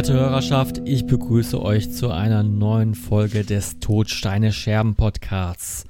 [0.00, 5.84] Verehrte Hörerschaft, ich begrüße euch zu einer neuen Folge des Todsteine Scherben Podcasts.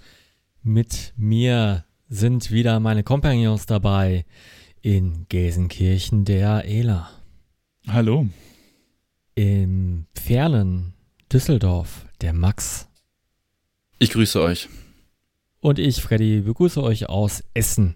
[0.65, 4.25] Mit mir sind wieder meine Kompagnons dabei
[4.83, 7.09] in Gelsenkirchen der Ela.
[7.87, 8.27] Hallo.
[9.37, 10.95] Im fernen
[11.33, 12.89] Düsseldorf der Max.
[14.01, 14.69] Ich grüße euch.
[15.61, 17.95] Und ich, Freddy, begrüße euch aus Essen.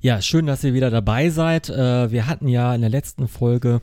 [0.00, 1.68] Ja, schön, dass ihr wieder dabei seid.
[1.70, 3.82] Äh, wir hatten ja in der letzten Folge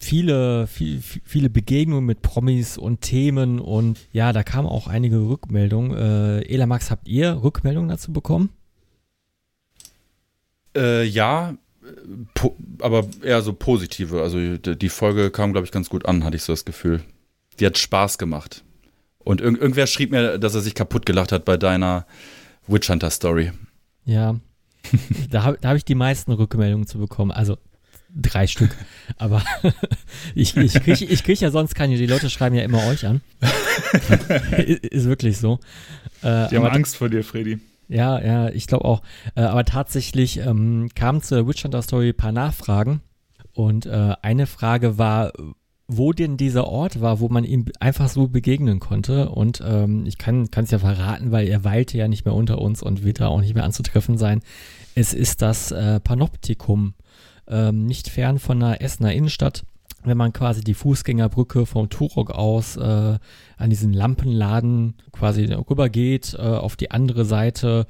[0.00, 5.96] viele, viel, viele Begegnungen mit Promis und Themen und ja, da kamen auch einige Rückmeldungen.
[5.96, 8.50] Äh, Ela Max, habt ihr Rückmeldungen dazu bekommen?
[10.76, 11.56] Äh, ja,
[12.80, 14.22] aber eher so positive.
[14.22, 17.02] Also die Folge kam, glaube ich, ganz gut an, hatte ich so das Gefühl.
[17.60, 18.64] Die hat Spaß gemacht.
[19.18, 22.06] Und ir irgendwer schrieb mir, dass er sich kaputt gelacht hat bei deiner
[22.66, 23.52] Witch Hunter Story.
[24.04, 24.36] Ja,
[25.30, 27.30] da habe hab ich die meisten Rückmeldungen zu bekommen.
[27.30, 27.56] Also
[28.16, 28.70] drei Stück.
[29.18, 29.42] Aber
[30.34, 31.96] ich, ich kriege ich krieg ja sonst keine.
[31.96, 33.20] Die Leute schreiben ja immer euch an.
[34.56, 35.60] ist wirklich so.
[36.22, 37.60] Äh, die haben Angst vor dir, Freddy.
[37.88, 39.02] Ja, ja, ich glaube auch.
[39.34, 43.00] Äh, aber tatsächlich ähm, kamen zur Witch Hunter Story ein paar Nachfragen.
[43.52, 45.32] Und äh, eine Frage war,
[45.88, 49.28] wo denn dieser Ort war, wo man ihm einfach so begegnen konnte.
[49.30, 52.82] Und ähm, ich kann es ja verraten, weil er weilte ja nicht mehr unter uns
[52.82, 54.42] und wird da auch nicht mehr anzutreffen sein.
[54.94, 56.94] Es ist das äh, Panoptikum,
[57.48, 59.64] ähm, nicht fern von der Essener Innenstadt.
[60.04, 63.18] Wenn man quasi die Fußgängerbrücke vom Turok aus äh,
[63.56, 67.86] an diesen Lampenladen quasi rübergeht, äh, auf die andere Seite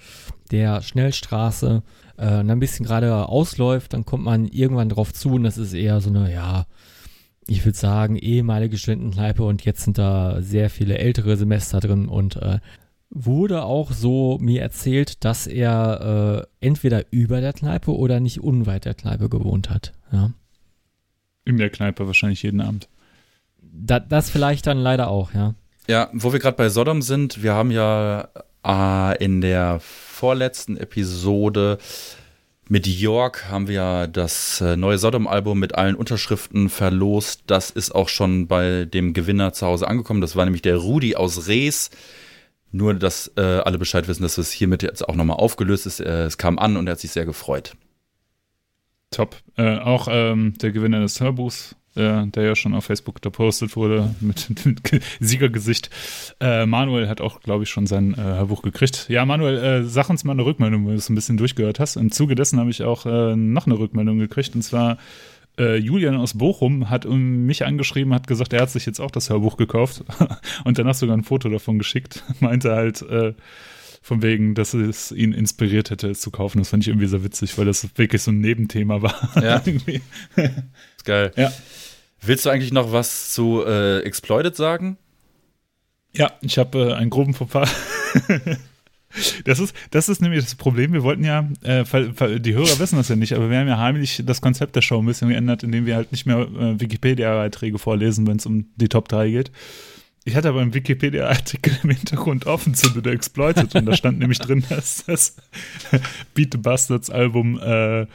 [0.51, 1.83] der Schnellstraße,
[2.17, 5.75] äh, und ein bisschen gerade ausläuft, dann kommt man irgendwann drauf zu und das ist
[5.75, 6.67] eher so eine, ja,
[7.47, 12.37] ich würde sagen, ehemalige Studentenkneipe und jetzt sind da sehr viele ältere Semester drin und
[12.37, 12.59] äh,
[13.11, 18.85] wurde auch so mir erzählt, dass er äh, entweder über der Kneipe oder nicht unweit
[18.85, 19.93] der Kneipe gewohnt hat.
[20.13, 20.33] Ja.
[21.45, 22.89] In der Kneipe wahrscheinlich jeden Abend.
[23.61, 25.55] Da, das vielleicht dann leider auch, ja.
[25.87, 28.29] Ja, wo wir gerade bei Sodom sind, wir haben ja
[28.67, 31.79] äh, in der vorletzten Episode
[32.69, 37.45] mit York haben wir ja das äh, neue Sodom-Album mit allen Unterschriften verlost.
[37.47, 40.21] Das ist auch schon bei dem Gewinner zu Hause angekommen.
[40.21, 41.91] Das war nämlich der Rudi aus Rees.
[42.73, 46.01] Nur, dass äh, alle Bescheid wissen, dass es hiermit jetzt auch nochmal aufgelöst ist.
[46.01, 47.77] Äh, es kam an und er hat sich sehr gefreut.
[49.11, 49.37] Top.
[49.57, 54.15] Äh, auch ähm, der Gewinner des Hörbuchs äh, der ja schon auf Facebook gepostet wurde
[54.21, 55.91] mit, mit Siegergesicht.
[56.41, 59.07] Äh, Manuel hat auch, glaube ich, schon sein äh, Hörbuch gekriegt.
[59.09, 61.97] Ja, Manuel, sag uns mal eine Rückmeldung, wenn du es ein bisschen durchgehört hast.
[61.97, 64.99] Im Zuge dessen habe ich auch noch eine Rückmeldung gekriegt und zwar
[65.59, 69.31] äh, Julian aus Bochum hat mich angeschrieben, hat gesagt, er hat sich jetzt auch das
[69.31, 70.05] Hörbuch gekauft
[70.65, 72.23] und danach sogar ein Foto davon geschickt.
[72.41, 73.35] Meinte halt, äh,
[74.03, 76.59] von wegen, dass es ihn inspiriert hätte, es zu kaufen.
[76.59, 79.17] Das fand ich irgendwie sehr witzig, weil das wirklich so ein Nebenthema war.
[79.43, 79.57] Ja.
[79.57, 81.33] ist geil.
[81.37, 81.53] Ja.
[82.21, 84.97] Willst du eigentlich noch was zu äh, Exploited sagen?
[86.13, 87.69] Ja, ich habe äh, einen groben Fauxpas.
[89.45, 90.93] Das ist, das ist nämlich das Problem.
[90.93, 91.85] Wir wollten ja, äh,
[92.39, 94.99] die Hörer wissen das ja nicht, aber wir haben ja heimlich das Konzept der Show
[94.99, 98.89] ein bisschen geändert, indem wir halt nicht mehr äh, Wikipedia-Beiträge vorlesen, wenn es um die
[98.89, 99.51] Top 3 geht.
[100.25, 104.41] Ich hatte aber einen Wikipedia-Artikel im Hintergrund offen zu The Exploited und da stand nämlich
[104.41, 105.37] drin, dass das
[106.35, 108.07] Beat the Bastards Album äh,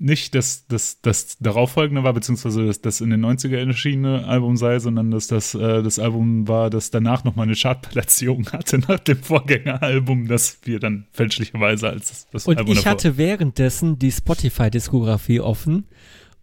[0.00, 4.78] nicht das, das, das darauffolgende war, beziehungsweise das, das in den 90er erschienene Album sei,
[4.78, 9.22] sondern dass das äh, das Album war, das danach nochmal eine Chartplatzierung hatte nach dem
[9.22, 14.10] Vorgängeralbum, das wir dann fälschlicherweise als das, das und Album Und ich hatte währenddessen die
[14.10, 15.84] Spotify-Diskografie offen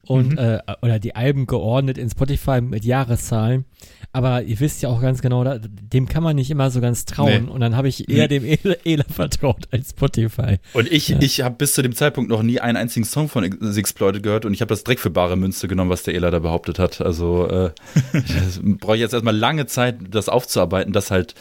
[0.07, 0.37] und mhm.
[0.37, 3.65] äh, oder die Alben geordnet in Spotify mit Jahreszahlen.
[4.13, 7.05] Aber ihr wisst ja auch ganz genau, da, dem kann man nicht immer so ganz
[7.05, 7.45] trauen.
[7.45, 7.51] Nee.
[7.51, 8.39] Und dann habe ich eher nee.
[8.39, 10.57] dem Ela, Ela, vertraut als Spotify.
[10.73, 11.17] Und ich, ja.
[11.19, 14.53] ich habe bis zu dem Zeitpunkt noch nie einen einzigen Song von Exploited gehört und
[14.53, 17.01] ich habe das direkt für bare Münze genommen, was der Ela da behauptet hat.
[17.01, 17.71] Also äh,
[18.61, 21.35] brauche ich jetzt erstmal lange Zeit, das aufzuarbeiten, dass halt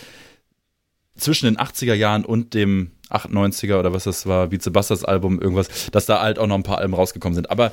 [1.17, 5.91] zwischen den 80er Jahren und dem 98er oder was das war, Beat Sebastians Album, irgendwas,
[5.93, 7.51] dass da halt auch noch ein paar Alben rausgekommen sind.
[7.51, 7.71] Aber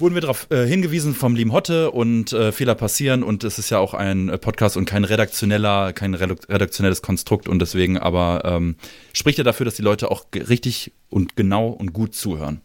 [0.00, 3.70] wurden wir darauf äh, hingewiesen vom lieben Hotte und äh, Fehler passieren und es ist
[3.70, 8.76] ja auch ein äh, Podcast und kein redaktioneller, kein redaktionelles Konstrukt und deswegen aber ähm,
[9.12, 12.60] spricht er dafür, dass die Leute auch richtig und genau und gut zuhören.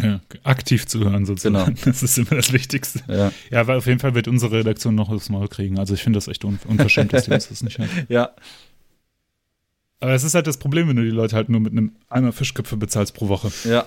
[0.00, 1.74] Ja, aktiv zuhören sozusagen.
[1.74, 1.80] Genau.
[1.84, 3.00] Das ist immer das Wichtigste.
[3.08, 3.32] Ja.
[3.50, 5.78] ja, weil auf jeden Fall wird unsere Redaktion noch das Mal kriegen.
[5.78, 7.88] Also ich finde das echt un unverschämt, dass die uns das nicht hören.
[8.08, 8.30] Ja.
[9.98, 12.32] Aber es ist halt das Problem, wenn du die Leute halt nur mit einem Eimer
[12.32, 13.50] Fischköpfe bezahlst pro Woche.
[13.64, 13.86] Ja.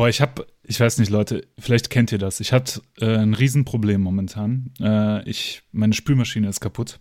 [0.00, 2.40] Boah, ich habe, ich weiß nicht, Leute, vielleicht kennt ihr das.
[2.40, 4.72] Ich hatte äh, ein Riesenproblem momentan.
[4.80, 7.00] Äh, ich, meine Spülmaschine ist kaputt.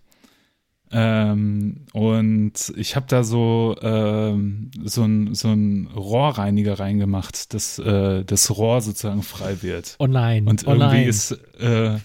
[0.92, 8.26] Ähm, und ich habe da so, ähm, so ein, so ein Rohrreiniger reingemacht, dass äh,
[8.26, 9.96] das Rohr sozusagen frei wird.
[10.00, 10.46] Oh nein.
[10.46, 11.08] Und oh irgendwie nein.
[11.08, 12.00] ist, äh,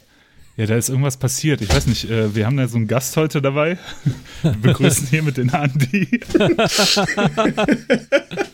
[0.56, 1.61] ja, da ist irgendwas passiert.
[1.61, 3.79] Ich weiß nicht, äh, wir haben da so einen Gast heute dabei.
[4.44, 6.20] Wir begrüßen hier mit den Andi.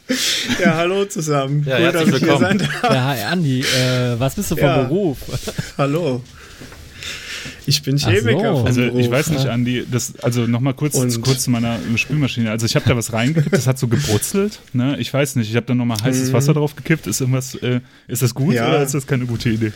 [0.62, 1.64] Ja, hallo zusammen.
[1.66, 2.58] Ja, cool, herzlich dass ich hier willkommen.
[2.58, 2.82] sein darf.
[2.94, 4.82] Ja, hi Andi, äh, was bist du vom Ja.
[4.82, 5.18] Beruf?
[5.78, 6.22] Hallo.
[7.66, 8.56] Ich bin Chemiker so.
[8.58, 12.50] vom Also ich weiß nicht, Andi, das, also nochmal kurz, Und- kurz zu meiner Spülmaschine.
[12.50, 14.58] Also ich habe da was reingekippt, das hat so gebrutzelt.
[14.72, 14.96] Ne?
[14.98, 17.06] Ich weiß nicht, ich habe da nochmal heißes Wasser drauf gekippt.
[17.06, 18.52] Ist irgendwas, äh, ist das gut Mhm.
[18.54, 18.68] Ja.
[18.68, 19.72] oder ist das keine gute Idee?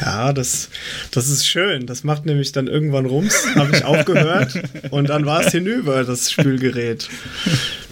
[0.00, 0.70] Ja, das,
[1.10, 1.86] das ist schön.
[1.86, 4.54] Das macht nämlich dann irgendwann Rums, habe ich aufgehört
[4.90, 7.08] und dann war es hinüber, das Spülgerät.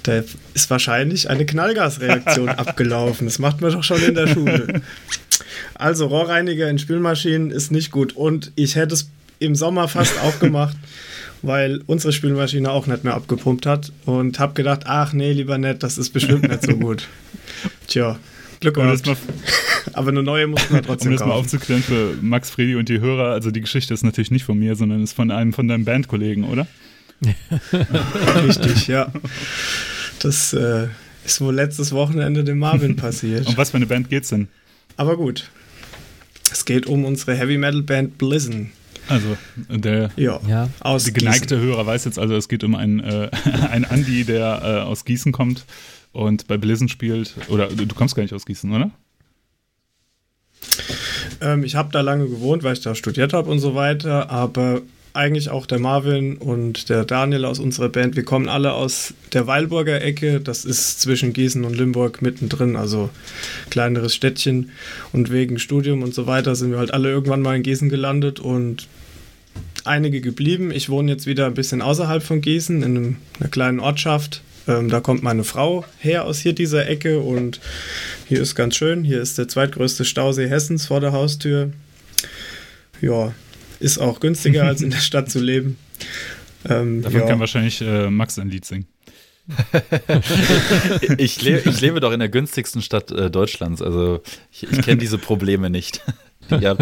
[0.03, 0.23] Da
[0.55, 3.27] ist wahrscheinlich eine Knallgasreaktion abgelaufen.
[3.27, 4.83] Das macht man doch schon in der Schule.
[5.75, 10.39] Also Rohrreiniger in Spülmaschinen ist nicht gut und ich hätte es im Sommer fast auch
[10.39, 10.77] gemacht,
[11.43, 15.83] weil unsere Spülmaschine auch nicht mehr abgepumpt hat und habe gedacht, ach nee, lieber nicht,
[15.83, 17.09] das ist bestimmt nicht so gut.
[17.89, 18.19] Tja,
[18.61, 19.07] Glück Um gehabt.
[19.07, 19.17] mal,
[19.93, 23.01] Aber eine neue muss man um trotzdem das mal aufzuklären für Max, Fredi und die
[23.01, 25.85] Hörer, also die Geschichte ist natürlich nicht von mir, sondern ist von einem von deinen
[25.85, 26.67] Bandkollegen, oder?
[28.45, 29.11] Richtig, ja.
[30.21, 30.89] Das äh,
[31.25, 33.47] ist wohl letztes Wochenende dem Marvin passiert.
[33.47, 34.49] Um was für eine Band geht's denn?
[34.97, 35.51] Aber gut.
[36.53, 38.71] Es geht um unsere Heavy Metal Band Blizzon.
[39.09, 39.37] Also
[39.69, 40.69] der Ja, Ja.
[40.81, 41.69] aus Die geneigte Gießen.
[41.69, 43.31] Hörer weiß jetzt also, es geht um einen, äh,
[43.71, 45.65] einen Andi, der äh, aus Gießen kommt
[46.17, 47.35] und bei Blizzard spielt.
[47.49, 48.91] Oder du, du kommst gar nicht aus Gießen, oder?
[51.41, 54.31] Ähm, ich habe da lange gewohnt, weil ich da studiert habe und so weiter.
[54.31, 54.81] Aber
[55.13, 59.47] eigentlich auch der Marvin und der Daniel aus unserer Band, wir kommen alle aus der
[59.47, 60.41] Weilburger Ecke.
[60.41, 63.11] Das ist zwischen Gießen und Limburg mittendrin, also
[63.71, 64.71] kleineres Städtchen.
[65.13, 68.41] Und wegen Studium und so weiter sind wir halt alle irgendwann mal in Gießen gelandet
[68.41, 68.89] und
[69.85, 70.71] einige geblieben.
[70.71, 74.43] Ich wohne jetzt wieder ein bisschen außerhalb von Gießen, in einem, einer kleinen Ortschaft.
[74.69, 77.61] Ähm, da kommt meine Frau her aus hier dieser Ecke und
[78.27, 79.05] hier ist ganz schön.
[79.05, 81.73] Hier ist der zweitgrößte Stausee Hessens vor der Haustür.
[83.01, 83.33] Ja,
[83.79, 85.77] ist auch günstiger als in der Stadt zu leben.
[86.69, 87.27] Ähm, Davon ja.
[87.27, 88.87] kann wahrscheinlich äh, Max ein Lied singen.
[91.19, 94.21] Ich, le ich lebe doch in der günstigsten Stadt äh, Deutschlands, also
[94.51, 96.03] ich, ich kenne diese Probleme nicht.
[96.61, 96.77] ja.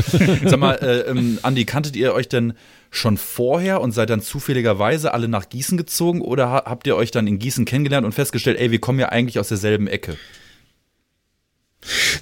[0.45, 2.55] Sag mal, äh, ähm, Andi, kanntet ihr euch denn
[2.91, 7.11] schon vorher und seid dann zufälligerweise alle nach Gießen gezogen oder ha habt ihr euch
[7.11, 10.17] dann in Gießen kennengelernt und festgestellt, ey, wir kommen ja eigentlich aus derselben Ecke?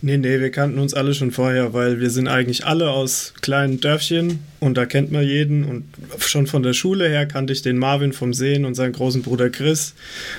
[0.01, 3.81] Nee, nee, wir kannten uns alle schon vorher, weil wir sind eigentlich alle aus kleinen
[3.81, 5.65] Dörfchen und da kennt man jeden.
[5.65, 5.85] Und
[6.19, 9.51] schon von der Schule her kannte ich den Marvin vom Sehen und seinen großen Bruder
[9.51, 9.95] Chris.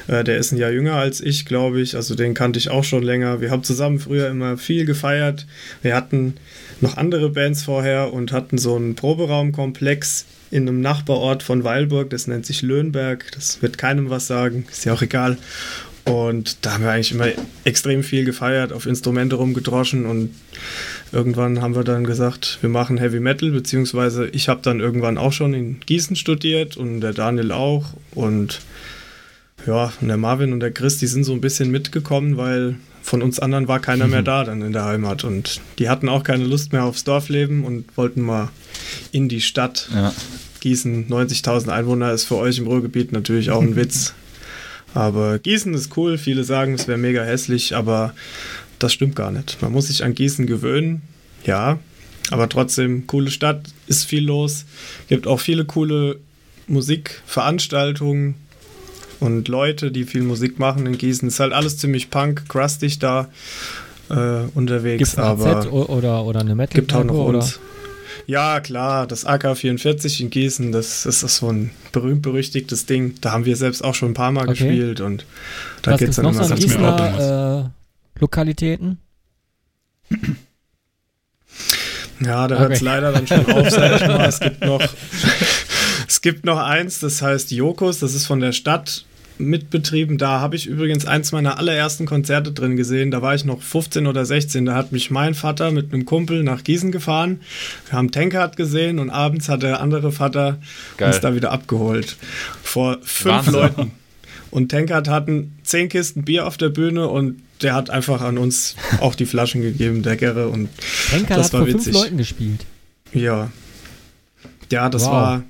[0.08, 1.96] Äh, der ist ein Jahr jünger als ich, glaube ich.
[1.96, 3.40] Also den kannte ich auch schon länger.
[3.42, 5.46] Wir haben zusammen früher immer viel gefeiert.
[5.82, 6.36] Wir hatten
[6.82, 12.10] noch andere Bands vorher und hatten so einen Proberaumkomplex in einem Nachbarort von Weilburg.
[12.10, 13.32] Das nennt sich Löhnberg.
[13.34, 14.66] Das wird keinem was sagen.
[14.70, 15.38] Ist ja auch egal.
[16.06, 17.28] Und da haben wir eigentlich immer
[17.64, 20.36] extrem viel gefeiert, auf Instrumente rumgedroschen und
[21.14, 25.32] irgendwann haben wir dann gesagt, wir machen Heavy Metal, beziehungsweise ich habe dann irgendwann auch
[25.32, 27.86] schon in Gießen studiert und der Daniel auch
[28.16, 28.60] und
[29.66, 33.22] ja, und der Marvin und der Chris, die sind so ein bisschen mitgekommen, weil von
[33.22, 36.44] uns anderen war keiner mehr da dann in der Heimat und die hatten auch keine
[36.44, 38.50] Lust mehr aufs Dorfleben und wollten mal
[39.12, 39.90] in die Stadt.
[39.94, 40.14] Ja.
[40.60, 44.14] Gießen, 90.000 Einwohner ist für euch im Ruhrgebiet natürlich auch ein Witz.
[44.94, 46.18] Aber Gießen ist cool.
[46.18, 48.14] Viele sagen, es wäre mega hässlich, aber
[48.80, 49.62] das stimmt gar nicht.
[49.62, 51.02] Man muss sich an Gießen gewöhnen,
[51.46, 51.80] ja.
[52.32, 54.66] Aber trotzdem, coole Stadt, ist viel los.
[55.10, 56.20] Gibt auch viele coole
[56.68, 58.36] Musikveranstaltungen
[59.20, 61.28] und Leute, die viel Musik machen in Gießen.
[61.28, 63.30] Ist halt alles ziemlich punk, crustig da
[64.10, 65.00] äh, unterwegs.
[65.00, 67.40] Gibt es ein aber AZ oder, oder eine metal gibt auch noch oder?
[67.40, 67.60] uns.
[68.26, 73.16] Ja, klar, das AK-44 in Gießen, das, das ist so ein berühmt-berüchtigtes Ding.
[73.22, 74.54] Da haben wir selbst auch schon ein paar Mal Okay.
[74.54, 75.26] gespielt und
[75.82, 77.72] da geht's gibt's dann noch so immer auch Gießener
[78.16, 79.00] äh, Lokalitäten?
[82.22, 82.62] Ja, da Okay.
[82.64, 84.26] hört es leider dann schon auf, sag ich mal.
[84.28, 84.82] Es gibt noch,
[86.08, 89.06] es gibt noch eins, das heißt Jokos, das ist von der Stadt
[89.38, 90.18] mitbetrieben.
[90.18, 93.12] Da habe ich übrigens eins meiner allerersten Konzerte drin gesehen.
[93.12, 94.66] Da war ich noch 15 oder 16.
[94.66, 97.42] Da hat mich mein Vater mit einem Kumpel nach Gießen gefahren.
[97.90, 100.60] Wir haben Tankard gesehen und abends hat der andere Vater
[100.98, 101.10] Geil.
[101.10, 102.16] uns da wieder abgeholt.
[102.62, 103.54] Vor fünf Wahnsinn.
[103.54, 103.92] Leuten.
[104.52, 108.76] Und Tankard hatten zehn Kisten Bier auf der Bühne und der hat einfach an uns
[109.00, 110.50] auch die Flaschen gegeben, der Gerre.
[110.50, 110.70] Und
[111.10, 111.94] Henker Das hat war vor fünf witzig.
[111.94, 112.66] Leuten gespielt.
[113.14, 113.52] ja.
[114.74, 115.12] Ja, das Wow.
[115.12, 115.44] war.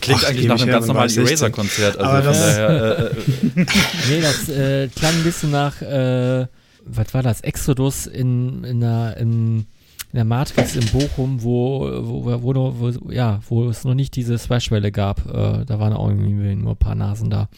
[0.00, 1.28] Klingt Ach, eigentlich nach einem ganz normalen ich 16?
[1.36, 1.96] Eraser-Konzert.
[1.98, 3.10] Also Aber das- daher, äh, äh,
[4.10, 6.46] Nee, das äh, klang ein bisschen nach, äh,
[6.84, 9.66] was war das, Exodus in, in einer, im,
[10.12, 14.16] in der Matrix in Bochum, wo, wo, wo, wo, wo ja, wo es noch nicht
[14.16, 15.26] diese Thrash-Welle gab.
[15.26, 17.48] Äh, da waren auch irgendwie nur ein paar Nasen da.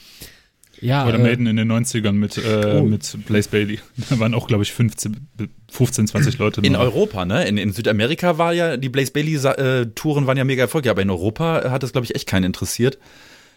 [0.81, 2.83] Ja, Oder äh, Maiden in den 90ern mit, äh, Oh.
[2.85, 3.79] mit Blaze Bailey.
[4.11, 5.29] Da waren auch, glaube ich, 15,
[5.71, 6.61] 15, 20 Leute.
[6.63, 6.81] In nur.
[6.83, 7.47] Europa, ne?
[7.47, 11.71] In, in Südamerika war ja, die Blaze Bailey-Touren waren ja mega erfolgreich, aber in Europa
[11.71, 12.99] hat das, glaube ich, echt keinen interessiert.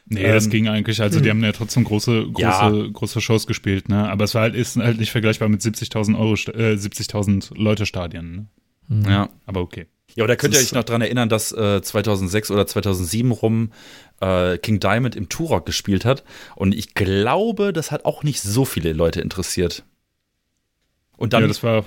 [0.06, 1.02] Nee, das Ähm, ging eigentlich.
[1.02, 2.70] Also, die haben ja trotzdem große, große, Ja.
[2.92, 4.10] große Shows gespielt, ne?
[4.10, 8.36] Aber es war halt, ist halt nicht vergleichbar mit 70.000 Euro, äh, 70.000 Leute Stadien,
[8.36, 8.46] ne?
[8.90, 9.10] hm.
[9.10, 9.30] Ja.
[9.46, 9.86] Aber okay.
[10.16, 13.72] Ja, oder könnt ihr Das euch noch dran erinnern, dass äh, 2006 oder 2007 rum
[14.22, 16.24] äh, King Diamond im Turok gespielt hat?
[16.56, 19.84] Und ich glaube, das hat auch nicht so viele Leute interessiert.
[21.18, 21.86] Und dann, ja, das war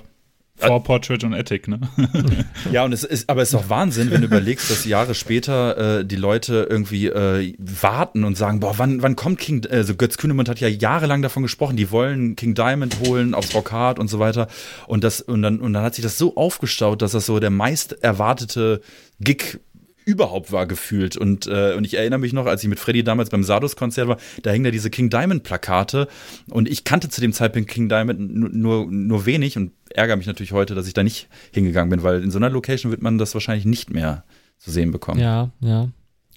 [0.59, 1.81] vor Portrait und Attic, ne?
[2.73, 5.99] Ja, und es ist, aber es ist doch Wahnsinn, wenn du überlegst, dass Jahre später
[5.99, 10.17] äh, die Leute irgendwie äh, warten und sagen, boah, wann, wann kommt King, also Götz
[10.17, 14.09] Kühnemund hat ja jahrelang davon gesprochen, die wollen King Diamond holen aufs Rock Hard und
[14.09, 14.49] so weiter.
[14.87, 17.51] Und das, und dann, und dann hat sich das so aufgestaut, dass das so der
[17.51, 18.81] meist erwartete
[19.21, 19.61] Gig
[20.07, 21.17] überhaupt war gefühlt.
[21.17, 24.17] Und, äh, und ich erinnere mich noch, als ich mit Freddy damals beim Sardos-Konzert war,
[24.43, 26.09] da hingen da diese King Diamond-Plakate
[26.49, 30.53] und ich kannte zu dem Zeitpunkt King Diamond nur, nur, wenig und ärgere mich natürlich
[30.53, 33.35] heute, dass ich da nicht hingegangen bin, weil in so einer Location wird man das
[33.35, 34.25] wahrscheinlich nicht mehr
[34.59, 35.21] zu sehen bekommen.
[35.21, 35.89] Ja, ja.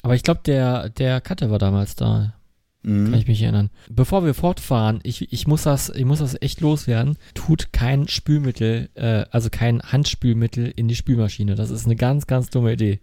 [0.02, 2.34] Aber ich glaube, der, der Cutter war damals da.
[2.82, 3.14] Kann Mhm.
[3.14, 3.70] ich mich erinnern.
[3.90, 7.18] Bevor wir fortfahren, ich, ich, muss das, ich muss das echt loswerden.
[7.34, 11.56] Tut kein Spülmittel, äh, also kein Handspülmittel in die Spülmaschine.
[11.56, 13.02] Das ist eine ganz, ganz dumme Idee.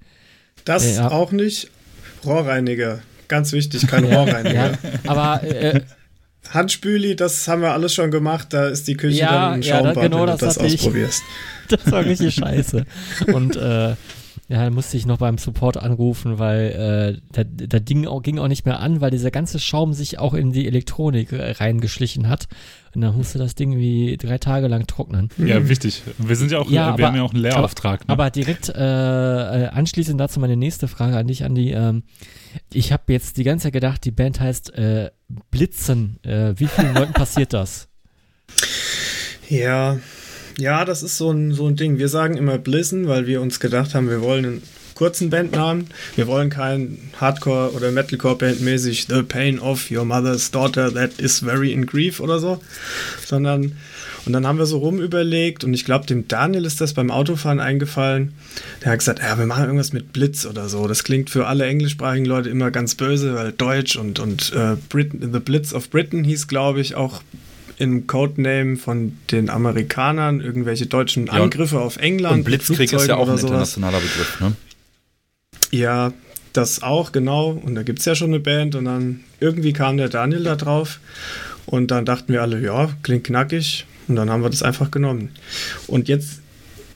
[0.65, 1.11] Das Ja.
[1.11, 1.69] auch nicht.
[2.25, 3.01] Rohrreiniger.
[3.29, 4.71] Ganz wichtig, kein Rohrreiniger.
[4.73, 5.81] Ja, aber äh,
[6.51, 8.49] Handspüli, das haben wir alles schon gemacht.
[8.51, 10.67] Da ist die Küche Ja, dann ein ja, Schaumbad, genau wenn du das das hatte
[10.67, 10.75] ich.
[10.81, 11.23] ausprobierst.
[11.69, 12.85] das war richtig scheiße.
[13.33, 13.95] Und äh,
[14.49, 18.39] ja, dann musste ich noch beim Support anrufen, weil äh, der, der Ding auch, ging
[18.39, 22.47] auch nicht mehr an, weil dieser ganze Schaum sich auch in die Elektronik reingeschlichen hat.
[22.95, 25.29] Und dann musste das Ding wie drei Tage lang trocknen.
[25.37, 26.03] Ja, wichtig.
[26.17, 28.13] Wir sind ja auch, Ja, wir aber- haben ja auch einen Lehrauftrag, ne?
[28.13, 31.73] Aber direkt äh, äh, anschließend dazu meine nächste Frage an dich, Andi.
[31.73, 32.05] Ähm,
[32.73, 35.11] ich habe jetzt die ganze Zeit gedacht, die Band heißt äh,
[35.51, 36.19] Blitzen.
[36.23, 37.89] Äh, wie vielen Leuten passiert das?
[39.49, 39.99] Ja,
[40.59, 41.99] ja, das ist so ein, so ein Ding.
[41.99, 44.63] Wir sagen immer Blissen, weil wir uns gedacht haben, wir wollen einen
[44.95, 45.89] kurzen Bandnamen.
[46.17, 51.41] Wir wollen kein Hardcore- oder Metalcore-Band mäßig The Pain of Your Mother's Daughter That is
[51.41, 52.61] Very in Grief oder so,
[53.25, 53.77] sondern
[54.25, 57.61] und dann haben wir so rumüberlegt und ich glaube, dem Daniel ist das beim Autofahren
[57.61, 58.33] eingefallen.
[58.83, 60.89] Der hat gesagt, ja, wir machen irgendwas mit Blitz oder so.
[60.89, 65.33] Das klingt für alle englischsprachigen Leute immer ganz böse, weil Deutsch und, und äh, Britain,
[65.33, 67.23] The Blitz of Britain hieß, glaube ich, auch
[67.79, 72.39] im Codename von den Amerikanern irgendwelche deutschen Ja, Angriffe auf England.
[72.39, 74.53] Und Blitzkrieg ist ja Flugzeugen auch ein internationaler Begriff, ne?
[75.71, 76.13] Ja,
[76.53, 77.51] das auch, genau.
[77.51, 80.57] Und da gibt es ja schon eine Band und dann irgendwie kam der Daniel da
[80.57, 81.01] drauf
[81.67, 85.31] und dann dachten wir alle, ja, klingt knackig und dann haben wir das einfach genommen.
[85.87, 86.41] Und jetzt,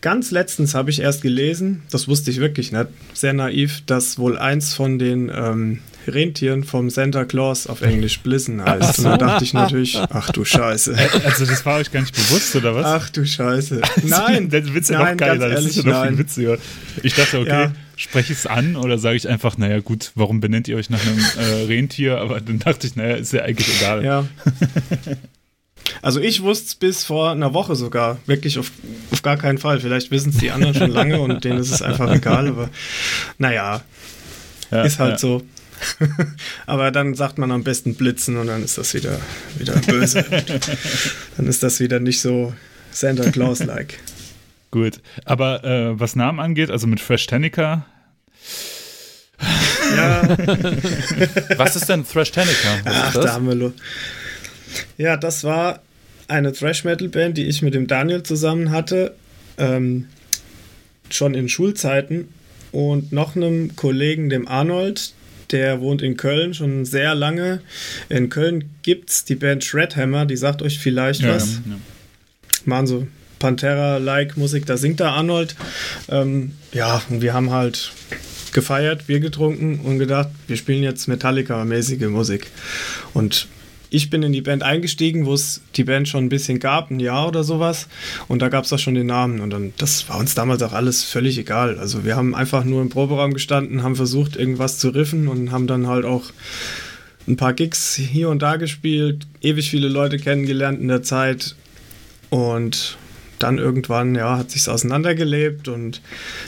[0.01, 4.39] ganz letztens habe ich erst gelesen, das wusste ich wirklich nicht, sehr naiv, dass wohl
[4.39, 5.81] eins von den ähm,
[6.15, 8.99] Rentieren vom Santa Claus auf Englisch Blissen heißt.
[8.99, 10.95] Und dann dachte ich natürlich, ach du Scheiße.
[11.25, 12.85] Also das war euch gar nicht bewusst, oder was?
[12.87, 13.81] Ach du Scheiße.
[14.05, 15.49] Nein, der Witz ist ja noch geiler.
[15.49, 16.59] ganz Das ist ja ehrlich, noch viel witziger.
[17.03, 17.73] Ich dachte, okay, Ja.
[17.97, 21.01] spreche ich es an oder sage ich einfach, naja gut, warum benennt ihr euch nach
[21.05, 22.19] einem äh, Rentier?
[22.19, 24.05] Aber dann dachte ich, naja, ist ja eigentlich egal.
[24.05, 24.27] Ja.
[26.03, 28.19] Also ich wusste es bis vor einer Woche sogar.
[28.27, 28.71] Wirklich auf,
[29.11, 29.81] auf gar keinen Fall.
[29.81, 32.49] Vielleicht wissen es die anderen schon lange und denen ist es einfach egal.
[32.49, 32.71] Aber
[33.39, 33.83] naja,
[34.71, 35.19] Ja, ist halt ja.
[35.19, 35.43] so.
[36.67, 39.19] aber dann sagt man am besten blitzen und dann ist das wieder,
[39.59, 40.25] wieder böse.
[41.37, 42.55] dann ist das wieder nicht so
[42.93, 43.99] Santa Claus-like.
[44.71, 45.01] Gut.
[45.25, 47.87] Aber äh, was Namen angeht, also mit Fresh Tanica,
[49.97, 50.23] Ja,
[51.57, 52.81] Was ist denn Thrash Tanica?
[52.85, 53.73] Ach, da haben wir lo
[54.99, 55.81] Ja, das war
[56.29, 59.17] eine Thrash-Metal-Band, die ich mit dem Daniel zusammen hatte.
[59.59, 60.09] Ähm,
[61.11, 62.29] schon in Schulzeiten.
[62.73, 65.13] Und noch einem Kollegen, dem Arnold,
[65.53, 67.61] der wohnt in Köln schon sehr lange.
[68.09, 71.61] In Köln gibt es die Band Shredhammer, die sagt euch vielleicht ja, was.
[71.67, 71.77] ja.
[72.65, 73.07] Machen so
[73.39, 75.57] Pantera-like Musik, da singt da Arnold.
[76.09, 77.93] Ähm, ja, und wir haben halt
[78.53, 82.49] gefeiert, Bier getrunken und gedacht, wir spielen jetzt Metallica-mäßige Musik.
[83.15, 83.49] Und
[83.91, 87.01] ich bin in die Band eingestiegen, wo es die Band schon ein bisschen gab, ein
[87.01, 87.89] Jahr oder sowas.
[88.29, 89.41] Und da gab es auch schon den Namen.
[89.41, 91.79] Und dann, das war uns damals auch alles völlig egal.
[91.79, 95.67] Also wir haben einfach nur im Proberaum gestanden, haben versucht, irgendwas zu riffen und haben
[95.67, 96.31] dann halt auch
[97.27, 101.57] ein paar Gigs hier und da gespielt, ewig viele Leute kennengelernt in der Zeit.
[102.31, 102.97] Und
[103.41, 106.01] dann irgendwann, ja, hat sich's auseinandergelebt und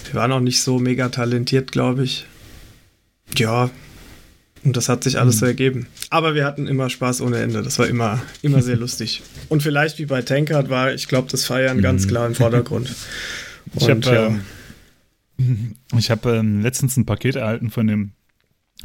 [0.04, 2.26] wir waren auch nicht so mega talentiert, glaube ich.
[3.37, 3.70] Ja,
[4.64, 5.87] und das hat sich alles so ergeben.
[6.11, 7.62] Aber wir hatten immer Spaß ohne Ende.
[7.62, 9.23] Das war immer, immer sehr lustig.
[9.49, 12.95] Und vielleicht wie bei Tankard war, ich glaube, das Feiern ganz klar im Vordergrund.
[13.76, 14.42] Ich habe
[15.38, 18.11] ähm, hab, ähm, letztens ein Paket erhalten von dem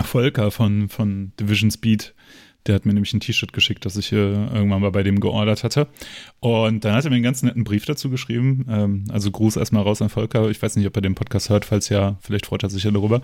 [0.01, 2.13] Volker von, von Division Speed.
[2.67, 5.63] Der hat mir nämlich ein T-Shirt geschickt, das ich äh, irgendwann mal bei dem geordert
[5.63, 5.87] hatte.
[6.39, 8.65] Und dann hat er mir einen ganz netten Brief dazu geschrieben.
[8.69, 10.49] Ähm, also Gruß erstmal raus an Volker.
[10.49, 12.91] Ich weiß nicht, ob er den Podcast hört, falls ja, vielleicht freut er sich ja
[12.91, 13.21] darüber.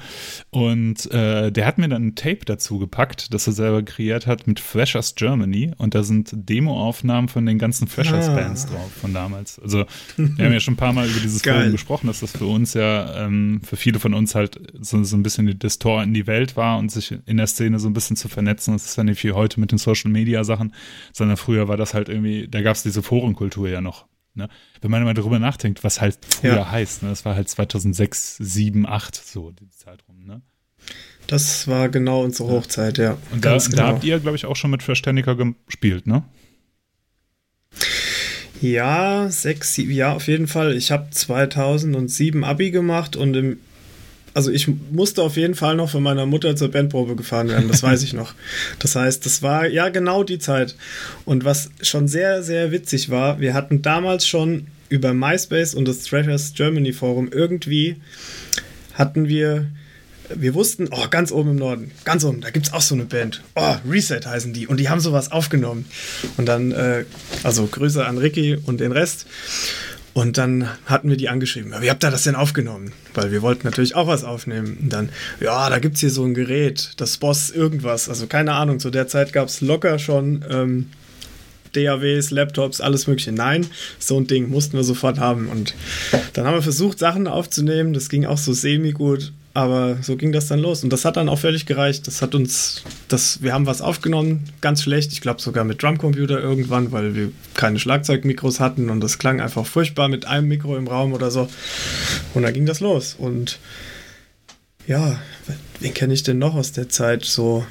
[0.49, 4.47] Und äh, der hat mir dann ein Tape dazu gepackt, das er selber kreiert hat
[4.47, 5.73] mit Thrashers Germany.
[5.77, 8.75] Und da sind Demoaufnahmen von den ganzen Thrashers-Bands ah.
[8.75, 9.59] drauf von damals.
[9.59, 9.85] Also
[10.17, 12.73] wir haben ja schon ein paar Mal über dieses Forum gesprochen, dass das für uns
[12.73, 16.27] ja, ähm, für viele von uns halt so, so ein bisschen das Tor in die
[16.27, 18.73] Welt war und sich in der Szene so ein bisschen zu vernetzen.
[18.73, 20.73] Das ist ja nicht viel heute mit den Social Media Sachen,
[21.11, 24.05] sondern früher war das halt irgendwie, da gab es diese Forenkultur ja noch.
[24.35, 24.49] Ne?
[24.81, 26.71] Wenn man mal darüber nachdenkt, was halt früher ja.
[26.71, 27.09] heißt, ne?
[27.09, 30.25] das war halt 2006, 7, 8, so die Zeit rum.
[30.25, 30.41] Ne?
[31.27, 33.17] Das war genau unsere Hochzeit, ja.
[33.31, 33.75] Und da, genau.
[33.75, 35.35] da habt ihr, glaube ich, auch schon mit Verständiger
[35.65, 36.23] gespielt, ne?
[38.59, 40.75] Ja, sechs, sieben, ja, auf jeden Fall.
[40.75, 43.57] Ich habe 2007 Abi gemacht und im
[44.33, 47.83] also ich musste auf jeden Fall noch von meiner Mutter zur Bandprobe gefahren werden, das
[47.83, 48.33] weiß ich noch.
[48.79, 50.75] Das heißt, das war ja genau die Zeit.
[51.25, 56.03] Und was schon sehr, sehr witzig war, wir hatten damals schon über MySpace und das
[56.03, 57.97] Treasures Germany Forum irgendwie
[58.93, 59.67] hatten wir,
[60.33, 63.05] wir wussten, oh, ganz oben im Norden, ganz oben, da gibt es auch so eine
[63.05, 63.41] Band.
[63.55, 64.67] Oh, Reset heißen die.
[64.67, 65.85] Und die haben sowas aufgenommen.
[66.37, 67.05] Und dann, äh,
[67.43, 69.25] also Grüße an Ricky und den Rest.
[70.13, 72.91] Und dann hatten wir die angeschrieben, wie habt ihr das denn aufgenommen?
[73.15, 74.77] Weil wir wollten natürlich auch was aufnehmen.
[74.81, 78.09] Und dann, ja, da gibt es hier so ein Gerät, das Boss irgendwas.
[78.09, 80.89] Also keine Ahnung, zu der Zeit gab es locker schon ähm,
[81.73, 83.31] DAWs, Laptops, alles mögliche.
[83.31, 83.65] Nein,
[83.97, 85.49] so ein Ding mussten wir sofort haben.
[85.49, 85.73] Und
[86.33, 87.93] dann haben wir versucht, Sachen aufzunehmen.
[87.93, 89.31] Das ging auch so semi-gut.
[89.55, 90.83] Aber so ging das dann los.
[90.83, 92.07] Und das hat dann auch völlig gereicht.
[92.07, 95.13] Das hat uns, das, wir haben was aufgenommen, ganz schlecht.
[95.13, 99.65] Ich glaube sogar mit Drumcomputer irgendwann, weil wir keine Schlagzeugmikros hatten und das klang einfach
[99.67, 101.47] furchtbar mit einem Mikro im Raum oder so.
[102.33, 103.15] Und dann ging das los.
[103.15, 103.59] Und
[104.87, 105.19] ja,
[105.79, 107.63] wen kenne ich denn noch aus der Zeit so?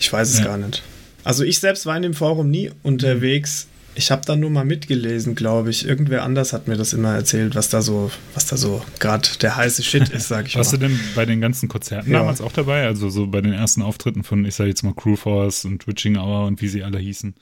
[0.00, 0.46] Ich weiß es ja.
[0.46, 0.82] gar nicht.
[1.22, 3.68] Also ich selbst war in dem Forum nie unterwegs.
[3.94, 5.86] Ich habe da nur mal mitgelesen, glaube ich.
[5.86, 9.56] Irgendwer anders hat mir das immer erzählt, was da so, was da so gerade der
[9.56, 10.78] heiße Shit ist, sag ich Warst mal.
[10.78, 12.20] du denn bei den ganzen Konzerten ja.
[12.20, 12.86] damals auch dabei?
[12.86, 16.46] Also so bei den ersten Auftritten von, ich sage jetzt mal Crewforce und Witching Hour
[16.46, 17.34] und wie sie alle hießen?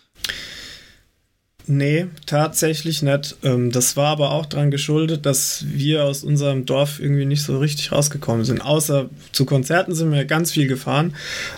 [1.70, 3.36] Nee, tatsächlich nicht.
[3.42, 7.58] Ähm, das war aber auch daran geschuldet, dass wir aus unserem Dorf irgendwie nicht so
[7.58, 8.62] richtig rausgekommen sind.
[8.62, 11.14] Außer zu Konzerten sind wir ganz viel gefahren,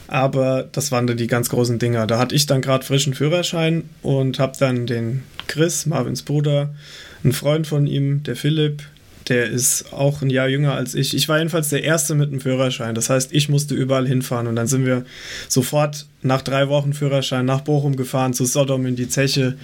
[0.09, 2.09] aber das waren dann die ganz großen Dinger.
[2.09, 6.75] Da hatte ich dann gerade frischen Führerschein und habe dann den Chris, Marvins Bruder,
[7.23, 8.83] einen Freund von ihm, der Philipp,
[9.31, 11.15] der ist auch ein Jahr jünger als ich.
[11.15, 12.95] Ich war jedenfalls der Erste mit einem Führerschein.
[12.95, 14.49] Das heißt, ich musste überall hinfahren.
[14.49, 15.05] Und dann sind wir
[15.49, 19.57] sofort nach drei Wochen Führerschein nach Bochum gefahren, zu Sodom in die Zeche.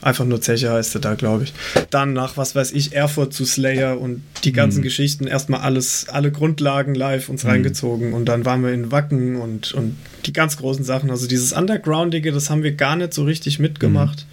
[0.00, 1.52] Einfach nur Zeche heißt er da, glaube ich.
[1.90, 4.84] Dann nach, was weiß ich, Erfurt zu Slayer und die ganzen mhm.
[4.84, 5.26] Geschichten.
[5.26, 7.50] Erstmal alles, alle Grundlagen live uns mhm.
[7.50, 8.12] reingezogen.
[8.12, 11.10] Und dann waren wir in Wacken und, und die ganz großen Sachen.
[11.10, 14.26] Also dieses Undergroundige, das haben wir gar nicht so richtig mitgemacht.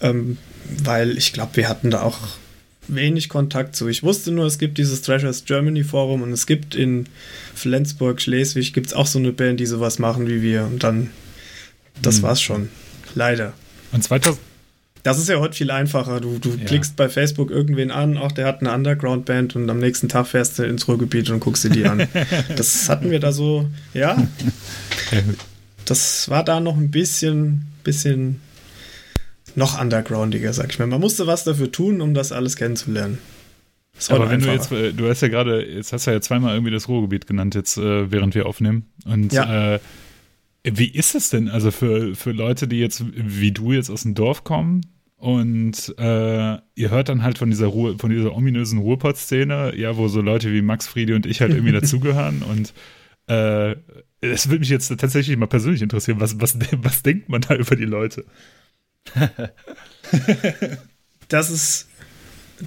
[0.00, 0.06] Mhm.
[0.06, 0.38] Ähm,
[0.82, 2.18] weil ich glaube, wir hatten da auch
[2.88, 3.88] wenig Kontakt zu.
[3.88, 7.06] Ich wusste nur, es gibt dieses Treasures Germany Forum und es gibt in
[7.54, 10.64] Flensburg, Schleswig, gibt es auch so eine Band, die sowas machen wie wir.
[10.64, 11.10] Und dann,
[12.02, 12.22] das hm.
[12.22, 12.68] war's schon.
[13.14, 13.52] Leider.
[13.92, 14.38] Und 2000.
[15.04, 16.18] Das ist ja heute viel einfacher.
[16.18, 16.64] Du, du ja.
[16.64, 20.58] klickst bei Facebook irgendwen an, auch der hat eine Underground-Band und am nächsten Tag fährst
[20.58, 22.08] du ins Ruhrgebiet und guckst dir die an.
[22.56, 24.26] das hatten wir da so, ja.
[25.84, 28.40] Das war da noch ein bisschen, bisschen
[29.56, 30.86] noch undergroundiger, sag ich mal.
[30.86, 33.18] Man musste was dafür tun, um das alles kennenzulernen.
[34.08, 34.76] Aber wenn einfacher.
[34.76, 37.54] du jetzt, du hast ja gerade, jetzt hast du ja zweimal irgendwie das Ruhrgebiet genannt,
[37.54, 38.86] jetzt äh, während wir aufnehmen.
[39.04, 39.74] Und ja.
[39.74, 39.80] äh,
[40.64, 44.14] wie ist es denn, also für, für Leute, die jetzt, wie du jetzt aus dem
[44.14, 44.80] Dorf kommen
[45.16, 50.08] und äh, ihr hört dann halt von dieser Ruhe, von dieser ominösen Ruhrpott-Szene, ja, wo
[50.08, 52.74] so Leute wie Max Friedi und ich halt irgendwie dazugehören und
[53.26, 53.76] äh,
[54.20, 57.76] es würde mich jetzt tatsächlich mal persönlich interessieren, was, was, was denkt man da über
[57.76, 58.24] die Leute?
[61.28, 61.88] das ist,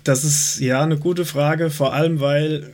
[0.03, 2.73] das ist ja eine gute Frage, vor allem weil,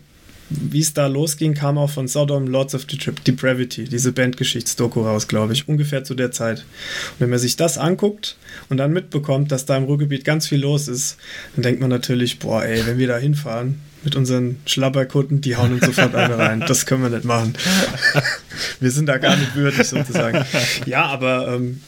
[0.49, 5.53] wie es da losging, kam auch von Sodom Lords of Depravity, diese Bandgeschichtsdoku raus, glaube
[5.53, 6.59] ich, ungefähr zu der Zeit.
[6.59, 8.37] Und wenn man sich das anguckt
[8.69, 11.17] und dann mitbekommt, dass da im Ruhrgebiet ganz viel los ist,
[11.55, 15.73] dann denkt man natürlich, boah, ey, wenn wir da hinfahren, mit unseren Schlabberkutten, die hauen
[15.73, 16.63] uns sofort eine rein.
[16.67, 17.53] Das können wir nicht machen.
[18.79, 20.45] wir sind da gar nicht würdig, sozusagen.
[20.85, 21.81] Ja, aber ähm,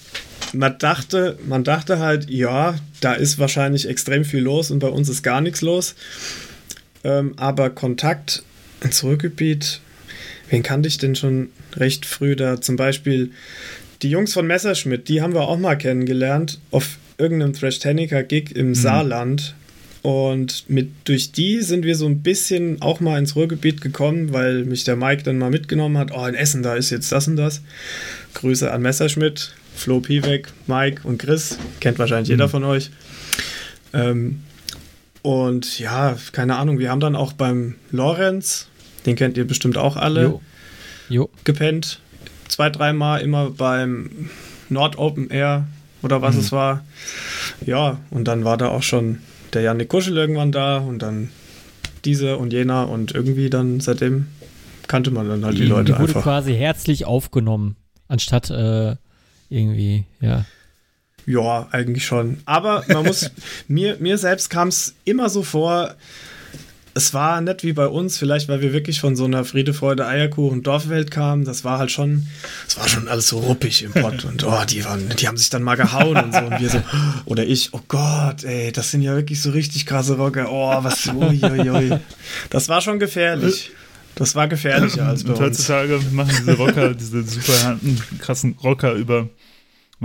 [0.56, 5.10] man dachte, man dachte halt, ja, da ist wahrscheinlich extrem viel los und bei uns
[5.10, 5.96] ist gar nichts los.
[7.04, 8.44] Ähm, aber Kontakt
[8.82, 9.82] ins Ruhrgebiet,
[10.50, 12.62] wen kannte ich denn schon recht früh da?
[12.62, 13.32] Zum Beispiel
[14.02, 18.76] die Jungs von Messerschmidt, die haben wir auch mal kennengelernt auf irgendeinem Thrash-Techniker-Gig im mhm.
[18.76, 19.56] Saarland.
[20.02, 24.63] Und mit, durch die sind wir so ein bisschen auch mal ins Ruhrgebiet gekommen, weil
[24.63, 26.12] mich der Mike dann mal mitgenommen hat.
[26.15, 27.62] Oh, in Essen, da ist jetzt das und das.
[28.36, 31.58] Grüße an Messerschmidt, Flo Piewek, Mike und Chris.
[31.80, 32.34] Kennt wahrscheinlich mhm.
[32.34, 32.92] jeder von euch.
[33.94, 34.44] Ähm,
[35.22, 38.68] und ja, keine Ahnung, wir haben dann auch beim Lorenz,
[39.06, 40.42] den kennt ihr bestimmt auch alle, jo.
[41.10, 41.30] Jo.
[41.44, 42.00] gepennt.
[42.48, 44.30] Zwei, dreimal immer beim
[44.70, 45.68] Nord Open Air
[46.04, 46.42] oder was mhm.
[46.42, 46.86] es war.
[47.66, 49.20] Ja, und dann war da auch schon
[49.54, 51.30] der Janik Kuschel irgendwann da und dann
[52.04, 54.28] diese und jener und irgendwie dann seitdem
[54.88, 56.24] kannte man dann halt die, die Leute die wurde einfach.
[56.24, 57.76] quasi herzlich aufgenommen,
[58.08, 58.96] anstatt äh,
[59.56, 60.46] irgendwie, ja.
[61.26, 62.38] Ja, eigentlich schon.
[62.46, 63.32] Aber man muss,
[63.68, 65.96] mir, mir selbst kam es immer so vor,
[66.98, 70.08] es war nicht wie bei uns, vielleicht weil wir wirklich von so einer Friede, Freude,
[70.08, 71.44] Eierkuchen Dorfwelt kamen.
[71.44, 72.28] Das war halt schon,
[72.68, 75.50] es war schon alles so ruppig im Pott und oh, die waren, die haben sich
[75.50, 76.82] dann mal gehauen und so und wir so,
[77.26, 80.50] oder ich, oh Gott, ey, das sind ja wirklich so richtig krasse Rocker.
[80.50, 82.00] Oh, was, uiuiui.
[82.50, 83.72] Das war schon gefährlich.
[84.15, 85.46] Das war gefährlicher als bei und uns.
[85.46, 87.78] Heutzutage machen diese Rocker, diese super
[88.20, 89.28] krassen Rocker über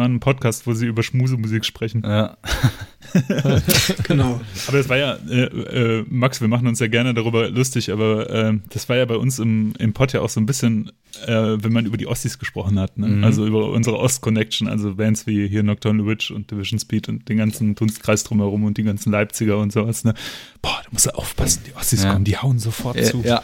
[0.00, 2.02] machen einen Podcast, wo sie über Schmusemusik sprechen.
[2.04, 2.36] Ja.
[4.04, 4.40] genau.
[4.68, 8.30] Aber das war ja, äh, äh, Max, wir machen uns ja gerne darüber lustig, aber
[8.30, 10.92] äh, das war ja bei uns im, im Pod ja auch so ein bisschen,
[11.26, 13.08] äh, wenn man über die Ossis gesprochen hat, ne?
[13.08, 13.24] mhm.
[13.24, 17.38] also über unsere Ost-Connection, also Bands wie hier Nocturnal Witch und Division Speed und den
[17.38, 20.04] ganzen Dunstkreis drumherum und die ganzen Leipziger und sowas.
[20.04, 20.14] Ne?
[20.62, 22.12] Boah, da musst du aufpassen, die Ossis ja.
[22.12, 23.22] kommen, die hauen sofort äh, zu.
[23.24, 23.42] Ja.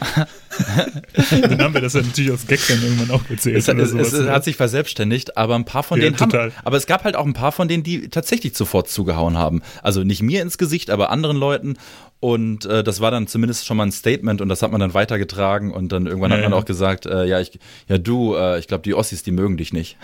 [1.31, 3.57] dann haben wir das ja natürlich aus Gag dann irgendwann auch erzählt.
[3.57, 4.31] Es, es, sowas, es ne?
[4.31, 6.53] hat sich verselbstständigt, aber ein paar von ja, denen total.
[6.53, 9.46] haben, aber es gab halt auch ein paar von denen, die tatsächlich sofort zugehauen haben
[9.47, 9.63] haben.
[9.83, 11.77] Also nicht mir ins Gesicht, aber anderen Leuten.
[12.19, 14.95] Und äh, das war dann zumindest schon mal ein Statement und das hat man dann
[14.95, 16.59] weitergetragen und dann irgendwann ja, hat man ja.
[16.59, 19.73] auch gesagt, äh, ja, ich, ja du, äh, ich glaube, die Ossis, die mögen dich
[19.73, 19.99] nicht.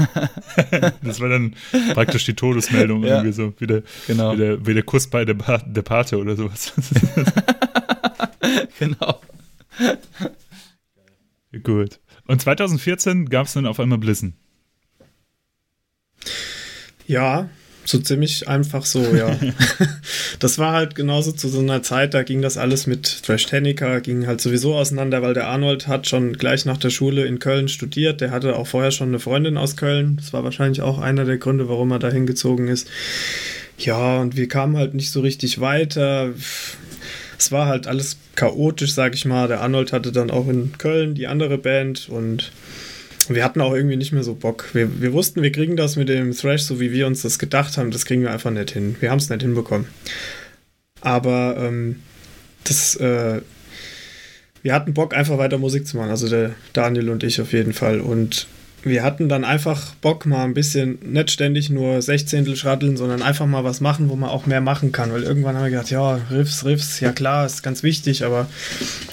[1.02, 1.56] das war dann
[1.92, 3.16] praktisch die Todesmeldung ja.
[3.16, 4.32] irgendwie so, wie der, genau.
[4.32, 6.72] wie der, wie der Kuss bei der, der Pate oder sowas.
[8.78, 9.20] genau.
[11.64, 11.98] Gut.
[12.28, 14.36] Und 2014 gab es dann auf einmal Blissen.
[17.08, 17.48] Ja,
[17.84, 19.36] so ziemlich einfach so, ja.
[20.38, 24.00] das war halt genauso zu so einer Zeit, da ging das alles mit Trash Technica,
[24.00, 27.68] ging halt sowieso auseinander, weil der Arnold hat schon gleich nach der Schule in Köln
[27.68, 28.20] studiert.
[28.20, 30.16] Der hatte auch vorher schon eine Freundin aus Köln.
[30.16, 32.88] Das war wahrscheinlich auch einer der Gründe, warum er da hingezogen ist.
[33.78, 36.30] Ja, und wir kamen halt nicht so richtig weiter.
[37.38, 39.48] Es war halt alles chaotisch, sag ich mal.
[39.48, 42.52] Der Arnold hatte dann auch in Köln die andere Band und
[43.28, 44.66] wir hatten auch irgendwie nicht mehr so Bock.
[44.72, 47.76] Wir, wir wussten, wir kriegen das mit dem Thrash, so wie wir uns das gedacht
[47.76, 48.96] haben, das kriegen wir einfach nicht hin.
[49.00, 49.86] Wir haben es nicht hinbekommen.
[51.00, 52.02] Aber ähm,
[52.64, 53.40] das, äh,
[54.62, 56.10] wir hatten Bock, einfach weiter Musik zu machen.
[56.10, 58.00] Also der Daniel und ich auf jeden Fall.
[58.00, 58.46] Und
[58.82, 63.46] wir hatten dann einfach Bock, mal ein bisschen nicht ständig nur Sechzehntel schratteln, sondern einfach
[63.46, 65.12] mal was machen, wo man auch mehr machen kann.
[65.12, 68.48] Weil irgendwann haben wir gedacht, ja, Riffs, Riffs, ja klar, ist ganz wichtig, aber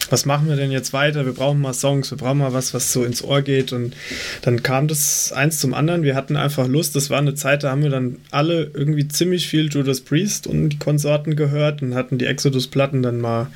[0.09, 1.25] was machen wir denn jetzt weiter?
[1.25, 3.73] Wir brauchen mal Songs, wir brauchen mal was, was so ins Ohr geht.
[3.73, 3.93] Und
[4.41, 6.03] dann kam das eins zum anderen.
[6.03, 6.95] Wir hatten einfach Lust.
[6.95, 10.69] Das war eine Zeit, da haben wir dann alle irgendwie ziemlich viel Judas Priest und
[10.69, 13.47] die Konsorten gehört und hatten die Exodus-Platten dann mal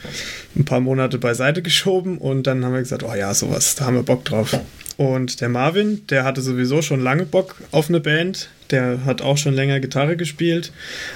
[0.57, 2.17] ein paar Monate beiseite geschoben.
[2.17, 4.59] Und dann haben wir gesagt, oh ja, sowas, da haben wir Bock drauf.
[5.01, 8.49] Und der Marvin, der hatte sowieso schon lange Bock auf eine Band.
[8.69, 10.71] Der hat auch schon länger Gitarre gespielt,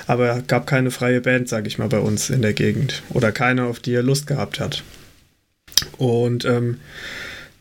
[0.08, 3.04] aber gab keine freie Band, sag ich mal, bei uns in der Gegend.
[3.12, 4.82] Oder keine, auf die er Lust gehabt hat.
[6.00, 6.80] Und ähm,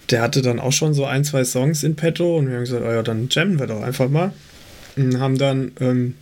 [0.09, 2.85] der hatte dann auch schon so ein, zwei Songs in petto und wir haben gesagt,
[2.87, 4.33] oh ja, dann jammen wir doch einfach mal.
[4.97, 6.15] Und haben dann ähm,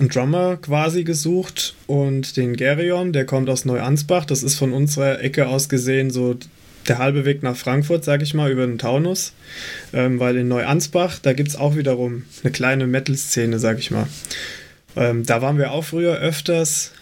[0.00, 4.24] einen Drummer quasi gesucht und den Gerion, der kommt aus Neuansbach.
[4.24, 6.36] Das ist von unserer Ecke aus gesehen so
[6.88, 9.32] der halbe Weg nach Frankfurt, sag ich mal, über den Taunus,
[9.92, 14.06] ähm, weil in Neuansbach, da gibt es auch wiederum eine kleine Metal-Szene, sag ich mal.
[14.96, 16.92] Ähm, da waren wir auch früher öfters.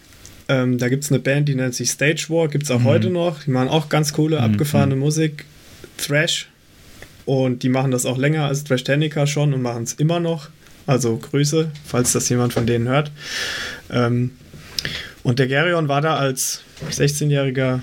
[0.49, 2.85] Ähm, da gibt es eine Band, die nennt sich Stage War, gibt es auch mhm.
[2.85, 3.45] heute noch.
[3.45, 4.45] Die machen auch ganz coole, mhm.
[4.45, 5.45] abgefahrene Musik.
[5.97, 6.49] Thrash.
[7.25, 10.49] Und die machen das auch länger als Thrash Technica schon und machen es immer noch.
[10.87, 13.11] Also Grüße, falls das jemand von denen hört.
[13.91, 14.33] Ähm,
[15.25, 17.81] und der Gerion war da als 16-jähriger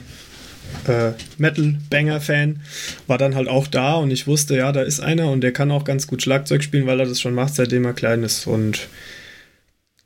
[0.87, 2.61] äh, Metal-Banger-Fan,
[3.07, 5.71] war dann halt auch da und ich wusste, ja, da ist einer und der kann
[5.71, 8.47] auch ganz gut Schlagzeug spielen, weil er das schon macht, seitdem er klein ist.
[8.47, 8.87] Und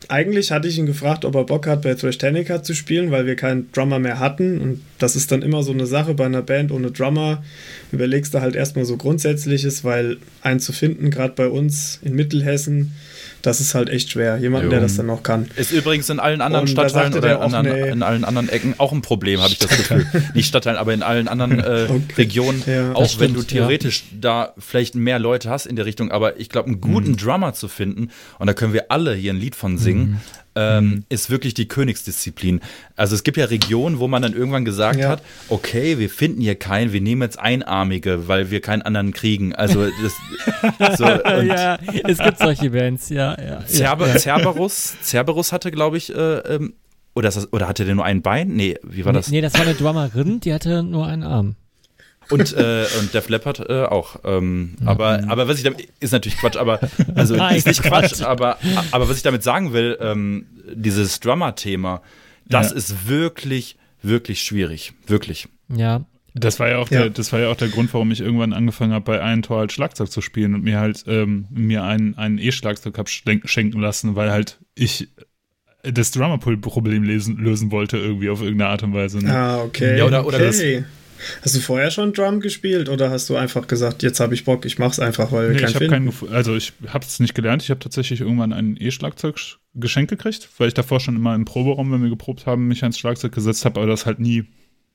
[0.09, 3.25] eigentlich hatte ich ihn gefragt, ob er Bock hat, bei Thrash Technica zu spielen, weil
[3.25, 4.59] wir keinen Drummer mehr hatten.
[4.59, 7.43] Und das ist dann immer so eine Sache bei einer Band ohne Drummer.
[7.91, 12.93] Überlegst du halt erstmal so Grundsätzliches, weil einen zu finden, gerade bei uns in Mittelhessen,
[13.41, 14.37] das ist halt echt schwer.
[14.37, 15.47] Jemanden, der das dann noch kann.
[15.55, 17.89] Ist übrigens in allen anderen und Stadtteilen oder auch, nee.
[17.89, 20.05] in allen anderen Ecken auch ein Problem, habe ich das Gefühl.
[20.33, 22.01] Nicht Stadtteilen, aber in allen anderen äh, okay.
[22.17, 22.63] Regionen.
[22.65, 24.17] Ja, auch wenn du theoretisch ja.
[24.19, 26.11] da vielleicht mehr Leute hast in der Richtung.
[26.11, 27.17] Aber ich glaube, einen guten mhm.
[27.17, 30.17] Drummer zu finden, und da können wir alle hier ein Lied von singen, mhm
[30.57, 31.03] ähm, mhm.
[31.09, 32.61] ist wirklich die Königsdisziplin.
[32.95, 35.09] Also es gibt ja Regionen, wo man dann irgendwann gesagt ja.
[35.09, 39.53] hat, okay, wir finden hier keinen, wir nehmen jetzt Einarmige, weil wir keinen anderen kriegen.
[39.53, 41.05] Also das, so,
[41.43, 43.37] ja, es gibt solche Bands, ja.
[43.39, 44.17] ja, Cerber, ja.
[44.17, 46.73] Cerberus, Cerberus hatte, glaube ich, äh, ähm,
[47.13, 48.49] oder, das, oder hatte der nur ein Bein?
[48.49, 49.29] Nee, wie war das?
[49.29, 51.55] Nee, das war eine Drummerin, die hatte nur einen Arm.
[52.29, 54.17] Und, äh, und Def Leppard äh, auch.
[54.23, 54.87] Ähm, mhm.
[54.87, 56.79] aber, aber was ich damit, ist natürlich Quatsch, aber,
[57.15, 58.57] also Nein, ist nicht Quatsch, aber,
[58.91, 62.01] aber was ich damit sagen will, ähm, dieses Drummer-Thema,
[62.45, 62.77] das ja.
[62.77, 64.93] ist wirklich, wirklich schwierig.
[65.05, 65.47] Wirklich.
[65.73, 66.05] Ja.
[66.33, 67.01] Das war ja auch ja.
[67.01, 69.59] der, das war ja auch der Grund, warum ich irgendwann angefangen habe, bei einem Tor
[69.59, 74.31] halt Schlagzeug zu spielen und mir halt ähm, mir einen E-Schlagzeug habe schenken lassen, weil
[74.31, 75.09] halt ich
[75.83, 79.19] das Drummer-Problem lösen, lösen wollte irgendwie auf irgendeine Art und Weise.
[79.19, 79.33] Ne?
[79.33, 79.97] Ah, okay.
[79.97, 80.45] Ja, oder, oder okay.
[80.45, 80.85] das,
[81.41, 84.65] Hast du vorher schon Drum gespielt oder hast du einfach gesagt, jetzt habe ich Bock,
[84.65, 87.63] ich mach's einfach, weil nee, kein ich habe kein, also ich habe es nicht gelernt.
[87.63, 89.39] Ich habe tatsächlich irgendwann ein E-Schlagzeug
[89.73, 92.97] geschenkt gekriegt, weil ich davor schon immer im Proberaum, wenn wir geprobt haben, mich ans
[92.97, 94.45] Schlagzeug gesetzt habe, aber das halt nie,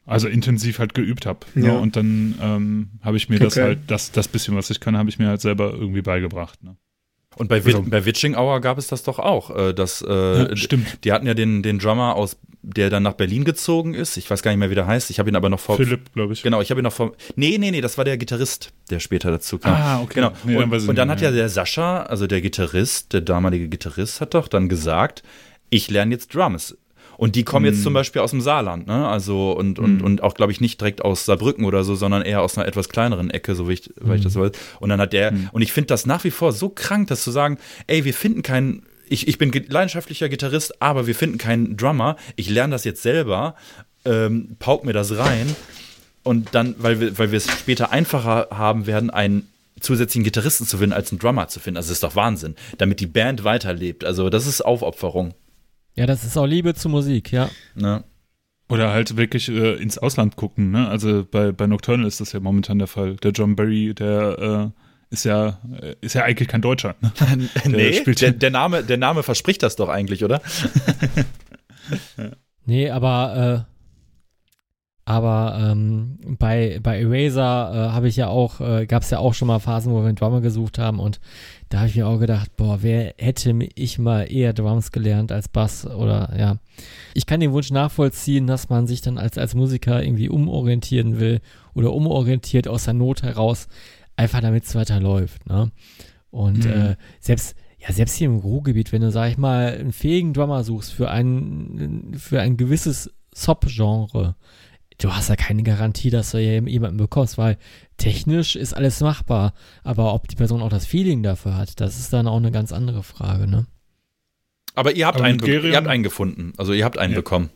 [0.04, 1.40] also intensiv halt geübt habe.
[1.54, 1.66] Ne?
[1.66, 1.72] Ja.
[1.72, 1.78] Ne?
[1.78, 3.44] Und dann ähm, habe ich mir okay.
[3.44, 6.62] das halt, das, das bisschen, was ich kann, habe ich mir halt selber irgendwie beigebracht.
[6.62, 6.76] Ne?
[7.36, 9.56] Und bei, also, bei Witching Hour gab es das doch auch.
[9.56, 11.04] Äh, dass, äh, ja, stimmt.
[11.04, 14.16] Die hatten ja den, den Drummer aus, der dann nach Berlin gezogen ist.
[14.16, 15.10] Ich weiß gar nicht mehr, wie der heißt.
[15.10, 15.76] Ich habe ihn aber noch vor.
[15.76, 16.42] Philipp, glaube ich.
[16.42, 17.12] Genau, ich habe ihn noch vor.
[17.34, 19.74] Nee, nee, nee, das war der Gitarrist, der später dazu kam.
[19.74, 20.14] Ah, okay.
[20.14, 20.32] Genau.
[20.44, 24.20] Nee, und dann, und dann hat ja der Sascha, also der Gitarrist, der damalige Gitarrist,
[24.20, 25.22] hat doch dann gesagt,
[25.70, 26.76] ich lerne jetzt Drums.
[27.22, 27.68] Und die kommen mm.
[27.68, 29.06] jetzt zum Beispiel aus dem Saarland, ne?
[29.06, 30.04] Also und, und, mm.
[30.04, 32.88] und auch, glaube ich, nicht direkt aus Saarbrücken oder so, sondern eher aus einer etwas
[32.88, 34.50] kleineren Ecke, so wie ich, weil ich das weiß.
[34.80, 35.50] Und dann hat der, mm.
[35.52, 38.42] und ich finde das nach wie vor so krank, das zu sagen, ey, wir finden
[38.42, 42.16] keinen ich, ich bin leidenschaftlicher Gitarrist, aber wir finden keinen Drummer.
[42.34, 43.54] Ich lerne das jetzt selber,
[44.04, 45.54] ähm, pauk mir das rein
[46.24, 50.78] und dann, weil wir, weil wir es später einfacher haben werden, einen zusätzlichen Gitarristen zu
[50.78, 51.76] finden, als einen Drummer zu finden.
[51.76, 54.04] Also das ist doch Wahnsinn, damit die Band weiterlebt.
[54.04, 55.34] Also das ist Aufopferung.
[55.94, 57.50] Ja, das ist auch Liebe zur Musik, ja.
[57.76, 58.04] ja.
[58.68, 60.88] Oder halt wirklich äh, ins Ausland gucken, ne?
[60.88, 63.16] Also bei, bei Nocturnal ist das ja momentan der Fall.
[63.16, 66.94] Der John Barry, der äh, ist ja, äh, ist ja eigentlich kein Deutscher.
[67.00, 67.12] Ne?
[67.64, 70.40] Der nee, der, der, Name, der Name verspricht das doch eigentlich, oder?
[72.64, 73.71] nee, aber äh,
[75.04, 79.34] aber ähm, bei, bei Eraser äh, habe ich ja auch, äh, gab es ja auch
[79.34, 81.20] schon mal Phasen, wo wir einen Drummer gesucht haben und
[81.70, 85.48] da habe ich mir auch gedacht, boah, wer hätte ich mal eher Drums gelernt als
[85.48, 86.58] Bass oder ja.
[87.14, 91.40] Ich kann den Wunsch nachvollziehen, dass man sich dann als, als Musiker irgendwie umorientieren will
[91.74, 93.68] oder umorientiert aus der Not heraus,
[94.16, 95.46] einfach damit es weiterläuft.
[95.46, 95.72] Ne?
[96.30, 96.70] Und mhm.
[96.70, 100.62] äh, selbst, ja, selbst hier im Ruhrgebiet, wenn du, sag ich mal, einen fähigen Drummer
[100.62, 104.36] suchst für ein, für ein gewisses Sub-Genre,
[104.98, 107.58] du hast ja keine Garantie, dass du jemanden bekommst, weil
[107.96, 109.54] technisch ist alles machbar.
[109.84, 112.72] Aber ob die Person auch das Feeling dafür hat, das ist dann auch eine ganz
[112.72, 113.66] andere Frage, ne?
[114.74, 116.52] Aber ihr habt, Aber einen, ihr habt einen gefunden.
[116.56, 117.18] Also ihr habt einen ja.
[117.18, 117.50] bekommen.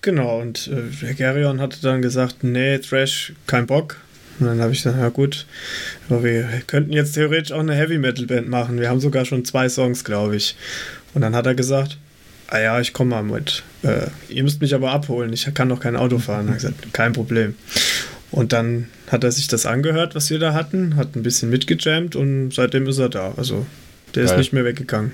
[0.00, 3.98] Genau, und äh, Gerion hatte dann gesagt, nee, Thrash, kein Bock.
[4.38, 5.46] Und dann habe ich gesagt, ja gut,
[6.08, 8.78] aber wir könnten jetzt theoretisch auch eine Heavy Metal Band machen.
[8.78, 10.56] Wir haben sogar schon zwei Songs, glaube ich.
[11.14, 11.98] Und dann hat er gesagt,
[12.48, 13.62] ah ja, ich komme mal mit.
[13.82, 16.46] Äh, ihr müsst mich aber abholen, ich kann noch kein Auto fahren.
[16.46, 17.54] Er hat gesagt, kein Problem.
[18.30, 22.16] Und dann hat er sich das angehört, was wir da hatten, hat ein bisschen mitgejammt
[22.16, 23.34] und seitdem ist er da.
[23.36, 23.66] Also
[24.14, 24.32] der Geil.
[24.32, 25.12] ist nicht mehr weggegangen.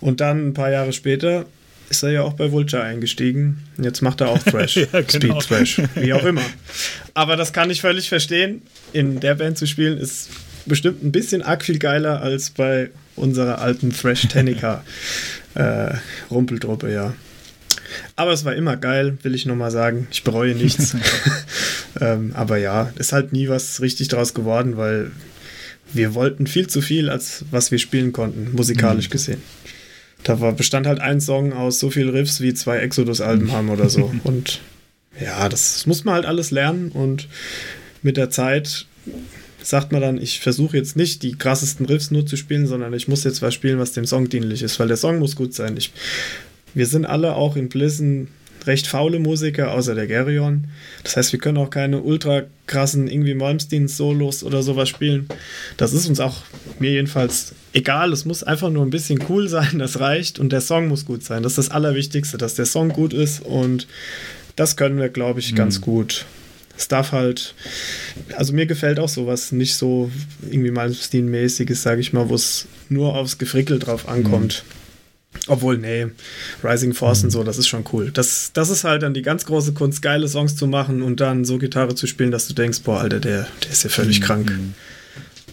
[0.00, 1.46] Und dann ein paar Jahre später
[1.88, 3.62] ist er ja auch bei Vulture eingestiegen.
[3.80, 4.76] Jetzt macht er auch Thrash.
[4.76, 5.40] ja, genau.
[5.40, 5.82] Speed Thrash.
[5.94, 6.42] Wie auch immer.
[7.14, 8.62] Aber das kann ich völlig verstehen.
[8.92, 10.30] In der Band zu spielen ist
[10.66, 14.84] bestimmt ein bisschen arg viel geiler als bei unserer alten Thrash Tenica
[15.56, 15.94] äh,
[16.30, 17.14] Rumpeldruppe, ja.
[18.16, 20.08] Aber es war immer geil, will ich nochmal sagen.
[20.10, 20.96] Ich bereue nichts.
[22.00, 25.10] ähm, aber ja, ist halt nie was richtig draus geworden, weil
[25.92, 29.12] wir wollten viel zu viel, als was wir spielen konnten, musikalisch mhm.
[29.12, 29.42] gesehen.
[30.24, 33.88] Da war, bestand halt ein Song aus so viel Riffs, wie zwei Exodus-Alben haben oder
[33.88, 34.12] so.
[34.24, 34.60] Und
[35.20, 37.28] ja, das, das muss man halt alles lernen und
[38.02, 38.86] mit der Zeit
[39.66, 43.08] sagt man dann, ich versuche jetzt nicht die krassesten Riffs nur zu spielen, sondern ich
[43.08, 45.76] muss jetzt was spielen, was dem Song dienlich ist, weil der Song muss gut sein.
[45.76, 45.92] Ich,
[46.72, 48.28] wir sind alle auch in Blissen
[48.66, 50.68] recht faule Musiker, außer der Gerion.
[51.02, 55.28] Das heißt, wir können auch keine ultra krassen irgendwie Malmsteen-Solos oder sowas spielen.
[55.76, 56.42] Das ist uns auch,
[56.78, 58.12] mir jedenfalls, egal.
[58.12, 60.38] Es muss einfach nur ein bisschen cool sein, das reicht.
[60.38, 61.42] Und der Song muss gut sein.
[61.42, 63.40] Das ist das Allerwichtigste, dass der Song gut ist.
[63.40, 63.88] Und
[64.54, 65.56] das können wir, glaube ich, mhm.
[65.56, 66.24] ganz gut
[66.76, 67.54] es darf halt,
[68.36, 70.10] also mir gefällt auch sowas nicht so
[70.50, 74.64] irgendwie mal Stilmäßiges, sage ich mal, wo es nur aufs Gefrickel drauf ankommt.
[74.66, 74.76] Mhm.
[75.48, 76.06] Obwohl, nee,
[76.62, 77.26] Rising Force mhm.
[77.26, 78.10] und so, das ist schon cool.
[78.10, 81.44] Das, das ist halt dann die ganz große Kunst, geile Songs zu machen und dann
[81.44, 84.24] so Gitarre zu spielen, dass du denkst, boah, Alter, der, der ist ja völlig mhm.
[84.24, 84.52] krank.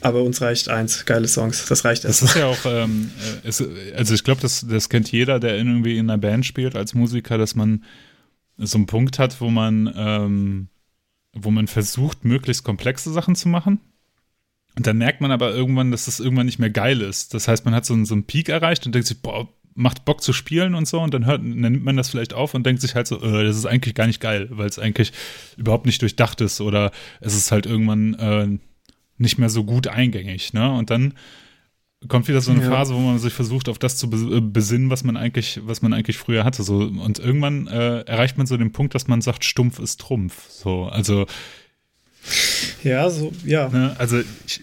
[0.01, 1.65] aber uns reicht eins, geile Songs.
[1.67, 2.35] Das reicht Das erst.
[2.35, 3.11] ist ja auch, ähm,
[3.43, 3.63] äh, es,
[3.95, 7.37] also ich glaube, das, das kennt jeder, der irgendwie in einer Band spielt als Musiker,
[7.37, 7.83] dass man
[8.57, 10.67] so einen Punkt hat, wo man, ähm,
[11.33, 13.79] wo man versucht, möglichst komplexe Sachen zu machen.
[14.75, 17.33] Und dann merkt man aber irgendwann, dass das irgendwann nicht mehr geil ist.
[17.33, 20.05] Das heißt, man hat so einen, so einen Peak erreicht und denkt sich, boah, macht
[20.05, 20.99] Bock zu spielen und so.
[21.01, 23.43] Und dann hört, dann nimmt man das vielleicht auf und denkt sich halt so, äh,
[23.43, 25.11] das ist eigentlich gar nicht geil, weil es eigentlich
[25.57, 26.91] überhaupt nicht durchdacht ist oder
[27.21, 28.47] es ist halt irgendwann äh,
[29.17, 30.53] nicht mehr so gut eingängig.
[30.53, 30.71] Ne?
[30.71, 31.13] Und dann
[32.07, 32.69] kommt wieder so eine Ja.
[32.69, 35.93] Phase, wo man sich versucht, auf das zu äh, besinnen, was man eigentlich, was man
[35.93, 36.63] eigentlich früher hatte.
[36.63, 40.49] So und irgendwann äh, erreicht man so den Punkt, dass man sagt, Stumpf ist Trumpf.
[40.49, 41.25] So, also
[42.83, 43.69] Ja, so, ja.
[43.69, 44.61] Ne, also ich,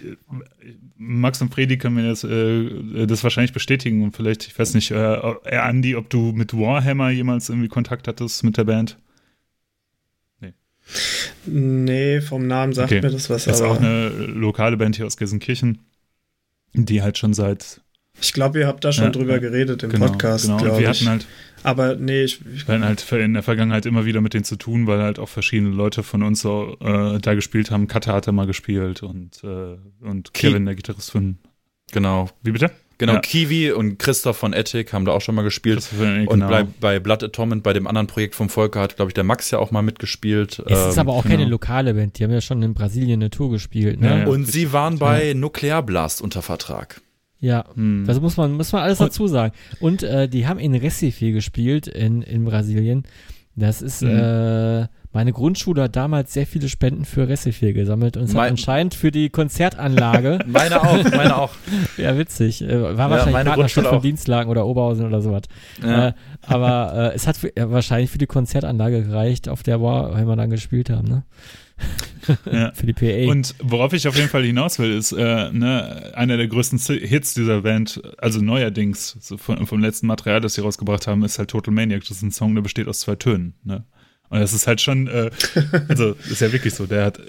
[0.96, 4.90] Max und Fredi können mir das, äh, das wahrscheinlich bestätigen und vielleicht, ich weiß nicht,
[4.90, 8.96] äh, äh, Andi, ob du mit Warhammer jemals irgendwie Kontakt hattest mit der Band?
[11.46, 13.00] Nee, vom Namen sagt Okay.
[13.00, 15.78] mir das was, Das ist auch eine lokale Band hier aus Gelsenkirchen,
[16.74, 17.80] die halt schon seit
[18.22, 19.38] ich glaube, ihr habt da schon Ja, drüber ja.
[19.38, 20.56] geredet im genau, Podcast, genau.
[20.56, 20.98] Und glaube wir ich.
[21.00, 21.26] hatten halt,
[21.62, 24.56] aber nee, ich, ich wir hatten halt in der Vergangenheit immer wieder mit denen zu
[24.56, 27.86] tun, weil halt auch verschiedene Leute von uns so äh, da gespielt haben.
[27.86, 31.38] Kata hat da mal gespielt und, äh, und Ki- Kevin, der Gitarrist von,
[31.92, 32.28] Genau.
[32.42, 32.70] wie bitte?
[33.00, 33.20] Genau, Ja.
[33.20, 35.88] Kiwi und Christoph von Ethic haben da auch schon mal gespielt.
[35.98, 36.48] Und genau.
[36.48, 39.50] bei, bei Blood Atonement, bei dem anderen Projekt vom Volker, hat, glaube ich, der Max
[39.50, 40.62] ja auch mal mitgespielt.
[40.66, 41.36] Es ist Ähm, aber auch genau.
[41.36, 42.18] keine lokale Band.
[42.18, 43.98] Die haben ja schon in Brasilien eine Tour gespielt.
[44.00, 44.06] Ne?
[44.06, 44.22] Ja, Ja.
[44.24, 44.26] ja.
[44.28, 47.00] und sie waren bei Nuklearblast unter Vertrag.
[47.40, 48.04] Hm.
[48.06, 49.54] Das muss man, muss man alles dazu sagen.
[49.80, 53.04] Und äh, die haben in Recife gespielt in, in Brasilien.
[53.56, 54.10] Das ist, Mhm.
[54.10, 58.94] äh, meine Grundschule hat damals sehr viele Spenden für Recife gesammelt und es hat anscheinend
[58.94, 61.50] für die Konzertanlage, Meine auch, meine auch.
[61.96, 64.02] ja witzig, äh, war wahrscheinlich meine Partnerschaft Grundschule von auch.
[64.02, 65.42] Dienstlagen oder Oberhausen oder sowas.
[65.82, 66.08] Ja.
[66.08, 70.36] Äh, aber äh, es hat für, ja, wahrscheinlich für die Konzertanlage gereicht, auf der Warhammer
[70.36, 71.22] dann gespielt haben, ne?
[72.52, 72.70] Ja.
[72.74, 73.30] Für die PA.
[73.30, 77.34] Und worauf ich auf jeden Fall hinaus will, ist äh, ne, einer der größten Hits
[77.34, 81.50] dieser Band, also neuerdings so von, vom letzten Material, das sie rausgebracht haben, ist halt
[81.50, 82.02] Total Maniac.
[82.02, 83.54] Das ist ein Song, der besteht aus zwei Tönen.
[83.64, 83.84] Ne?
[84.30, 85.30] Und das ist halt schon, äh,
[85.88, 86.86] also ist ja wirklich so.
[86.86, 87.22] Der hat äh,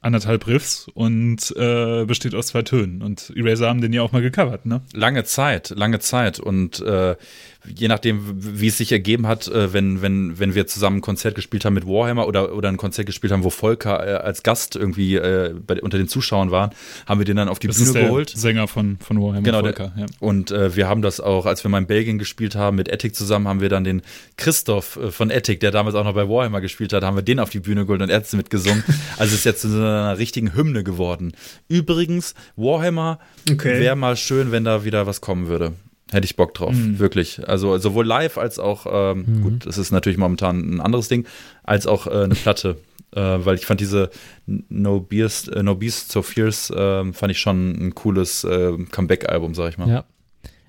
[0.00, 3.02] anderthalb Riffs und äh, besteht aus zwei Tönen.
[3.02, 4.82] Und Eraser haben den ja auch mal gecovert, ne?
[4.92, 6.38] Lange Zeit, lange Zeit.
[6.40, 7.16] Und äh,
[7.66, 11.34] je nachdem, wie es sich ergeben hat, äh, wenn, wenn, wenn wir zusammen ein Konzert
[11.34, 14.76] gespielt haben mit Warhammer oder, oder ein Konzert gespielt haben, wo Volker äh, als Gast
[14.76, 16.70] irgendwie äh, bei, unter den Zuschauern war,
[17.06, 18.30] haben wir den dann auf die Das Bühne ist der geholt.
[18.30, 20.06] Sänger von, von Warhammer Genau, Volker, ja.
[20.20, 23.14] Und äh, wir haben das auch, als wir mal in Belgien gespielt haben, mit Ethic
[23.14, 24.02] zusammen, haben wir dann den
[24.36, 27.38] Christoph äh, von Ethic, der damals auch noch bei Warhammer gespielt hat, haben wir den
[27.38, 28.82] auf die Bühne geholt und hat mitgesungen.
[29.18, 31.32] Also es ist jetzt zu so einer richtigen Hymne geworden.
[31.68, 33.18] Übrigens, Warhammer
[33.50, 33.78] Okay.
[33.80, 35.74] wäre mal schön, wenn da wieder was kommen würde.
[36.12, 36.98] Hätte ich Bock drauf, Mhm.
[36.98, 37.46] wirklich.
[37.48, 41.26] Also sowohl live als auch, ähm, gut, das ist natürlich momentan ein anderes Ding,
[41.64, 42.76] als auch äh, eine Platte.
[43.14, 44.08] äh, weil ich fand diese
[44.46, 49.54] No Beast, äh, no Beast So Fierce, äh, fand ich schon ein cooles äh, Comeback-Album,
[49.54, 49.88] sag ich mal.
[49.88, 50.04] ja.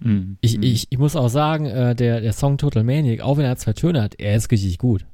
[0.01, 0.35] Mhm.
[0.41, 3.55] Ich, ich, ich muss auch sagen, äh, der, der Song Total Maniac, auch wenn er
[3.55, 5.05] zwei Töne hat, er ist richtig gut.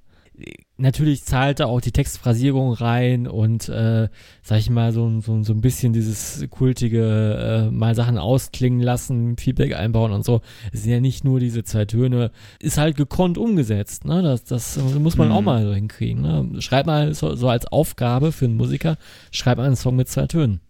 [0.77, 4.07] Natürlich zahlt er auch die Textphrasierung rein und, äh,
[4.43, 9.35] sag ich mal, so, so, so ein bisschen dieses kultige, äh, mal Sachen ausklingen lassen,
[9.37, 10.39] Feedback einbauen und so.
[10.71, 14.21] Es sind ja nicht nur diese zwei Töne, ist halt gekonnt umgesetzt, ne?
[14.21, 15.33] Das, das muss man Mhm.
[15.33, 16.61] auch mal so hinkriegen, ne?
[16.61, 18.97] Schreib mal so, so als Aufgabe für einen Musiker,
[19.31, 20.61] schreib mal einen Song mit zwei Tönen.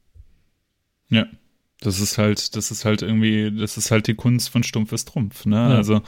[1.09, 1.25] Ja,
[1.81, 5.07] das ist halt, das ist halt irgendwie, das ist halt die Kunst von Stumpf ist
[5.07, 5.55] Trumpf, ne?
[5.55, 5.77] Ja.
[5.77, 6.01] Also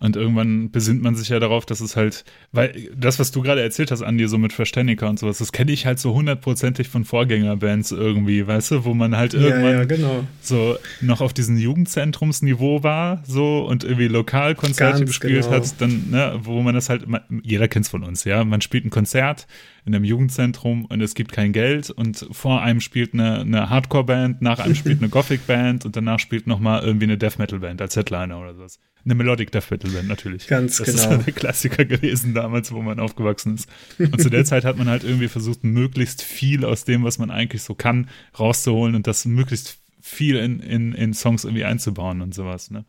[0.00, 3.60] und irgendwann besinnt man sich ja darauf, dass es halt, weil das, was du gerade
[3.60, 7.04] erzählt hast, Andi, so mit Verständiger und sowas, das kenne ich halt so hundertprozentig von
[7.04, 10.24] Vorgängerbands irgendwie, weißt du, wo man halt ja, irgendwann ja, genau.
[10.40, 15.56] so noch auf diesem Jugendzentrumsniveau war, so und irgendwie Lokalkonzerte Ganz gespielt genau.
[15.56, 18.86] hat, dann, ne, wo man das halt, man, jeder kennt's von uns, ja, man spielt
[18.86, 19.46] ein Konzert
[19.84, 24.42] in einem Jugendzentrum und es gibt kein Geld und vor einem spielt eine, eine Hardcore-Band,
[24.42, 28.54] nach einem spielt eine Gothic-Band und danach spielt nochmal irgendwie eine Death-Metal-Band als Headliner oder
[28.54, 28.78] sowas.
[29.04, 30.46] Eine Melodic Death Metal Band natürlich.
[30.46, 30.98] Ganz das genau.
[30.98, 33.68] ist so der Klassiker gewesen damals, wo man aufgewachsen ist.
[33.98, 37.30] Und zu der Zeit hat man halt irgendwie versucht, möglichst viel aus dem, was man
[37.30, 38.08] eigentlich so kann,
[38.38, 42.70] rauszuholen und das möglichst viel in, in, in Songs irgendwie einzubauen und sowas.
[42.70, 42.84] Ne?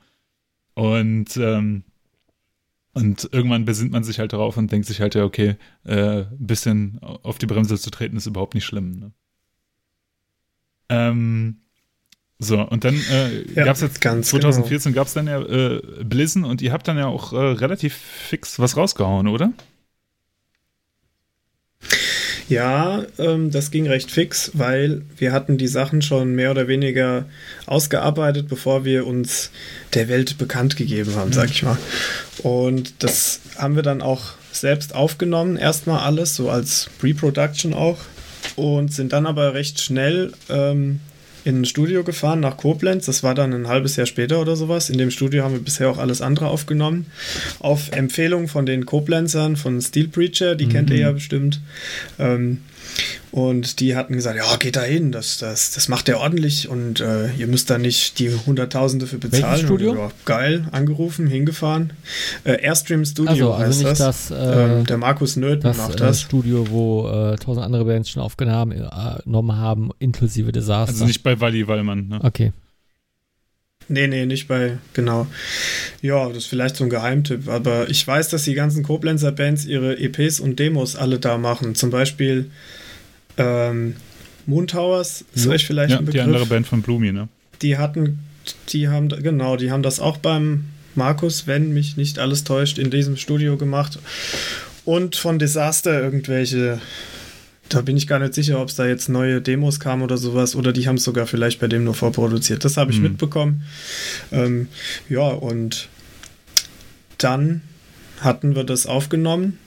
[0.74, 1.84] Und ähm,
[2.94, 6.38] und irgendwann besinnt man sich halt darauf und denkt sich halt, ja, okay, äh, ein
[6.40, 9.00] bisschen auf die Bremse zu treten ist überhaupt nicht schlimm.
[9.00, 9.12] Ne?
[10.90, 11.62] Ähm,
[12.38, 15.82] so, und dann äh, Ja, gab es jetzt ganz 2014 gab es dann ja äh,
[16.04, 19.54] Blissen und ihr habt dann ja auch äh, relativ fix was rausgehauen, oder?
[22.52, 27.24] Ja, ähm, das ging recht fix, weil wir hatten die Sachen schon mehr oder weniger
[27.66, 29.52] ausgearbeitet, bevor wir uns
[29.94, 31.78] der Welt bekannt gegeben haben, sag ich mal.
[32.44, 38.00] Und das haben wir dann auch selbst aufgenommen, erstmal alles, so als Pre-Production auch.
[38.58, 41.00] Und sind dann aber recht schnell ähm,
[41.44, 43.06] in ein Studio gefahren nach Koblenz.
[43.06, 44.90] Das war dann ein halbes Jahr später oder sowas.
[44.90, 47.08] In dem Studio haben wir bisher auch alles andere aufgenommen.
[47.60, 50.72] Auf Empfehlung von den Koblenzern von Steel Preacher, die mhm.
[50.72, 51.60] kennt ihr ja bestimmt.
[52.20, 52.60] Ähm,
[53.32, 57.00] und die hatten gesagt, ja, geht da hin, das, das, das macht er ordentlich und
[57.00, 59.44] äh, ihr müsst da nicht die Hunderttausende für bezahlen.
[59.44, 59.96] Welches Studio?
[59.96, 61.94] Ja, geil, angerufen, hingefahren.
[62.44, 64.28] Äh, Airstream Studio also, also heißt das.
[64.28, 66.22] das äh, ähm, der Markus Nöthen das, macht äh, das.
[66.22, 70.92] Studio, wo äh, tausend andere Bands schon aufgenommen äh, haben, inklusive Desaster.
[70.94, 72.20] Also nicht bei Wally Wallmann, ne?
[72.22, 72.52] Okay.
[73.88, 75.28] Nee, nee, nicht bei, genau.
[76.02, 79.66] Ja, das ist vielleicht so ein Geheimtipp, aber ich weiß, dass die ganzen Koblenzer Bands
[79.66, 81.76] ihre EPs und Demos alle da machen.
[81.76, 82.52] Zum Beispiel
[83.38, 83.96] ähm,
[84.46, 86.24] Moon Towers ist euch vielleicht ja, ein Begriff.
[86.24, 87.28] Die andere Band von Blumi, ne?
[87.62, 88.20] Die hatten,
[88.70, 90.66] die haben, genau, die haben das auch beim
[90.96, 94.00] Markus, wenn mich nicht alles täuscht, in diesem Studio gemacht.
[94.84, 96.82] Und von Disaster irgendwelche,
[97.70, 100.56] da bin ich gar nicht sicher, ob es da jetzt neue Demos kamen oder sowas,
[100.56, 102.66] oder die haben es sogar vielleicht bei dem nur vorproduziert.
[102.66, 103.04] Das habe ich mhm.
[103.04, 103.64] mitbekommen.
[104.32, 104.68] Ähm,
[105.08, 105.88] ja, und
[107.18, 107.62] dann
[108.20, 109.58] hatten wir das aufgenommen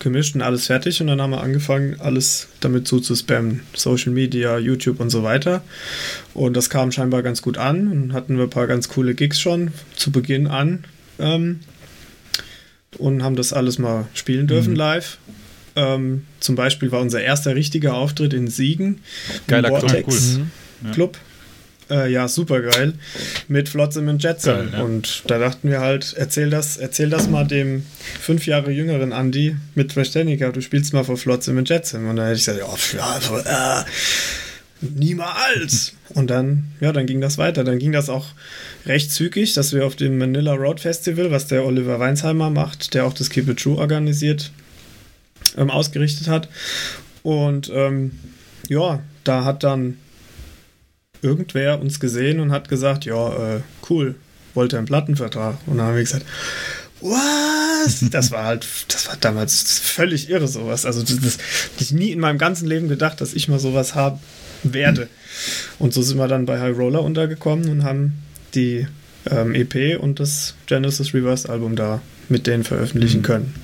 [0.00, 3.60] gemischt und alles fertig und dann haben wir angefangen, alles damit zuzuspammen.
[3.74, 5.62] Social Media, YouTube und so weiter.
[6.34, 9.40] Und das kam scheinbar ganz gut an und hatten wir ein paar ganz coole Gigs
[9.40, 10.84] schon zu Beginn an
[11.18, 11.60] ähm,
[12.98, 14.76] und haben das alles mal spielen dürfen mhm.
[14.76, 15.18] live.
[15.76, 19.00] Ähm, zum Beispiel war unser erster richtiger Auftritt in Siegen.
[19.46, 20.04] Geiler Club.
[20.08, 20.92] Cool.
[20.92, 21.18] Club.
[21.90, 22.94] Äh, ja, super geil.
[23.48, 24.70] Mit Flotsam und Jetsam.
[24.72, 24.82] Ja.
[24.82, 27.84] Und da dachten wir halt, erzähl das, erzähl das mal dem
[28.20, 32.08] fünf Jahre jüngeren Andy mit Verständiger, du spielst mal vor Flotsam und Jetsam.
[32.08, 33.84] Und dann hätte ich gesagt, ja, äh,
[34.80, 35.94] niemals.
[36.10, 37.64] Und dann, ja, dann ging das weiter.
[37.64, 38.26] Dann ging das auch
[38.86, 43.04] recht zügig, dass wir auf dem Manila Road Festival, was der Oliver Weinsheimer macht, der
[43.04, 44.52] auch das Keep It True organisiert,
[45.56, 46.48] ähm, ausgerichtet hat.
[47.22, 48.12] Und ähm,
[48.68, 49.96] ja, da hat dann
[51.22, 54.14] irgendwer uns gesehen und hat gesagt, ja, äh, cool,
[54.54, 55.56] wollte einen Plattenvertrag.
[55.66, 56.26] Und dann haben wir gesagt,
[57.00, 58.04] was?
[58.10, 60.84] Das war halt, das war damals völlig irre sowas.
[60.84, 61.38] Also das, das
[61.78, 64.20] ich nie in meinem ganzen Leben gedacht, dass ich mal sowas haben
[64.62, 65.08] werde.
[65.78, 68.18] Und so sind wir dann bei High Roller untergekommen und haben
[68.54, 68.86] die
[69.30, 73.24] ähm, EP und das Genesis Reverse Album da mit denen veröffentlichen mhm.
[73.24, 73.54] können.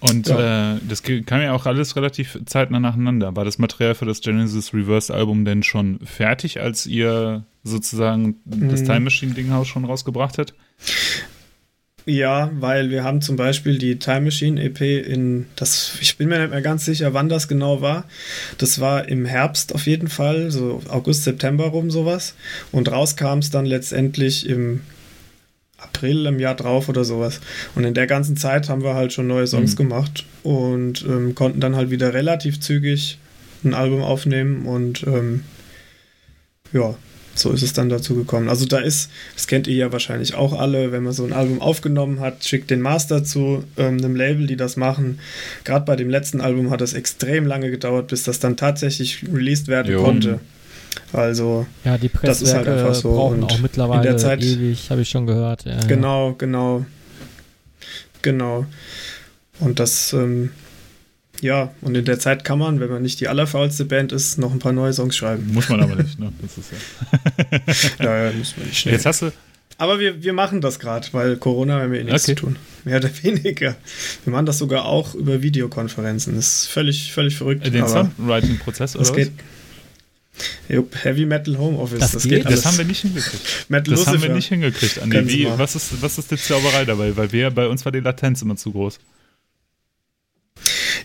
[0.00, 0.74] Und ja.
[0.74, 3.34] äh, das kam ja auch alles relativ zeitnah nacheinander.
[3.34, 8.68] War das Material für das Genesis Reverse Album denn schon fertig, als ihr sozusagen mhm.
[8.68, 10.54] das Time Machine Dinghaus schon rausgebracht habt?
[12.08, 16.38] Ja, weil wir haben zum Beispiel die Time Machine EP in das, ich bin mir
[16.38, 18.04] nicht mehr ganz sicher, wann das genau war.
[18.56, 22.34] Das war im Herbst auf jeden Fall, so August, September rum sowas.
[22.72, 24.80] Und raus kam es dann letztendlich im
[25.78, 27.40] April im Jahr drauf oder sowas.
[27.74, 29.76] Und in der ganzen Zeit haben wir halt schon neue Songs mhm.
[29.76, 33.18] gemacht und ähm, konnten dann halt wieder relativ zügig
[33.64, 35.42] ein Album aufnehmen und ähm,
[36.72, 36.94] ja,
[37.34, 38.48] so ist es dann dazu gekommen.
[38.48, 41.60] Also da ist, das kennt ihr ja wahrscheinlich auch alle, wenn man so ein Album
[41.60, 45.20] aufgenommen hat, schickt den Master zu ähm, einem Label, die das machen.
[45.64, 49.68] Gerade bei dem letzten Album hat es extrem lange gedauert, bis das dann tatsächlich released
[49.68, 50.02] werden jo.
[50.02, 50.40] konnte.
[51.12, 53.14] Also, ja, die das ist halt einfach so.
[53.14, 55.64] Brauchen und auch mittlerweile in der Zeit, ewig, habe ich schon gehört.
[55.64, 56.34] Ja, genau, ja.
[56.38, 56.86] genau.
[58.22, 58.66] Genau.
[59.60, 60.50] Und das, ähm,
[61.40, 64.52] ja, und in der Zeit kann man, wenn man nicht die allerfaulste Band ist, noch
[64.52, 65.52] ein paar neue Songs schreiben.
[65.52, 66.32] Muss man aber nicht, ne?
[66.42, 66.72] Das ist
[67.98, 68.04] ja.
[68.04, 68.94] ja, ja, muss man nicht schnell.
[68.94, 69.32] Jetzt hast du.
[69.80, 72.34] Aber wir, wir machen das gerade, weil Corona haben wir eh nichts okay.
[72.34, 72.56] zu tun.
[72.84, 73.76] Mehr oder weniger.
[74.24, 76.34] Wir machen das sogar auch über Videokonferenzen.
[76.34, 77.64] Das ist völlig, völlig verrückt.
[77.72, 79.04] Den Songwriting-Prozess, oder?
[79.04, 79.30] Das geht,
[80.68, 83.66] Heavy Metal Homeoffice, das, das geht, geht Das haben wir nicht hingekriegt.
[83.68, 85.28] Metal das haben wir nicht hingekriegt, Andi.
[85.28, 87.16] Wie, was, ist, was ist die Zauberei dabei?
[87.16, 88.98] Weil wir, bei uns war die Latenz immer zu groß.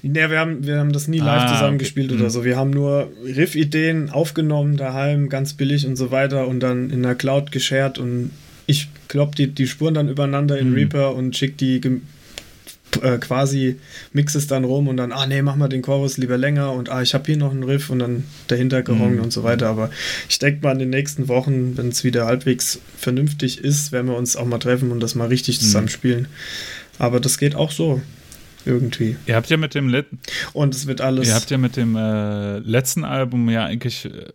[0.04, 2.16] Ja, wir haben, wir haben das nie live ah, zusammengespielt okay.
[2.16, 2.30] oder mhm.
[2.30, 2.44] so.
[2.44, 7.16] Wir haben nur Riff-Ideen aufgenommen, daheim, ganz billig und so weiter und dann in der
[7.16, 8.32] Cloud geshared und
[8.68, 10.76] ich klopp die, die Spuren dann übereinander in mhm.
[10.76, 11.80] Reaper und schick die
[13.02, 13.78] äh, quasi
[14.12, 16.90] mix es dann rum und dann, ah nee, mach mal den Chorus lieber länger und
[16.90, 19.24] ah, ich habe hier noch einen Riff und dann dahinter gerongen mhm.
[19.24, 19.68] und so weiter.
[19.68, 19.90] Aber
[20.30, 24.18] ich denke mal, in den nächsten Wochen, wenn es wieder halbwegs vernünftig ist, werden wir
[24.18, 25.66] uns auch mal treffen und das mal richtig mhm.
[25.66, 26.28] zusammenspielen.
[27.00, 28.02] Aber das geht auch so.
[28.66, 29.18] Irgendwie.
[29.26, 30.06] Ihr habt ja mit dem Let
[30.54, 31.28] und es wird alles.
[31.28, 34.32] Ihr habt ja mit dem äh, letzten Album ja eigentlich äh,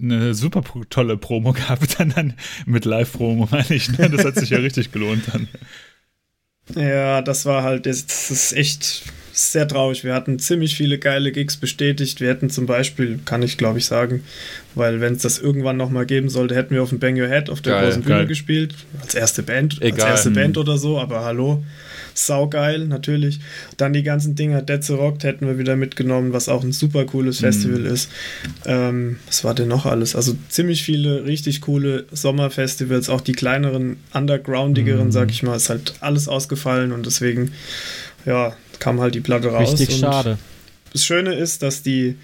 [0.00, 2.34] eine super tolle Promo gehabt, dann, dann
[2.66, 3.90] mit Live-Promo, meine ich.
[3.96, 5.48] Das hat sich ja richtig gelohnt dann.
[6.74, 10.04] Ja, das war halt, das, ist echt sehr traurig.
[10.04, 12.20] Wir hatten ziemlich viele geile Gigs bestätigt.
[12.20, 14.24] Wir hätten zum Beispiel, kann ich glaube ich sagen,
[14.74, 17.48] weil wenn es das irgendwann nochmal geben sollte, hätten wir auf dem Bang Your Head
[17.48, 18.26] auf der Geil, großen Bühne geil.
[18.26, 18.74] gespielt.
[19.00, 20.10] Als erste Band, als Egal.
[20.10, 20.34] erste Hm.
[20.34, 21.62] Band oder so, aber hallo.
[22.26, 23.40] Saugeil, natürlich.
[23.76, 27.04] Dann die ganzen Dinger, Dead to Rocked hätten wir wieder mitgenommen, was auch ein super
[27.04, 28.10] cooles Festival ist.
[28.66, 30.16] Ähm, was war denn noch alles?
[30.16, 35.94] Also ziemlich viele richtig coole Sommerfestivals, auch die kleineren, undergroundigeren, sag ich mal, ist halt
[36.00, 37.52] alles ausgefallen und deswegen,
[38.26, 39.72] ja, kam halt die Platte raus.
[39.72, 40.38] Richtig schade.
[40.92, 42.16] Das Schöne ist, dass die,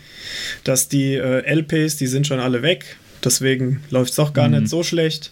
[0.65, 4.59] dass die äh, LPs, die sind schon alle weg, deswegen läuft es doch gar Mhm.
[4.61, 5.31] nicht so schlecht.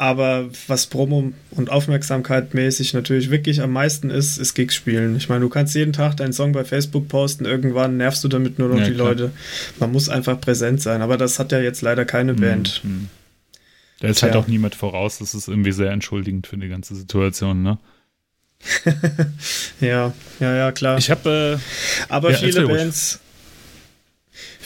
[0.00, 5.16] Aber was Promo und Aufmerksamkeit mäßig natürlich wirklich am meisten ist, ist Gigs spielen.
[5.16, 8.60] Ich meine, du kannst jeden Tag deinen Song bei Facebook posten, irgendwann nervst du damit
[8.60, 9.08] nur noch Ja, die klar.
[9.08, 9.32] Leute.
[9.80, 11.02] Man muss einfach präsent sein.
[11.02, 12.80] Aber das hat ja jetzt leider keine Band.
[12.84, 13.08] Mhm.
[14.00, 14.40] Da ist halt Tja.
[14.40, 15.18] auch niemand voraus.
[15.18, 17.78] Das ist irgendwie sehr entschuldigend für die ganze Situation, ne?
[19.80, 20.98] Ja, ja, ja, klar.
[20.98, 21.60] Ich habe,
[22.08, 22.66] Aber Ja, viele.
[22.66, 23.20] Bands,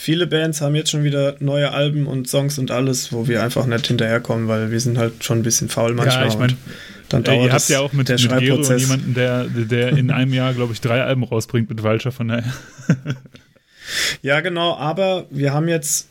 [0.03, 3.65] viele Bands haben jetzt schon wieder neue Alben und Songs und alles, wo wir einfach
[3.65, 6.23] nicht hinterherkommen, weil wir sind halt schon ein bisschen faul manchmal.
[6.23, 6.57] ja, ich meine,
[7.07, 10.33] dann dauert ihr habt ja auch mit, der mit Gero jemanden, der, der in einem
[10.33, 12.43] Jahr, glaube ich, drei Alben rausbringt mit Walcher von der.
[14.21, 16.07] Ja, genau, aber wir haben jetzt,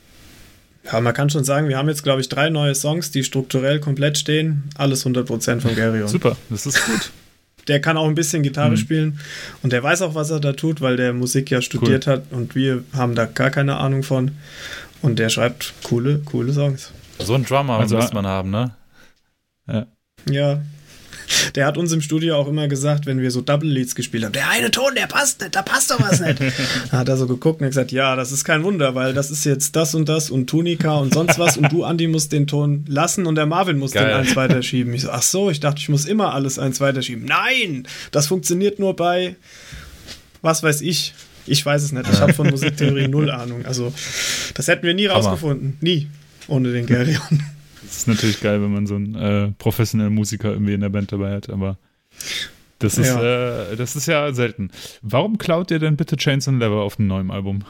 [0.84, 3.80] ja, man kann schon sagen, wir haben jetzt, glaube ich, drei neue Songs, die strukturell
[3.80, 4.64] komplett stehen.
[4.76, 6.06] Alles 100% von Gary.
[6.06, 7.10] Super, das ist gut.
[7.68, 8.76] Der kann auch ein bisschen Gitarre Mhm.
[8.76, 9.20] spielen
[9.62, 12.54] und der weiß auch, was er da tut, weil der Musik ja studiert hat und
[12.54, 14.32] wir haben da gar keine Ahnung von.
[15.00, 16.90] Und der schreibt coole, coole Songs.
[17.18, 18.70] So ein Drummer Also- muss man haben, ne?
[20.30, 20.60] Ja.
[21.54, 24.32] Der hat uns im Studio auch immer gesagt, wenn wir so Double Leads gespielt haben,
[24.32, 26.38] der eine Ton, der passt nicht, da passt doch was nicht.
[26.90, 29.30] da hat er so geguckt und hat gesagt, ja, das ist kein Wunder, weil das
[29.30, 32.46] ist jetzt das und das und Tunika und sonst was und du, Andi, musst den
[32.46, 34.06] Ton lassen und der Marvin muss Geil.
[34.06, 34.92] den eins weiterschieben.
[35.02, 37.24] Ich so, ach so, ich dachte, ich muss immer alles eins weiterschieben.
[37.24, 39.36] Nein, das funktioniert nur bei,
[40.42, 41.14] was weiß ich.
[41.46, 42.06] Ich weiß es nicht.
[42.12, 43.64] Ich habe von Musiktheorie null Ahnung.
[43.66, 43.92] Also,
[44.54, 45.20] das hätten wir nie Hammer.
[45.20, 45.76] rausgefunden.
[45.80, 46.08] Nie.
[46.46, 47.42] Ohne den Gerion.
[47.92, 51.12] Das ist natürlich geil, wenn man so einen äh, professionellen Musiker irgendwie in der Band
[51.12, 51.76] dabei hat, aber
[52.78, 54.70] das ist, äh, das ist ja selten.
[55.02, 57.64] Warum klaut ihr denn bitte Chains and Leather auf dem neuen Album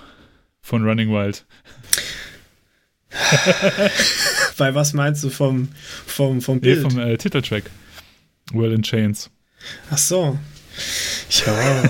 [0.60, 1.44] von Running Wild?
[4.58, 5.70] Bei was meinst du vom,
[6.06, 6.82] vom, vom Nee, Bild?
[6.82, 7.64] vom äh, Titeltrack.
[8.52, 9.28] Well in Chains.
[9.90, 10.38] Ach so.
[11.46, 11.82] Ja,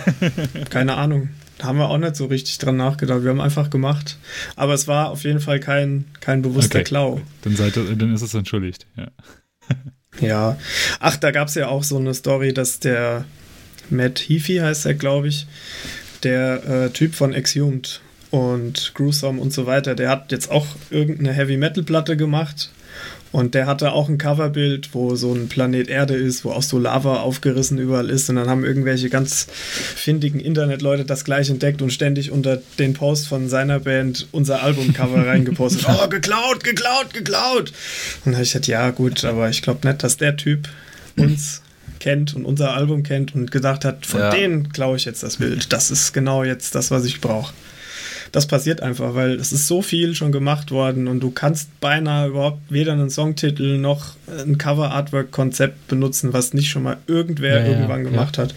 [0.70, 1.28] keine Ahnung.
[1.63, 3.23] Haben wir auch nicht so richtig dran nachgedacht.
[3.23, 4.19] Wir haben einfach gemacht.
[4.57, 6.85] Aber es war auf jeden Fall kein, kein bewusster Okay.
[6.85, 7.21] Klau.
[7.43, 8.87] Dann, seid dann ist es entschuldigt.
[8.97, 9.09] Ja.
[10.21, 10.59] Ja.
[11.01, 13.25] Ach, da gab es ja auch so eine Story, dass der
[13.89, 15.47] Matt Heafy heißt er, glaube ich,
[16.23, 21.33] der äh, Typ von Exhumed und Gruesome und so weiter, der hat jetzt auch irgendeine
[21.33, 22.71] Heavy Metal Platte gemacht.
[23.33, 26.78] Und der hatte auch ein Coverbild, wo so ein Planet Erde ist, wo auch so
[26.78, 28.28] Lava aufgerissen überall ist.
[28.28, 33.28] Und dann haben irgendwelche ganz findigen Internetleute das gleich entdeckt und ständig unter den Post
[33.28, 35.87] von seiner Band unser Albumcover reingepostet.
[35.89, 37.70] oh, geklaut, geklaut, geklaut.
[37.70, 40.68] Und dann habe ich gesagt, ja gut, aber ich glaube nicht, dass der Typ
[41.16, 41.62] uns
[42.01, 44.30] kennt und unser Album kennt und gedacht hat, von Ja.
[44.30, 45.72] denen klaue ich jetzt das Bild.
[45.72, 47.55] Das ist genau jetzt das, was ich brauche.
[48.33, 52.28] Das passiert einfach, weil es ist so viel schon gemacht worden und du kannst beinahe
[52.28, 57.70] überhaupt weder einen Songtitel noch ein Cover-Artwork-Konzept benutzen, was nicht schon mal irgendwer Ja, ja,
[57.72, 58.11] irgendwann ja.
[58.11, 58.55] gemacht hat.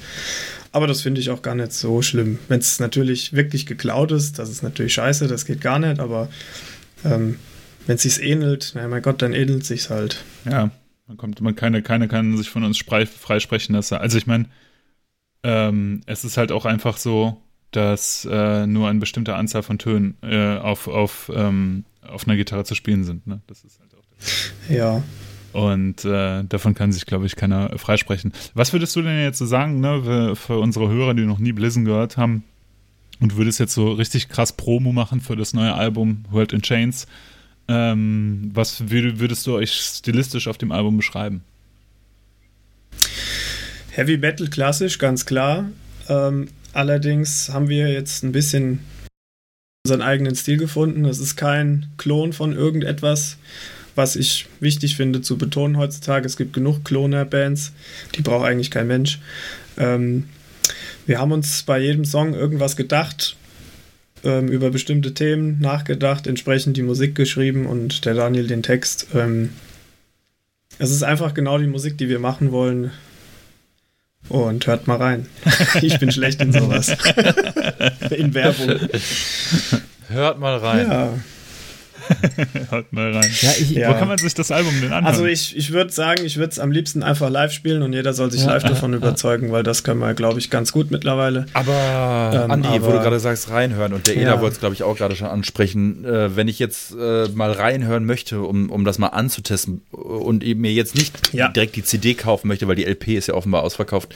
[0.72, 2.40] Aber das finde ich auch gar nicht so schlimm.
[2.48, 6.30] Wenn es natürlich wirklich geklaut ist, das ist natürlich scheiße, das geht gar nicht, aber
[7.04, 7.38] ähm,
[7.86, 10.24] wenn es sich ähnelt, na mein Gott, dann ähnelt sich's halt.
[10.50, 10.72] Ja,
[11.08, 13.96] man kommt, man keine, keine kann sich von uns frei, freisprechen lassen.
[13.96, 14.46] Also ich meine,
[15.44, 17.42] ähm, es ist halt auch einfach so,
[17.76, 22.64] dass äh, nur eine bestimmte Anzahl von Tönen äh, auf, auf, ähm, auf einer Gitarre
[22.64, 23.28] zu spielen sind.
[23.28, 23.42] Ne?
[23.48, 25.04] Das ist halt auch Ja.
[25.54, 28.34] Und äh, davon kann sich, glaube ich, keiner freisprechen.
[28.54, 31.54] Was würdest du denn jetzt so sagen, ne, für, für unsere Hörer, die noch nie
[31.54, 32.44] Blizzard gehört haben
[33.22, 37.08] und würdest jetzt so richtig krass Promo machen für das neue Album World in Chains?
[37.70, 41.42] Ähm, was würd- würdest du euch stilistisch auf dem Album beschreiben?
[43.92, 45.70] Heavy Metal klassisch, ganz klar.
[46.10, 48.80] Ähm, allerdings haben wir jetzt ein bisschen
[49.86, 51.04] unseren eigenen Stil gefunden.
[51.04, 53.38] Das ist kein Klon von irgendetwas,
[53.96, 56.26] was ich wichtig finde zu betonen heutzutage.
[56.26, 57.72] Es gibt genug Kloner-Bands,
[58.16, 59.20] die braucht eigentlich kein Mensch.
[59.78, 60.26] Ähm,
[61.06, 63.38] wir haben uns bei jedem Song irgendwas gedacht,
[64.24, 69.08] ähm, über bestimmte Themen nachgedacht, entsprechend die Musik geschrieben und der Daniel den Text.
[69.14, 69.52] Ähm,
[70.80, 72.92] es ist einfach genau die Musik, die wir machen wollen.
[74.30, 75.28] Und hört mal rein.
[75.82, 76.90] Ich bin schlecht in sowas.
[78.10, 78.80] in Werbung.
[80.08, 80.88] Hört mal rein.
[80.90, 81.14] Ja.
[82.72, 83.30] Haut mal rein.
[83.42, 83.90] Ja, ich, Ja.
[83.90, 85.06] Wo kann man sich das Album denn anhören?
[85.06, 88.14] Also ich, ich würde sagen, ich würde es am liebsten einfach live spielen und jeder
[88.14, 91.46] soll sich live davon überzeugen, weil das können wir, glaube ich, ganz gut mittlerweile.
[91.54, 94.42] Aber Ähm, Andi, wo aber- du gerade sagst, reinhören und der Eda Ja.
[94.42, 96.06] wollte es, glaube ich, auch gerade schon ansprechen.
[96.06, 100.62] Äh, wenn ich jetzt äh, mal reinhören möchte, um, um das mal anzutesten und eben
[100.62, 101.50] mir jetzt nicht Ja.
[101.50, 104.14] direkt die CD kaufen möchte, weil die LP ist ja offenbar ausverkauft,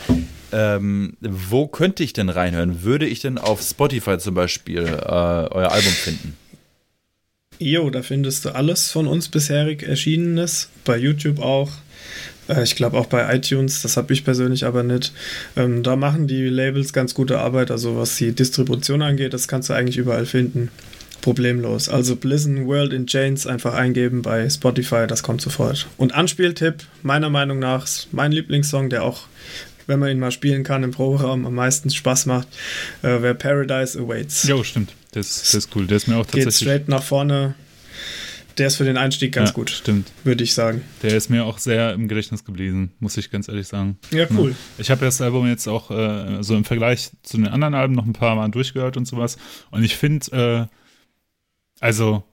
[0.52, 2.84] ähm, wo könnte ich denn reinhören?
[2.84, 6.36] Würde ich denn auf Spotify zum Beispiel äh, euer Album finden?
[7.60, 11.70] Jo, da findest du alles von uns bisherig Erschienenes, bei YouTube auch.
[12.48, 15.12] Äh, Ich glaube auch bei iTunes, das habe ich persönlich aber nicht.
[15.58, 19.70] Ähm, da machen die Labels ganz gute Arbeit, also was die Distribution angeht, das kannst
[19.70, 20.70] du eigentlich überall finden.
[21.22, 21.90] Problemlos.
[21.90, 25.86] Also Blizzard World in Chains einfach eingeben bei Spotify, das kommt sofort.
[25.98, 29.24] Und Anspieltipp, meiner Meinung nach, ist mein Lieblingssong, der auch,
[29.86, 32.48] wenn man ihn mal spielen kann im Proberaum, am meisten Spaß macht,
[33.02, 34.48] äh, wäre Paradise Awaits.
[34.48, 34.94] Jo, stimmt.
[35.12, 35.88] Das, das ist cool.
[35.88, 36.70] Der ist mir auch Geht tatsächlich.
[36.70, 37.56] straight nach vorne.
[38.58, 40.12] Der ist für den Einstieg ganz ja, gut, Stimmt.
[40.26, 40.82] würde ich sagen.
[41.02, 43.98] Der ist mir auch sehr im Gedächtnis geblieben, muss ich ganz ehrlich sagen.
[44.12, 44.54] Ja, cool.
[44.78, 48.06] Ich habe das Album jetzt auch äh, so im Vergleich zu den anderen Alben noch
[48.06, 49.38] ein paar Mal durchgehört und sowas.
[49.72, 50.76] Und ich finde, äh,
[51.80, 52.24] also,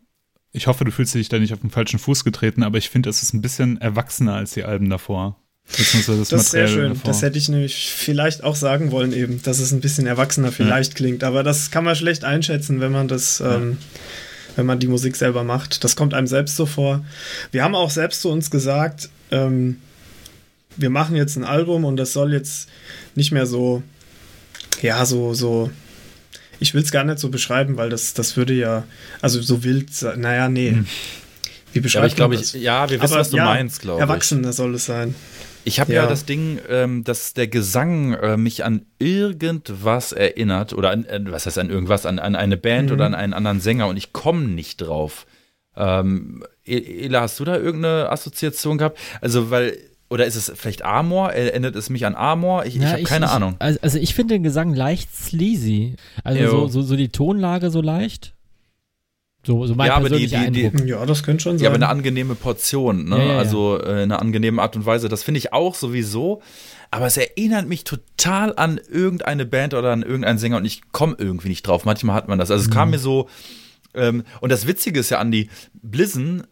[0.51, 3.09] ich hoffe, du fühlst dich da nicht auf den falschen Fuß getreten, aber ich finde,
[3.09, 5.41] es ist ein bisschen erwachsener als die Alben davor.
[5.69, 6.91] Beziehungsweise das, Das ist sehr schön.
[6.95, 7.03] davor.
[7.05, 10.95] Das hätte ich nämlich vielleicht auch sagen wollen eben, dass es ein bisschen erwachsener vielleicht
[10.95, 11.25] klingt.
[11.25, 13.79] Aber das kann man schlecht einschätzen, wenn man das, ähm,
[14.55, 15.83] wenn man die Musik selber macht.
[15.85, 17.05] Das kommt einem selbst so vor.
[17.51, 19.79] Wir haben auch selbst zu uns gesagt, ähm,
[20.77, 22.69] wir machen jetzt ein Album und das soll jetzt
[23.15, 23.83] nicht mehr so,
[24.83, 25.71] ja, so, so.
[26.59, 28.85] Ich will es gar nicht so beschreiben, weil das, das würde ja,
[29.21, 30.21] also so wild sein.
[30.21, 30.71] Naja, nee.
[30.71, 30.83] Wie Ja,
[31.75, 32.63] aber beschreibt ich glaube, man ich, das?
[32.63, 34.03] ja, wir wissen, Aber was du ja, meinst, glaube ich.
[34.03, 35.15] Erwachsener soll es sein.
[35.69, 36.05] Ich habe ja.
[36.05, 36.09] Ja.
[36.09, 41.47] das Ding, ähm, dass der Gesang äh, mich an irgendwas erinnert oder an, äh, was
[41.47, 42.95] heißt an irgendwas, an, an eine Band Mhm.
[42.95, 45.27] oder an einen anderen Sänger und ich komme nicht drauf.
[45.77, 48.99] Ähm, E- Ela, hast du da irgendeine Assoziation gehabt?
[49.21, 49.77] Also, weil,
[50.09, 51.33] oder ist es vielleicht Amor?
[51.33, 52.65] Erinnert es mich an Amor?
[52.65, 53.57] Ich, ich Ja, habe keine Ahnung.
[53.59, 55.97] Also, ich finde den Gesang leicht sleazy.
[56.23, 58.35] Also so, so, so die Tonlage so leicht.
[59.47, 60.89] So, so mein Ja, aber die- die- die-.
[60.89, 61.65] Ja, das könnte schon sein.
[61.65, 63.17] Ja, aber eine angenehme Portion, ne?
[63.19, 63.39] Ja, ja, ja.
[63.39, 65.09] Also äh, eine angenehme Art und Weise.
[65.09, 66.43] Das finde ich auch sowieso.
[66.91, 71.15] Aber es erinnert mich total an irgendeine Band oder an irgendeinen Sänger und ich komme
[71.19, 71.85] irgendwie nicht drauf.
[71.85, 72.51] Manchmal hat man das.
[72.51, 72.75] Also es Mhm.
[72.75, 73.29] kam mir so.
[73.95, 76.47] Ähm, und das Witzige ist ja, Andi, Blizzon,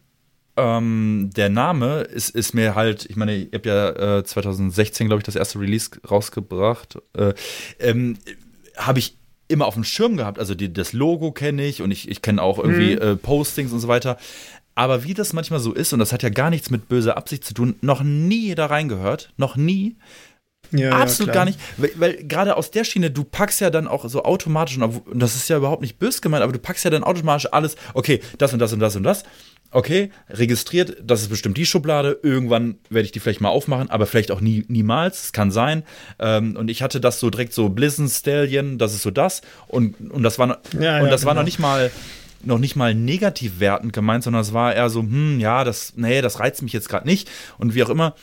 [0.57, 5.19] ähm, der Name ist, ist mir halt, ich meine, ihr habt ja äh, 2016, glaube
[5.19, 6.97] ich, das erste Release rausgebracht.
[7.13, 7.33] Äh,
[7.79, 8.17] ähm,
[8.77, 9.17] Habe ich
[9.47, 10.39] immer auf dem Schirm gehabt.
[10.39, 13.79] Also die, das Logo kenne ich und ich, ich kenne auch irgendwie äh, Postings und
[13.79, 14.17] so weiter.
[14.73, 17.45] Aber wie das manchmal so ist, und das hat ja gar nichts mit böser Absicht
[17.45, 19.95] zu tun, noch nie da reingehört, noch nie,
[20.71, 21.45] Ja, ja, absolut klar.
[21.45, 24.77] gar nicht, weil, weil gerade aus der Schiene, du packst ja dann auch so automatisch,
[24.77, 27.77] und das ist ja überhaupt nicht bös gemeint, aber du packst ja dann automatisch alles,
[27.93, 29.23] okay, das und das und das und das,
[29.71, 34.05] okay, registriert, das ist bestimmt die Schublade, irgendwann werde ich die vielleicht mal aufmachen, aber
[34.05, 35.83] vielleicht auch nie, niemals, es kann sein.
[36.19, 39.99] Ähm, und ich hatte das so direkt so Blizzard Stallion, das ist so das, und,
[40.11, 41.41] und das war, noch- Ja, und ja, das war genau.
[41.41, 41.91] noch nicht mal
[42.43, 46.21] noch nicht mal negativ wertend gemeint, sondern es war eher so, hm, ja, das, nee,
[46.21, 48.13] das reizt mich jetzt gerade nicht und wie auch immer.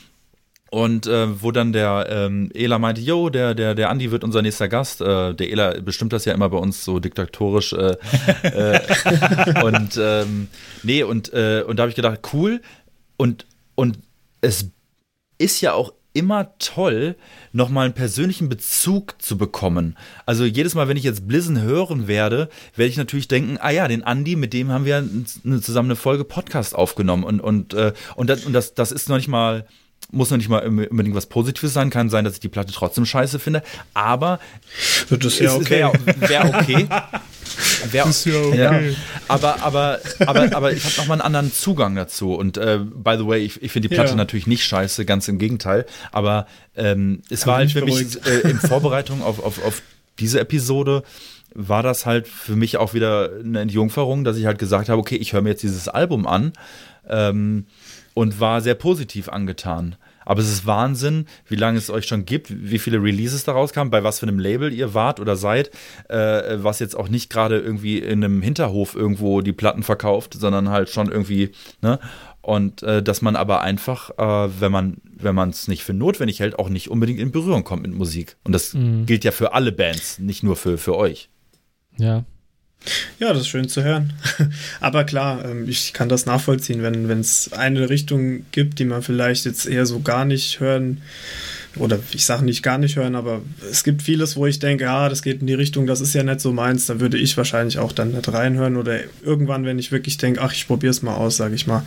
[0.72, 4.40] Und äh, wo dann der ähm, Ela meinte, yo, der, der, der Andi wird unser
[4.40, 5.02] nächster Gast.
[5.02, 7.74] Äh, der Ela bestimmt das ja immer bei uns so diktatorisch.
[7.74, 7.96] Äh,
[8.42, 10.48] äh, und ähm,
[10.82, 12.62] nee, und, äh, und da habe ich gedacht, cool.
[13.18, 13.44] Und,
[13.74, 13.98] und
[14.40, 14.70] es
[15.36, 17.16] ist ja auch immer toll,
[17.52, 19.98] nochmal einen persönlichen Bezug zu bekommen.
[20.24, 23.88] Also jedes Mal, wenn ich jetzt Blizzard hören werde, werde ich natürlich denken, ah ja,
[23.88, 25.06] den Andi, mit dem haben wir
[25.60, 27.24] zusammen eine Folge Podcast aufgenommen.
[27.24, 29.66] Und, und, äh, und, das, und das, das ist noch nicht mal
[30.12, 33.04] muss noch nicht mal unbedingt was Positives sein, kann sein, dass ich die Platte trotzdem
[33.06, 33.62] scheiße finde,
[33.94, 34.38] aber
[35.10, 35.70] Das ist ja okay.
[35.70, 35.92] wäre
[36.28, 36.86] wär okay.
[37.90, 38.58] Wär, Ist ja okay.
[38.58, 38.80] ja,
[39.28, 42.34] aber, aber, aber, aber ich habe nochmal einen anderen Zugang dazu.
[42.34, 44.16] Und äh, by the way, ich, ich finde die Platte Ja.
[44.16, 45.84] natürlich nicht scheiße, ganz im Gegenteil.
[46.12, 46.46] Aber
[46.76, 49.82] ähm, es Hab war halt für mich äh, in Vorbereitung auf, auf, auf
[50.18, 51.02] diese Episode
[51.54, 55.16] war das halt für mich auch wieder eine Entjungferung, dass ich halt gesagt habe, okay,
[55.16, 56.52] ich höre mir jetzt dieses Album an
[57.08, 57.66] ähm,
[58.14, 59.96] und war sehr positiv angetan.
[60.24, 63.90] Aber es ist Wahnsinn, wie lange es euch schon gibt, wie viele Releases daraus kamen,
[63.90, 65.70] bei was für einem Label ihr wart oder seid,
[66.08, 70.68] äh, was jetzt auch nicht gerade irgendwie in einem Hinterhof irgendwo die Platten verkauft, sondern
[70.68, 71.50] halt schon irgendwie,
[71.80, 71.98] ne?
[72.40, 76.40] Und äh, dass man aber einfach, äh, wenn man wenn man es nicht für notwendig
[76.40, 78.36] hält, auch nicht unbedingt in Berührung kommt mit Musik.
[78.44, 79.06] Und das Mhm.
[79.06, 81.28] gilt ja für alle Bands, nicht nur für, für euch.
[81.98, 82.24] Ja.
[83.18, 84.12] Ja, das ist schön zu hören.
[84.80, 89.44] Aber klar, ähm, ich kann das nachvollziehen, wenn es eine Richtung gibt, die man vielleicht
[89.44, 91.00] jetzt eher so gar nicht hören
[91.76, 95.08] oder ich sage nicht gar nicht hören, aber es gibt vieles, wo ich denke, ja,
[95.08, 97.78] das geht in die Richtung, das ist ja nicht so meins, da würde ich wahrscheinlich
[97.78, 101.14] auch dann nicht reinhören oder irgendwann, wenn ich wirklich denke, ach, ich probiere es mal
[101.14, 101.82] aus, sage ich mal.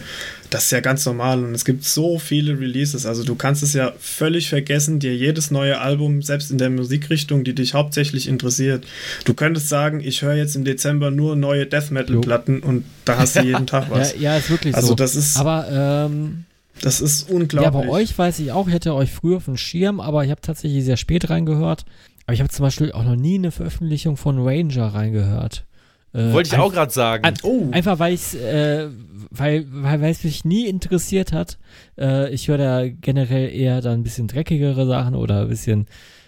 [0.49, 3.73] Das ist ja ganz normal und es gibt so viele Releases, also du kannst es
[3.73, 8.85] ja völlig vergessen, dir jedes neue Album, selbst in der Musikrichtung, die dich hauptsächlich interessiert.
[9.23, 13.17] Du könntest sagen, ich höre jetzt im Dezember nur neue Death Metal Platten und da
[13.17, 14.13] hast du jeden Tag was.
[14.13, 14.95] Ja, ja, ist wirklich also so.
[14.95, 15.67] das ist aber
[16.09, 16.45] ähm,
[16.81, 17.63] das ist unglaublich.
[17.63, 20.31] Ja, bei euch weiß ich auch, ich hätte euch früher auf dem Schirm, aber ich
[20.31, 21.85] habe tatsächlich sehr spät reingehört.
[22.25, 25.65] Aber ich habe zum Beispiel auch noch nie eine Veröffentlichung von Ranger reingehört.
[26.13, 27.23] Äh, Wollte ich auch gerade sagen.
[27.25, 27.69] An, oh.
[27.71, 28.87] Einfach weil ich äh,
[29.29, 31.57] weil, weil, weil es mich nie interessiert hat.
[31.97, 35.87] Äh, ich höre da generell eher dann ein bisschen dreckigere Sachen oder ein bisschen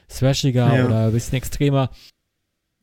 [0.10, 0.86] thrashiger ja.
[0.86, 1.90] oder ein bisschen extremer.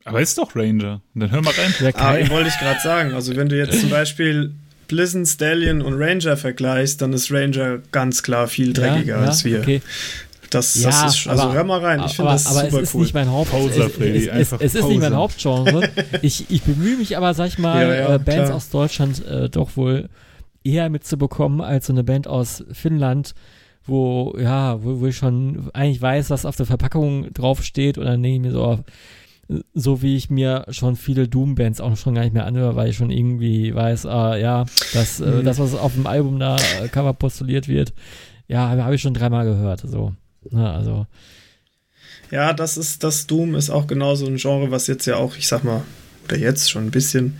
[0.03, 1.01] Aber ist doch Ranger.
[1.15, 1.73] Dann hör mal rein.
[1.79, 3.13] Ja, ah, wollte ich gerade sagen.
[3.13, 4.55] Also wenn du jetzt zum Beispiel
[4.87, 9.43] Blizzard, Stallion und Ranger vergleichst, dann ist Ranger ganz klar viel dreckiger ja, ja, als
[9.43, 9.59] wir.
[9.59, 9.81] Okay.
[10.49, 12.83] Das, ja, das ist, also aber, hör mal rein, ich finde das aber super es
[12.83, 13.01] ist cool.
[13.01, 15.89] Nicht mein Haupt, Poser, Freddy, es, es, es ist nicht mein Hauptgenre.
[16.21, 18.55] ich, ich bemühe mich aber, sag ich mal, ja, ja, äh, Bands klar.
[18.55, 20.07] aus Deutschland äh, doch wohl
[20.63, 23.33] eher mitzubekommen als so eine Band aus Finnland,
[23.85, 28.21] wo, ja, wo, wo ich schon eigentlich weiß, was auf der Verpackung draufsteht und dann
[28.21, 28.79] denke ich mir so,
[29.73, 32.97] so wie ich mir schon viele Doom-Bands auch schon gar nicht mehr anhöre, weil ich
[32.97, 35.43] schon irgendwie weiß, ah, ja, das, äh, mhm.
[35.45, 37.93] das, was auf dem Album da äh, Cover postuliert wird,
[38.47, 40.13] ja, habe hab ich schon dreimal gehört, so.
[40.49, 41.05] Ne, also.
[42.31, 45.47] Ja, das ist, das Doom ist auch genauso ein Genre, was jetzt ja auch, ich
[45.47, 45.83] sag mal,
[46.23, 47.39] oder jetzt schon ein bisschen,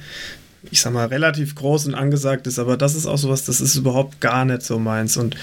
[0.70, 3.76] ich sag mal, relativ groß und angesagt ist, aber das ist auch sowas, das ist
[3.76, 5.36] überhaupt gar nicht so meins und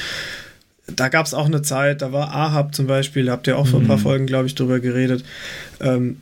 [0.87, 3.81] da gab es auch eine Zeit, da war Ahab zum Beispiel, habt ihr auch vor
[3.81, 4.03] ein paar mhm.
[4.03, 5.25] Folgen, glaube ich, drüber geredet.
[5.81, 6.17] Ähm,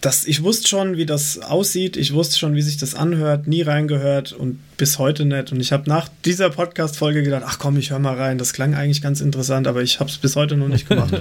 [0.00, 3.62] das, ich wusste schon, wie das aussieht, ich wusste schon, wie sich das anhört, nie
[3.62, 5.52] reingehört und bis heute nicht.
[5.52, 8.38] Und ich habe nach dieser Podcast-Folge gedacht, ach komm, ich höre mal rein.
[8.38, 11.14] Das klang eigentlich ganz interessant, aber ich habe es bis heute noch nicht gemacht.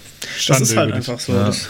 [0.48, 1.32] das ist halt einfach so.
[1.32, 1.46] Ja.
[1.46, 1.68] Das,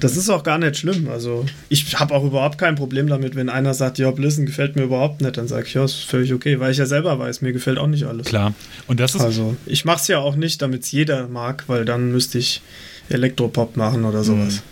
[0.00, 1.08] das, ist auch gar nicht schlimm.
[1.08, 4.82] Also ich habe auch überhaupt kein Problem damit, wenn einer sagt, ja, Blissen gefällt mir
[4.82, 7.52] überhaupt nicht, dann sage ich, ja, ist völlig okay, weil ich ja selber weiß, mir
[7.52, 8.26] gefällt auch nicht alles.
[8.26, 8.54] Klar.
[8.86, 11.84] Und das ist also ich mache es ja auch nicht, damit es jeder mag, weil
[11.84, 12.62] dann müsste ich
[13.08, 14.54] Elektropop machen oder sowas.
[14.54, 14.69] Mhm.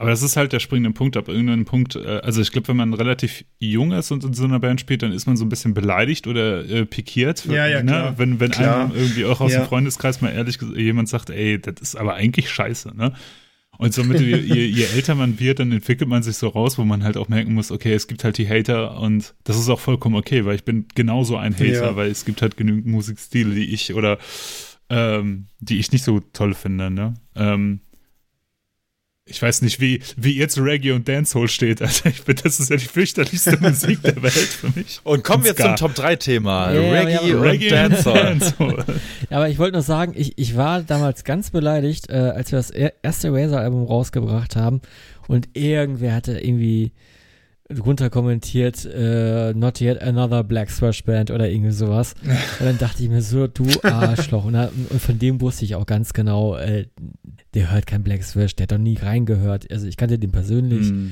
[0.00, 1.18] Aber das ist halt der springende Punkt.
[1.18, 4.44] Ab irgendeinem Punkt, äh, also ich glaube, wenn man relativ jung ist und in so
[4.44, 7.44] einer Band spielt, dann ist man so ein bisschen beleidigt oder äh, pikiert.
[7.44, 7.92] Ja, ja, ne?
[7.92, 8.14] klar.
[8.18, 8.84] Wenn, wenn klar.
[8.84, 9.60] einem irgendwie auch aus ja.
[9.60, 13.12] dem Freundeskreis mal ehrlich jemand sagt, ey, das ist aber eigentlich scheiße, ne?
[13.76, 17.04] Und somit, je, je, älter man wird, dann entwickelt man sich so raus, wo man
[17.04, 20.16] halt auch merken muss, okay, es gibt halt die Hater und das ist auch vollkommen
[20.16, 21.96] okay, weil ich bin genauso ein Hater, ja.
[21.96, 24.16] weil es gibt halt genügend Musikstile, die ich oder
[24.88, 27.14] ähm, die ich nicht so toll finde, ne?
[27.36, 27.80] Ähm,
[29.30, 31.80] ich weiß nicht, wie, wie ihr zu Reggae und Dancehall steht.
[31.82, 35.00] Also ich bin, das ist ja die fürchterlichste Musik der Welt für mich.
[35.04, 36.72] Und kommen wir zum Top 3 Thema.
[36.72, 38.22] Ja, Reggae, ja, und Reggae Dancehall.
[38.22, 38.84] Dancehall.
[39.30, 42.58] ja, aber ich wollte noch sagen, ich, ich war damals ganz beleidigt, äh, als wir
[42.58, 44.80] das erste Razor-Album rausgebracht haben
[45.28, 46.92] und irgendwer hatte irgendwie
[47.74, 52.14] drunter kommentiert, äh, not yet another Black Thrash Band oder irgendwie sowas.
[52.60, 54.44] Und dann dachte ich mir so, du Arschloch.
[54.44, 56.86] Und, und von dem wusste ich auch ganz genau, äh,
[57.54, 59.70] der hört kein Black Thrash, der hat doch nie reingehört.
[59.70, 60.90] Also ich kannte den persönlich.
[60.90, 61.10] Mm.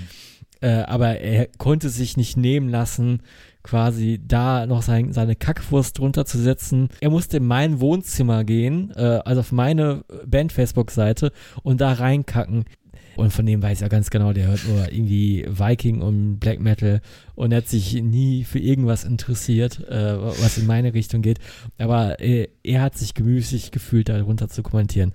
[0.61, 3.23] Äh, aber er konnte sich nicht nehmen lassen,
[3.63, 6.89] quasi da noch sein, seine Kackwurst drunter zu setzen.
[7.01, 11.33] Er musste in mein Wohnzimmer gehen, äh, also auf meine Band-Facebook-Seite
[11.63, 12.65] und da reinkacken.
[13.19, 17.01] Und von dem weiß er ganz genau, der hört nur irgendwie Viking und Black Metal
[17.35, 21.41] und hat sich nie für irgendwas interessiert, äh, was in meine Richtung geht.
[21.79, 25.13] Aber äh, er hat sich gemüßig gefühlt, darunter zu kommentieren.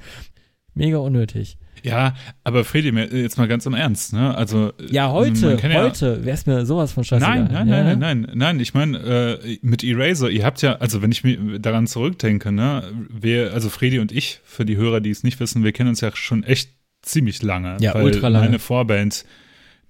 [0.73, 1.57] Mega unnötig.
[1.81, 4.35] Ja, aber Freddy, jetzt mal ganz im Ernst, ne?
[4.35, 7.23] Also ja, heute, heute ja, wäre es mir sowas von scheiße.
[7.23, 7.83] Nein, nein, ja?
[7.83, 8.59] nein, nein, nein, nein.
[8.59, 12.83] Ich meine, äh, mit Eraser, ihr habt ja, also wenn ich mir daran zurückdenke, ne,
[13.09, 16.01] wir, also Freddy und ich, für die Hörer, die es nicht wissen, wir kennen uns
[16.01, 16.69] ja schon echt
[17.03, 17.77] ziemlich lange.
[17.79, 18.45] Ja, weil ultra lange.
[18.45, 19.25] Meine Vorband,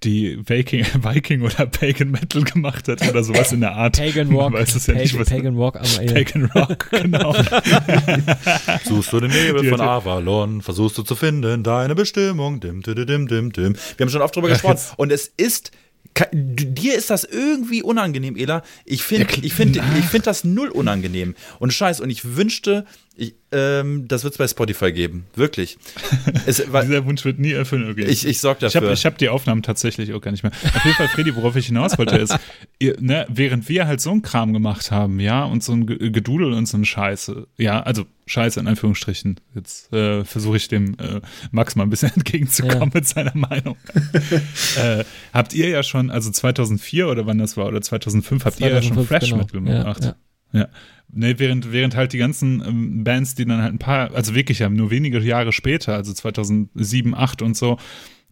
[0.04, 3.98] die Viking, Viking oder Pagan Metal gemacht hat oder sowas in der Art.
[3.98, 4.54] Pagan Rock.
[4.54, 7.36] Weiß es ja Pagan, nicht, was Pagan Rock am Pagan Rock, genau.
[8.86, 13.28] Suchst du den Nebel von Avalon, versuchst du zu finden, deine Bestimmung, dim, dim, dim,
[13.28, 13.76] dim, dim.
[13.98, 14.80] Wir haben schon oft drüber gesprochen.
[14.98, 15.72] Und es ist
[16.32, 18.62] dir ist das irgendwie unangenehm, Ela.
[18.86, 21.34] Ich finde ich find, ich find das null unangenehm.
[21.60, 22.86] Und scheiß, und ich wünschte,
[23.16, 25.26] ich, ähm, das wird es bei Spotify geben.
[25.36, 25.78] Wirklich.
[26.46, 27.90] Es, weil, Dieser Wunsch wird nie erfüllen.
[27.90, 28.06] Okay.
[28.06, 28.92] Ich, ich sorge dafür.
[28.92, 30.52] Ich habe hab die Aufnahmen tatsächlich auch gar nicht mehr.
[30.52, 32.38] Auf jeden Fall, Freddy, worauf ich hinaus wollte, ist,
[32.80, 36.54] ihr, ne, während wir halt so einen Kram gemacht haben, ja, und so ein Gedudel
[36.54, 39.40] und so ein Scheiße, ja, also Scheiße in Anführungsstrichen.
[39.56, 42.92] Jetzt äh, versuche ich dem äh, Max mal ein bisschen entgegenzukommen ja.
[42.94, 43.78] mit seiner Meinung.
[44.78, 48.62] äh, habt ihr ja schon, also 2004 oder wann das war, oder 2005, habt 2005,
[48.62, 49.38] ihr ja schon Fresh genau.
[49.44, 50.04] mitgemacht.
[50.04, 50.16] Ja, ja.
[50.54, 50.68] Ja.
[51.16, 54.60] Nee, während, während halt die ganzen ähm, Bands, die dann halt ein paar, also wirklich
[54.60, 57.78] ja, nur wenige Jahre später, also 2007, 8 und so,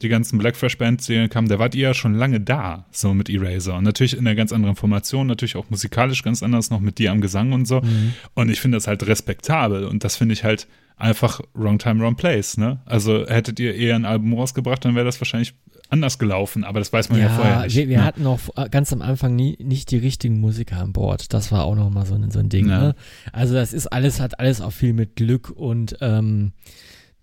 [0.02, 3.30] die ganzen Blackfresh Bands, die kamen, da wart ihr ja schon lange da, so mit
[3.30, 3.78] Eraser.
[3.78, 7.12] Und natürlich in einer ganz anderen Formation, natürlich auch musikalisch ganz anders, noch mit dir
[7.12, 7.82] am Gesang und so.
[7.82, 8.14] Mhm.
[8.34, 9.86] Und ich finde das halt respektabel.
[9.86, 10.68] Und das finde ich halt
[10.98, 12.80] einfach wrong time, wrong place, ne?
[12.86, 15.54] Also hättet ihr eher ein Album rausgebracht, dann wäre das wahrscheinlich
[15.92, 17.76] anders gelaufen, aber das weiß man ja, ja vorher nicht.
[17.76, 18.06] Wir, wir ne?
[18.06, 18.40] hatten auch
[18.72, 21.34] ganz am Anfang nie, nicht die richtigen Musiker an Bord.
[21.34, 22.70] Das war auch nochmal so, ein, so ein Ding.
[22.70, 22.80] Ja.
[22.80, 22.96] Ne?
[23.34, 26.54] Also das ist alles, hat alles auch viel mit Glück und ähm,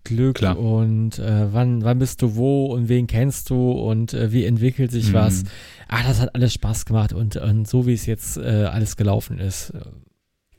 [0.03, 0.57] Glück Klar.
[0.57, 4.91] und äh, wann, wann bist du wo und wen kennst du und äh, wie entwickelt
[4.91, 5.13] sich mhm.
[5.13, 5.43] was.
[5.87, 9.39] Ah, das hat alles Spaß gemacht und, und so wie es jetzt äh, alles gelaufen
[9.39, 9.73] ist.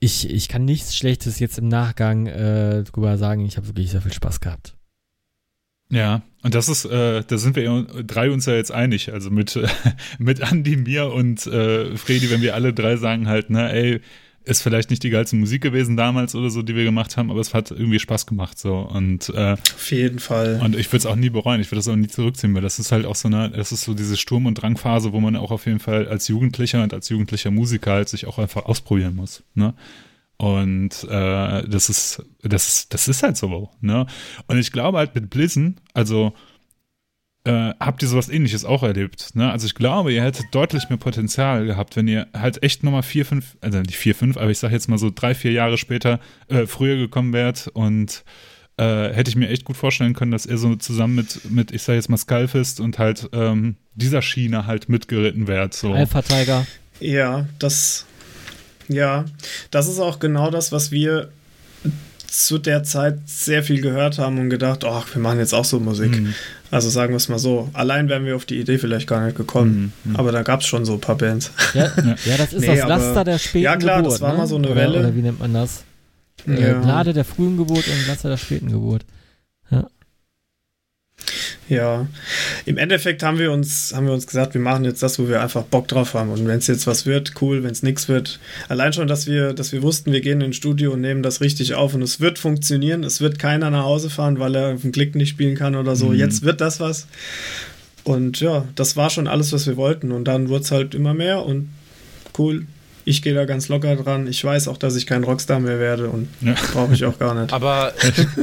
[0.00, 3.44] Ich, ich kann nichts Schlechtes jetzt im Nachgang äh, drüber sagen.
[3.44, 4.76] Ich habe wirklich sehr viel Spaß gehabt.
[5.90, 9.12] Ja, und das ist, äh, da sind wir drei uns ja jetzt einig.
[9.12, 9.66] Also mit, äh,
[10.18, 14.00] mit Andi, mir und äh, Fredi, wenn wir alle drei sagen halt, ne, ey,
[14.44, 17.40] ist vielleicht nicht die geilste Musik gewesen damals oder so, die wir gemacht haben, aber
[17.40, 20.60] es hat irgendwie Spaß gemacht so und äh, auf jeden Fall.
[20.64, 22.78] Und ich würde es auch nie bereuen, ich würde das auch nie zurückziehen, weil das
[22.78, 25.50] ist halt auch so eine, das ist so diese Sturm- und Drangphase, wo man auch
[25.50, 29.42] auf jeden Fall als Jugendlicher und als jugendlicher Musiker halt sich auch einfach ausprobieren muss,
[29.54, 29.74] ne?
[30.40, 34.06] Und äh, das ist, das ist, das ist halt so, ne?
[34.46, 36.32] Und ich glaube halt mit Blitzen, also
[37.44, 39.52] äh, habt ihr sowas ähnliches auch erlebt, ne?
[39.52, 43.26] Also ich glaube, ihr hättet deutlich mehr Potenzial gehabt, wenn ihr halt echt nochmal vier,
[43.26, 46.20] fünf, also nicht vier, fünf, aber ich sag jetzt mal so drei, vier Jahre später
[46.48, 48.24] äh, früher gekommen wärt und
[48.78, 51.82] äh, hätte ich mir echt gut vorstellen können, dass ihr so zusammen mit, mit ich
[51.82, 55.74] sag jetzt mal Skullfist und halt ähm, dieser Schiene halt mitgeritten wärt.
[55.74, 55.92] So.
[55.92, 56.66] Alpha Tiger.
[56.98, 58.06] Ja, das
[58.90, 59.24] ja,
[59.70, 61.30] das ist auch genau das, was wir
[62.30, 65.80] zu der Zeit sehr viel gehört haben und gedacht, ach, wir machen jetzt auch so
[65.80, 66.20] Musik.
[66.20, 66.34] Mhm.
[66.70, 69.36] Also sagen wir es mal so, allein wären wir auf die Idee vielleicht gar nicht
[69.36, 69.92] gekommen.
[70.04, 70.12] Mhm.
[70.12, 70.16] mhm.
[70.16, 71.50] Aber da gab es schon so ein paar Bands.
[71.74, 71.92] Ja,
[72.24, 73.64] ja das ist nee, das Laster der späten Geburt.
[73.64, 74.38] Ja klar, Geburt, das war ne?
[74.38, 75.00] mal so eine Welle.
[75.00, 75.84] Oder wie nennt man das?
[76.46, 76.54] Ja.
[76.54, 79.04] Äh, Gnade der frühen Geburt und Laster der späten Geburt.
[79.70, 79.88] Ja.
[81.68, 82.06] Ja,
[82.66, 85.40] im Endeffekt haben wir uns, haben wir uns gesagt, wir machen jetzt das, wo wir
[85.40, 86.30] einfach Bock drauf haben.
[86.30, 88.40] Und wenn es jetzt was wird, cool, wenn es nichts wird.
[88.68, 91.74] Allein schon, dass wir, dass wir wussten, wir gehen ins Studio und nehmen das richtig
[91.74, 93.04] auf und es wird funktionieren.
[93.04, 95.96] Es wird keiner nach Hause fahren, weil er auf den Klick nicht spielen kann oder
[95.96, 96.08] so.
[96.08, 96.14] Mhm.
[96.14, 97.06] Jetzt wird das was.
[98.02, 100.10] Und ja, das war schon alles, was wir wollten.
[100.12, 101.68] Und dann wurde es halt immer mehr und
[102.38, 102.66] cool,
[103.04, 104.26] ich gehe da ganz locker dran.
[104.26, 106.54] Ich weiß auch, dass ich kein Rockstar mehr werde und ja.
[106.72, 107.52] brauche ich auch gar nicht.
[107.52, 107.92] Aber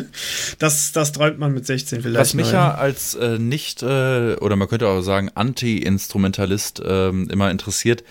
[0.59, 2.19] das, das träumt man mit 16 vielleicht.
[2.19, 7.51] Was mich ja als äh, nicht, äh, oder man könnte auch sagen, Anti-Instrumentalist äh, immer
[7.51, 8.03] interessiert,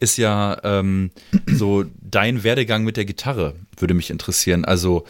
[0.00, 1.10] ist ja ähm,
[1.46, 4.64] so dein Werdegang mit der Gitarre, würde mich interessieren.
[4.64, 5.04] Also,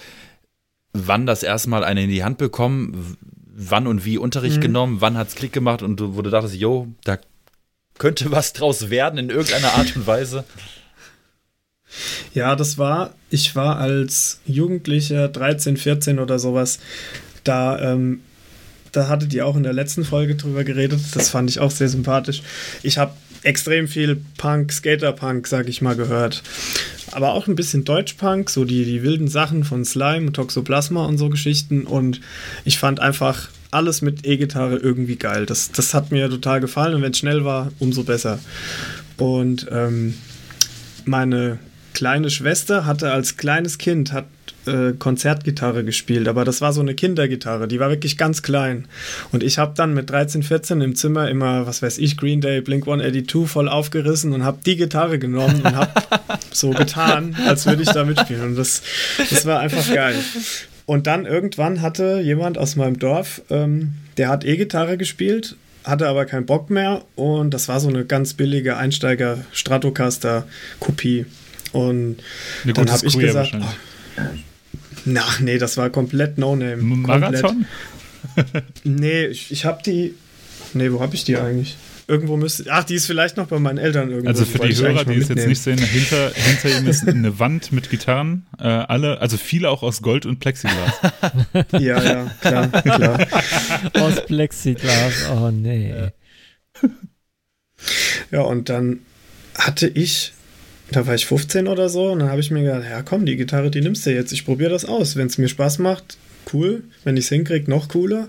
[0.92, 3.16] wann das erstmal eine in die Hand bekommen,
[3.55, 4.62] wann und wie Unterricht mhm.
[4.62, 7.18] genommen, wann hat es Klick gemacht und du, wo du dachtest, jo, da
[7.99, 10.45] könnte was draus werden in irgendeiner Art und Weise.
[12.34, 16.78] Ja, das war, ich war als Jugendlicher, 13, 14 oder sowas,
[17.45, 18.20] da, ähm,
[18.92, 21.01] da hattet ihr auch in der letzten Folge drüber geredet.
[21.14, 22.42] Das fand ich auch sehr sympathisch.
[22.82, 26.42] Ich habe extrem viel Punk, Skaterpunk, sag ich mal, gehört.
[27.12, 31.28] Aber auch ein bisschen Deutschpunk, so die, die wilden Sachen von Slime, Toxoplasma und so
[31.28, 31.84] Geschichten.
[31.84, 32.20] Und
[32.64, 35.47] ich fand einfach alles mit E-Gitarre irgendwie geil.
[35.47, 38.38] Das, das hat mir total gefallen und wenn es schnell war, umso besser.
[39.18, 40.14] Und ähm,
[41.05, 41.59] meine
[41.95, 44.26] kleine Schwester hatte als kleines Kind hat
[44.66, 48.86] äh, Konzertgitarre gespielt, aber das war so eine Kindergitarre, die war wirklich ganz klein.
[49.32, 52.61] Und ich habe dann mit 13, 14 im Zimmer immer, was weiß ich, Green Day,
[52.61, 55.90] Blink 182 voll aufgerissen und habe die Gitarre genommen und habe
[56.53, 58.42] so getan, als würde ich da mitspielen.
[58.42, 58.82] Und das,
[59.30, 60.16] das war einfach geil.
[60.86, 66.24] Und dann irgendwann hatte jemand aus meinem Dorf, ähm, der hat E-Gitarre gespielt, hatte aber
[66.26, 71.26] keinen Bock mehr und das war so eine ganz billige Einsteiger Stratocaster-Kopie.
[71.75, 72.18] Und
[72.62, 74.22] Eine dann habe ich gesagt, oh,
[75.05, 76.77] na, nee, das war komplett No-Name.
[76.77, 77.66] Marathon?
[78.85, 80.14] nee, ich, ich habe die.
[80.72, 81.77] Nee, wo habe ich die eigentlich?
[82.07, 82.66] Irgendwo müsste.
[82.70, 84.29] Ach, die ist vielleicht noch bei meinen Eltern irgendwo.
[84.29, 87.72] Also für die Hörer, die es jetzt nicht sehen, hinter, hinter ihm ist eine Wand
[87.72, 88.47] mit Gitarren.
[88.59, 90.93] Äh, alle, also viele auch aus Gold und Plexiglas.
[91.72, 93.27] ja, ja, klar, klar.
[93.95, 95.93] aus Plexiglas, oh nee.
[98.31, 99.01] Ja, und dann
[99.57, 100.35] hatte ich
[100.91, 103.37] da war ich 15 oder so und dann habe ich mir gedacht, ja komm, die
[103.37, 104.32] Gitarre, die nimmst du jetzt.
[104.32, 105.16] Ich probiere das aus.
[105.16, 106.18] Wenn es mir Spaß macht,
[106.53, 106.85] cool.
[107.05, 108.28] Wenn ich es hinkriege, noch cooler.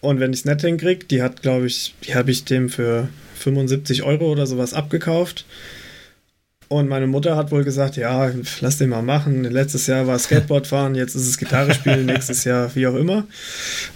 [0.00, 3.08] Und wenn ich es nicht hinkriege, die hat, glaube ich, die habe ich dem für
[3.38, 5.44] 75 Euro oder sowas abgekauft.
[6.68, 9.44] Und meine Mutter hat wohl gesagt, ja, lass den mal machen.
[9.44, 13.26] Letztes Jahr war Skateboard fahren, jetzt ist es Gitarre spielen, nächstes Jahr wie auch immer.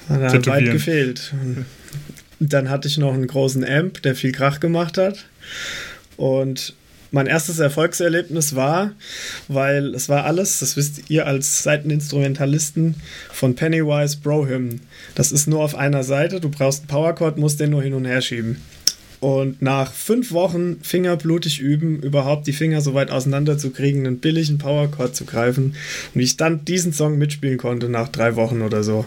[0.09, 1.33] Und da hat weit gefehlt.
[1.43, 1.67] Und
[2.39, 5.27] dann hatte ich noch einen großen Amp, der viel Krach gemacht hat.
[6.17, 6.75] Und
[7.11, 8.93] mein erstes Erfolgserlebnis war,
[9.49, 12.95] weil es war alles, das wisst ihr als Seiteninstrumentalisten
[13.33, 14.81] von Pennywise Brohim.
[15.15, 18.05] Das ist nur auf einer Seite, du brauchst einen Powerchord, musst den nur hin und
[18.05, 18.61] her schieben.
[19.21, 24.19] Und nach fünf Wochen fingerblutig üben, überhaupt die Finger so weit auseinander zu kriegen, einen
[24.19, 25.75] billigen Powerchord zu greifen
[26.15, 29.05] und wie ich dann diesen Song mitspielen konnte nach drei Wochen oder so.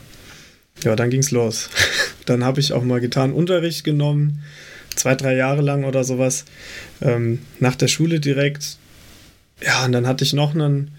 [0.83, 1.69] Ja, dann ging's los.
[2.25, 4.43] dann habe ich auch mal Gitarrenunterricht genommen,
[4.95, 6.45] zwei, drei Jahre lang oder sowas,
[7.01, 8.77] ähm, nach der Schule direkt.
[9.61, 10.91] Ja, und dann hatte ich noch einen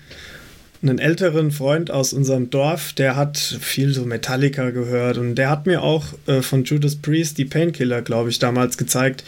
[0.85, 5.67] einen älteren Freund aus unserem Dorf, der hat viel so Metallica gehört und der hat
[5.67, 9.25] mir auch äh, von Judas Priest die Painkiller, glaube ich, damals gezeigt.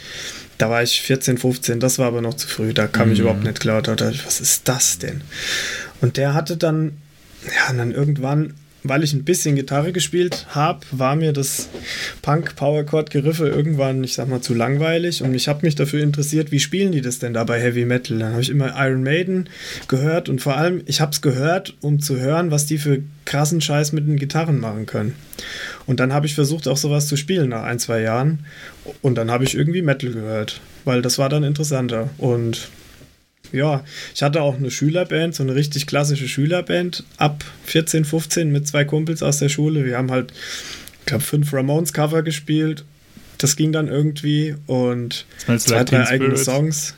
[0.59, 3.13] Da war ich 14, 15, das war aber noch zu früh, da kam mhm.
[3.13, 3.81] ich überhaupt nicht klar.
[3.81, 5.21] Da dachte ich, was ist das denn?
[5.99, 6.97] Und der hatte dann,
[7.45, 8.53] ja, dann irgendwann
[8.89, 11.69] weil ich ein bisschen Gitarre gespielt habe, war mir das
[12.21, 16.91] Punk-Power-Chord-Geriffe irgendwann, ich sag mal, zu langweilig und ich habe mich dafür interessiert, wie spielen
[16.91, 18.19] die das denn da bei Heavy Metal?
[18.19, 19.49] Dann habe ich immer Iron Maiden
[19.87, 23.61] gehört und vor allem, ich habe es gehört, um zu hören, was die für krassen
[23.61, 25.15] Scheiß mit den Gitarren machen können.
[25.85, 28.39] Und dann habe ich versucht, auch sowas zu spielen nach ein, zwei Jahren
[29.01, 32.69] und dann habe ich irgendwie Metal gehört, weil das war dann interessanter und
[33.51, 33.83] ja,
[34.13, 38.85] ich hatte auch eine Schülerband, so eine richtig klassische Schülerband ab 14, 15 mit zwei
[38.85, 39.85] Kumpels aus der Schule.
[39.85, 40.31] Wir haben halt,
[40.99, 42.83] ich glaube, fünf Ramones-Cover gespielt.
[43.37, 45.25] Das ging dann irgendwie und
[45.57, 46.95] zwei, drei eigene Songs.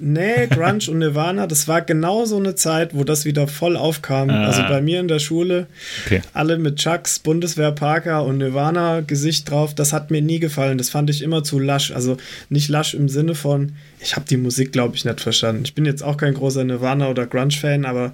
[0.00, 4.30] Nee, Grunge und Nirvana, das war genau so eine Zeit, wo das wieder voll aufkam.
[4.30, 4.46] Ah.
[4.46, 5.66] Also bei mir in der Schule,
[6.04, 6.22] okay.
[6.32, 10.78] alle mit Chucks, Bundeswehr Parker und Nirvana Gesicht drauf, das hat mir nie gefallen.
[10.78, 11.92] Das fand ich immer zu lasch.
[11.92, 12.16] Also
[12.48, 15.62] nicht lasch im Sinne von, ich habe die Musik, glaube ich, nicht verstanden.
[15.64, 18.12] Ich bin jetzt auch kein großer Nirvana oder Grunge-Fan, aber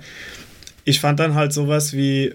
[0.85, 2.35] ich fand dann halt sowas wie,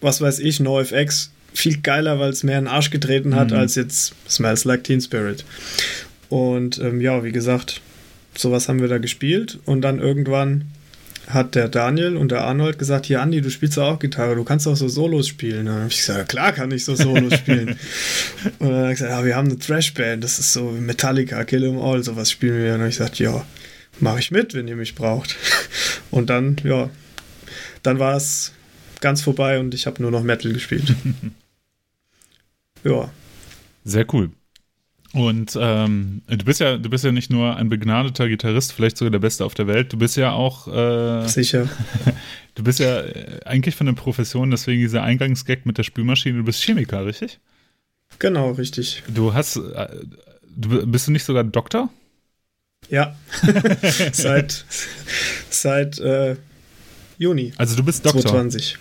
[0.00, 3.58] was weiß ich, NoFX viel geiler, weil es mehr in den Arsch getreten hat, mhm.
[3.58, 5.44] als jetzt Smells Like Teen Spirit.
[6.28, 7.80] Und ähm, ja, wie gesagt,
[8.36, 10.66] sowas haben wir da gespielt und dann irgendwann
[11.26, 14.44] hat der Daniel und der Arnold gesagt, hier Andi, du spielst doch auch Gitarre, du
[14.44, 15.66] kannst doch so Solos spielen.
[15.66, 17.78] dann habe ich gesagt, klar kann ich so Solos spielen.
[18.58, 21.64] und dann hat er gesagt, ja, wir haben eine Trashband, das ist so Metallica, Kill
[21.64, 22.64] 'em All, sowas spielen wir.
[22.64, 23.44] Und dann habe ich gesagt, ja,
[24.00, 25.36] mache ich mit, wenn ihr mich braucht.
[26.10, 26.90] Und dann, ja,
[27.82, 28.52] dann war es
[29.00, 30.94] ganz vorbei und ich habe nur noch Metal gespielt.
[32.84, 33.10] ja.
[33.84, 34.30] Sehr cool.
[35.14, 39.12] Und ähm, du bist ja, du bist ja nicht nur ein begnadeter Gitarrist, vielleicht sogar
[39.12, 39.92] der Beste auf der Welt.
[39.92, 41.68] Du bist ja auch äh, sicher.
[42.56, 46.38] Du bist ja äh, eigentlich von der Profession, deswegen dieser Eingangsgag mit der Spülmaschine.
[46.38, 47.40] Du bist Chemiker, richtig?
[48.20, 49.02] Genau, richtig.
[49.08, 49.88] Du hast, äh,
[50.54, 51.90] du bist du nicht sogar Doktor?
[52.90, 53.16] Ja,
[54.12, 54.64] seit
[55.50, 56.36] seit äh,
[57.18, 57.52] Juni.
[57.56, 58.22] Also du bist Doktor.
[58.22, 58.78] 2020.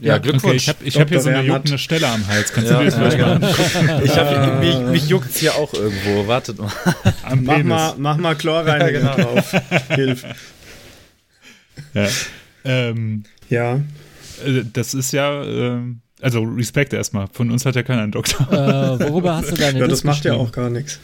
[0.00, 0.44] Ja, Glückwunsch.
[0.44, 2.52] Okay, ich habe ich hab hier so eine juckende Stelle am Hals.
[2.52, 4.02] Kannst ja, du dir das vielleicht ja, mal angucken?
[4.04, 6.26] Ich hab, mich, mich juckt es hier auch irgendwo.
[6.26, 6.72] Wartet mal.
[7.22, 9.34] Am mach, mal mach mal Chlorreiniger ja, genau.
[9.34, 9.54] drauf.
[9.90, 10.24] Hilf.
[11.94, 12.08] Ja.
[12.64, 13.74] Ähm, ja.
[14.44, 15.78] Äh, das ist ja, äh,
[16.20, 17.26] also Respekt erstmal.
[17.32, 18.50] Von uns hat ja keiner einen Doktor.
[18.50, 21.00] Äh, worüber hast du deine Ja, das macht ja auch gar nichts.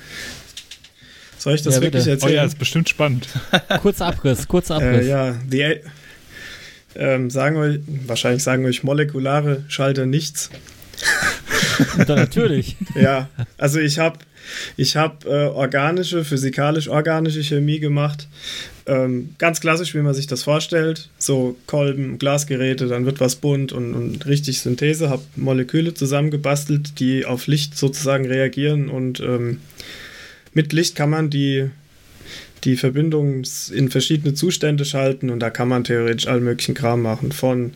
[1.36, 2.32] Soll ich das ja, wirklich erzählen?
[2.32, 3.28] Oh ja, ist bestimmt spannend.
[3.80, 5.06] kurzer Abriss, kurzer Abriss.
[5.06, 5.80] Äh, ja, die,
[6.94, 10.50] ähm, sagen euch, wahrscheinlich sagen euch molekulare Schalter nichts.
[12.08, 12.76] Natürlich.
[12.94, 14.18] ja, also ich habe
[14.76, 18.28] ich hab, äh, organische, physikalisch-organische Chemie gemacht.
[18.86, 21.10] Ähm, ganz klassisch, wie man sich das vorstellt.
[21.18, 25.10] So Kolben, Glasgeräte, dann wird was bunt und, und richtig Synthese.
[25.10, 29.60] Habe Moleküle zusammengebastelt, die auf Licht sozusagen reagieren und ähm,
[30.54, 31.70] mit Licht kann man die
[32.64, 33.42] die Verbindung
[33.72, 37.72] in verschiedene Zustände schalten und da kann man theoretisch all möglichen Kram machen, von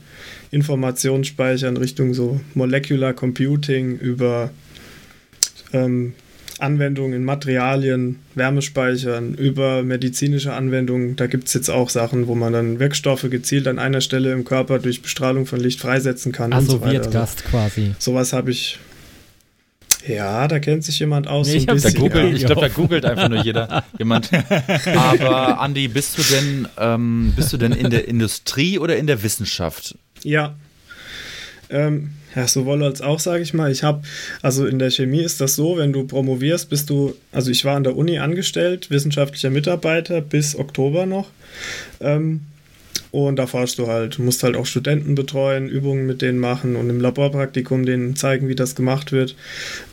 [0.51, 4.51] Informationsspeichern Richtung so Molecular Computing über
[5.73, 6.15] ähm,
[6.59, 11.17] Anwendungen in Materialien, Wärmespeichern, über medizinische Anwendungen.
[11.17, 14.45] Da gibt es jetzt auch Sachen, wo man dann Wirkstoffe gezielt an einer Stelle im
[14.45, 16.53] Körper durch Bestrahlung von Licht freisetzen kann.
[16.53, 17.95] Also so wird Gast quasi.
[17.99, 18.79] Sowas habe ich
[20.07, 21.47] ja, da kennt sich jemand aus.
[21.47, 24.31] Nee, so ich glaube, glaub, da googelt einfach nur jeder jemand.
[24.97, 29.23] Aber Andi, bist du denn, ähm, bist du denn in der Industrie oder in der
[29.23, 29.97] Wissenschaft?
[30.23, 30.55] Ja.
[31.71, 33.71] Ähm, ja, sowohl als auch, sage ich mal.
[33.71, 34.03] Ich habe,
[34.41, 37.77] also in der Chemie ist das so, wenn du promovierst, bist du, also ich war
[37.77, 41.29] an der Uni angestellt, wissenschaftlicher Mitarbeiter bis Oktober noch.
[42.01, 42.41] Ähm,
[43.13, 44.19] und da forschst du halt.
[44.19, 48.55] Musst halt auch Studenten betreuen, Übungen mit denen machen und im Laborpraktikum denen zeigen, wie
[48.57, 49.37] das gemacht wird.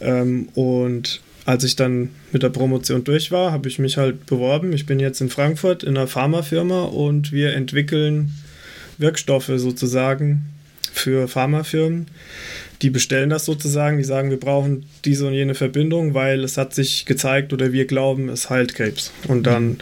[0.02, 4.72] Ähm, und als ich dann mit der Promotion durch war, habe ich mich halt beworben.
[4.72, 8.32] Ich bin jetzt in Frankfurt in einer Pharmafirma und wir entwickeln
[8.98, 10.46] Wirkstoffe sozusagen
[10.94, 12.08] für Pharmafirmen.
[12.82, 16.74] Die bestellen das sozusagen, die sagen, wir brauchen diese und jene Verbindung, weil es hat
[16.74, 19.12] sich gezeigt oder wir glauben, es heilt Krebs.
[19.28, 19.80] Und dann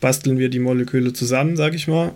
[0.00, 2.12] basteln wir die Moleküle zusammen, sag ich mal,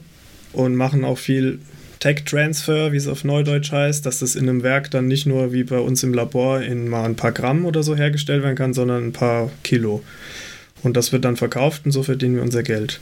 [0.57, 1.61] und machen auch viel
[1.99, 5.53] Tech Transfer, wie es auf Neudeutsch heißt, dass das in einem Werk dann nicht nur
[5.53, 8.75] wie bei uns im Labor in mal ein paar Gramm oder so hergestellt werden kann,
[8.75, 10.03] sondern ein paar Kilo.
[10.83, 13.01] Und das wird dann verkauft und so verdienen wir unser Geld.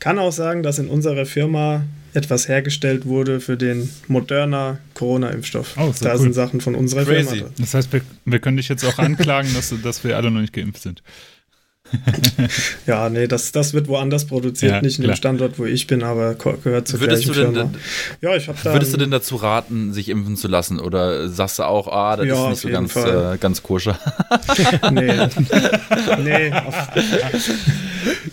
[0.00, 5.76] Kann auch sagen, dass in unserer Firma etwas hergestellt wurde für den Moderna Corona-Impfstoff.
[5.76, 6.20] Oh, da cool.
[6.20, 7.24] sind Sachen von unserer Crazy.
[7.24, 7.52] Firma drin.
[7.58, 10.52] Das heißt, wir, wir können dich jetzt auch anklagen, dass, dass wir alle noch nicht
[10.52, 11.02] geimpft sind.
[12.86, 15.14] Ja, nee, das, das wird woanders produziert, Ja, nicht in klar.
[15.14, 17.70] dem Standort, wo ich bin, aber gehört zur Würdest gleichen du denn- Firma.
[18.20, 18.72] Ja, ich habe da.
[18.72, 20.80] Würdest du denn dazu raten, sich impfen zu lassen?
[20.80, 23.98] Oder sagst du auch, ah, das Ja, ist nicht so ganz, äh, ganz koscher?
[24.90, 25.12] Nee.
[26.22, 26.52] nee,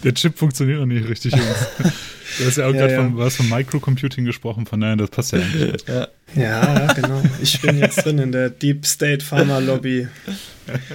[0.04, 1.94] Der Chip funktioniert noch nicht richtig, Jungs.
[2.40, 3.04] Du hast ja auch Ja, gerade ja.
[3.04, 5.72] von, was von Microcomputing gesprochen, von daher, das passt ja eigentlich.
[5.74, 5.88] nicht.
[5.90, 7.22] ja, ja, genau.
[7.42, 10.08] Ich bin jetzt drin in der Deep State Pharma Lobby.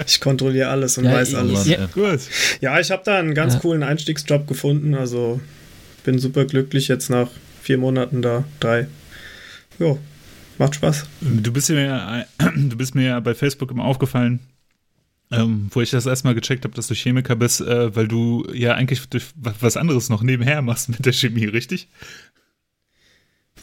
[0.07, 1.67] Ich kontrolliere alles und Ja, weiß alles.
[1.67, 1.87] Ja.
[1.87, 2.21] Gut.
[2.61, 3.61] Ja, ich habe da einen ganz Ja.
[3.61, 4.95] coolen Einstiegsjob gefunden.
[4.95, 5.41] Also
[6.05, 7.29] bin super glücklich jetzt nach
[7.63, 8.45] vier Monaten da.
[8.61, 8.87] Drei.
[9.79, 9.99] Jo,
[10.59, 11.07] macht Spaß.
[11.21, 12.25] Du bist mir ja,
[12.57, 14.41] du bist mir ja bei Facebook immer aufgefallen,
[15.31, 18.75] ähm, wo ich das erstmal gecheckt habe, dass du Chemiker bist, äh, weil du ja
[18.75, 19.03] eigentlich
[19.35, 21.89] was anderes noch nebenher machst mit der Chemie, richtig?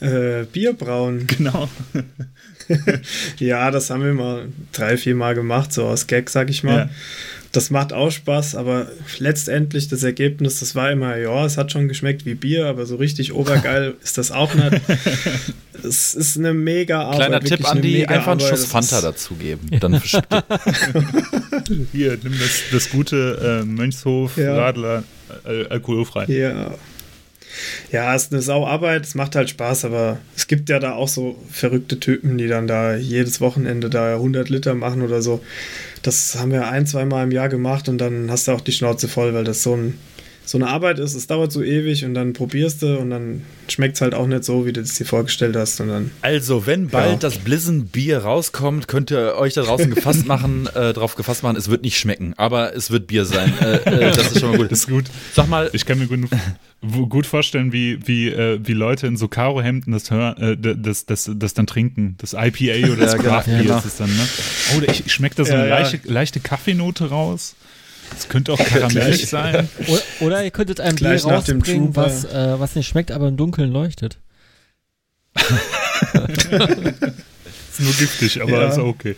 [0.01, 1.27] Äh, Bierbrauen.
[1.37, 1.69] Genau.
[3.37, 6.77] Ja, das haben wir mal drei, vier Mal gemacht, so aus Gag, sag ich mal.
[6.77, 6.89] Ja.
[7.55, 8.87] Das macht auch Spaß, aber
[9.19, 12.97] letztendlich das Ergebnis, das war immer, ja, es hat schon geschmeckt wie Bier, aber so
[12.97, 14.81] richtig obergeil ist das auch nicht.
[15.83, 17.15] Es ist eine mega Arbeit.
[17.15, 18.41] Kleiner Tipp, Andi, mega einfach einen.
[18.41, 19.69] Schuss Das Fanta dazugeben.
[19.79, 20.01] Dann
[21.93, 24.55] Hier, nimm das, das gute äh, Mönchshof Ja.
[24.55, 25.03] Radler
[25.45, 26.25] äh, alkoholfrei.
[26.25, 26.73] Ja.
[27.91, 31.07] Ja, es ist eine Sauarbeit, es macht halt Spaß, aber es gibt ja da auch
[31.07, 35.41] so verrückte Typen, die dann da jedes Wochenende da 100 Liter machen oder so.
[36.05, 38.71] Das haben wir ein, zwei Mal im Jahr gemacht und dann hast du auch die
[38.71, 39.97] Schnauze voll, weil das so, ein,
[40.45, 41.15] so eine Arbeit ist.
[41.15, 44.43] Es dauert so ewig und dann probierst du und dann schmeckt es halt auch nicht
[44.43, 45.79] so, wie du es dir vorgestellt hast.
[45.81, 47.17] Und dann, Also, wenn bald Ja.
[47.17, 51.69] das Blizzard-Bier rauskommt, könnt ihr euch da draußen gefasst machen, äh, drauf gefasst machen, es
[51.69, 53.53] wird nicht schmecken, aber es wird Bier sein.
[53.59, 54.71] Äh, äh, das ist schon mal gut.
[54.71, 55.05] Das ist gut.
[55.33, 56.19] Sag mal, Ich kann mir gut,
[57.09, 61.29] gut vorstellen, wie, wie, äh, wie Leute in so Karo-Hemden das, hören, äh, das, das,
[61.33, 62.15] das dann trinken.
[62.19, 63.29] Das IPA oder das Ja, genau.
[63.29, 63.77] Craft Beer Genau.
[63.79, 64.27] ist es dann, ne?
[64.77, 65.79] Oh, ich, ich schmecke da so Ja, eine ja.
[65.79, 67.55] leichte, leichte Kaffeenote raus.
[68.17, 69.69] Es könnte auch karamellig sein.
[69.87, 73.27] Oder, oder ihr könntet ein Bier Gleich dem rausbringen, was, äh, was nicht schmeckt, aber
[73.27, 74.19] im Dunkeln leuchtet.
[77.77, 78.67] Ist nur giftig, aber Ja.
[78.69, 79.15] ist okay.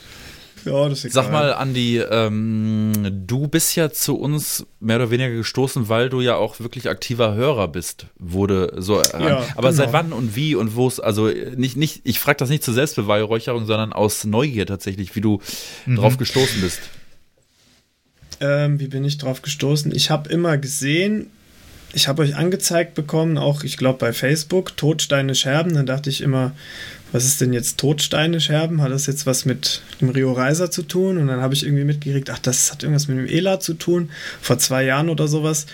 [0.66, 5.30] ja, das ist Sag mal, Andi, ähm, du bist ja zu uns mehr oder weniger
[5.30, 9.02] gestoßen, weil du ja auch wirklich aktiver Hörer bist, wurde so.
[9.02, 9.72] Ja, aber genau.
[9.72, 12.74] seit wann und wie und wo es, also nicht, nicht, ich frage das nicht zur
[12.74, 15.40] Selbstbeweihräucherung, sondern aus Neugier tatsächlich, wie du
[15.88, 16.80] drauf gestoßen bist.
[18.40, 19.94] Ähm, wie bin ich drauf gestoßen?
[19.96, 21.28] Ich habe immer gesehen,
[21.94, 25.74] ich habe euch angezeigt bekommen, auch ich glaube bei Facebook, Todsteine Scherben.
[25.74, 26.52] Dann dachte ich immer,
[27.12, 28.82] was ist denn jetzt Todsteine Scherben?
[28.82, 31.18] Hat das jetzt was mit dem Rio Reiser zu tun?
[31.18, 34.10] Und dann habe ich irgendwie mitgekriegt, ach, das hat irgendwas mit dem ELA zu tun,
[34.42, 35.66] vor zwei Jahren oder sowas.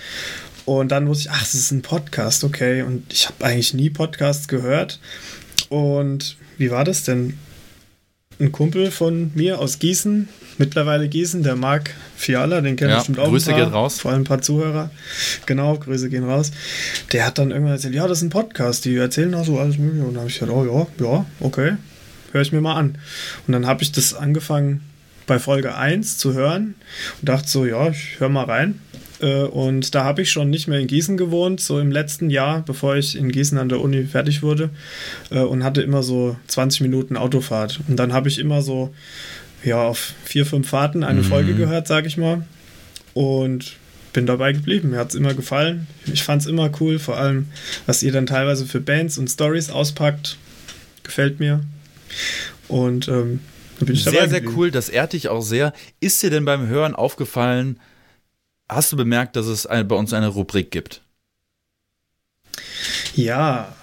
[0.66, 2.84] Und dann wusste ich, ach, es ist ein Podcast, okay.
[2.84, 5.00] Und ich habe eigentlich nie Podcasts gehört.
[5.70, 7.38] Und wie war das denn?
[8.40, 10.28] Ein Kumpel von mir aus Gießen,
[10.58, 14.00] mittlerweile Gießen, der Marc Fiala, den kennen Ja, bestimmt auch Grüße gehen raus.
[14.00, 14.92] vor allem ein paar Zuhörer.
[15.46, 16.52] Genau, Grüße gehen raus.
[17.12, 19.78] Der hat dann irgendwann erzählt, ja, das ist ein Podcast, die erzählen da so alles
[19.78, 20.06] mögliche.
[20.06, 20.66] Und dann habe ich gesagt, oh
[21.00, 21.74] ja, ja, okay,
[22.32, 22.98] höre ich mir mal an.
[23.48, 24.82] Und dann habe ich das angefangen
[25.28, 26.76] bei Folge 1 zu hören
[27.22, 28.80] und dachte so, ja, ich höre mal rein.
[29.24, 32.62] Äh, Und da habe ich schon nicht mehr in Gießen gewohnt, so im letzten Jahr,
[32.66, 34.70] bevor ich in Gießen an der Uni fertig wurde
[35.32, 37.80] äh, und hatte immer so 20 Minuten Autofahrt.
[37.88, 38.94] Und dann habe ich immer so,
[39.64, 42.46] ja, auf vier, fünf Fahrten eine Folge gehört, sage ich mal.
[43.14, 43.78] Und
[44.12, 44.90] bin dabei geblieben.
[44.90, 45.88] Mir hat es immer gefallen.
[46.12, 47.48] Ich fand es immer cool, vor allem,
[47.86, 50.38] was ihr dann teilweise für Bands und Stories auspackt.
[51.04, 51.62] Gefällt mir.
[52.68, 53.40] Und ähm,
[53.80, 55.74] bin ich dabei Sehr, sehr cool, das ehrt dich auch sehr.
[56.00, 57.80] Ist dir denn beim Hören aufgefallen,
[58.70, 61.02] hast du bemerkt, dass es bei uns eine Rubrik gibt?
[63.16, 63.74] Ja.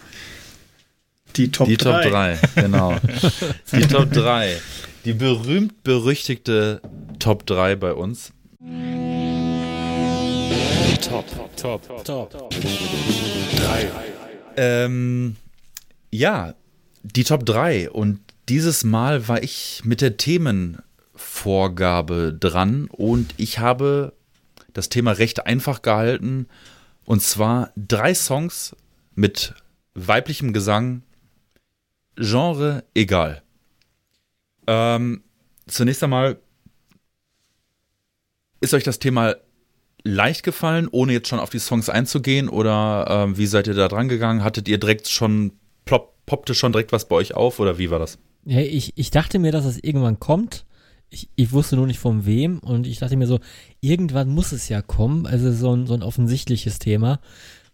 [1.36, 2.02] Die Top Die 3.
[2.02, 2.96] Top 3, genau.
[3.72, 4.60] Die Top 3.
[5.04, 6.80] Die berühmt-berüchtigte
[7.18, 8.32] Top 3 bei uns.
[14.56, 15.36] Ähm,
[16.10, 16.54] ja,
[17.02, 17.90] die Top 3.
[17.90, 24.14] Und dieses Mal war ich mit der Themenvorgabe dran und ich habe
[24.72, 26.46] das Thema recht einfach gehalten.
[27.04, 28.76] Und zwar drei Songs
[29.14, 29.54] mit
[29.94, 31.02] weiblichem Gesang,
[32.16, 33.42] Genre egal.
[34.66, 35.22] Ähm,
[35.66, 36.38] zunächst einmal,
[38.60, 39.36] ist euch das Thema
[40.04, 42.48] leicht gefallen, ohne jetzt schon auf die Songs einzugehen?
[42.48, 44.44] Oder ähm, wie seid ihr da dran gegangen?
[44.44, 45.52] Hattet ihr direkt schon,
[45.84, 48.18] plopp, poppte schon direkt was bei euch auf oder wie war das?
[48.44, 50.64] Ja, ich, ich dachte mir, dass das irgendwann kommt.
[51.10, 53.40] Ich, ich wusste nur nicht von wem und ich dachte mir so,
[53.80, 55.26] irgendwann muss es ja kommen.
[55.26, 57.20] Also so ein, so ein offensichtliches Thema.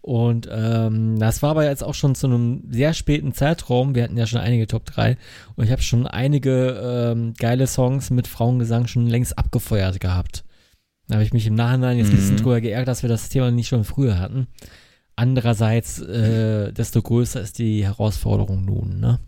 [0.00, 3.94] Und ähm, das war aber jetzt auch schon zu einem sehr späten Zeitraum.
[3.94, 5.16] Wir hatten ja schon einige Top 3
[5.56, 10.44] und ich habe schon einige ähm, geile Songs mit Frauengesang schon längst abgefeuert gehabt.
[11.08, 12.40] Da habe ich mich im Nachhinein jetzt ein bisschen Mhm.
[12.40, 14.46] drüber geärgert, dass wir das Thema nicht schon früher hatten.
[15.16, 19.18] Andererseits, äh, desto größer ist die Herausforderung nun, ne?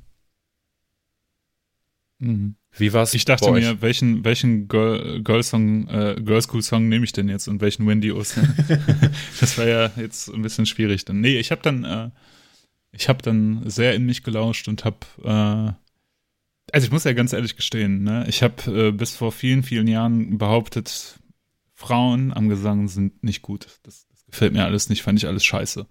[2.21, 2.58] Mhm.
[2.77, 7.05] Wie war's Ich dachte mir, welchen, welchen Girl, Girl Song, äh, Girl School Song nehme
[7.05, 8.43] ich denn jetzt und welchen Wendy Oster?
[9.41, 11.21] das war ja jetzt ein bisschen schwierig dann.
[11.21, 12.11] Nee, ich habe dann, äh,
[12.93, 15.73] ich habe dann sehr in mich gelauscht und habe, äh,
[16.73, 19.89] also ich muss ja ganz ehrlich gestehen, ne, ich habe äh, bis vor vielen, vielen
[19.89, 21.19] Jahren behauptet,
[21.75, 23.67] Frauen am Gesang sind nicht gut.
[23.85, 25.87] Das, das gefällt mir alles nicht, fand ich alles scheiße.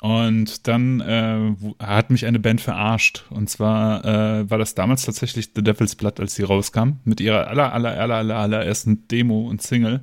[0.00, 3.24] Und dann äh, hat mich eine Band verarscht.
[3.28, 7.00] Und zwar äh, war das damals tatsächlich The Devil's Blood, als sie rauskam.
[7.04, 10.02] Mit ihrer aller, aller, aller, aller, allerersten Demo und Single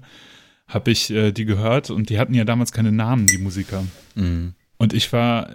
[0.68, 1.90] habe ich äh, die gehört.
[1.90, 3.84] Und die hatten ja damals keine Namen, die Musiker.
[4.14, 4.54] Mhm.
[4.78, 5.50] Und ich war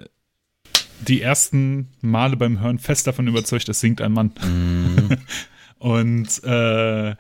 [1.07, 4.33] die ersten Male beim Hören fest davon überzeugt, es singt ein Mann.
[4.45, 5.19] Mhm.
[5.79, 7.15] Und äh,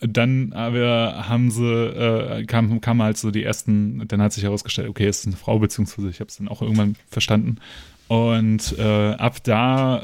[0.00, 4.88] dann aber haben sie, äh, kam, kam halt so die ersten, dann hat sich herausgestellt,
[4.88, 7.56] okay, es ist eine Frau, beziehungsweise ich habe es dann auch irgendwann verstanden.
[8.08, 9.96] Und äh, ab da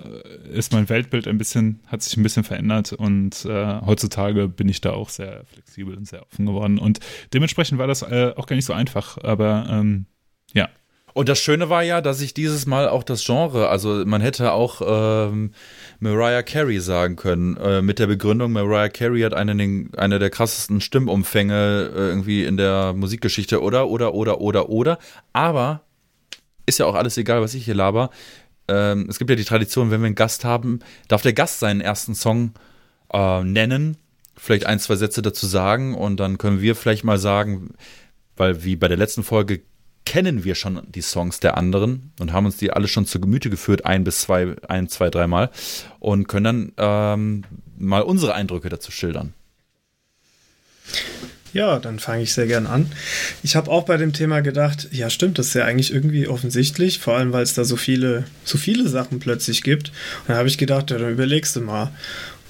[0.53, 4.81] ist mein Weltbild ein bisschen, hat sich ein bisschen verändert und äh, heutzutage bin ich
[4.81, 6.79] da auch sehr flexibel und sehr offen geworden.
[6.79, 6.99] Und
[7.33, 10.07] dementsprechend war das äh, auch gar nicht so einfach, aber ähm,
[10.53, 10.69] ja.
[11.15, 14.53] Und das Schöne war ja, dass ich dieses Mal auch das Genre, also man hätte
[14.53, 15.53] auch ähm,
[16.01, 20.81] Mariah Carey sagen können, äh, mit der Begründung, Mariah Carey hat einen, eine der krassesten
[20.81, 24.99] Stimmumfänge äh, irgendwie in der Musikgeschichte, oder, oder, oder, oder, oder.
[25.33, 25.83] Aber
[26.67, 28.11] ist ja auch alles egal, was ich hier laber.
[28.69, 31.81] Ähm, es gibt ja die Tradition, wenn wir einen Gast haben, darf der Gast seinen
[31.81, 32.53] ersten Song
[33.13, 33.97] äh, nennen,
[34.37, 37.75] vielleicht ein, zwei Sätze dazu sagen und dann können wir vielleicht mal sagen,
[38.37, 39.61] weil wie bei der letzten Folge
[40.05, 43.51] kennen wir schon die Songs der anderen und haben uns die alle schon zu Gemüte
[43.51, 45.51] geführt, ein bis zwei, ein, zwei, dreimal
[46.01, 47.45] und können dann ähm,
[47.79, 49.35] mal unsere Eindrücke dazu schildern.
[51.53, 52.91] Ja, dann fange ich sehr gern an.
[53.43, 56.99] Ich habe auch bei dem Thema gedacht, ja stimmt, das ist ja eigentlich irgendwie offensichtlich,
[56.99, 59.89] vor allem weil es da so viele, so viele Sachen plötzlich gibt.
[59.89, 61.93] Und dann habe ich gedacht, ja, dann überlegst du mal.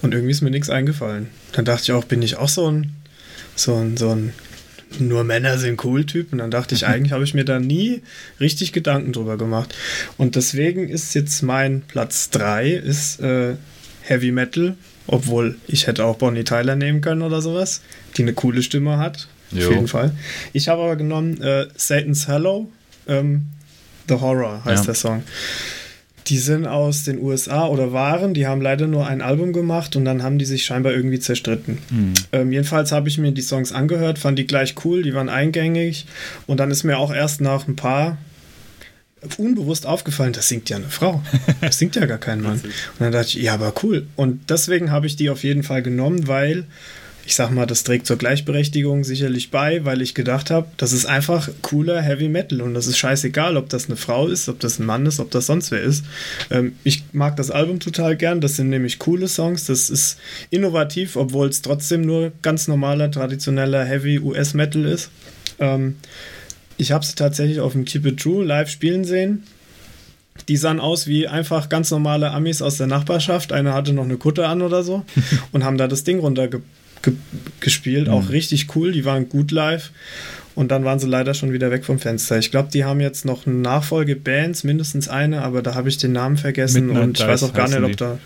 [0.03, 1.29] Und irgendwie ist mir nichts eingefallen.
[1.53, 2.95] Dann dachte ich auch, bin ich auch so ein,
[3.57, 4.33] so ein, so ein
[5.01, 6.32] nur Männer sind cool Typ.
[6.32, 8.02] Und dann dachte ich, eigentlich habe ich mir da nie
[8.40, 9.74] richtig Gedanken drüber gemacht.
[10.16, 13.55] Und deswegen ist jetzt mein Platz 3 ist äh,
[14.02, 17.82] Heavy Metal, obwohl ich hätte auch Bonnie Tyler nehmen können oder sowas,
[18.16, 19.28] die eine coole Stimme hat.
[19.51, 19.69] Jo.
[19.69, 20.12] Auf jeden Fall.
[20.52, 22.70] Ich habe aber genommen äh, Satan's Hello,
[23.06, 23.47] ähm,
[24.09, 24.86] The Horror heißt Ja.
[24.86, 25.23] der Song.
[26.28, 30.05] Die sind aus den USA oder waren, die haben leider nur ein Album gemacht und
[30.05, 31.78] dann haben die sich scheinbar irgendwie zerstritten.
[32.32, 36.07] Ähm, jedenfalls habe ich mir die Songs angehört, fand die gleich cool, die waren eingängig
[36.47, 38.19] und dann ist mir auch erst nach ein paar
[39.36, 41.23] unbewusst aufgefallen, das singt ja eine Frau.
[41.61, 42.61] Das singt ja gar kein Mann.
[42.61, 44.07] Und dann dachte ich, ja, aber cool.
[44.16, 46.66] Und deswegen habe ich die auf jeden Fall genommen, weil
[47.24, 51.07] ich sag mal, das trägt zur Gleichberechtigung sicherlich bei, weil ich gedacht habe, das ist
[51.07, 54.78] einfach cooler Heavy Metal und das ist scheißegal, ob das eine Frau ist, ob das
[54.78, 56.05] ein Mann ist, ob das sonst wer ist.
[56.51, 60.19] Ähm, ich mag das Album total gern, das sind nämlich coole Songs, das ist
[60.51, 65.11] innovativ, obwohl es trotzdem nur ganz normaler, traditioneller Heavy US Metal ist.
[65.61, 65.97] Ähm,
[66.77, 69.44] ich habe sie tatsächlich auf dem Keep It True live spielen sehen.
[70.49, 73.53] Die sahen aus wie einfach ganz normale Amis aus der Nachbarschaft.
[73.53, 75.05] Einer hatte noch eine Kutte an oder so
[75.53, 76.82] und haben da das Ding runtergespielt.
[77.03, 77.15] Ge
[77.61, 78.09] gespielt.
[78.09, 78.93] Auch richtig cool.
[78.93, 79.91] Die waren gut live.
[80.55, 82.39] Und dann waren sie leider schon wieder weg vom Fenster.
[82.39, 86.12] Ich glaube, die haben jetzt noch eine Nachfolgebands, mindestens eine, aber da habe ich den
[86.12, 87.97] Namen vergessen Midnight und ich weiß auch gar nicht, ob die.
[87.97, 88.19] da.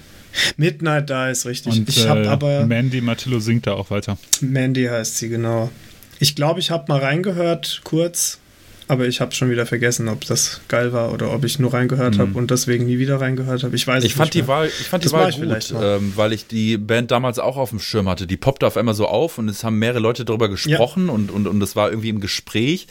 [0.56, 1.78] Midnight Dice, richtig.
[1.78, 2.66] Und ich habe äh, aber.
[2.66, 4.18] Mandy Matillo singt da auch weiter.
[4.40, 5.70] Mandy heißt sie, genau.
[6.18, 8.38] Ich glaube, ich habe mal reingehört, kurz,
[8.88, 12.18] aber ich habe schon wieder vergessen, ob das geil war oder ob ich nur reingehört
[12.18, 13.74] habe und deswegen nie wieder reingehört habe.
[13.74, 14.48] Ich weiß Ich es fand nicht die mehr.
[14.48, 17.56] Wahl, ich fand die Das mach Wahl gut, ähm, weil ich die Band damals auch
[17.56, 18.26] auf dem Schirm hatte.
[18.26, 21.46] Die poppte auf einmal so auf und es haben mehrere Leute darüber gesprochen und, und,
[21.46, 22.86] und es war irgendwie im Gespräch.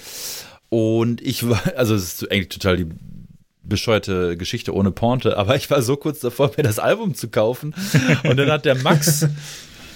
[0.70, 2.88] Und ich war, also es ist eigentlich total die
[3.64, 7.74] bescheuerte Geschichte ohne Pointe, aber ich war so kurz davor, mir das Album zu kaufen.
[8.24, 9.28] Und dann hat der Max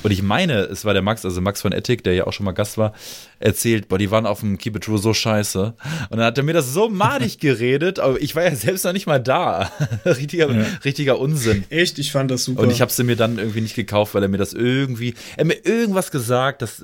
[0.03, 2.45] und ich meine, es war der Max, also Max von Ethic, der ja auch schon
[2.45, 2.93] mal Gast war,
[3.39, 5.73] erzählt, boah, die waren auf dem Keep It True so scheiße.
[6.09, 8.93] Und dann hat er mir das so madig geredet, aber ich war ja selbst noch
[8.93, 9.71] nicht mal da.
[10.05, 10.65] richtiger, ja.
[10.85, 11.63] richtiger Unsinn.
[11.69, 12.61] Echt, ich fand das super.
[12.61, 15.41] Und ich habe sie mir dann irgendwie nicht gekauft, weil er mir das irgendwie, er
[15.41, 16.83] hat mir irgendwas gesagt, das,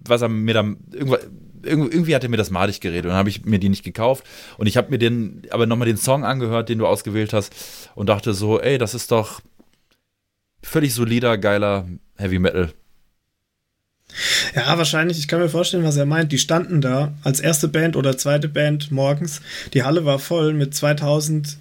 [0.00, 1.20] was er mir dann, irgendwas,
[1.62, 4.24] irgendwie hat er mir das madig geredet und dann habe ich mir die nicht gekauft
[4.58, 7.52] und ich habe mir den aber nochmal den Song angehört, den du ausgewählt hast
[7.96, 9.40] und dachte so, ey, das ist doch
[10.62, 11.86] völlig solider, geiler
[12.16, 12.72] Heavy Metal.
[14.54, 16.32] Ja, wahrscheinlich, ich kann mir vorstellen, was er meint.
[16.32, 19.42] Die standen da als erste Band oder zweite Band morgens.
[19.74, 21.58] Die Halle war voll mit 2000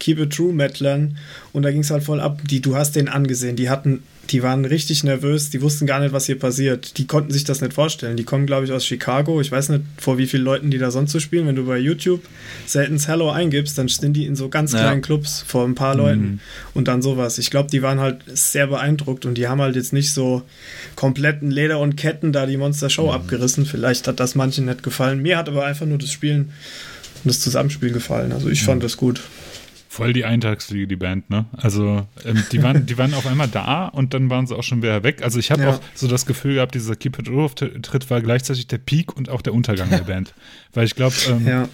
[0.00, 1.18] Keep It True Metlern
[1.52, 2.40] und da ging es halt voll ab.
[2.44, 6.12] Die, du hast den angesehen, die hatten die waren richtig nervös, die wussten gar nicht,
[6.12, 6.98] was hier passiert.
[6.98, 8.16] Die konnten sich das nicht vorstellen.
[8.16, 9.40] Die kommen, glaube ich, aus Chicago.
[9.40, 11.46] Ich weiß nicht, vor wie vielen Leuten die da sonst so spielen.
[11.46, 12.22] Wenn du bei YouTube
[12.66, 15.06] seltens Hello eingibst, dann sind die in so ganz kleinen ja.
[15.06, 16.40] Clubs vor ein paar Leuten mhm.
[16.74, 17.38] und dann sowas.
[17.38, 20.42] Ich glaube, die waren halt sehr beeindruckt und die haben halt jetzt nicht so
[20.96, 23.12] kompletten Leder und Ketten da die Monster Show mhm.
[23.12, 23.66] abgerissen.
[23.66, 25.20] Vielleicht hat das manchen nicht gefallen.
[25.20, 26.50] Mir hat aber einfach nur das Spielen
[27.22, 28.32] und das Zusammenspiel gefallen.
[28.32, 28.66] Also ich mhm.
[28.66, 29.20] fand das gut.
[29.94, 31.46] Voll die Eintagsfliege, die Band, ne?
[31.52, 34.82] Also, ähm, die, waren, die waren auf einmal da und dann waren sie auch schon
[34.82, 35.22] wieder weg.
[35.22, 35.70] Also, ich habe ja.
[35.70, 39.40] auch so das Gefühl gehabt, dieser Keep It Tritt war gleichzeitig der Peak und auch
[39.40, 40.34] der Untergang der Band.
[40.72, 41.68] Weil ich glaube, ähm, ja.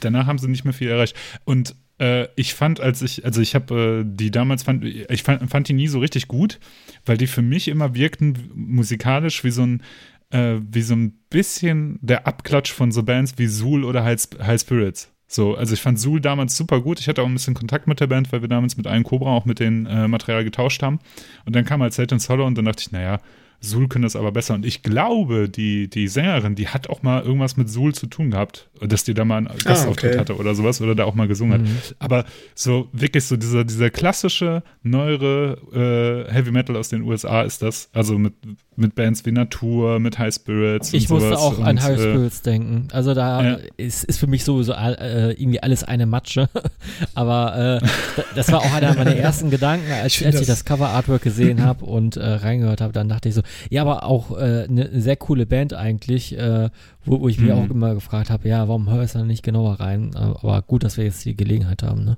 [0.00, 1.14] danach haben sie nicht mehr viel erreicht.
[1.44, 5.50] Und äh, ich fand, als ich, also ich habe äh, die damals, fand, ich fand,
[5.50, 6.60] fand die nie so richtig gut,
[7.04, 9.82] weil die für mich immer wirkten musikalisch wie so ein,
[10.30, 14.58] äh, wie so ein bisschen der Abklatsch von so Bands wie Zool oder High, High
[14.58, 15.12] Spirits.
[15.30, 17.00] So, also ich fand Sul damals super gut.
[17.00, 19.30] Ich hatte auch ein bisschen Kontakt mit der Band, weil wir damals mit einem Cobra
[19.30, 21.00] auch mit dem äh, Material getauscht haben.
[21.44, 23.20] Und dann kam halt Satan's Hollow und dann dachte ich, naja,
[23.60, 24.54] Sul können das aber besser.
[24.54, 28.30] Und ich glaube, die, die Sängerin, die hat auch mal irgendwas mit Sul zu tun
[28.30, 30.18] gehabt, dass die da mal einen Gastauftritt ah, okay.
[30.18, 31.68] hatte oder sowas oder da auch mal gesungen mhm.
[31.68, 31.96] hat.
[31.98, 32.24] Aber
[32.54, 37.90] so wirklich so dieser, dieser klassische, neuere äh, Heavy Metal aus den USA ist das.
[37.92, 38.34] Also mit,
[38.78, 40.92] mit Bands wie Natur, mit High Spirits.
[40.92, 42.88] Ich musste auch und, an High äh, Spirits denken.
[42.92, 43.58] Also da ja.
[43.76, 46.48] ist, ist für mich sowieso äh, irgendwie alles eine Matsche.
[47.14, 47.86] aber äh,
[48.34, 51.62] das war auch einer meiner ersten Gedanken, als, ich, als ich das Cover Artwork gesehen
[51.62, 52.92] habe und äh, reingehört habe.
[52.92, 56.70] Dann dachte ich so, ja, aber auch eine äh, ne sehr coole Band eigentlich, äh,
[57.04, 57.58] wo, wo ich mich mhm.
[57.58, 60.14] auch immer gefragt habe, ja, warum höre ich da nicht genauer rein?
[60.14, 62.16] Aber gut, dass wir jetzt die Gelegenheit haben, ne?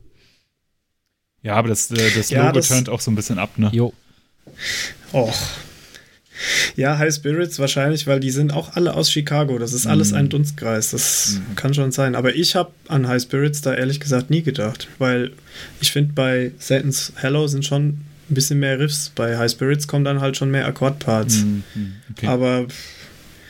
[1.42, 3.70] Ja, aber das, äh, das ja, Logo das, turnt auch so ein bisschen ab, ne?
[3.72, 3.94] Jo.
[5.12, 5.34] Och.
[6.76, 9.58] Ja, High Spirits wahrscheinlich, weil die sind auch alle aus Chicago.
[9.58, 10.30] Das ist alles ein mhm.
[10.30, 10.90] Dunstkreis.
[10.90, 11.56] Das mhm.
[11.56, 12.14] kann schon sein.
[12.14, 15.32] Aber ich habe an High Spirits da ehrlich gesagt nie gedacht, weil
[15.80, 17.84] ich finde, bei Satan's Hello sind schon
[18.30, 19.10] ein bisschen mehr Riffs.
[19.14, 21.38] Bei High Spirits kommen dann halt schon mehr Akkordparts.
[21.38, 21.62] Mhm,
[22.12, 22.26] okay.
[22.26, 22.66] Aber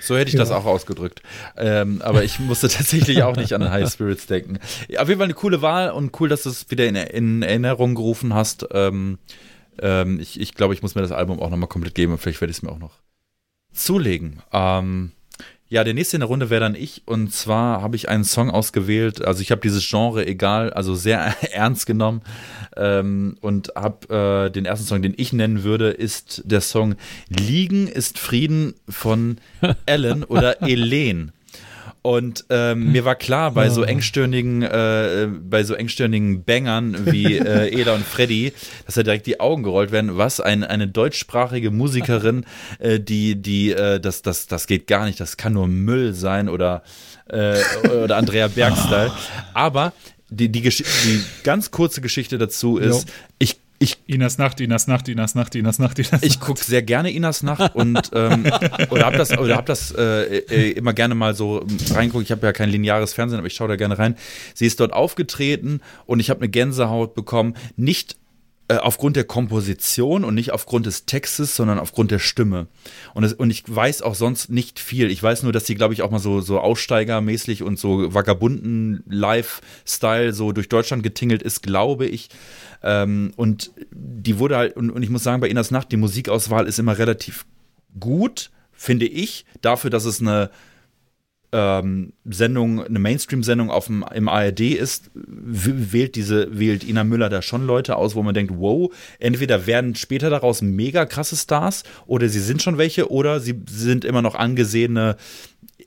[0.00, 0.40] so hätte ich ja.
[0.40, 1.22] das auch ausgedrückt.
[1.56, 4.58] Ähm, aber ich musste tatsächlich auch nicht an High Spirits denken.
[4.98, 7.94] Auf jeden Fall eine coole Wahl und cool, dass du es wieder in, in Erinnerung
[7.94, 8.66] gerufen hast.
[8.72, 9.18] Ähm,
[9.80, 12.40] ähm, ich, ich glaube, ich muss mir das Album auch nochmal komplett geben und vielleicht
[12.40, 13.00] werde ich es mir auch noch
[13.72, 14.42] zulegen.
[14.52, 15.12] Ähm,
[15.70, 17.02] ja, der nächste in der Runde wäre dann ich.
[17.06, 19.24] Und zwar habe ich einen Song ausgewählt.
[19.24, 22.22] Also ich habe dieses Genre egal, also sehr ernst genommen.
[22.76, 26.96] Ähm, und habe äh, den ersten Song, den ich nennen würde, ist der Song
[27.28, 29.38] Liegen ist Frieden von
[29.86, 31.30] Ellen oder Elen.
[32.02, 37.68] Und ähm, mir war klar, bei so engstirnigen, äh, bei so engstirnigen Bangern wie äh,
[37.78, 38.54] Eda und Freddy,
[38.86, 40.16] dass da direkt die Augen gerollt werden.
[40.16, 42.46] Was ein, eine deutschsprachige Musikerin,
[42.78, 46.48] äh, die, die, äh, das, das, das geht gar nicht, das kann nur Müll sein
[46.48, 46.82] oder,
[47.28, 49.12] äh, oder Andrea Bergstyle.
[49.52, 49.92] Aber
[50.30, 53.14] die, die, die ganz kurze Geschichte dazu ist, jo.
[53.40, 56.24] ich ich, Inas Nacht, Inas Nacht, Inas Nacht, Inas Nacht, Inas Nacht.
[56.24, 58.44] Ich gucke sehr gerne Inas Nacht und ähm,
[58.90, 62.24] oder habe das, oder hab das äh, äh, immer gerne mal so reinguckt.
[62.24, 64.16] Ich habe ja kein lineares Fernsehen, aber ich schaue da gerne rein.
[64.54, 67.54] Sie ist dort aufgetreten und ich habe eine Gänsehaut bekommen.
[67.76, 68.19] Nicht
[68.70, 72.68] äh, aufgrund der Komposition und nicht aufgrund des Textes, sondern aufgrund der Stimme.
[73.14, 75.10] Und, es, und ich weiß auch sonst nicht viel.
[75.10, 79.02] Ich weiß nur, dass sie, glaube ich, auch mal so, so aussteigermäßig und so vagabunden
[79.08, 82.28] Lifestyle so durch Deutschland getingelt ist, glaube ich.
[82.84, 86.68] Ähm, und die wurde halt, und, und ich muss sagen, bei Inas Nacht, die Musikauswahl
[86.68, 87.46] ist immer relativ
[87.98, 90.48] gut, finde ich, dafür, dass es eine
[91.52, 93.70] ähm, Sendung, eine Mainstream-Sendung
[94.14, 98.52] im ARD ist, wählt diese, wählt Ina Müller da schon Leute aus, wo man denkt,
[98.56, 103.60] wow, entweder werden später daraus mega krasse Stars oder sie sind schon welche oder sie
[103.68, 105.16] sind immer noch angesehene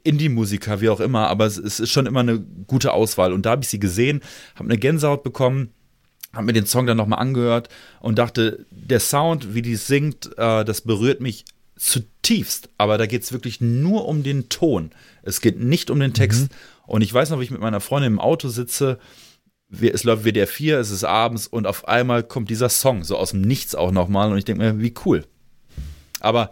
[0.04, 3.32] Indie-Musiker, wie auch immer, aber es, es ist schon immer eine gute Auswahl.
[3.32, 4.22] Und da habe ich sie gesehen,
[4.56, 5.70] habe eine Gänsehaut bekommen
[6.34, 7.70] habe mir den Song dann nochmal angehört
[8.00, 11.46] und dachte, der Sound, wie die singt, äh, das berührt mich
[11.84, 12.70] zutiefst.
[12.78, 14.92] Aber da geht es wirklich nur um den Ton.
[15.22, 16.44] Es geht nicht um den Text.
[16.44, 16.56] Mhm.
[16.86, 19.00] Und ich weiß noch, wie ich mit meiner Freundin im Auto sitze.
[19.82, 23.32] Es läuft WDR 4, es ist abends und auf einmal kommt dieser Song so aus
[23.32, 24.32] dem Nichts auch nochmal.
[24.32, 25.26] Und ich denke mir, wie cool.
[26.20, 26.52] Aber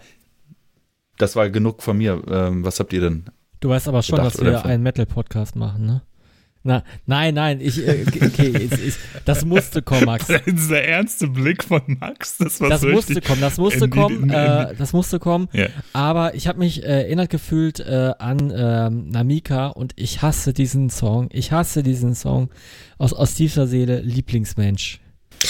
[1.18, 2.22] das war genug von mir.
[2.28, 3.26] Ähm, was habt ihr denn?
[3.60, 6.02] Du weißt aber schon, Gedacht dass wir einen Metal-Podcast machen, ne?
[6.64, 10.28] Na, nein, nein, ich, äh, okay, es ist, das musste kommen, Max.
[10.46, 13.28] Dieser ernste Blick von Max, das war Das so musste richtig.
[13.28, 15.48] kommen, das musste kommen, in- in- äh, das musste kommen.
[15.54, 15.68] Ja.
[15.94, 20.92] Aber ich habe mich äh, erinnert gefühlt äh, an ähm, Namika und ich hasse diesen
[20.92, 21.30] Song.
[21.32, 22.50] Ich hasse diesen Song
[23.00, 25.00] aus, aus tiefer Seele, Lieblingsmensch.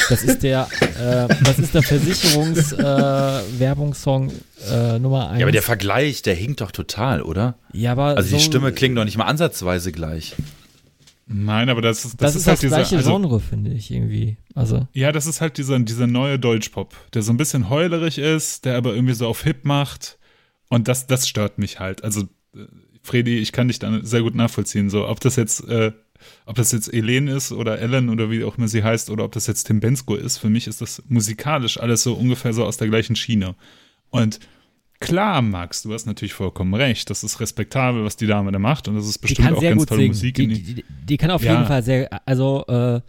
[0.07, 4.31] Das ist der, äh, das ist der Versicherungs-Werbungssong äh, Werbungssong,
[4.71, 5.39] äh, Nummer eins.
[5.41, 7.55] Ja, aber der Vergleich, der hinkt doch total, oder?
[7.73, 10.35] ja, aber Also so, die Stimme klingt doch nicht mal ansatzweise gleich.
[11.33, 12.75] Nein, aber das, ist- Das, das, ist ist halt das dieser.
[12.77, 14.37] gleiche Also, Genre, finde ich irgendwie.
[14.55, 18.65] Also ja, das ist halt dieser, dieser neue Deutschpop, der so ein bisschen heulerig ist,
[18.65, 20.17] der aber irgendwie so auf Hip macht.
[20.69, 22.03] Und das, das stört mich halt.
[22.03, 22.21] Also,
[22.55, 22.65] äh,
[23.03, 24.89] Fredi, ich kann dich da sehr gut nachvollziehen.
[24.89, 25.91] So, ob das jetzt, äh,
[26.45, 29.31] ob das jetzt Helene ist oder Ellen oder wie auch immer sie heißt, oder ob
[29.31, 32.77] das jetzt Tim Bensko ist, für mich ist das musikalisch alles so ungefähr so aus
[32.77, 33.55] der gleichen Schiene.
[34.11, 34.39] Und
[35.01, 37.09] klar, Max, du hast natürlich vollkommen recht.
[37.09, 38.87] Das ist respektabel, was die Dame da macht.
[38.87, 40.11] Und das ist bestimmt kann auch sehr ganz gut tolle singen.
[40.13, 40.35] Musik.
[40.35, 41.53] Die, die, die, die kann auf Ja.
[41.53, 43.01] jeden Fall sehr, also äh,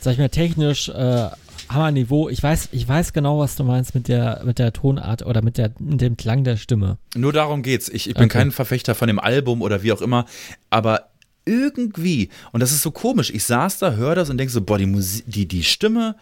[0.00, 1.28] sag ich mal technisch äh,
[1.68, 2.28] Hammerniveau.
[2.28, 5.58] Ich weiß, ich weiß genau, was du meinst mit der mit der Tonart oder mit
[5.58, 6.98] der mit dem Klang der Stimme.
[7.14, 7.88] Nur darum geht's.
[7.88, 8.38] Ich, ich bin Okay.
[8.38, 10.26] kein Verfechter von dem Album oder wie auch immer,
[10.70, 11.08] aber
[11.44, 14.78] irgendwie, und das ist so komisch, ich saß da, höre das und denke so, boah,
[14.78, 16.14] die, Musik, die, die Stimme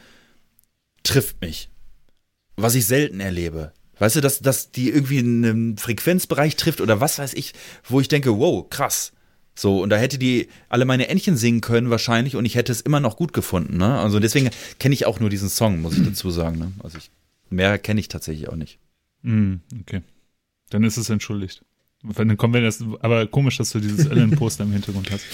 [1.03, 1.69] trifft mich.
[2.57, 3.73] Was ich selten erlebe.
[4.01, 7.53] Weißt du, dass, dass die irgendwie einen Frequenzbereich trifft oder was weiß ich,
[7.85, 9.13] wo ich denke, wow, krass.
[9.55, 12.81] So, und da hätte die alle meine Entchen singen können wahrscheinlich und ich hätte es
[12.81, 13.77] immer noch gut gefunden.
[13.77, 13.99] Ne?
[13.99, 14.49] Also deswegen
[14.79, 16.59] kenne ich auch nur diesen Song, muss ich dazu sagen.
[16.59, 16.73] Ne?
[16.83, 17.11] Also ich,
[17.51, 18.79] mehr kenne ich tatsächlich auch nicht.
[19.21, 20.01] Mm, okay.
[20.71, 21.63] Dann ist es entschuldigt.
[22.03, 25.27] Dann kommen wir das, aber komisch, dass du dieses Ellen-Poster im Hintergrund hast.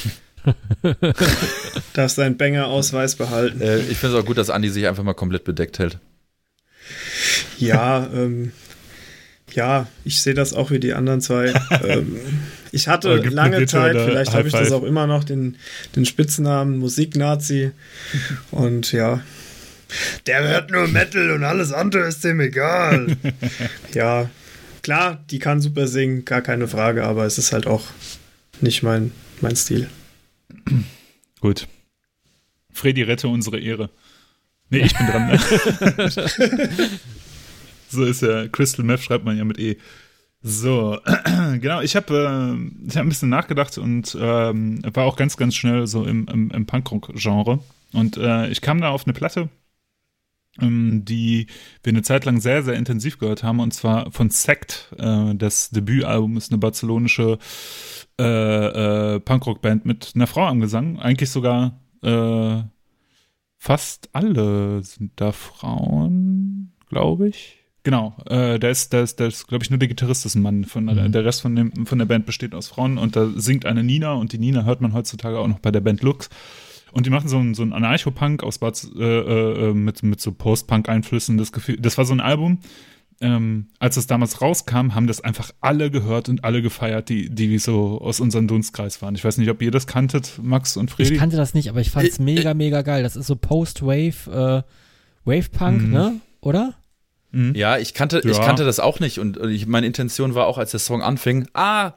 [1.92, 3.60] Darfst deinen Banger-Ausweis behalten.
[3.60, 6.00] Äh, ich finde es auch gut, dass Andi sich einfach mal komplett bedeckt hält.
[7.58, 8.52] Ja, ähm,
[9.52, 11.54] ja, ich sehe das auch wie die anderen zwei.
[11.84, 12.18] ähm,
[12.72, 15.56] ich hatte lange Zeit, vielleicht habe ich das auch immer noch, den,
[15.94, 17.70] den Spitznamen Musiknazi.
[18.50, 19.22] Und ja,
[20.26, 23.16] der hört nur Metal und alles andere ist dem egal.
[23.94, 24.28] ja,
[24.82, 27.84] klar, die kann super singen, gar keine Frage, aber es ist halt auch
[28.60, 29.88] nicht mein, mein Stil.
[31.40, 31.68] Gut.
[32.72, 33.90] Freddy, rette unsere Ehre.
[34.70, 35.28] Nee, ich bin dran.
[35.28, 35.38] Ne?
[37.88, 38.48] so ist ja.
[38.48, 39.76] Crystal Meth schreibt man ja mit E.
[40.42, 40.98] So,
[41.60, 45.86] genau, ich habe äh, hab ein bisschen nachgedacht und ähm, war auch ganz, ganz schnell
[45.86, 47.60] so im, im, im Punkrock-Genre.
[47.92, 49.48] Und äh, ich kam da auf eine Platte,
[50.60, 51.46] ähm, die
[51.82, 54.94] wir eine Zeit lang sehr, sehr intensiv gehört haben, und zwar von Sect.
[54.98, 57.38] Äh, das Debütalbum ist eine barcelonische
[58.20, 60.98] äh, äh, Punkrock-Band mit einer Frau am Gesang.
[60.98, 62.62] Eigentlich sogar äh,
[63.66, 67.64] fast alle sind da Frauen, glaube ich.
[67.82, 70.42] Genau, äh, da ist, da ist, da ist glaube ich, nur der Gitarrist ist ein
[70.42, 70.64] Mann.
[70.64, 71.10] Von, Mhm.
[71.10, 74.12] Der Rest von, dem, von der Band besteht aus Frauen und da singt eine Nina
[74.12, 76.30] und die Nina hört man heutzutage auch noch bei der Band Lux.
[76.92, 80.30] Und die machen so einen, so einen Anarcho-Punk aus Bad, äh, äh, mit, mit so
[80.32, 81.36] Post-Punk-Einflüssen.
[81.36, 82.58] Das Gefühl, das war so ein Album,
[83.20, 87.58] ähm, als es damals rauskam, haben das einfach alle gehört und alle gefeiert, die, die
[87.58, 89.14] so aus unserem Dunstkreis waren.
[89.14, 91.14] Ich weiß nicht, ob ihr das kanntet, Max und Fredi.
[91.14, 93.02] Ich kannte das nicht, aber ich fand's mega, mega geil.
[93.02, 95.90] Das ist so Post-Wave, äh, Wave-Punk, Mhm.
[95.92, 96.20] ne?
[96.40, 96.74] Oder?
[97.32, 97.54] Mhm.
[97.54, 98.44] Ja, ich kannte, ich Ja.
[98.44, 101.92] kannte das auch nicht und ich, meine Intention war auch, als der Song anfing, ah,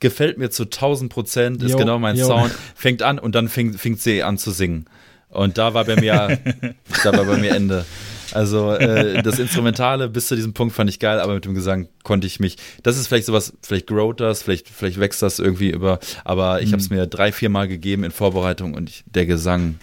[0.00, 2.26] gefällt mir zu 1000 Prozent, ist Jo, genau mein jo.
[2.26, 4.86] Sound, fängt an und dann fängt, fängt sie an zu singen.
[5.30, 6.38] Und da war bei mir,
[7.04, 7.84] da war bei mir Ende.
[8.32, 11.88] Also äh, das Instrumentale bis zu diesem Punkt fand ich geil, aber mit dem Gesang
[12.02, 12.56] konnte ich mich.
[12.82, 15.98] Das ist vielleicht sowas, vielleicht growt das, vielleicht, vielleicht wächst das irgendwie über.
[16.24, 19.76] Aber ich habe es mir drei, vier Mal gegeben in Vorbereitung und ich, der Gesang,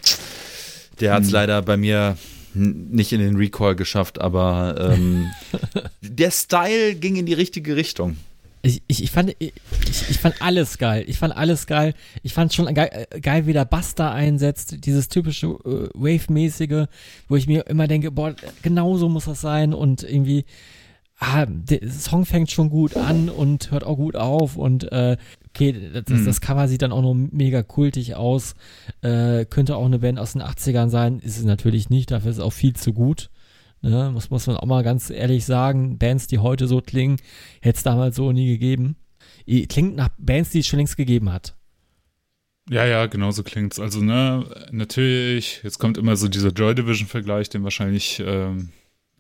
[1.00, 2.18] der hat es leider bei mir
[2.54, 5.28] nicht in den Recall geschafft, aber ähm,
[6.02, 8.18] der Style ging in die richtige Richtung.
[8.64, 9.54] Ich, ich, ich, fand, ich,
[9.90, 11.04] ich fand alles geil.
[11.08, 11.96] Ich fand alles geil.
[12.22, 14.86] Ich fand schon geil, äh, geil wie der da einsetzt.
[14.86, 16.86] Dieses typische äh, Wave-mäßige,
[17.28, 19.74] wo ich mir immer denke, boah, genau so muss das sein.
[19.74, 20.46] Und irgendwie,
[21.18, 24.58] ah, der Song fängt schon gut an und hört auch gut auf.
[24.58, 25.18] Und äh,
[25.50, 26.26] okay, das, das, Mhm.
[26.26, 28.54] das Cover sieht dann auch noch mega kultig aus.
[29.02, 31.20] Äh, könnte auch eine Band aus den 80ern sein.
[31.20, 32.12] Ist es natürlich nicht.
[32.12, 33.32] Dafür ist es auch viel zu gut.
[33.82, 37.18] Ne, muss, muss man auch mal ganz ehrlich sagen, Bands, die heute so klingen,
[37.62, 38.96] hätte es damals so nie gegeben.
[39.70, 41.56] Klingt nach Bands, die es schon längst gegeben hat.
[42.70, 43.80] Ja, ja, genau so klingt's.
[43.80, 48.70] Also, ne, natürlich, jetzt kommt immer so dieser Joy Division-Vergleich, den wahrscheinlich ähm,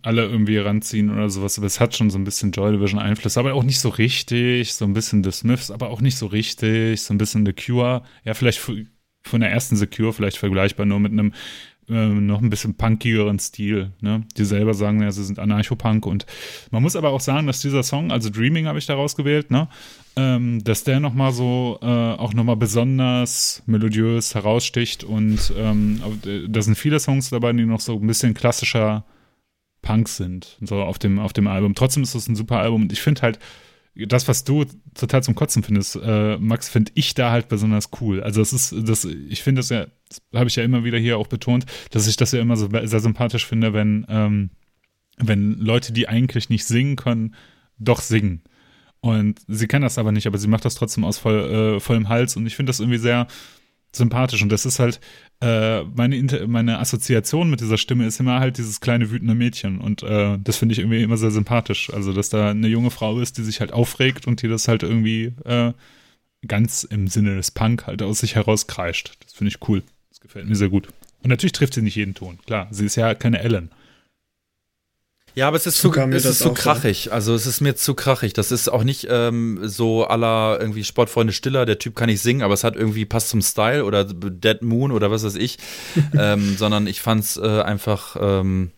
[0.03, 3.53] alle irgendwie ranziehen oder sowas, aber es hat schon so ein bisschen Joy Division-Einfluss, aber
[3.53, 7.13] auch nicht so richtig, so ein bisschen The Smiths, aber auch nicht so richtig, so
[7.13, 11.11] ein bisschen The Cure, ja, vielleicht von der ersten The Cure vielleicht vergleichbar, nur mit
[11.11, 11.33] einem
[11.89, 13.91] äh, noch ein bisschen punkigeren Stil.
[14.01, 14.23] Ne?
[14.37, 16.25] Die selber sagen, ja, sie sind Anarcho-Punk und
[16.71, 19.67] man muss aber auch sagen, dass dieser Song, also Dreaming habe ich da rausgewählt, ne?
[20.17, 26.01] Ähm, dass der nochmal so äh, auch nochmal besonders melodiös heraussticht und ähm,
[26.49, 29.05] da sind viele Songs dabei, die noch so ein bisschen klassischer
[29.81, 31.75] Punk sind, so auf dem, auf dem Album.
[31.75, 33.39] Trotzdem ist es ein super Album und ich finde halt,
[33.95, 38.23] das, was du total zum Kotzen findest, äh, Max, finde ich da halt besonders cool.
[38.23, 41.17] Also es ist, das, ich finde das ja, das habe ich ja immer wieder hier
[41.17, 44.51] auch betont, dass ich das ja immer so sehr sympathisch finde, wenn, ähm,
[45.17, 47.35] wenn Leute, die eigentlich nicht singen können,
[47.77, 48.43] doch singen.
[49.01, 52.07] Und sie kann das aber nicht, aber sie macht das trotzdem aus voll, äh, vollem
[52.07, 53.27] Hals und ich finde das irgendwie sehr
[53.91, 54.41] sympathisch.
[54.41, 54.99] Und das ist halt,
[55.41, 59.79] äh, meine, meine Assoziation mit dieser Stimme ist immer halt dieses kleine wütende Mädchen.
[59.79, 61.91] Und äh, das finde ich irgendwie immer sehr sympathisch.
[61.93, 64.83] Also, dass da eine junge Frau ist, die sich halt aufregt und die das halt
[64.83, 65.73] irgendwie äh,
[66.47, 69.17] ganz im Sinne des Punk halt aus sich herauskreischt.
[69.23, 69.83] Das finde ich cool.
[70.09, 70.87] Das gefällt mir sehr gut.
[71.23, 72.39] Und natürlich trifft sie nicht jeden Ton.
[72.45, 73.69] Klar, sie ist ja keine Ellen.
[75.33, 77.03] Ja, aber es ist zu, es ist zu krachig.
[77.05, 77.11] So.
[77.11, 78.33] Also es ist mir zu krachig.
[78.33, 82.41] Das ist auch nicht ähm, so aller irgendwie Sportfreunde Stiller, der Typ kann nicht singen,
[82.41, 85.57] aber es hat irgendwie passt zum Style oder Dead Moon oder was weiß ich.
[86.17, 88.71] ähm, sondern ich fand's äh, einfach, ähm,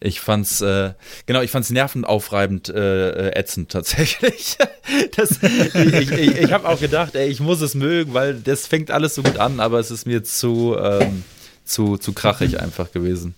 [0.00, 0.94] ich fand's, äh,
[1.26, 4.56] genau, ich fand's nervenaufreibend äh, äh ätzend tatsächlich.
[5.16, 8.66] das, ich ich, ich, ich habe auch gedacht, ey, ich muss es mögen, weil das
[8.66, 11.22] fängt alles so gut an, aber es ist mir zu, ähm,
[11.64, 13.34] zu, zu krachig einfach gewesen.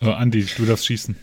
[0.00, 1.16] Oh, Andi, du darfst schießen.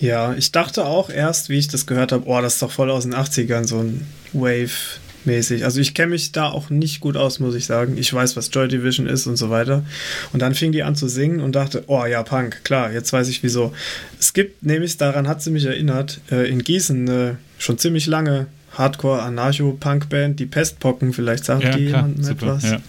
[0.00, 2.90] Ja, ich dachte auch erst, wie ich das gehört habe, oh, das ist doch voll
[2.90, 5.64] aus den 80ern, so ein Wave-mäßig.
[5.64, 7.96] Also ich kenne mich da auch nicht gut aus, muss ich sagen.
[7.96, 9.84] Ich weiß, was Joy Division ist und so weiter.
[10.32, 13.28] Und dann fing die an zu singen und dachte, oh ja, Punk, klar, jetzt weiß
[13.28, 13.72] ich wieso.
[14.18, 18.46] Es gibt nämlich, daran hat sie mich erinnert, äh, in Gießen eine schon ziemlich lange
[18.72, 22.64] Hardcore-Anarcho-Punk-Band, die Pestpocken, vielleicht sagt ja, die jemandem etwas.
[22.64, 22.80] Ja.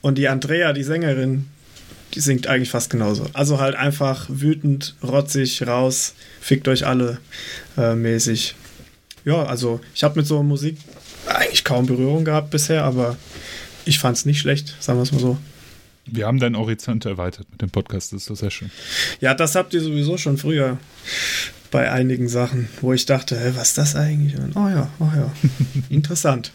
[0.00, 1.46] Und die Andrea, die Sängerin,
[2.14, 3.26] singt eigentlich fast genauso.
[3.32, 7.18] Also halt einfach wütend, rotzig, raus, fickt euch alle
[7.76, 8.54] äh, mäßig.
[9.24, 10.76] Ja, also ich habe mit so Musik
[11.26, 13.16] eigentlich kaum Berührung gehabt bisher, aber
[13.84, 15.38] ich fand es nicht schlecht, sagen wir es mal so.
[16.04, 18.70] Wir haben deinen Horizont erweitert mit dem Podcast, das ist doch sehr schön.
[19.20, 20.78] Ja, das habt ihr sowieso schon früher
[21.70, 24.36] bei einigen Sachen, wo ich dachte, hä, was ist das eigentlich?
[24.36, 25.32] Und, oh ja, oh ja,
[25.88, 26.52] interessant.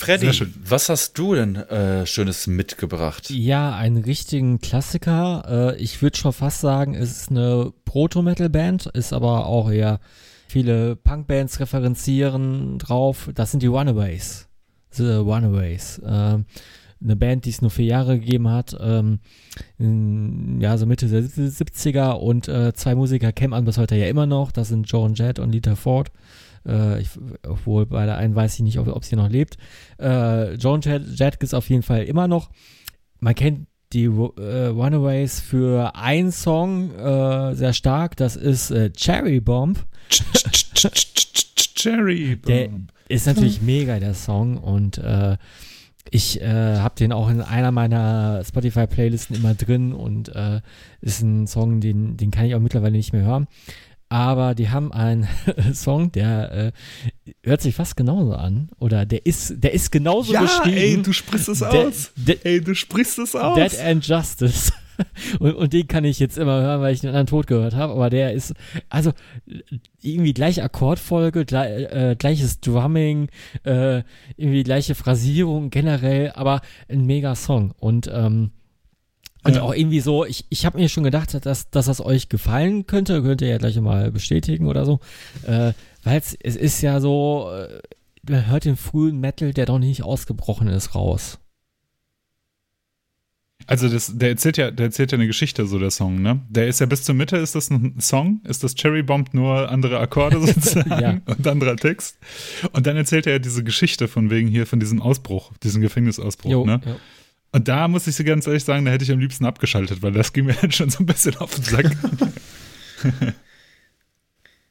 [0.00, 0.30] Freddy,
[0.64, 3.28] was hast du denn äh, Schönes mitgebracht?
[3.28, 5.74] Ja, einen richtigen Klassiker.
[5.76, 10.00] Äh, ich würde schon fast sagen, es ist eine Proto-Metal-Band, ist aber auch eher
[10.48, 13.30] viele Punk-Bands referenzieren drauf.
[13.34, 14.48] Das sind die Runaways.
[14.92, 15.98] The Runaways.
[15.98, 16.38] Äh,
[17.02, 18.76] eine Band, die es nur vier Jahre gegeben hat.
[18.80, 19.20] Ähm,
[19.78, 24.06] in, ja, so Mitte der 70er und äh, zwei Musiker kennen man bis heute ja
[24.06, 24.50] immer noch.
[24.50, 26.10] Das sind John Jett und Lita Ford.
[26.66, 27.10] Äh, ich,
[27.46, 29.56] obwohl bei der einen weiß ich nicht, ob, ob sie noch lebt.
[29.98, 32.50] Äh, Joan Jett ist auf jeden Fall immer noch.
[33.20, 38.16] Man kennt die äh, Runaways für einen Song äh, sehr stark.
[38.16, 39.84] Das ist äh, Cherry Bomb.
[41.74, 42.46] Cherry Bomb.
[42.46, 42.68] Der
[43.08, 44.58] ist natürlich mega, der Song.
[44.58, 45.36] Und äh,
[46.10, 50.60] ich äh, habe den auch in einer meiner Spotify-Playlisten immer drin und äh,
[51.00, 53.48] ist ein Song, den, den kann ich auch mittlerweile nicht mehr hören
[54.10, 55.28] aber die haben einen
[55.72, 56.72] Song, der äh,
[57.44, 60.76] hört sich fast genauso an oder der ist der ist genauso ja, geschrieben.
[60.76, 62.12] Ey, du sprichst es aus.
[62.42, 63.56] ey, du sprichst es aus.
[63.56, 64.72] Dead and Justice.
[65.38, 67.94] Und, und, den kann ich jetzt immer hören, weil ich den anderen Tod gehört habe.
[67.94, 68.52] Aber der ist,
[68.90, 69.12] also
[70.02, 73.28] irgendwie gleiche Akkordfolge, gleich, äh, gleiches Drumming,
[73.64, 74.02] äh,
[74.36, 76.60] irgendwie gleiche Phrasierung generell, aber
[76.90, 77.72] ein mega Song.
[77.78, 78.50] Und ähm,
[79.44, 79.62] und ja.
[79.62, 83.22] auch irgendwie so, ich, ich habe mir schon gedacht, dass, dass das euch gefallen könnte.
[83.22, 85.00] Könnt ihr ja gleich mal bestätigen oder so.
[85.46, 85.72] Äh,
[86.02, 87.80] Weil es ist ja so, äh,
[88.28, 91.38] man hört den frühen Metal, der doch nicht ausgebrochen ist, raus.
[93.66, 96.40] Also das, der erzählt ja, der erzählt ja eine Geschichte, so der Song, ne?
[96.48, 98.40] Der ist ja bis zur Mitte, ist das ein Song?
[98.44, 101.20] Ist das Cherry Bomb nur andere Akkorde sozusagen ja.
[101.26, 102.18] und anderer Text?
[102.72, 106.50] Und dann erzählt er ja diese Geschichte von wegen hier, von diesem Ausbruch, diesem Gefängnisausbruch,
[106.50, 106.80] jo, ne?
[106.84, 106.96] Jo.
[107.52, 110.12] Und da muss ich dir ganz ehrlich sagen, da hätte ich am liebsten abgeschaltet, weil
[110.12, 111.96] das ging mir halt schon so ein bisschen auf den Sack.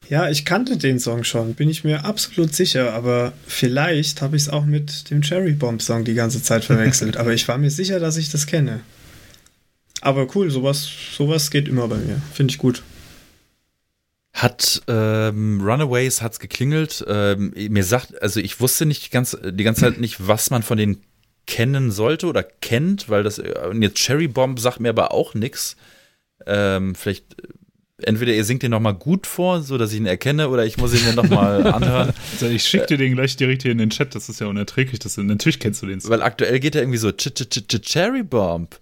[0.10, 4.44] ja, ich kannte den Song schon, bin ich mir absolut sicher, aber vielleicht habe ich
[4.44, 7.72] es auch mit dem Cherry Bomb Song die ganze Zeit verwechselt, aber ich war mir
[7.72, 8.80] sicher, dass ich das kenne.
[10.02, 10.88] Aber cool, sowas,
[11.18, 12.84] sowas geht immer bei mir, finde ich gut.
[14.32, 17.04] Hat ähm, Runaways hat's geklingelt.
[17.10, 20.78] Ähm, mir sagt, also ich wusste nicht ganz die ganze Zeit nicht, was man von
[20.78, 21.02] denen
[21.50, 25.76] kennen sollte oder kennt, weil das, und jetzt Cherry Bomb sagt mir aber auch nichts.
[26.46, 27.26] Ähm, vielleicht
[28.04, 30.94] entweder ihr singt den nochmal gut vor, so dass ich ihn erkenne, oder ich muss
[30.94, 32.14] ihn mir nochmal anhören.
[32.34, 35.00] Also ich schicke dir den gleich direkt hier in den Chat, das ist ja unerträglich.
[35.00, 36.02] Das, natürlich kennst du den.
[36.08, 38.80] Weil aktuell geht er irgendwie so Ch -ch -ch Cherry Bomb.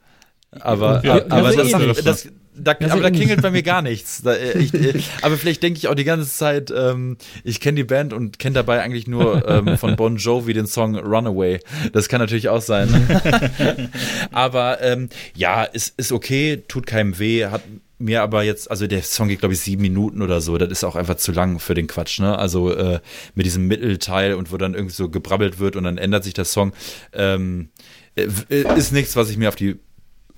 [0.60, 2.04] Aber, Ja, aber, ja, das, so das, ähnlich.
[2.04, 2.28] das,
[2.58, 4.22] da, aber da klingelt bei mir gar nichts.
[4.22, 7.76] Da, äh, ich, äh, aber vielleicht denke ich auch die ganze Zeit, ähm, ich kenne
[7.76, 11.60] die Band und kenne dabei eigentlich nur ähm, von Bon Jovi den Song Runaway.
[11.94, 12.90] Das kann natürlich auch sein.
[14.32, 17.64] aber ähm, ja, ist, ist okay, tut keinem weh, hat
[18.00, 20.58] mir aber jetzt, also der Song geht, glaube ich, sieben Minuten oder so.
[20.58, 22.38] Das ist auch einfach zu lang für den Quatsch, ne?
[22.38, 23.00] Also äh,
[23.34, 26.46] mit diesem Mittelteil und wo dann irgendwie so gebrabbelt wird und dann ändert sich der
[26.46, 26.74] Song.
[27.14, 27.70] Ähm,
[28.16, 28.28] äh,
[28.78, 29.78] ist nichts, was ich mir auf die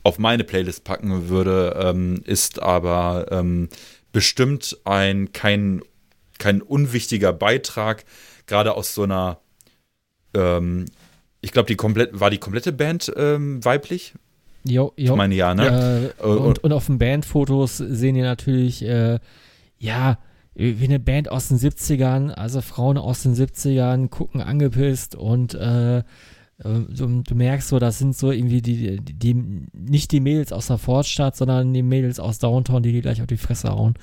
[0.04, 3.70] auf meine Playlist packen würde, ähm, ist aber ähm,
[4.12, 5.82] bestimmt ein kein,
[6.38, 8.06] kein unwichtiger Beitrag,
[8.48, 9.40] gerade aus so einer
[10.34, 10.86] ähm,
[11.42, 14.14] ich glaube, die komplett war die komplette Band ähm, weiblich.
[14.66, 15.14] Jo, jo.
[15.14, 16.12] Ich meine ja, ne?
[16.20, 19.20] Äh, und, und auf den Bandfotos sehen die natürlich, äh,
[19.78, 20.20] ja,
[20.56, 26.04] wie eine Band aus den 70ern, also Frauen aus den 70ern gucken angepisst und äh,
[26.64, 29.34] du, du merkst so, das sind so irgendwie die, die, die,
[29.74, 33.28] nicht die Mädels aus der Fortstadt, sondern die Mädels aus Downtown, die die gleich auf
[33.28, 33.94] die Fresse hauen.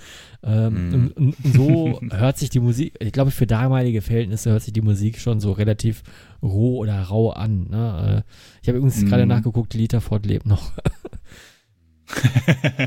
[0.43, 0.95] Ähm, Mhm.
[0.95, 4.81] und, und, so hört sich die Musik, ich glaube, für damalige Verhältnisse hört sich die
[4.81, 6.03] Musik schon so relativ
[6.43, 7.69] roh oder rau an.
[7.69, 8.25] Ne?
[8.25, 9.29] Äh, ich habe übrigens gerade Mhm.
[9.31, 10.73] nachgeguckt, Lita Ford lebt noch.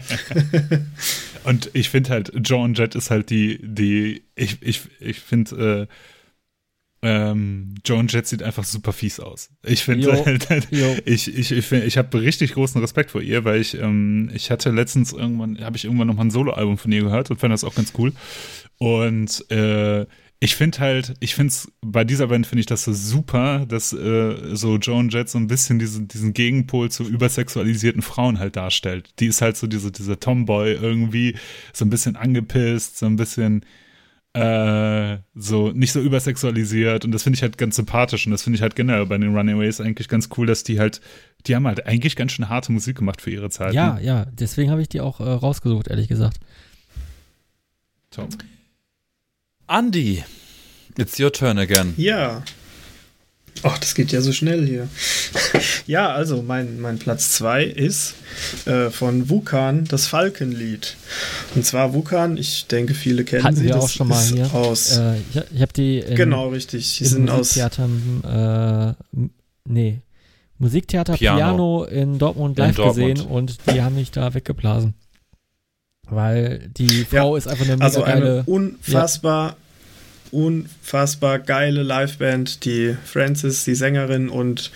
[1.44, 5.94] Und ich finde halt, Joan Jett ist halt die, die, ich, ich, ich finde, äh,
[7.02, 9.50] ähm, Joan Jett sieht einfach super fies aus.
[9.66, 10.08] Ich finde
[11.06, 14.52] ich, ich, ich, find- ich habe richtig großen Respekt vor ihr, weil ich, ähm, ich
[14.52, 17.54] hatte letztens irgendwann, habe ich irgendwann noch mal ein Soloalbum von ihr gehört und fand
[17.54, 18.12] das auch ganz cool.
[18.78, 20.06] Und äh,
[20.42, 23.92] ich finde halt, ich finde es, bei dieser Band finde ich das so super, dass
[23.92, 29.10] äh, so Joan Jett so ein bisschen diesen, diesen Gegenpol zu übersexualisierten Frauen halt darstellt.
[29.20, 31.36] Die ist halt so diese, dieser Tomboy irgendwie,
[31.74, 33.66] so ein bisschen angepisst, so ein bisschen
[34.34, 38.58] äh, so nicht so übersexualisiert und das finde ich halt ganz sympathisch und das finde
[38.58, 41.02] ich halt generell bei den Runaways eigentlich ganz cool, dass die halt,
[41.48, 43.74] die haben halt eigentlich ganz schön harte Musik gemacht für ihre Zeit.
[43.74, 46.38] Ja, ja, deswegen habe ich die auch äh, rausgesucht, ehrlich gesagt.
[48.12, 48.30] Tom.
[49.68, 50.24] Andy,
[50.98, 51.94] it's your turn again.
[51.98, 52.44] Ja.
[53.64, 54.88] Ach, das geht ja so schnell hier.
[55.88, 58.16] ja, also mein, mein Platz 2 ist
[58.66, 60.96] äh, von Wukan das Falkenlied.
[61.56, 63.66] Und zwar Wukan, ich denke, viele kennen Hatten sie.
[63.66, 64.54] wir das auch schon mal hier.
[64.54, 66.98] Aus, Äh, ich ich habe die in, genau, richtig.
[66.98, 67.56] Die sind aus.
[67.56, 69.24] Musiktheater, äh,
[69.66, 70.00] nee,
[70.58, 71.84] Musiktheater Piano, Piano.
[71.86, 73.16] in Dortmund In live Dortmund.
[73.18, 74.94] gesehen und die haben mich da weggeblasen.
[76.10, 78.44] Weil die Frau ist einfach eine mega Also eine geile.
[78.48, 79.56] unfassbar,
[80.32, 84.72] unfassbar geile Liveband, die Frances, die Sängerin und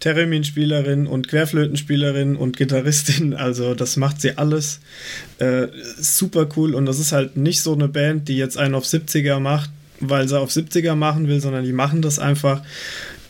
[0.00, 4.80] Theremin-Spielerin und Querflötenspielerin und Gitarristin, also das macht sie alles
[5.38, 8.84] äh, super cool und das ist halt nicht so eine Band, die jetzt einen auf
[8.84, 9.70] 70er macht,
[10.00, 12.62] weil sie auf 70er machen will, sondern die machen das einfach.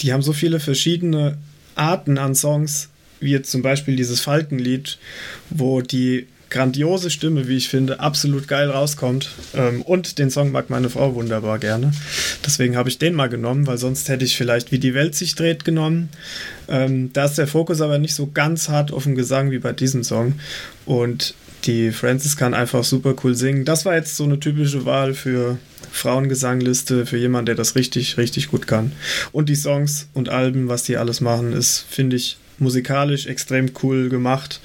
[0.01, 1.37] Die haben so viele verschiedene
[1.75, 2.89] Arten an Songs,
[3.21, 4.99] wie jetzt zum Beispiel dieses Falkenlied,
[5.51, 9.31] wo die grandiose Stimme, wie ich finde, absolut geil rauskommt.
[9.55, 11.93] Ähm, und den Song mag meine Frau wunderbar gerne.
[12.45, 15.35] Deswegen habe ich den mal genommen, weil sonst hätte ich vielleicht Wie die Welt sich
[15.35, 16.11] dreht genommen.
[16.69, 19.73] Ähm, da ist der Fokus aber nicht so ganz hart auf dem Gesang wie bei
[19.73, 20.35] diesem Song.
[20.85, 21.35] Und
[21.65, 23.65] die Francis kann einfach super cool singen.
[23.65, 25.59] Das war jetzt so eine typische Wahl für
[25.91, 28.93] Frauengesangliste, für jemanden, der das richtig, richtig gut kann.
[29.33, 34.09] Und die Songs und Alben, was die alles machen, ist, finde ich, musikalisch extrem cool
[34.09, 34.61] gemacht.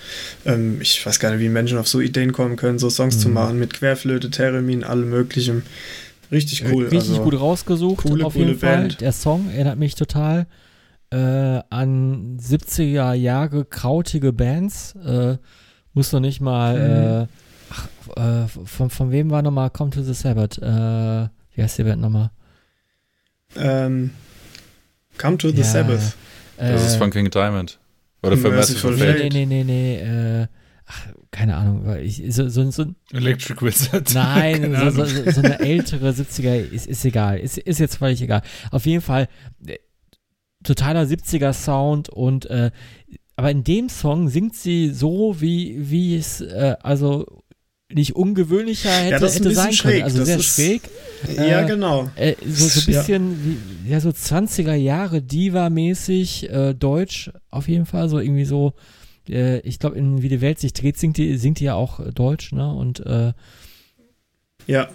[0.46, 3.30] Ähm, ich weiß gar nicht, wie Menschen auf so Ideen kommen können, so Songs zu
[3.30, 5.64] machen mit Querflöte, Theremin, allem Möglichen.
[6.32, 6.86] Richtig cool.
[6.86, 8.78] Richtig also, gut rausgesucht, coole, auf jeden coole Fall.
[8.78, 9.02] Band.
[9.02, 10.46] Der Song erinnert mich total
[11.10, 11.18] äh,
[11.70, 14.96] an 70er Jahre krautige Bands.
[15.06, 15.38] Äh,
[15.94, 20.14] muss doch nicht mal, äh, ach, äh, von, von wem war nochmal Come to the
[20.14, 20.58] Sabbath?
[20.58, 22.32] Äh, wie heißt die Band nochmal?
[23.56, 24.12] Ähm,
[25.18, 26.16] Come to the Ja, Sabbath.
[26.58, 27.80] Das ist Äh, von King Diamond.
[28.24, 29.34] Oder für Merciful Merciful Fate.
[29.34, 30.48] Nee, nee, nee, nee, äh,
[30.86, 34.14] ach, keine Ahnung, weil ich, so, so, so, Electric Wizard.
[34.14, 37.40] Nein, so, so so eine ältere 70er ist, ist egal.
[37.40, 38.42] Ist, ist jetzt völlig egal.
[38.72, 39.28] Auf jeden Fall
[39.66, 39.78] äh,
[40.64, 42.72] totaler 70er Sound und äh,
[43.36, 47.44] aber in dem Song singt sie so, wie, wie es äh, also
[47.94, 49.92] nicht ungewöhnlicher hätte, das ist ein hätte sein schräg.
[49.94, 50.04] können.
[50.04, 50.82] Also Das sehr ist- schräg.
[51.38, 52.10] ja, äh, genau.
[52.16, 53.00] Äh, so, so ein Ja.
[53.00, 58.74] bisschen, wie, ja, so 20er Jahre Diva-mäßig, äh, Deutsch auf jeden Fall, so irgendwie so,
[59.30, 62.00] äh, ich glaube, in Wie die Welt sich dreht, singt die, singt die ja auch
[62.02, 63.32] äh, Deutsch, ne, und äh,
[64.68, 64.90] Ja.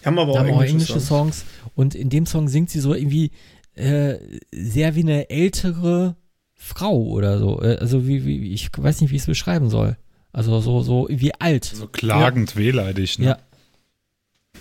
[0.00, 1.06] Die haben aber auch haben auch englische, englische Songs.
[1.40, 1.44] Songs.
[1.76, 3.30] und in dem Song singt sie so irgendwie
[3.74, 4.16] äh,
[4.52, 6.16] sehr wie eine ältere
[6.56, 9.96] Frau oder so, äh, also wie, wie, ich weiß nicht, wie ich es beschreiben soll.
[10.32, 11.64] Also so, so wie alt.
[11.64, 12.60] So klagend ja.
[12.60, 13.26] wehleidig, ne?
[13.26, 13.38] Ja.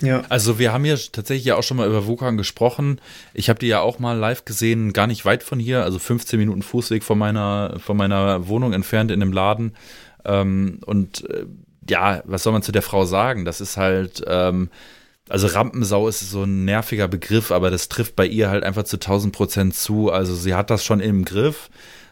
[0.02, 0.24] Ja.
[0.30, 3.00] Also wir haben ja tatsächlich ja auch schon mal über Wukan gesprochen.
[3.34, 6.40] Ich habe die ja auch mal live gesehen, gar nicht weit von hier, also 15
[6.40, 9.76] Minuten Fußweg von meiner, von meiner Wohnung entfernt in einem Laden.
[10.26, 11.46] Ähm, und äh,
[11.90, 13.46] ja, was soll man zu der Frau sagen?
[13.46, 14.70] Das ist halt, ähm,
[15.30, 18.98] also Rampensau ist so ein nerviger Begriff, aber das trifft bei ihr halt einfach zu
[18.98, 20.12] 1000 Prozent zu.
[20.12, 21.70] Also sie hat das schon im Griff.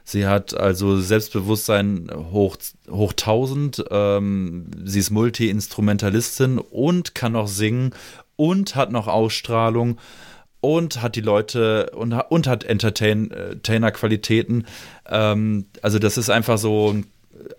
[0.10, 2.58] Sie hat also Selbstbewusstsein hoch,
[2.90, 3.86] hoch 1000.
[3.92, 7.92] Ähm, sie ist Multi-Instrumentalistin und kann noch singen
[8.36, 10.00] und hat noch Ausstrahlung
[10.62, 14.66] und hat die Leute und, und hat Entertainer-Qualitäten.
[15.08, 16.96] Ähm, also das ist einfach so,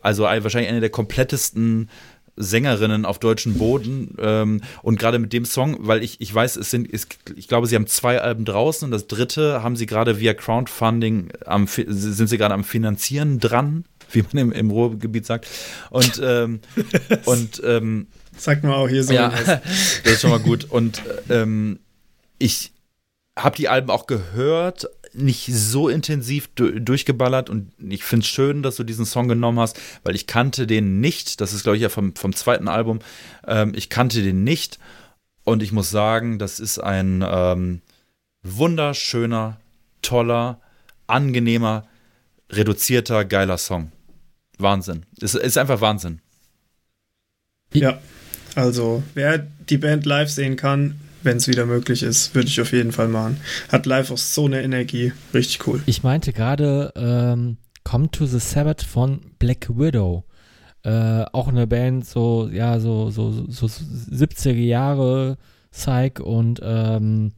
[0.03, 1.89] also wahrscheinlich eine der komplettesten
[2.37, 4.15] Sängerinnen auf deutschem Boden.
[4.19, 7.67] Ähm, und gerade mit dem Song, weil ich, ich weiß, es sind, es, ich glaube,
[7.67, 12.29] sie haben zwei Alben draußen und das dritte haben sie gerade via Crowdfunding am, sind
[12.29, 15.47] sie gerade am Finanzieren dran, wie man im, im Ruhrgebiet sagt.
[15.91, 16.61] Und, ähm,
[17.25, 19.13] und ähm, sagt man auch hier so.
[19.13, 19.61] Ja, das
[20.05, 20.65] ist schon mal gut.
[20.65, 21.81] Und ähm,
[22.39, 22.73] ich
[23.39, 28.77] habe die Alben auch gehört, nicht so intensiv durchgeballert und ich finde es schön, dass
[28.77, 31.41] du diesen Song genommen hast, weil ich kannte den nicht.
[31.41, 33.01] Das ist, glaube ich, ja vom, vom zweiten Album.
[33.47, 34.79] Ähm, ich kannte den nicht
[35.45, 37.81] und ich muss sagen, das ist ein ähm,
[38.43, 39.59] wunderschöner,
[40.03, 40.61] toller,
[41.07, 41.87] angenehmer,
[42.51, 43.93] reduzierter, geiler Song.
[44.59, 45.07] Wahnsinn.
[45.21, 46.21] Es ist einfach Wahnsinn.
[47.73, 48.01] Ja,
[48.55, 52.73] also wer die Band live sehen kann, wenn es wieder möglich ist, würde ich auf
[52.73, 53.39] jeden Fall machen.
[53.69, 55.13] Hat live auch so eine Energie.
[55.35, 55.83] Richtig cool.
[55.87, 60.25] Ich meinte gerade ähm, Come to the Sabbath von Black Widow.
[60.83, 65.37] Äh, auch eine Band, so, ja, so, so, so 70er Jahre
[65.73, 67.33] Psych und ähm,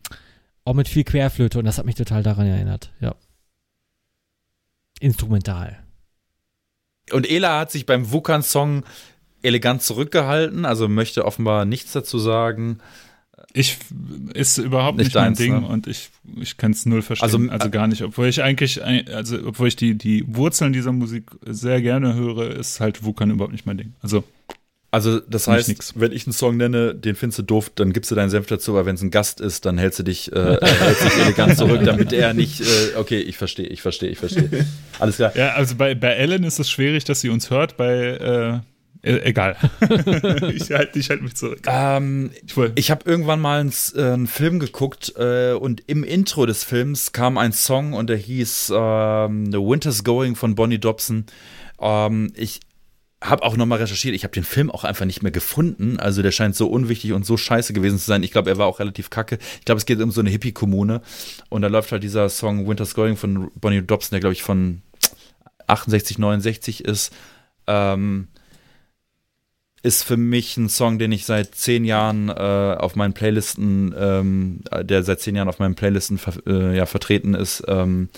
[0.65, 3.15] auch mit viel Querflöte und das hat mich total daran erinnert, ja.
[5.01, 5.83] Instrumental.
[7.11, 8.85] Und Ela hat sich beim Wukan-Song
[9.43, 12.79] elegant zurückgehalten, also möchte offenbar nichts dazu sagen.
[13.55, 13.79] Ich
[14.33, 15.67] ist überhaupt nicht, nicht mein deins, Ding ne?
[15.67, 16.11] und ich,
[16.41, 17.25] ich kann es null verstehen.
[17.25, 18.03] Also, also gar nicht.
[18.03, 22.81] Obwohl ich eigentlich, also obwohl ich die, die Wurzeln dieser Musik sehr gerne höre, ist
[22.81, 23.93] halt Wukan überhaupt nicht mein Ding.
[24.01, 24.25] Also
[24.93, 25.95] also das heißt, nix.
[25.97, 28.73] wenn ich einen Song nenne, den findest du doof, dann gibst du deinen Senf dazu,
[28.73, 31.81] aber wenn es ein Gast ist, dann hältst du dich, äh, hältst dich elegant zurück,
[31.85, 34.67] damit er nicht, äh, okay, ich verstehe, ich verstehe, ich verstehe.
[34.99, 35.35] Alles klar.
[35.35, 38.61] Ja, also bei, bei Ellen ist es schwierig, dass sie uns hört, bei äh,
[39.03, 39.57] äh, egal.
[40.55, 41.61] ich halte ich halt mich zurück.
[41.67, 46.47] Ähm, ich, ich habe irgendwann mal einen, äh, einen Film geguckt äh, und im Intro
[46.47, 51.27] des Films kam ein Song und der hieß ähm, The Winter's Going von Bonnie Dobson.
[51.81, 52.61] Ähm, ich
[53.21, 54.15] habe auch nochmal recherchiert.
[54.15, 55.99] Ich habe den Film auch einfach nicht mehr gefunden.
[55.99, 58.23] Also der scheint so unwichtig und so scheiße gewesen zu sein.
[58.23, 59.39] Ich glaube, er war auch relativ kacke.
[59.59, 61.03] Ich glaube, es geht um so eine Hippie-Kommune.
[61.49, 64.83] Und da läuft halt dieser Song Winter's Going von Bonnie Dobson, der glaube ich von
[65.67, 67.13] 68, 69 ist.
[67.67, 68.29] Ähm,
[69.83, 74.61] ist für mich ein Song, den ich seit zehn Jahren äh, auf meinen Playlisten, ähm,
[74.83, 77.65] der seit zehn Jahren auf meinen Playlisten ver äh, ja, vertreten ist.
[77.67, 78.09] Ähm,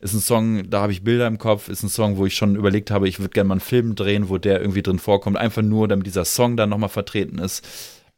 [0.00, 2.56] ist ein Song, da habe ich Bilder im Kopf, ist ein Song, wo ich schon
[2.56, 5.60] überlegt habe, ich würde gerne mal einen Film drehen, wo der irgendwie drin vorkommt, einfach
[5.60, 7.66] nur, damit dieser Song dann nochmal vertreten ist.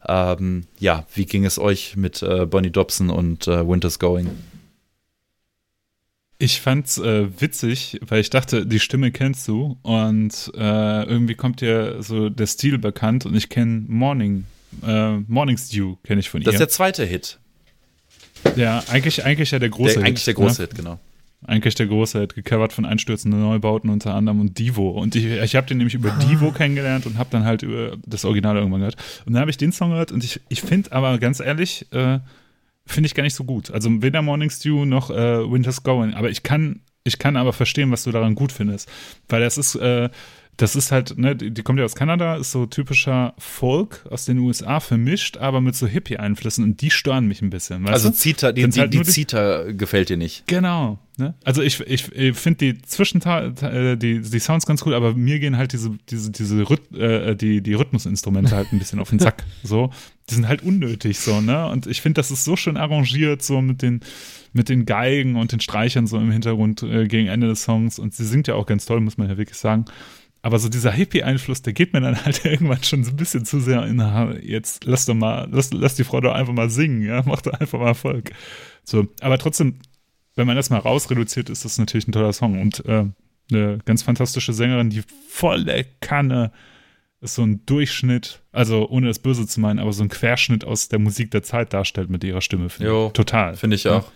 [0.07, 4.31] Ähm, ja, wie ging es euch mit äh, Bonnie Dobson und äh, Winter's Going?
[6.43, 11.61] Ich fand's äh, witzig, weil ich dachte, die Stimme kennst du und äh, irgendwie kommt
[11.61, 14.47] dir so der Stil bekannt und ich kenne Morning,
[14.85, 16.47] äh, Morning Stew kenne ich von ihr.
[16.47, 17.39] Das ist der zweite Hit.
[18.57, 20.09] Ja, eigentlich, eigentlich ja der große der, Hit.
[20.09, 20.67] Eigentlich der große ne?
[20.67, 20.99] Hit, genau.
[21.47, 24.91] Eigentlich der große Hit, gecovert von einstürzenden Neubauten unter anderem und Divo.
[24.91, 26.25] Und ich, ich habe den nämlich über ah.
[26.25, 28.97] Divo kennengelernt und habe dann halt über das Original irgendwann gehört.
[29.27, 32.19] Und dann habe ich den Song gehört und ich, ich finde aber ganz ehrlich, äh,
[32.93, 33.71] finde ich gar nicht so gut.
[33.71, 36.15] Also weder Morning Stew noch äh, Winter's Going.
[36.15, 38.91] Aber ich kann, ich kann aber verstehen, was du daran gut findest.
[39.29, 40.11] Weil das ist, äh,
[40.59, 44.27] das ist halt, ne, die, die kommt ja aus Kanada, ist so typischer Folk aus
[44.27, 47.87] den USA vermischt, aber mit so Hippie-Einflüssen und die stören mich ein bisschen.
[47.89, 50.47] also Zita, die, die, halt die Zita gefällt dir nicht.
[50.47, 50.99] Genau.
[51.19, 51.35] Ne?
[51.45, 55.39] Also ich, ich, ich finde die Zwischenteile, äh, die, die Sounds ganz cool, aber mir
[55.39, 59.19] gehen halt diese, diese, diese Rhyth äh, die, die Rhythmusinstrumente halt ein bisschen auf den
[59.19, 59.45] Sack.
[59.65, 59.91] So.
[60.29, 61.69] Die sind halt unnötig so, ne?
[61.69, 64.01] Und ich finde, das ist so schön arrangiert, so mit den,
[64.53, 67.99] mit den Geigen und den Streichern so im Hintergrund äh, gegen Ende des Songs.
[67.99, 69.85] Und sie singt ja auch ganz toll, muss man ja wirklich sagen.
[70.45, 73.61] Aber so dieser Hippie-Einfluss, der geht mir dann halt irgendwann schon so ein bisschen zu
[73.61, 74.01] sehr in,
[74.43, 77.53] jetzt lass doch mal, lass, lass die Frau doch einfach mal singen, ja, mach doch
[77.53, 78.33] einfach mal Erfolg.
[78.85, 79.79] So, aber trotzdem,
[80.35, 83.05] wenn man das mal rausreduziert, ist das natürlich ein toller Song und äh,
[83.51, 86.53] eine ganz fantastische Sängerin, die volle Kanne
[87.21, 90.89] ist so ein Durchschnitt, also ohne das Böse zu meinen, aber so ein Querschnitt aus
[90.89, 92.69] der Musik der Zeit darstellt mit ihrer Stimme.
[92.69, 93.57] Find jo, total.
[93.57, 94.11] Finde ich auch.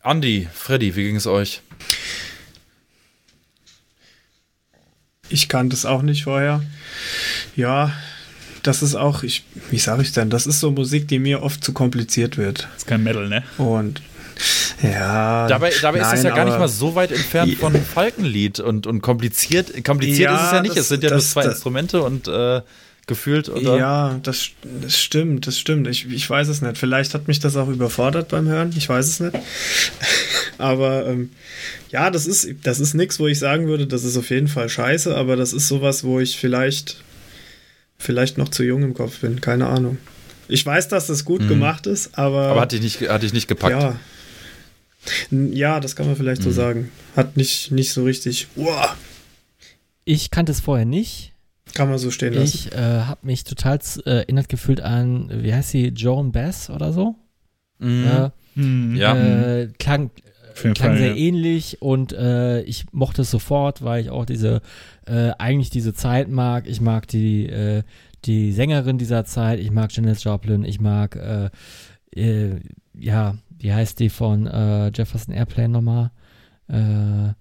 [0.00, 1.62] Andi, Freddy, wie ging es euch?
[5.28, 6.62] Ich kannte es auch nicht vorher.
[7.56, 7.92] Ja,
[8.62, 11.62] das ist auch, ich, wie sage ich denn, das ist so Musik, die mir oft
[11.64, 12.64] zu kompliziert wird.
[12.72, 13.42] Das ist kein Metal, ne?
[13.58, 14.00] Und
[14.82, 15.46] ja.
[15.48, 17.58] Dabei, dabei nein, ist es ja gar nicht mal so weit entfernt Ja.
[17.58, 19.84] von Falkenlied und, und kompliziert.
[19.84, 20.70] Kompliziert Ja, ist es ja nicht.
[20.76, 22.60] das- es sind ja nur das- zwei das- Instrumente und äh,
[23.06, 23.76] gefühlt oder.
[23.76, 24.48] Ja, das,
[24.82, 25.86] das stimmt, das stimmt.
[25.88, 26.78] Ich, ich weiß es nicht.
[26.78, 28.72] Vielleicht hat mich das auch überfordert beim Hören.
[28.76, 29.36] Ich weiß es nicht.
[30.58, 31.30] aber ähm,
[31.90, 34.68] ja, das ist, das ist nichts, wo ich sagen würde, das ist auf jeden Fall
[34.68, 37.02] scheiße, aber das ist sowas, wo ich vielleicht,
[37.98, 39.40] vielleicht noch zu jung im Kopf bin.
[39.40, 39.98] Keine Ahnung.
[40.48, 41.48] Ich weiß, dass das gut Mhm.
[41.48, 42.48] gemacht ist, aber.
[42.48, 43.72] Aber hat dich nicht, hat dich nicht gepackt.
[43.80, 43.98] ja.
[45.30, 46.54] Ja, das kann man vielleicht so Mhm.
[46.54, 46.90] sagen.
[47.14, 48.46] Hat nicht, nicht so richtig.
[48.56, 48.96] Uah,
[50.06, 51.32] Ich kannte es vorher nicht.
[51.74, 52.44] Kann man so stehen lassen.
[52.46, 56.92] Ich äh, habe mich total äh, erinnert gefühlt an, wie heißt sie, Joan Bass oder
[56.92, 57.16] so?
[57.78, 58.06] Mhm.
[58.06, 58.94] Äh, Mhm.
[58.96, 59.16] Ja.
[59.16, 60.10] äh, klang,
[60.54, 61.16] klang Fall, sehr ja.
[61.16, 64.60] ähnlich und äh, ich mochte es sofort, weil ich auch diese,
[65.06, 66.68] äh, eigentlich diese Zeit mag.
[66.68, 67.82] Ich mag die, äh,
[68.24, 71.50] die Sängerin dieser Zeit, ich mag Janis Joplin, ich mag, äh,
[72.14, 72.60] äh,
[72.96, 76.10] ja, wie heißt die von äh, Jefferson Airplane nochmal?
[76.68, 77.34] Äh,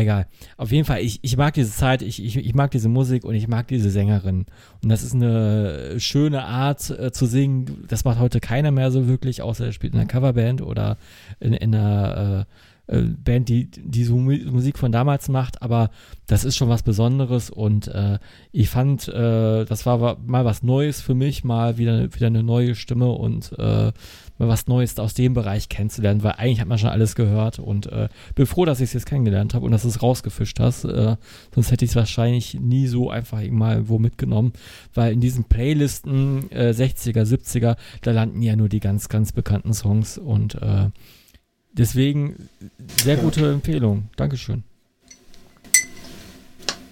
[0.00, 0.26] egal.
[0.56, 3.34] Auf jeden Fall, ich, ich mag diese Zeit, ich, ich, ich mag diese Musik und
[3.34, 4.46] ich mag diese Sängerin.
[4.82, 7.84] Und das ist eine schöne Art äh, zu singen.
[7.88, 10.96] Das macht heute keiner mehr so wirklich, außer er spielt in einer Coverband oder
[11.40, 12.46] in, in einer
[12.88, 15.62] äh, äh, Band, die, die so Mu- Musik von damals macht.
[15.62, 15.90] Aber
[16.26, 18.18] das ist schon was Besonderes und äh,
[18.50, 22.42] ich fand, äh, das war wa- mal was Neues für mich, mal wieder, wieder eine
[22.42, 23.92] neue Stimme und äh,
[24.42, 27.86] mal was Neues aus dem Bereich kennenzulernen, weil eigentlich hat man schon alles gehört und
[27.86, 30.84] äh, bin froh, dass ich es jetzt kennengelernt habe und dass du es rausgefischt hast.
[30.84, 31.16] Äh,
[31.54, 34.52] sonst hätte ich es wahrscheinlich nie so einfach mal wo mitgenommen,
[34.94, 39.72] weil in diesen Playlisten äh, 60er, 70er, da landen ja nur die ganz, ganz bekannten
[39.72, 40.90] Songs und äh,
[41.72, 42.48] deswegen
[43.02, 44.08] sehr gute Empfehlung.
[44.16, 44.64] Dankeschön.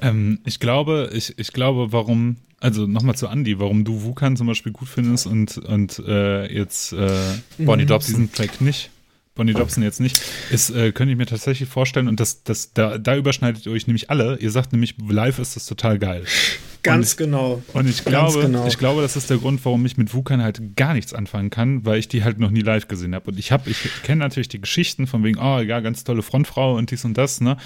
[0.02, 4.46] Ähm, ich glaube, ich, ich glaube, warum, also nochmal zu Andy, warum du Wukan zum
[4.46, 7.08] Beispiel gut findest und, und äh, jetzt äh,
[7.58, 7.88] Bonnie Mhm.
[7.88, 8.14] Dobson.
[8.14, 8.90] diesen Track nicht.
[9.36, 10.20] Bonnie Dobson jetzt nicht,
[10.50, 13.86] ist, äh, könnte ich mir tatsächlich vorstellen, und das, das, da, da überschneidet ihr euch
[13.86, 14.36] nämlich alle.
[14.38, 16.24] Ihr sagt nämlich, live ist das total geil.
[16.82, 17.62] Ganz genau.
[17.72, 18.66] Und ich glaube, genau.
[18.66, 21.86] ich glaube, das ist der Grund, warum ich mit Wukan halt gar nichts anfangen kann,
[21.86, 23.30] weil ich die halt noch nie live gesehen habe.
[23.30, 26.76] Und ich habe, ich kenne natürlich die Geschichten von wegen, oh ja, ganz tolle Frontfrau
[26.76, 27.56] und dies und das, ne?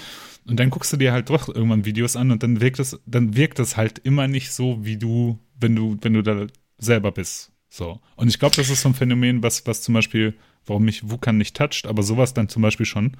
[0.47, 3.35] Und dann guckst du dir halt doch irgendwann Videos an und dann wirkt es, dann
[3.35, 6.45] wirkt es halt immer nicht so, wie du, wenn du, wenn du da
[6.77, 7.51] selber bist.
[7.69, 7.99] So.
[8.15, 10.35] Und ich glaube, das ist so ein Phänomen, was, was zum Beispiel,
[10.65, 13.17] warum mich Wukan nicht toucht, aber sowas dann zum Beispiel schon,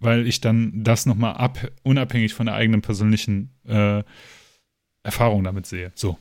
[0.00, 4.02] weil ich dann das nochmal ab, unabhängig von der eigenen persönlichen äh,
[5.02, 5.92] Erfahrung damit sehe.
[5.94, 6.18] So.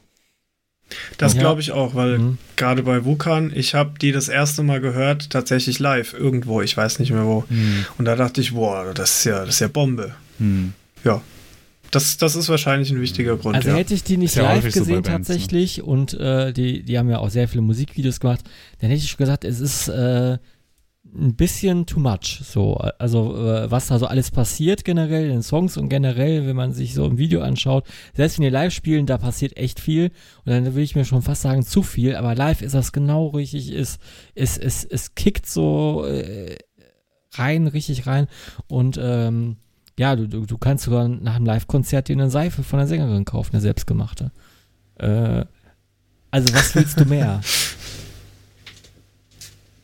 [1.17, 1.39] Das Ja.
[1.39, 2.37] glaube ich auch, weil Mhm.
[2.57, 6.99] gerade bei Wukan, ich habe die das erste Mal gehört, tatsächlich live, irgendwo, ich weiß
[6.99, 7.45] nicht mehr wo.
[7.97, 10.13] Und da dachte ich, boah, das ist ja, das ist ja Bombe.
[10.41, 10.73] Hm.
[11.03, 11.21] Ja.
[11.91, 13.75] Das, das ist wahrscheinlich ein wichtiger Grund, Also ja.
[13.75, 15.35] hätte ich die nicht Ist ja live häufig so gesehen Bands, ne?
[15.35, 18.41] tatsächlich und äh, die, die haben ja auch sehr viele Musikvideos gemacht,
[18.79, 20.37] dann hätte ich schon gesagt, es ist äh,
[21.13, 22.39] ein bisschen too much.
[22.43, 26.55] So, also äh, was da so alles passiert generell in den Songs und generell, wenn
[26.55, 27.85] man sich so ein Video anschaut,
[28.15, 30.11] selbst wenn die live spielen, da passiert echt viel
[30.45, 33.27] und dann will ich mir schon fast sagen zu viel, aber live ist das genau
[33.27, 33.99] richtig, ist
[34.33, 36.57] es es es kickt so äh,
[37.33, 38.27] rein, richtig rein
[38.67, 39.57] und ähm,
[39.99, 43.25] ja, du, du, du kannst sogar nach einem Live-Konzert dir eine Seife von der Sängerin
[43.25, 44.31] kaufen, eine selbstgemachte.
[44.95, 45.45] Äh,
[46.31, 47.41] also was willst du mehr?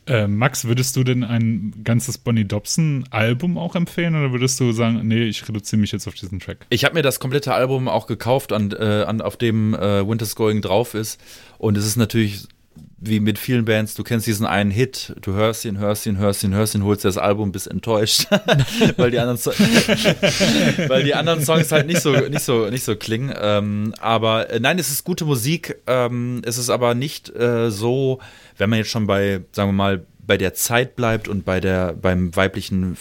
[0.08, 5.06] Äh, Max, würdest du denn ein ganzes Bonnie Dobson-Album auch empfehlen oder würdest du sagen,
[5.06, 6.64] nee, ich reduziere mich jetzt auf diesen Track?
[6.70, 10.34] Ich habe mir das komplette Album auch gekauft, an, äh, an, auf dem äh, Winter's
[10.34, 11.20] Going drauf ist.
[11.58, 12.48] Und es ist natürlich
[13.00, 16.42] wie mit vielen Bands, du kennst diesen einen Hit, du hörst ihn, hörst ihn, hörst
[16.42, 18.26] ihn, hörst ihn, holst das Album, bist enttäuscht,
[18.96, 19.52] weil, die anderen So-
[20.88, 23.32] weil die anderen Songs halt nicht so, nicht so, nicht so klingen.
[23.40, 25.76] Ähm, aber äh, nein, es ist gute Musik.
[25.86, 28.18] Ähm, es ist aber nicht äh, so,
[28.56, 31.92] wenn man jetzt schon bei, sagen wir mal, bei der Zeit bleibt und bei der,
[31.94, 32.96] beim weiblichen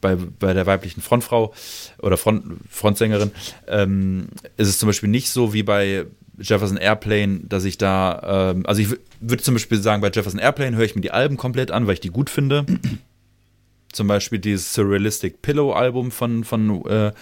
[0.00, 1.54] bei, bei der weiblichen Frontfrau
[1.98, 3.30] oder Front, Frontsängerin
[3.66, 4.26] ähm,
[4.58, 6.04] ist es zum Beispiel nicht so wie bei
[6.38, 8.88] Jefferson Airplane, dass ich da, ähm, also ich
[9.20, 11.94] würde zum Beispiel sagen, bei Jefferson Airplane höre ich mir die Alben komplett an, weil
[11.94, 12.66] ich die gut finde.
[13.92, 17.12] zum Beispiel dieses Surrealistic Pillow Album von, von, äh,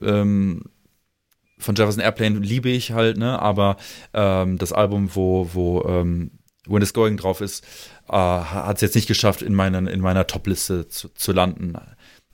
[0.00, 0.64] ähm,
[1.58, 3.40] von Jefferson Airplane liebe ich halt, ne?
[3.40, 3.76] Aber
[4.12, 6.32] ähm, das Album, wo, wo ähm,
[6.66, 7.64] When It's Going drauf ist,
[8.08, 11.74] äh, hat es jetzt nicht geschafft, in, meinen, in meiner Top-Liste zu, zu landen.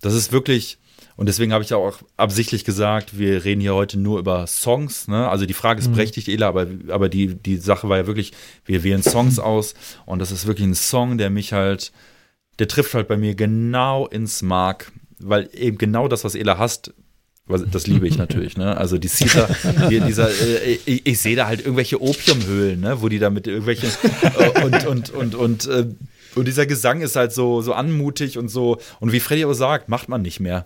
[0.01, 0.79] Das ist wirklich,
[1.21, 5.07] und deswegen habe ich ja auch absichtlich gesagt, wir reden hier heute nur über Songs.
[5.07, 5.29] Ne?
[5.29, 8.33] Also die Frage ist berechtigt, Ela, aber, aber die, die Sache war ja wirklich,
[8.65, 9.75] wir wählen Songs aus
[10.07, 11.93] und das ist wirklich ein Song, der mich halt,
[12.59, 16.95] der trifft halt bei mir genau ins Mark, weil eben genau das, was Ela hast,
[17.71, 18.79] Das liebe ich natürlich, ne?
[18.79, 19.51] Also die Caesar,
[19.91, 23.03] die, dieser, äh, ich, ich sehe da halt irgendwelche Opiumhöhlen, ne?
[23.03, 23.91] Wo die da mit irgendwelchen
[24.23, 25.87] äh, und und und und äh,
[26.35, 29.91] und dieser Gesang ist halt so so anmutig und so und wie Freddy auch sagt,
[29.91, 30.65] macht man nicht mehr.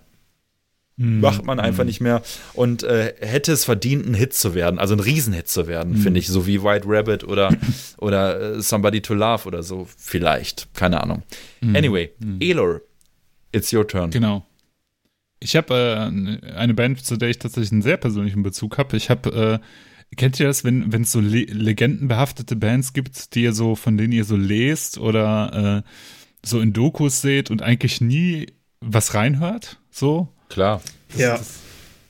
[0.96, 1.86] Mm, macht man einfach mm.
[1.86, 2.22] nicht mehr
[2.52, 5.96] und äh, hätte es verdient, ein Hit zu werden, also ein Riesenhit zu werden, mm.
[5.96, 7.56] finde ich, so wie White Rabbit oder,
[7.98, 11.24] oder uh, Somebody to Love oder so, vielleicht, keine Ahnung.
[11.60, 11.74] Mm.
[11.74, 12.36] Anyway, mm.
[12.40, 12.80] Elor,
[13.50, 14.10] it's your turn.
[14.10, 14.46] Genau.
[15.40, 18.96] Ich habe äh, eine Band, zu der ich tatsächlich einen sehr persönlichen Bezug habe.
[18.96, 19.60] Ich habe,
[20.10, 23.96] äh, kennt ihr das, wenn es so le legendenbehaftete Bands gibt, die ihr so, von
[23.96, 25.90] denen ihr so lest oder äh,
[26.46, 28.46] so in Dokus seht und eigentlich nie
[28.80, 29.80] was reinhört?
[29.90, 30.34] So?
[30.48, 30.80] Klar.
[31.08, 31.36] Das, ja.
[31.36, 31.60] Das,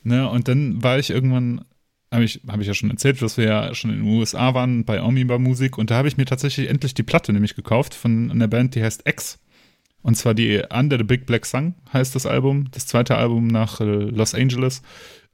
[0.03, 1.65] ne, und dann war ich irgendwann,
[2.11, 4.85] habe ich, hab ich ja schon erzählt, dass wir ja schon in den USA waren
[4.85, 8.31] bei Omiba Musik und da habe ich mir tatsächlich endlich die Platte nämlich gekauft von
[8.31, 9.39] einer Band, die heißt X.
[10.01, 13.81] Und zwar die Under the Big Black Sun heißt das Album, das zweite Album nach
[13.81, 14.83] äh, Los Angeles.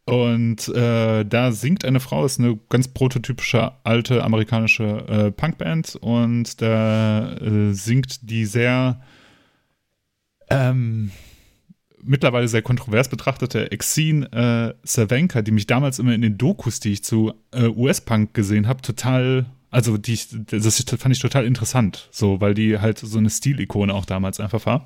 [0.06, 6.62] Und äh, da singt eine Frau, ist eine ganz prototypische alte amerikanische äh, Punkband und
[6.62, 9.02] da äh, singt die sehr
[10.50, 11.12] ähm,
[12.04, 16.94] mittlerweile sehr kontrovers betrachtete Exene äh, Savenka, die mich damals immer in den Dokus, die
[16.94, 20.18] ich zu äh, US-Punk gesehen habe, total, also die
[20.48, 24.66] das fand ich total interessant, so, weil die halt so eine Stilikone auch damals einfach
[24.66, 24.86] war.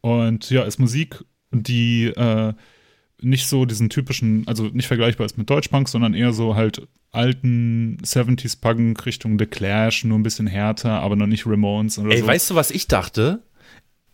[0.00, 2.52] Und ja, ist Musik, die äh,
[3.20, 7.98] nicht so diesen typischen, also nicht vergleichbar ist mit Deutschpunk, sondern eher so halt alten
[8.02, 12.20] 70s Punk Richtung The Clash, nur ein bisschen härter, aber noch nicht Ramones oder Ey,
[12.20, 12.26] so.
[12.26, 13.42] weißt du, was ich dachte?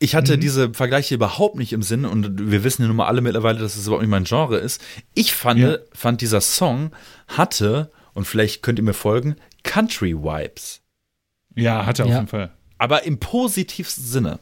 [0.02, 0.40] Ich hatte mhm.
[0.40, 3.76] diese Vergleiche überhaupt nicht im Sinn und wir wissen ja nun mal alle mittlerweile, dass
[3.76, 4.82] es überhaupt nicht mein Genre ist.
[5.12, 5.76] Ich fand, ja.
[5.92, 6.90] fand dieser Song
[7.28, 10.80] hatte, und vielleicht könnt ihr mir folgen, Country Vibes.
[11.54, 12.50] Ja, hatte auf jeden Fall.
[12.78, 14.40] Aber im positivsten Sinne.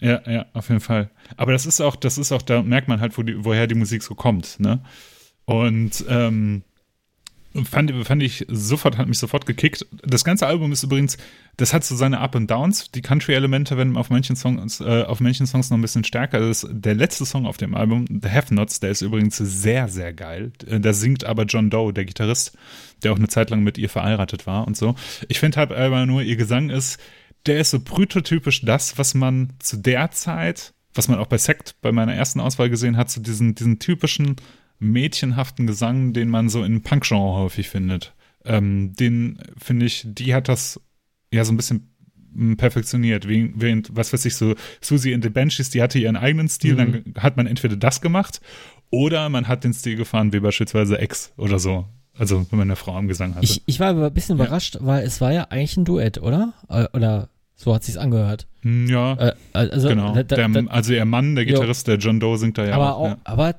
[0.00, 1.10] Ja, ja, auf jeden Fall.
[1.36, 3.74] Aber das ist auch, das ist auch, da merkt man halt, wo die, woher die
[3.74, 4.82] Musik so kommt, ne?
[5.44, 6.62] Und ähm,
[7.64, 9.86] fand, fand ich sofort, hat mich sofort gekickt.
[10.02, 11.16] Das ganze Album ist übrigens,
[11.56, 12.90] das hat so seine Up and Downs.
[12.90, 16.40] Die Country-Elemente werden auf manchen Songs, äh, auf manchen Songs noch ein bisschen stärker.
[16.40, 19.88] Das ist der letzte Song auf dem Album, The Have Nots, der ist übrigens sehr,
[19.88, 20.52] sehr geil.
[20.66, 22.56] Äh, da singt aber John Doe, der Gitarrist,
[23.02, 24.94] der auch eine Zeit lang mit ihr verheiratet war und so.
[25.28, 26.98] Ich finde halt aber nur, ihr Gesang ist,
[27.46, 31.76] der ist so prototypisch das, was man zu der Zeit, was man auch bei Sect
[31.80, 34.36] bei meiner ersten Auswahl gesehen hat, so diesen, diesen typischen
[34.78, 38.14] mädchenhaften Gesang, den man so im Punk-Genre häufig findet.
[38.44, 40.80] Ähm, den finde ich, die hat das
[41.32, 41.94] ja so ein bisschen
[42.34, 43.26] hm, perfektioniert.
[43.28, 46.78] Während, was weiß ich, so Susie and the Banshees, die hatte ihren eigenen Stil, mhm.
[46.78, 48.40] dann hat man entweder das gemacht
[48.90, 51.86] oder man hat den Stil gefahren wie beispielsweise X oder so.
[52.16, 53.44] Also, wenn man eine Frau am Gesang hatte.
[53.44, 54.44] Ich, ich war aber ein bisschen ja.
[54.44, 56.52] überrascht, weil es war ja eigentlich ein Duett, oder?
[56.68, 58.48] Äh, oder so hat sich's angehört.
[58.62, 60.14] Hm, ja, äh, also, genau.
[60.14, 61.92] Da, da, der, also ihr Mann, der Gitarrist, jo.
[61.92, 63.00] der John Doe, singt da ja aber auch.
[63.00, 63.18] auch ja.
[63.24, 63.54] Aber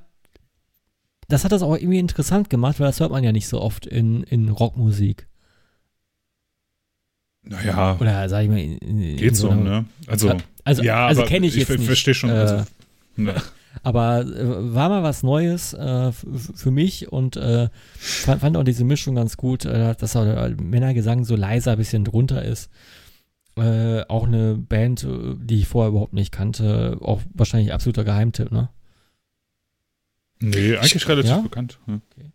[1.30, 3.86] das hat das auch irgendwie interessant gemacht, weil das hört man ja nicht so oft
[3.86, 5.28] in, in Rockmusik.
[7.44, 7.98] Naja.
[8.00, 9.86] Oder sag ich mal, in, in geht so, ne?
[10.08, 10.36] Also,
[10.66, 12.30] also, ja, also kenne ich jetzt ich verstehe schon.
[12.32, 12.64] Äh, also,
[13.16, 13.36] ne.
[13.84, 18.84] Aber äh, war mal was Neues äh, für mich und äh, fand, fand, auch diese
[18.84, 22.70] Mischung ganz gut, äh, dass auch der Männergesang so leiser ein bisschen drunter ist.
[23.56, 28.52] Äh, auch eine Band, äh, die ich vorher überhaupt nicht kannte, auch wahrscheinlich absoluter Geheimtipp,
[28.52, 28.70] ne?
[30.42, 31.38] Nee, eigentlich relativ ja?
[31.38, 31.78] bekannt.
[31.88, 31.96] Ja.
[31.96, 32.32] Okay.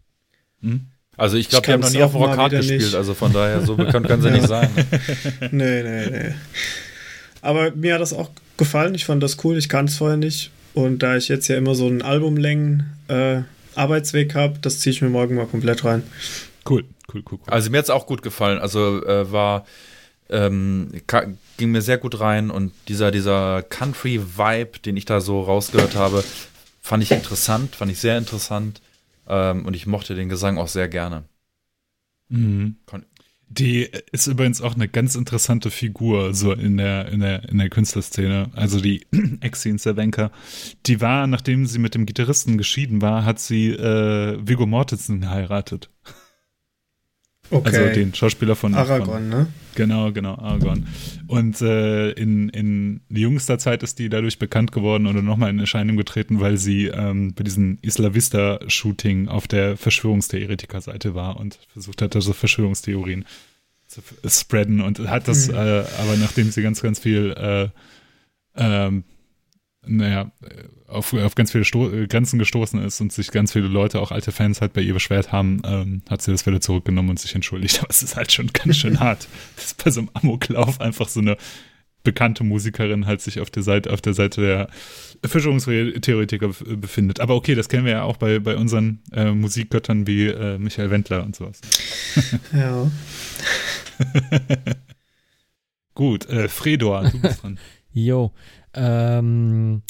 [0.60, 0.86] Hm?
[1.16, 2.94] Also ich glaube, wir haben noch nie auf Rockart gespielt, nicht.
[2.94, 4.35] also von daher so bekannt kann sie ja.
[4.36, 4.68] nicht sein.
[5.52, 6.35] nee, nee, nee.
[7.40, 10.51] Aber mir hat das auch gefallen, ich fand das cool, ich kann es vorher nicht.
[10.72, 13.43] Und da ich jetzt ja immer so einen Albumlängen äh,
[13.76, 16.02] Arbeitsweg habe, das ziehe ich mir morgen mal komplett rein.
[16.68, 17.39] Cool, cool, cool.
[17.47, 17.52] cool.
[17.52, 18.59] Also mir hat es auch gut gefallen.
[18.59, 19.66] Also äh, war,
[20.31, 20.90] ähm,
[21.56, 26.24] ging mir sehr gut rein und dieser, dieser Country-Vibe, den ich da so rausgehört habe,
[26.85, 28.82] fand ich interessant, fand ich sehr interessant.
[29.27, 31.24] Ähm, und ich mochte den Gesang auch sehr gerne.
[32.28, 32.77] Mhm.
[33.48, 37.70] Die ist übrigens auch eine ganz interessante Figur, so in der, in der, in der
[37.70, 38.51] Künstlerszene.
[38.55, 39.06] Also die
[39.40, 40.31] Exine Cervenka,
[40.85, 45.89] die war, nachdem sie mit dem Gitarristen geschieden war, hat sie äh, Viggo Mortensen geheiratet.
[47.51, 47.77] Okay.
[47.77, 49.47] Also den Schauspieler von Aragorn, von, ne?
[49.75, 50.87] Genau, genau, Aragorn.
[51.27, 55.97] Und äh, in, in jüngster Zeit ist die dadurch bekannt geworden oder nochmal in Erscheinung
[55.97, 62.15] getreten, weil sie ähm, bei diesem Isla Vista-Shooting auf der Verschwörungstheoretiker-Seite war und versucht hat,
[62.15, 63.25] so Verschwörungstheorien
[63.87, 65.55] zu spreaden und hat das, mhm.
[65.55, 67.69] äh, aber nachdem sie ganz, ganz viel äh,
[68.57, 69.05] ähm,
[69.86, 70.31] naja,
[70.86, 74.11] auf, auf ganz viele Sto äh, Grenzen gestoßen ist und sich ganz viele Leute, auch
[74.12, 77.35] alte Fans, halt bei ihr beschwert haben, ähm, hat sie das wieder zurückgenommen und sich
[77.35, 77.78] entschuldigt.
[77.81, 79.28] Aber es ist halt schon ganz schön hart.
[79.56, 81.36] Das ist bei so einem Amoklauf einfach so eine
[82.02, 84.69] bekannte Musikerin halt sich auf der Seite, auf der Seite der
[85.28, 87.20] Verschwörungstheoretiker befindet.
[87.20, 90.90] Aber okay, das kennen wir ja auch bei, bei unseren äh, Musikgöttern wie äh, Michael
[90.90, 91.61] Wendler und sowas.
[92.52, 92.90] Ja.
[95.94, 97.59] Gut, äh, Fredor, du bist dran.
[97.93, 98.32] Jo,
[98.74, 99.82] ähm,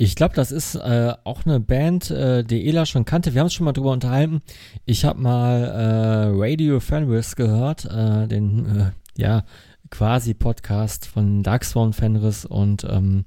[0.00, 3.34] ich glaube, das ist äh, auch eine Band, äh, die Ela schon kannte.
[3.34, 4.42] Wir haben uns schon mal drüber unterhalten.
[4.86, 8.90] Ich habe mal äh, Radio Fenris gehört, äh, den äh,
[9.20, 9.44] ja
[9.90, 13.24] quasi Podcast von Darkspawn Fenris und ähm,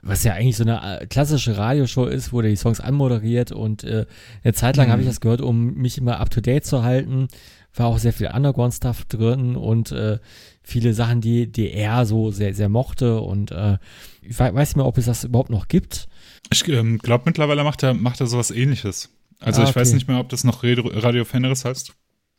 [0.00, 3.84] was ja eigentlich so eine äh, klassische Radioshow ist, wo der die Songs anmoderiert und
[3.84, 4.06] eine
[4.54, 4.92] Zeit lang mhm.
[4.92, 7.28] habe ich das gehört, um mich immer up to date zu halten.
[7.76, 10.18] War auch sehr viel Underground-Stuff drin und äh,
[10.62, 13.20] viele Sachen, die, die er so sehr, sehr mochte.
[13.20, 13.78] Und äh,
[14.22, 16.08] ich weiß nicht mehr, ob es das überhaupt noch gibt.
[16.52, 19.10] Ich ähm, glaube, mittlerweile macht er, macht er sowas ähnliches.
[19.40, 21.94] Also ah, ich weiß nicht mehr, ob das noch Radio, Radio Fenris heißt.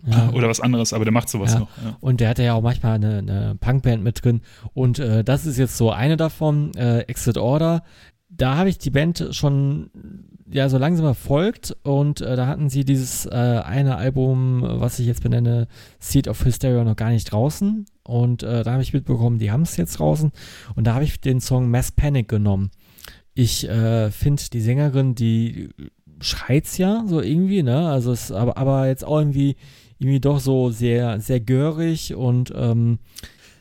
[0.07, 0.29] Ja.
[0.33, 1.59] Oder was anderes, aber der macht sowas ja.
[1.59, 1.69] noch.
[1.83, 1.97] Ja.
[1.99, 4.41] Und der hatte ja auch manchmal eine, eine Punkband mit drin.
[4.73, 7.83] Und äh, das ist jetzt so eine davon, äh, Exit Order.
[8.29, 9.89] Da habe ich die Band schon
[10.51, 15.07] ja so langsam verfolgt und äh, da hatten sie dieses äh, eine Album, was ich
[15.07, 15.67] jetzt benenne,
[15.99, 17.85] Seed of Hysteria, noch gar nicht draußen.
[18.03, 20.31] Und äh, da habe ich mitbekommen, die haben es jetzt draußen.
[20.75, 22.69] Und da habe ich den Song Mass Panic genommen.
[23.33, 25.69] Ich äh, finde die Sängerin, die
[26.21, 27.89] schreit's ja so irgendwie, ne?
[27.89, 29.55] Also es aber, aber jetzt auch irgendwie
[29.99, 32.99] irgendwie doch so sehr, sehr görig und ähm,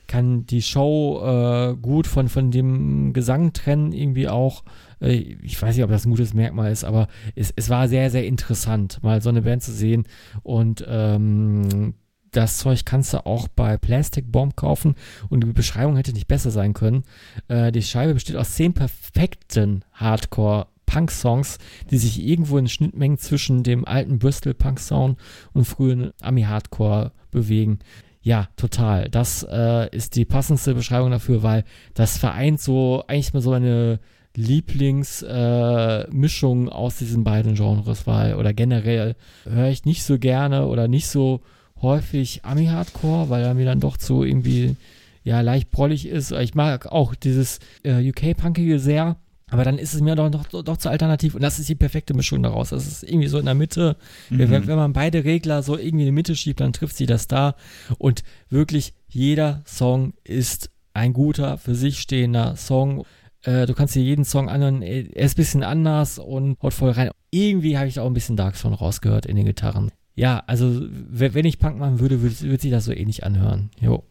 [0.06, 4.62] kann die Show äh, gut von, von dem Gesang trennen, irgendwie auch.
[5.04, 8.10] Äh, ich weiß nicht, ob das ein gutes Merkmal ist, aber es, es war sehr,
[8.10, 10.04] sehr interessant, mal so eine Band zu sehen.
[10.42, 11.94] Und ähm,
[12.30, 14.96] das Zeug kannst du auch bei Plastic Bomb kaufen
[15.28, 17.04] und die Beschreibung hätte nicht besser sein können.
[17.48, 21.58] Äh, die Scheibe besteht aus zehn perfekten Hardcore Punk-Songs,
[21.90, 25.18] die sich irgendwo in Schnittmengen zwischen dem alten Bristol-Punk-Sound
[25.52, 27.78] und frühen Ami-Hardcore bewegen.
[28.20, 29.08] Ja, total.
[29.10, 31.64] Das äh, ist die passendste Beschreibung dafür, weil
[31.94, 34.00] das vereint so eigentlich mal so eine
[34.36, 40.88] Lieblingsmischung äh, aus diesen beiden Genres, weil oder generell höre ich nicht so gerne oder
[40.88, 41.40] nicht so
[41.80, 44.76] häufig Ami-Hardcore, weil er mir dann doch zu irgendwie
[45.22, 46.32] ja leicht brollig ist.
[46.32, 49.16] Ich mag auch dieses äh, UK-Punkige sehr.
[49.50, 52.14] Aber dann ist es mir doch, doch, doch zu alternativ und das ist die perfekte
[52.14, 52.70] Mischung daraus.
[52.70, 53.96] Das ist irgendwie so in der Mitte.
[54.30, 54.38] Mhm.
[54.38, 57.28] Wenn, wenn, man beide Regler so irgendwie in die Mitte schiebt, dann trifft sie das
[57.28, 57.54] da.
[57.98, 63.04] Und wirklich jeder Song ist ein guter, für sich stehender Song.
[63.44, 66.90] Äh, du kannst dir jeden Song anhören, er ist ein bisschen anders und haut voll
[66.90, 67.10] rein.
[67.30, 69.90] Irgendwie habe ich auch ein bisschen Dark Song rausgehört in den Gitarren.
[70.14, 73.70] Ja, also wenn ich Punk machen würde, würde, würde sich das so ähnlich anhören.
[73.80, 74.04] Jo.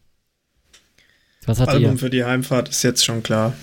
[1.45, 1.97] Was hat Album ihr?
[1.97, 3.53] für die Heimfahrt ist jetzt schon klar.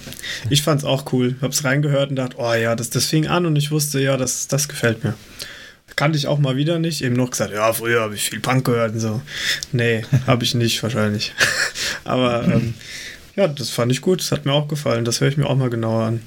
[0.51, 1.37] Ich fand's auch cool.
[1.41, 4.49] Hab's reingehört und dachte, oh ja, das, das fing an und ich wusste, ja, das,
[4.49, 5.15] das gefällt mir.
[5.97, 7.03] Kannte ich auch mal wieder nicht.
[7.03, 9.23] Eben noch gesagt, ja, früher habe ich viel Punk gehört und so.
[9.73, 11.33] Nee, habe ich nicht wahrscheinlich.
[12.05, 12.75] Aber ähm,
[13.37, 14.21] ja, das fand ich gut.
[14.21, 15.05] Das hat mir auch gefallen.
[15.05, 16.23] Das höre ich mir auch mal genauer an.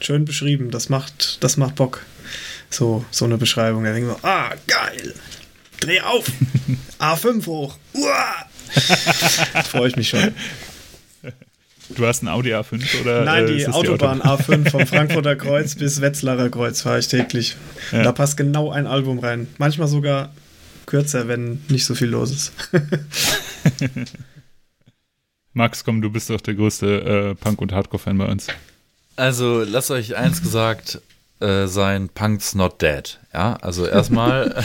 [0.00, 0.70] Schön beschrieben.
[0.70, 2.04] Das macht, das macht Bock.
[2.70, 3.84] So, so eine Beschreibung.
[3.84, 5.14] Da denke ich mir, ah, geil.
[5.80, 6.26] Dreh auf.
[6.98, 7.78] A5 hoch.
[7.94, 8.46] Uah.
[9.64, 10.34] Freue ich mich schon.
[11.90, 13.24] Du hast ein Audi A5 oder?
[13.24, 17.56] Nein, die Autobahn die Auto A5 vom Frankfurter Kreuz bis Wetzlarer Kreuz fahre ich täglich.
[17.92, 18.02] Ja.
[18.02, 19.48] Da passt genau ein Album rein.
[19.58, 20.32] Manchmal sogar
[20.86, 22.52] kürzer, wenn nicht so viel los ist.
[25.54, 28.48] Max, komm, du bist doch der größte äh, Punk- und Hardcore-Fan bei uns.
[29.16, 31.00] Also, lasst euch eins gesagt
[31.40, 33.18] äh, sein: Punk's not dead.
[33.32, 34.54] Ja, also erstmal.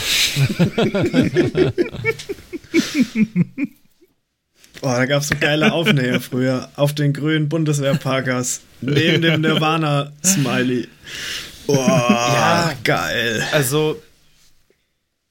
[4.82, 10.88] Oh, da gab es so geile Aufnäher früher auf den grünen Bundeswehrparkers neben dem Nirvana-Smiley.
[11.66, 13.44] Oh, ja, geil.
[13.52, 14.00] Also,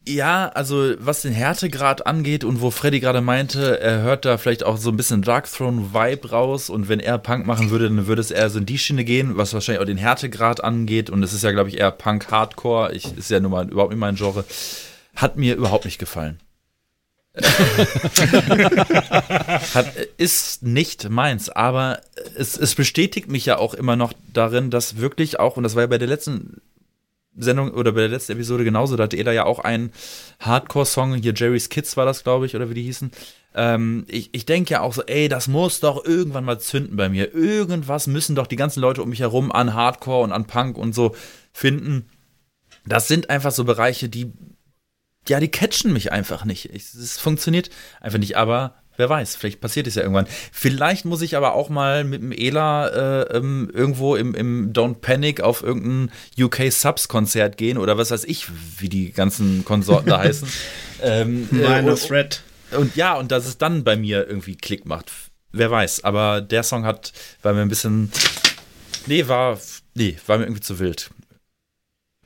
[0.09, 4.63] ja, also was den Härtegrad angeht und wo Freddy gerade meinte, er hört da vielleicht
[4.63, 8.07] auch so ein bisschen Dark Throne Vibe raus und wenn er Punk machen würde, dann
[8.07, 11.21] würde es eher so in die Schiene gehen, was wahrscheinlich auch den Härtegrad angeht und
[11.21, 13.99] es ist ja, glaube ich, eher Punk Hardcore, ich, ist ja nun mal überhaupt nicht
[13.99, 14.45] mein Genre,
[15.15, 16.39] hat mir überhaupt nicht gefallen.
[19.75, 19.85] Hat,
[20.17, 22.01] ist nicht meins, aber
[22.35, 25.83] es, es bestätigt mich ja auch immer noch darin, dass wirklich auch, und das war
[25.83, 26.59] ja bei der letzten
[27.35, 29.91] Sendung oder bei der letzten Episode genauso, da hatte Ela ja auch einen
[30.39, 33.11] Hardcore-Song, hier Jerry's Kids war das, glaube ich, oder wie die hießen.
[33.55, 37.09] Ähm, ich ich denke ja auch so, ey, das muss doch irgendwann mal zünden bei
[37.09, 37.33] mir.
[37.33, 40.93] Irgendwas müssen doch die ganzen Leute um mich herum an Hardcore und an Punk und
[40.93, 41.15] so
[41.53, 42.09] finden.
[42.85, 44.33] Das sind einfach so Bereiche, die
[45.27, 46.65] ja, die catchen mich einfach nicht.
[46.73, 47.69] Es funktioniert
[48.01, 50.27] einfach nicht, aber wer weiß, vielleicht passiert es ja irgendwann.
[50.51, 52.87] Vielleicht muss ich aber auch mal mit dem Ela
[53.21, 58.11] äh, ähm, irgendwo im, im Don't Panic auf irgendein UK Subs Konzert gehen oder was
[58.11, 58.47] weiß ich,
[58.77, 60.49] wie die ganzen Konsorten da heißen.
[61.01, 62.43] Ähm, äh, Minor Threat.
[62.71, 65.11] Und ja, und dass es dann bei mir irgendwie Klick macht.
[65.53, 66.03] wer weiß.
[66.03, 68.11] Aber der Song hat, war mir ein bisschen,
[69.07, 69.57] nee, war,
[69.95, 71.09] nee, war mir irgendwie zu wild.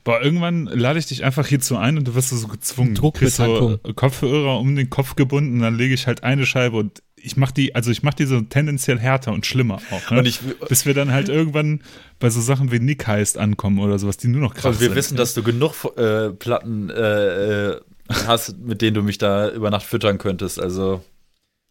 [0.04, 2.94] Boah, irgendwann lade ich dich einfach hierzu ein und du wirst so gezwungen.
[2.96, 3.80] Druckbetankung.
[3.86, 7.52] so Kopfhörer um den Kopf gebunden, dann lege ich halt eine Scheibe und ich mach
[7.52, 10.12] die, also ich mach die so tendenziell härter und schlimmer auch.
[10.12, 10.20] Ne?
[10.20, 11.82] Und ich, Bis wir dann halt irgendwann
[12.20, 14.88] bei so Sachen wie Nick heißt ankommen oder sowas, die nur noch krass und wir
[14.90, 14.96] sind.
[14.98, 17.80] wissen, dass du genug äh, Platten äh, äh,
[18.28, 20.60] hast, mit denen du mich da über Nacht füttern könntest.
[20.62, 21.02] Also,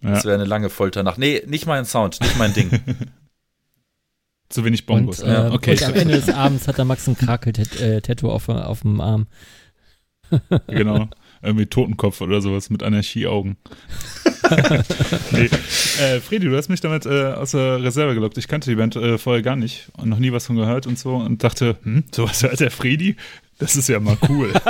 [0.01, 0.31] das Ja.
[0.31, 1.19] wäre eine lange Folternacht.
[1.19, 2.71] Nee, nicht mein Sound, nicht mein Ding.
[4.53, 5.21] Zu wenig Und, Bongos.
[5.21, 5.73] äh, ja, okay.
[5.73, 9.27] und am Ende des Abends hat der Max ein Krakel-Tattoo auf, auf dem Arm.
[10.67, 11.09] genau.
[11.41, 13.57] Irgendwie Totenkopf oder sowas mit Anarchieaugen.
[15.33, 15.49] nee.
[16.01, 18.37] äh, Fredi, du hast mich damit äh, aus der Reserve gelockt.
[18.37, 20.99] Ich kannte die Band äh, vorher gar nicht und noch nie was von gehört und
[20.99, 23.17] so und dachte, hm, sowas hört der Fredi?
[23.59, 24.53] Das ist ja mal cool.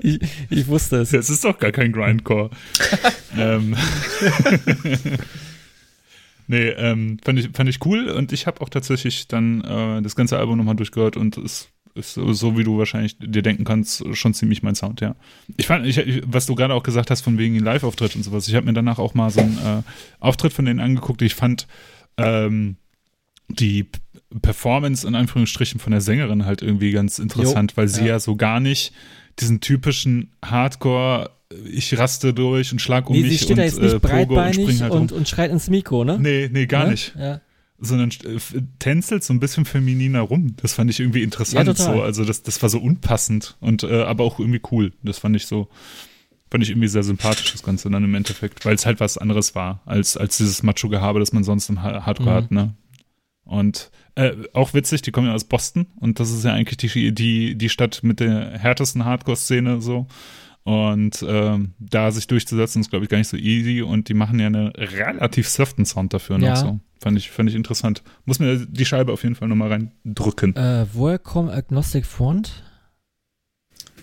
[0.00, 1.10] Ich, ich wusste es.
[1.10, 2.50] Das ist doch gar kein Grindcore.
[3.36, 3.76] ähm.
[6.48, 10.16] Nee, ähm, fand, ich, fand ich cool und ich habe auch tatsächlich dann äh, das
[10.16, 14.34] ganze Album nochmal durchgehört und es ist so, wie du wahrscheinlich dir denken kannst, schon
[14.34, 15.16] ziemlich mein Sound, ja.
[15.56, 18.54] Ich fand, ich, was du gerade auch gesagt hast, von wegen Live-Auftritt und sowas, ich
[18.54, 19.82] habe mir danach auch mal so einen äh,
[20.20, 21.22] Auftritt von denen angeguckt.
[21.22, 21.66] Ich fand
[22.16, 22.76] ähm,
[23.48, 23.86] die
[24.42, 28.08] Performance in Anführungsstrichen von der Sängerin halt irgendwie ganz interessant, weil sie ja.
[28.08, 28.92] ja so gar nicht
[29.38, 31.30] diesen typischen Hardcore,
[31.70, 33.94] ich raste durch und schlag um nee, mich sie steht und da jetzt nicht äh,
[33.94, 35.18] und breitbeinig spring halt und, rum.
[35.18, 36.18] und schreit ins Mikro, ne?
[36.20, 36.90] Nee, nee, gar Ne?
[36.92, 37.14] nicht.
[37.18, 37.40] Ja.
[37.80, 38.38] Sondern äh,
[38.80, 40.54] tänzelt so ein bisschen femininer rum.
[40.60, 41.66] Das fand ich irgendwie interessant.
[41.68, 42.02] Ja, so.
[42.02, 44.92] Also das, das war so unpassend und äh, aber auch irgendwie cool.
[45.02, 45.68] Das fand ich so,
[46.50, 49.54] fand ich irgendwie sehr sympathisch, das Ganze dann im Endeffekt, weil es halt was anderes
[49.54, 52.34] war, als, als dieses Macho-Gehabe, das man sonst im Ha- Hardcore Mhm.
[52.34, 52.74] hat, ne?
[53.44, 57.14] Und äh, auch witzig, die kommen ja aus Boston und das ist ja eigentlich die,
[57.14, 60.06] die, die Stadt mit der härtesten Hardcore-Szene so.
[60.68, 63.80] Und ähm, da sich durchzusetzen, ist, glaube ich, gar nicht so easy.
[63.80, 66.56] Und die machen ja einen relativ soften Sound dafür noch Ja.
[66.56, 66.78] so.
[67.00, 68.02] Fand ich, fand ich interessant.
[68.26, 70.54] Muss mir die Scheibe auf jeden Fall nochmal reindrücken.
[70.56, 72.64] Äh, woher kommt Agnostic Front?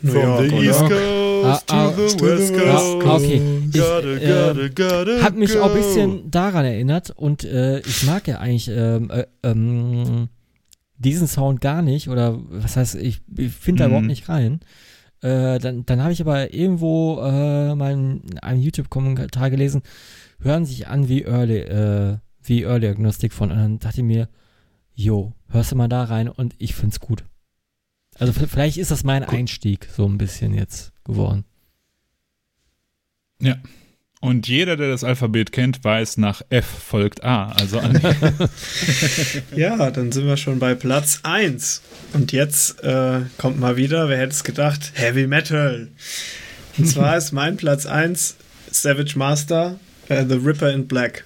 [0.01, 0.89] New York, oder?
[0.89, 3.05] Coast Ah, ah, to the West Coast.
[3.05, 3.41] Ah, okay.
[3.71, 8.69] Ich, äh, Hat mich auch ein bisschen daran erinnert und äh, ich mag ja eigentlich
[8.69, 10.29] ähm, äh, ähm,
[10.97, 13.91] diesen Sound gar nicht oder was heißt, ich, ich finde da Mhm.
[13.91, 14.61] überhaupt nicht rein.
[15.25, 19.81] Äh, dann dann habe ich aber irgendwo äh, mal in einem YouTube-Kommentar gelesen,
[20.39, 24.29] hören sich an wie Early, äh, wie Early Agnostic von und dann dachte ich mir,
[24.93, 27.25] jo, hörst du mal da rein und ich find's gut.
[28.19, 31.43] Also vielleicht ist das mein Einstieg so ein bisschen jetzt geworden.
[34.21, 37.51] Und jeder, der das Alphabet kennt, weiß, nach F folgt A.
[37.51, 37.79] Also
[39.55, 41.81] Ja, dann sind wir schon bei Platz 1.
[42.13, 45.89] Und jetzt äh, kommt mal wieder, wer hätte es gedacht, Heavy Metal.
[46.77, 48.35] Und zwar ist mein Platz 1
[48.71, 49.79] Savage Master,
[50.09, 51.23] äh, The Ripper in Black.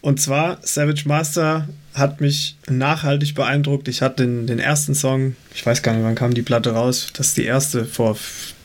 [0.00, 3.88] Und zwar, Savage Master hat mich nachhaltig beeindruckt.
[3.88, 7.08] Ich hatte den, den ersten Song, ich weiß gar nicht, wann kam die Platte raus.
[7.14, 8.16] Das ist die erste vor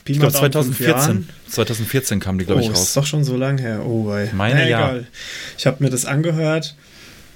[0.05, 0.87] Ich glaube Daumen fünf 2014.
[0.87, 1.29] Jahren.
[1.49, 2.93] 2014 kam die, glaube oh, ich, ist raus.
[2.93, 3.85] doch schon so lang her.
[3.85, 4.29] Oh, wei.
[4.33, 4.77] Meine Na, ja.
[4.77, 5.07] egal.
[5.57, 6.75] Ich habe mir das angehört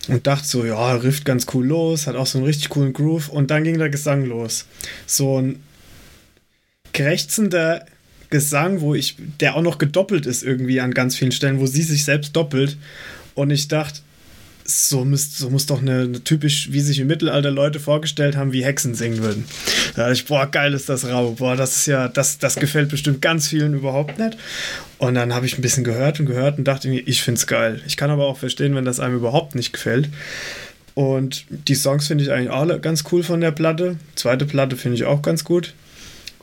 [0.07, 3.29] und dachte so, ja, rifft ganz cool los, hat auch so einen richtig coolen Groove
[3.29, 4.65] und dann ging der Gesang los.
[5.05, 5.63] So ein
[6.93, 7.85] krächzender
[8.29, 11.83] Gesang, wo ich, der auch noch gedoppelt ist irgendwie an ganz vielen Stellen, wo sie
[11.83, 12.77] sich selbst doppelt.
[13.35, 14.01] Und ich dachte,
[14.69, 18.51] so muss, so muss doch eine, eine typisch, wie sich im Mittelalter Leute vorgestellt haben,
[18.51, 19.45] wie Hexen singen würden.
[19.95, 21.31] Da dachte ich, boah, geil ist das rau.
[21.31, 24.37] Boah, das ist ja, das, das gefällt bestimmt ganz vielen überhaupt nicht.
[24.97, 27.47] Und dann habe ich ein bisschen gehört und gehört und dachte mir, ich finde es
[27.47, 27.81] geil.
[27.87, 30.09] Ich kann aber auch verstehen, wenn das einem überhaupt nicht gefällt.
[30.95, 33.95] Und die Songs finde ich eigentlich alle ganz cool von der Platte.
[34.15, 35.75] Zweite Platte finde ich auch ganz gut.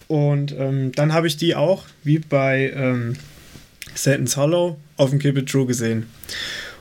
[0.08, 3.16] Und ähm, dann habe ich die auch, wie bei ähm,
[3.94, 6.06] Satan's Hollow, auf dem Keep It True gesehen.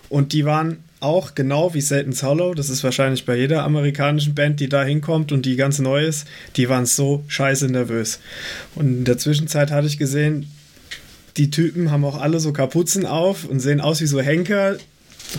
[0.07, 4.59] Und die waren auch genau wie Satan's Hollow, das ist wahrscheinlich bei jeder amerikanischen Band,
[4.59, 8.19] die da hinkommt und die ganz neu ist, die waren so scheiße nervös.
[8.75, 10.49] Und in der Zwischenzeit hatte ich gesehen,
[11.37, 14.77] die Typen haben auch alle so Kapuzen auf und sehen aus wie so Henker.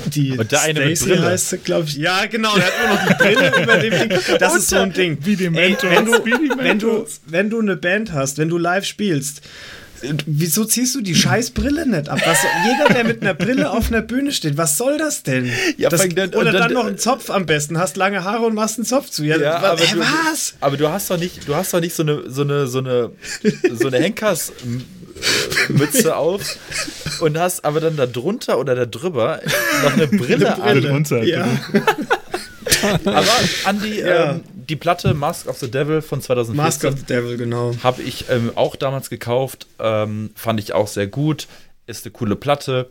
[0.06, 1.26] Die Aber der eine mit Stacey Brille.
[1.26, 1.96] heißt glaube ich.
[1.96, 4.18] Ja, genau, der hat nur noch die Brille über dem Ding.
[4.40, 5.18] Das ist so ein Ding.
[5.22, 6.12] Wie die Ey, Mentos, wenn, du,
[6.58, 9.42] wenn, du, wenn du eine Band hast, wenn du live spielst,
[10.26, 12.20] wieso ziehst du die scheiß Brille nicht ab?
[12.24, 15.50] Was, jeder, der mit einer Brille auf einer Bühne steht, was soll das denn?
[15.76, 17.78] Ja, das, dann- oder dann- dann, noch einen Zopf am besten.
[17.78, 19.24] Hast lange Haare und machst einen Zopf zu.
[19.24, 20.54] Ja, Ja, aber hä, du, was?
[20.60, 23.10] aber du hast doch nicht, du hast doch nicht so eine, so eine, so eine,
[23.72, 24.86] so eine Henkersmütze
[26.16, 26.56] auf
[27.20, 29.40] und hast aber dann da drunter oder da drüber
[29.84, 30.60] noch eine Brille an.
[30.80, 30.90] Brille.
[30.90, 31.46] Runter, Ja.
[33.04, 33.26] Aber
[33.64, 34.32] Andi, Ja.
[34.32, 36.26] ähm, die Platte Mask of the Devil von Mask
[36.80, 37.74] 2014 of the Devil, genau.
[37.82, 41.46] habe ich ähm, auch damals gekauft, ähm, fand ich auch sehr gut,
[41.86, 42.90] ist eine coole Platte.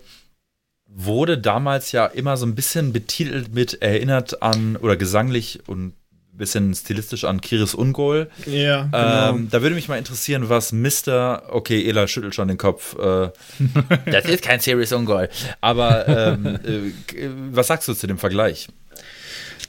[0.95, 6.37] wurde damals ja immer so ein bisschen betitelt mit erinnert an oder gesanglich und ein
[6.37, 8.29] bisschen stilistisch an Kiris Ungol.
[8.45, 9.29] Ja, genau.
[9.29, 11.43] Ähm, da würde mich mal interessieren, was Mr.
[11.49, 12.95] Okay, Ela schüttelt schon den Kopf.
[12.97, 13.29] Äh,
[14.11, 15.29] das ist kein Serious Ungol.
[15.61, 18.67] Aber ähm, äh, was sagst du zu dem Vergleich?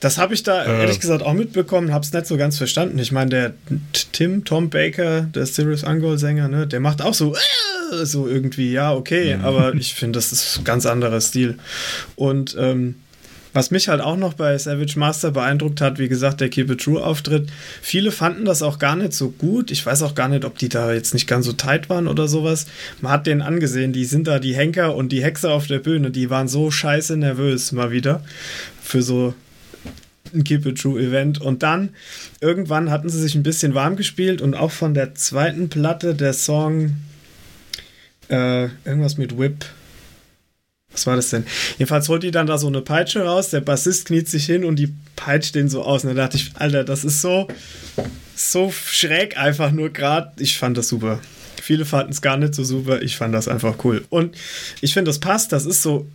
[0.01, 0.81] Das habe ich da Äh.
[0.81, 2.99] ehrlich gesagt auch mitbekommen, habe es nicht so ganz verstanden.
[2.99, 3.55] Ich meine, der
[4.13, 8.93] Tim, Tom Baker, der Sirius Angol-Sänger, ne, der macht auch so, äh, so irgendwie, ja,
[8.93, 11.59] okay, aber ich finde, das ist ein ganz anderer Stil.
[12.17, 12.97] Und ähm,
[13.55, 16.81] was mich halt auch noch bei Savage Master beeindruckt hat, wie gesagt, der Keep It
[16.83, 17.49] True Auftritt.
[17.81, 19.71] Viele fanden das auch gar nicht so gut.
[19.71, 22.27] Ich weiß auch gar nicht, ob die da jetzt nicht ganz so tight waren oder
[22.27, 22.67] sowas.
[23.01, 26.11] Man hat denen angesehen, die sind da die Henker und die Hexe auf der Bühne,
[26.11, 28.25] die waren so scheiße nervös mal wieder
[28.83, 29.35] für so
[30.33, 31.41] ein Keep It True Event.
[31.41, 31.91] Und dann
[32.41, 36.33] irgendwann hatten sie sich ein bisschen warm gespielt und auch von der zweiten Platte der
[36.33, 36.97] Song
[38.29, 39.67] äh, irgendwas mit Whip.
[40.93, 41.45] Was war das denn?
[41.79, 44.77] Jedenfalls holt die dann da so eine Peitsche raus, der Bassist kniet sich hin und
[44.77, 46.05] die peitscht den so aus.
[46.05, 47.49] Und da dachte ich, Alter, das ist so,
[48.37, 50.33] so schräg einfach nur gerade.
[50.39, 51.21] Ich fand das super.
[51.61, 53.03] Viele fanden es gar nicht so super.
[53.03, 54.05] Ich fand das einfach cool.
[54.09, 54.37] Und
[54.81, 55.51] ich finde, das passt.
[55.53, 56.07] Das ist so,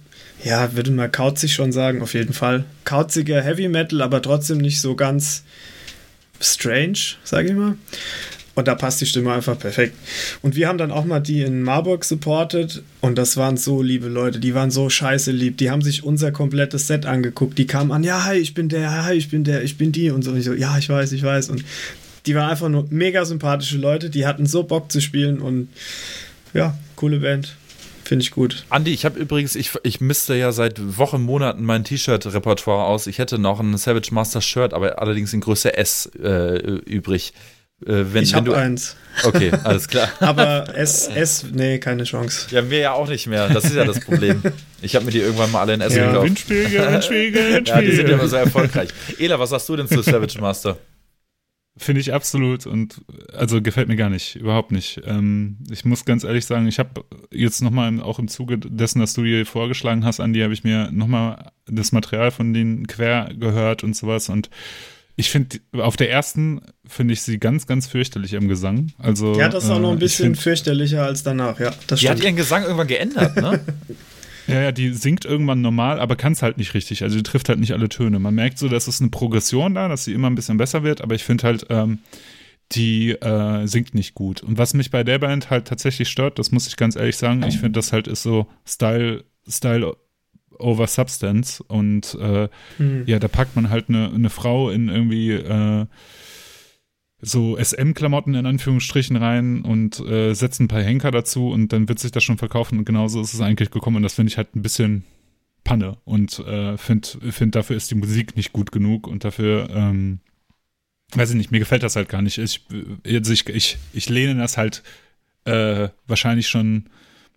[0.43, 2.65] ja, würde man kauzig schon sagen, auf jeden Fall.
[2.85, 5.43] Kauziger Heavy Metal, aber trotzdem nicht so ganz
[6.39, 7.75] strange, sage ich mal.
[8.55, 9.95] Und da passt die Stimme einfach perfekt.
[10.41, 14.09] Und wir haben dann auch mal die in Marburg supportet und das waren so liebe
[14.09, 15.57] Leute, die waren so scheiße lieb.
[15.57, 17.57] Die haben sich unser komplettes Set angeguckt.
[17.57, 20.09] Die kamen an, ja, hi, ich bin der, hi, ich bin der, ich bin die
[20.09, 20.31] und so.
[20.31, 21.49] Und ich so, ja, ich weiß, ich weiß.
[21.49, 21.63] Und
[22.25, 25.69] die waren einfach nur mega sympathische Leute, die hatten so Bock zu spielen und
[26.53, 27.55] ja, coole Band.
[28.09, 28.63] Finde ich gut.
[28.71, 33.05] Andi, ich habe übrigens, ich, ich misste ja seit Wochen, Monaten mein T-Shirt-Repertoire aus.
[33.05, 37.33] Ich hätte noch ein Savage Master Shirt, aber allerdings in Größe S äh, übrig.
[37.85, 38.95] Äh, wenn, ich habe du, eins.
[39.23, 40.09] Okay, alles klar.
[40.21, 42.47] Aber S, S, nee, keine Chance.
[42.49, 43.47] Ja, mir ja auch nicht mehr.
[43.47, 44.41] Das ist ja das Problem.
[44.81, 46.07] Ich habe mir die irgendwann mal alle in S Ja.
[46.07, 46.25] gekauft.
[46.25, 48.09] Windspiegel, Windspiegel, Ja, die sind ja Windspiegel.
[48.11, 48.89] immer so erfolgreich.
[49.19, 50.77] Ela, was sagst du denn zu Savage Master?
[51.77, 53.01] Finde ich absolut und
[53.33, 54.99] also gefällt mir gar nicht, überhaupt nicht.
[55.05, 59.13] Ähm, ich muss ganz ehrlich sagen, ich habe jetzt nochmal auch im Zuge dessen, dass
[59.13, 63.83] du dir vorgeschlagen hast, Andi, habe ich mir nochmal das Material von denen quer gehört
[63.85, 64.49] und sowas und
[65.15, 68.93] ich finde, auf der ersten finde ich sie ganz, ganz fürchterlich im Gesang.
[68.97, 71.71] Also, Ja, das ist auch noch äh, ein ich bisschen find- fürchterlicher als danach, ja.
[71.87, 72.23] Das Die hat stimmt.
[72.23, 73.59] ihren Gesang irgendwann geändert, ne?
[74.49, 77.03] Ja, ja, die singt irgendwann normal, aber kann es halt nicht richtig.
[77.03, 78.19] Also die trifft halt nicht alle Töne.
[78.19, 81.01] Man merkt so, dass es eine Progression da, dass sie immer ein bisschen besser wird,
[81.01, 81.99] aber ich finde halt, ähm,
[82.73, 84.43] die äh, singt nicht gut.
[84.43, 87.41] Und was mich bei der Band halt tatsächlich stört, das muss ich ganz ehrlich sagen,
[87.43, 89.95] ich finde, das halt ist so Style, Style
[90.59, 91.61] over Substance.
[91.61, 92.47] Und äh,
[92.77, 93.03] Hm.
[93.07, 95.85] ja, da packt man halt eine, eine Frau in irgendwie äh,
[97.21, 101.99] so SM-Klamotten in Anführungsstrichen rein und äh, setzt ein paar Henker dazu und dann wird
[101.99, 104.55] sich das schon verkaufen und genauso ist es eigentlich gekommen und das finde ich halt
[104.55, 105.03] ein bisschen
[105.63, 110.19] Panne und äh, finde, find, dafür ist die Musik nicht gut genug und dafür, ähm,
[111.13, 112.37] weiß ich nicht, mir gefällt das halt gar nicht.
[112.37, 112.65] Ich,
[113.05, 114.83] also ich, ich, ich lehne das halt
[115.45, 116.85] äh, wahrscheinlich schon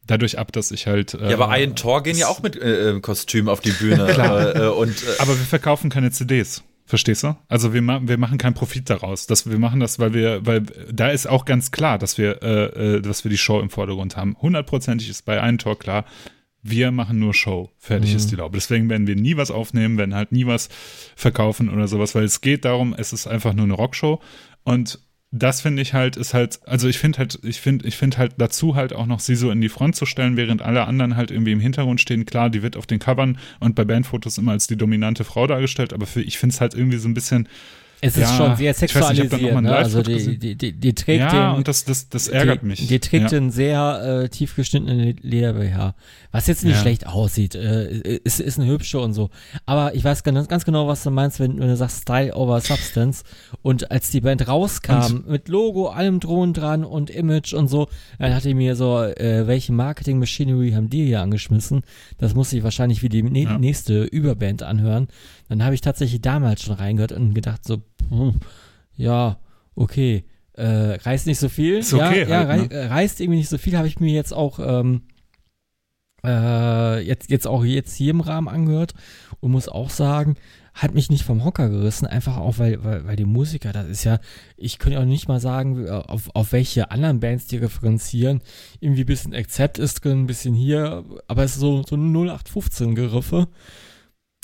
[0.07, 1.15] dadurch ab, dass ich halt.
[1.15, 4.07] Äh, Ja, aber Ian Thor gehen ja auch mit äh, im Kostüm auf die Bühne.
[4.13, 4.57] Klar.
[4.57, 6.63] Äh, und äh, Aber wir verkaufen keine CDs.
[6.93, 7.35] Verstehst du?
[7.49, 9.27] Also wir, ma wir machen keinen Profit daraus.
[9.27, 10.61] Das, wir machen das, weil wir, weil
[10.93, 14.19] da ist auch ganz klar, dass wir, äh, äh, dass wir die Show im Vordergrund
[14.19, 14.37] haben.
[14.43, 16.05] Hundertprozentig ist bei einem Tor klar,
[16.63, 17.71] wir machen nur Show.
[17.79, 18.17] Fertig Mhm.
[18.19, 18.59] ist die Laube.
[18.59, 20.69] Deswegen werden wir nie was aufnehmen, werden halt nie was
[21.17, 24.21] verkaufen oder sowas, weil es geht darum, es ist einfach nur eine Rockshow.
[24.63, 24.99] Und
[25.35, 28.35] das finde ich halt, ist halt, also ich finde halt, ich finde, ich finde halt
[28.37, 31.31] dazu halt auch noch sie so in die Front zu stellen, während alle anderen halt
[31.31, 32.27] irgendwie im Hintergrund stehen.
[32.27, 35.95] Klar, die wird auf den Covern und bei Bandfotos immer als die dominante Frau dargestellt,
[35.95, 37.49] aber für, ich finde es halt irgendwie so ein bisschen,
[38.05, 39.33] Es ist Ja, schon sehr nicht, sexualisiert.
[39.33, 39.77] ein ne?
[39.77, 42.89] Also die, die, die, die trägt ja, den, und das, das, das ärgert die, mich.
[42.89, 43.39] Die trägt ja.
[43.39, 45.95] einen sehr äh, tief geschnittenen Leder-BH.
[46.33, 46.81] Was jetzt nicht Ja.
[46.81, 47.55] schlecht aussieht.
[47.55, 49.31] Äh, ist, ist eine hübsche und so.
[49.67, 52.61] Aber ich weiß ganz, ganz genau, was du meinst, wenn, wenn du sagst Style over
[52.61, 53.23] Substance.
[53.63, 57.87] Und als die Band rauskam, mit Logo, allem Drohnen dran und Image und so,
[58.19, 61.83] dann hatte ich mir so, äh, welche Marketing-Machinery haben die hier angeschmissen?
[62.19, 65.07] Das muss ich wahrscheinlich wie die ne nächste Überband anhören.
[65.53, 68.37] Dann habe ich tatsächlich damals schon reingehört und gedacht so, hm,
[68.97, 69.39] ja,
[69.75, 70.25] okay,
[70.55, 71.81] äh, reißt nicht so viel.
[71.81, 74.15] Ist okay ja, ja halt, rei äh, reißt irgendwie nicht so viel, habe ich mir
[74.15, 75.03] jetzt auch ähm,
[76.25, 78.95] äh, jetzt, jetzt auch jetzt hier im Rahmen angehört
[79.41, 80.37] und muss auch sagen,
[80.73, 84.05] hat mich nicht vom Hocker gerissen, einfach auch, weil, weil, weil die Musiker, das ist
[84.05, 84.21] ja,
[84.57, 88.41] ich könnte auch nicht mal sagen, auf, auf welche anderen Bands die referenzieren.
[88.81, 93.49] Irgendwie ein bisschen Accept ist drin, ein bisschen hier, aber es ist so, so 0815-Geriffe.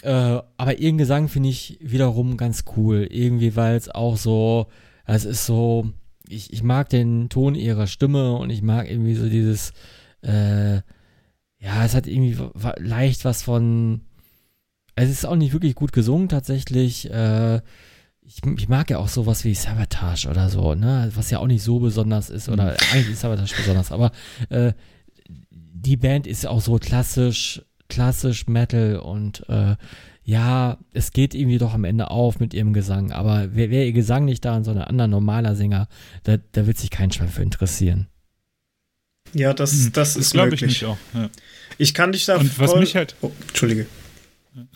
[0.03, 3.07] Äh, aber ihren Gesang finde ich wiederum ganz cool.
[3.11, 4.67] Irgendwie, weil es auch so,
[5.05, 5.91] es ist so,
[6.29, 9.73] ich, ich mag den Ton ihrer Stimme und ich mag irgendwie so dieses,
[10.23, 10.77] äh,
[11.61, 12.37] ja, es hat irgendwie
[12.77, 14.03] leicht was von,
[14.95, 17.11] also es ist auch nicht wirklich gut gesungen tatsächlich.
[17.11, 17.61] Äh,
[18.23, 21.63] ich, ich mag ja auch sowas wie Sabotage oder so, ne, was ja auch nicht
[21.63, 24.13] so besonders ist oder eigentlich ist Sabotage besonders, aber
[24.51, 24.75] äh,
[25.51, 29.77] die Band ist auch so klassisch, klassisch Metal und äh,
[30.25, 33.93] ja, es geht irgendwie doch am Ende auf mit ihrem Gesang, aber wäre wär ihr
[33.93, 35.89] Gesang nicht da, sondern ein anderer normaler Sänger,
[36.25, 38.09] da, da wird sich kein Schwein für interessieren.
[39.35, 40.63] Ja, das, Hm, das ist glaube möglich.
[40.63, 40.99] ich nicht auch.
[41.15, 41.31] Ja.
[41.79, 43.87] Ich kann dich da Und was mich halt- Oh, Entschuldige.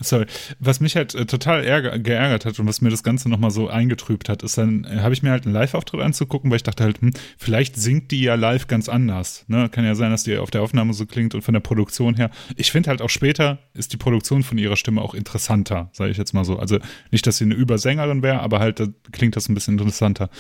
[0.01, 0.27] Sorry.
[0.59, 3.69] Was mich halt äh, total ärger, geärgert hat und was mir das Ganze nochmal so
[3.69, 6.85] eingetrübt hat, ist dann, äh, habe ich mir halt einen Live-Auftritt anzugucken, weil ich dachte
[6.85, 9.45] halt, hm, vielleicht singt die ja live ganz anders.
[9.49, 9.69] Ne?
[9.69, 12.31] Kann ja sein, dass die auf der Aufnahme so klingt und von der Produktion her.
[12.57, 16.17] Ich finde halt auch später ist die Produktion von ihrer Stimme auch interessanter, sage ich
[16.17, 16.59] jetzt mal so.
[16.59, 16.79] Also
[17.11, 20.31] nicht, dass sie eine Übersängerin wäre, aber halt da klingt das ein bisschen interessanter.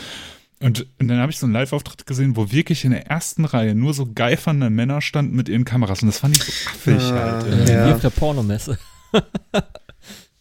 [0.62, 3.74] Und, und dann habe ich so einen Live-Auftritt gesehen, wo wirklich in der ersten Reihe
[3.74, 6.02] nur so geifernde Männer standen mit ihren Kameras.
[6.02, 7.68] Und das fand ich so affig Ah, halt.
[7.68, 7.88] Ja.
[7.88, 8.78] Wie auf der Pornomesse.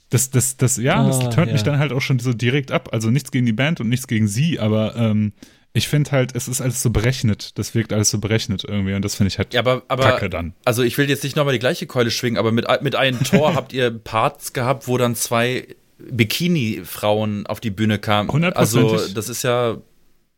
[0.10, 1.66] Das, das, das, ja, das Ah, turnt mich ja.
[1.72, 2.90] dann halt auch schon so direkt ab.
[2.92, 5.32] Also nichts gegen die Band und nichts gegen sie, aber ähm,
[5.72, 7.58] ich finde halt, es ist alles so berechnet.
[7.58, 10.30] Das wirkt alles so berechnet irgendwie und das finde ich halt Ja, aber, aber kacke
[10.30, 10.54] dann.
[10.66, 13.56] also ich will jetzt nicht nochmal die gleiche Keule schwingen, aber mit, mit einem Tor
[13.56, 15.66] habt ihr Parts gehabt, wo dann zwei
[16.00, 18.30] Bikini-Frauen auf die Bühne kamen.
[18.54, 19.78] Also das ist ja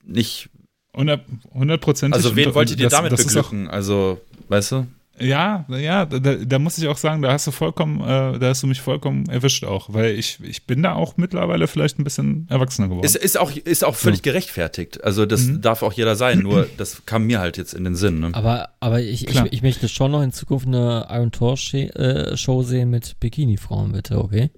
[0.06, 0.50] nicht.
[0.96, 2.16] Hundertprozentig.
[2.16, 3.68] Also wen wolltet ihr das- damit das auch, beglücken?
[3.70, 4.88] Also, weißt du?
[5.20, 8.64] Ja, ja, da, da muss ich auch sagen, da hast du vollkommen, äh, da hast
[8.64, 12.48] du mich vollkommen erwischt auch, weil ich, ich bin da auch mittlerweile vielleicht ein bisschen
[12.50, 13.06] erwachsener geworden.
[13.06, 15.04] Ist, ist, auch, ist auch völlig gerechtfertigt.
[15.04, 15.62] Also das Mhm.
[15.62, 18.22] darf auch jeder sein, nur das kam mir halt jetzt in den Sinn.
[18.22, 18.32] Ne?
[18.34, 22.64] Aber, aber ich, ich, ich möchte schon noch in Zukunft eine Iron Tor äh, Show
[22.64, 24.50] sehen mit Bikini-Frauen, bitte, okay?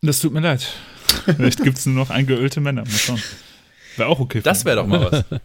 [0.00, 0.66] das tut mir leid.
[1.36, 2.82] Vielleicht gibt es nur noch eingeölte Männer.
[2.82, 3.22] Mal schauen.
[3.96, 4.38] Wäre auch okay.
[4.38, 5.24] für Das wäre doch mal was.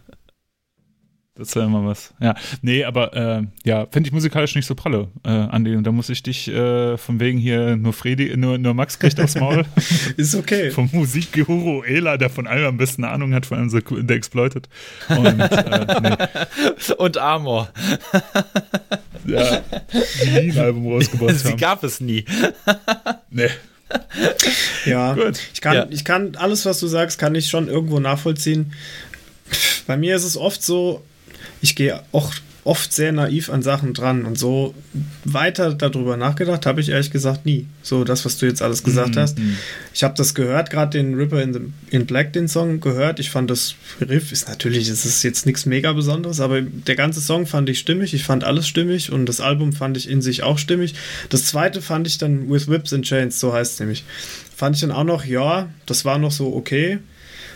[1.34, 2.12] Das wäre immer was.
[2.20, 5.74] Ja, nee, aber äh, ja, finde ich musikalisch nicht so pralle, äh, Andi.
[5.76, 9.18] Und da muss ich dich äh, von wegen hier nur Fredi, nur, nur Max kriegt
[9.18, 9.64] aufs Maul.
[10.18, 10.70] Ist okay.
[10.70, 14.68] vom Musikguru Ela, der von allem am besten Ahnung hat, vor allem so der Exploited.
[15.08, 17.70] Und äh, nee, Und Amor.
[19.26, 19.62] ja,
[20.22, 21.56] die nie ein Album rausgebracht Sie haben.
[21.56, 22.26] gab es nie.
[23.30, 23.48] Nee,
[24.84, 25.40] Ja, gut.
[25.54, 25.86] ich kann, Ja.
[25.88, 28.74] ich kann, alles, was du sagst, kann ich schon irgendwo nachvollziehen.
[29.86, 31.02] Bei mir ist es oft so,
[31.62, 32.32] ich gehe auch
[32.64, 34.72] oft sehr naiv an Sachen dran und so
[35.24, 37.66] weiter darüber nachgedacht habe ich ehrlich gesagt nie.
[37.82, 39.38] So das, was du jetzt alles gesagt Mhm, hast.
[39.40, 39.56] mhm.
[39.92, 41.60] Ich habe das gehört, gerade den Ripper in, the,
[41.90, 43.18] in Black, den Song gehört.
[43.18, 47.20] Ich fand das Riff ist natürlich, es ist jetzt nichts mega Besonderes, aber der ganze
[47.20, 48.14] Song fand ich stimmig.
[48.14, 50.94] Ich fand alles stimmig und das Album fand ich in sich auch stimmig.
[51.30, 54.04] Das zweite fand ich dann With Whips and Chains, so heißt es nämlich.
[54.56, 57.00] Fand ich dann auch noch, ja, das war noch so okay.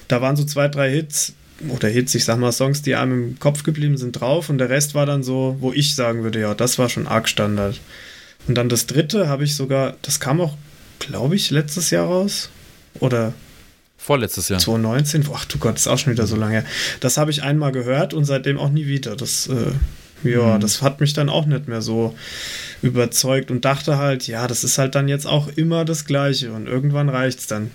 [0.08, 1.32] Da waren so zwei, drei Hits
[1.68, 4.68] oder Hits, ich sag mal Songs, die einem im Kopf geblieben sind, drauf und der
[4.68, 7.80] Rest war dann so, wo ich sagen würde, ja, das war schon arg Standard.
[8.46, 10.56] Und dann das dritte habe ich sogar, das kam auch,
[10.98, 12.50] glaube ich, letztes Jahr raus.
[13.00, 13.32] Oder
[13.98, 14.60] Vorletztes Jahr.
[14.60, 15.24] 2019.
[15.34, 16.64] Ach du Gott, ist auch schon wieder so lange her.
[17.00, 19.16] Das habe ich einmal gehört und seitdem auch nie wieder.
[19.16, 19.72] Das, äh,
[20.28, 20.60] ja, Mhm.
[20.60, 22.14] das hat mich dann auch nicht mehr so
[22.82, 26.66] überzeugt und dachte halt, ja, das ist halt dann jetzt auch immer das Gleiche und
[26.68, 27.70] irgendwann reicht's dann.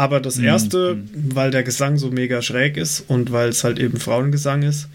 [0.00, 0.44] Aber das Mhm.
[0.46, 4.88] erste, weil der Gesang so mega schräg ist und weil es halt eben Frauengesang ist,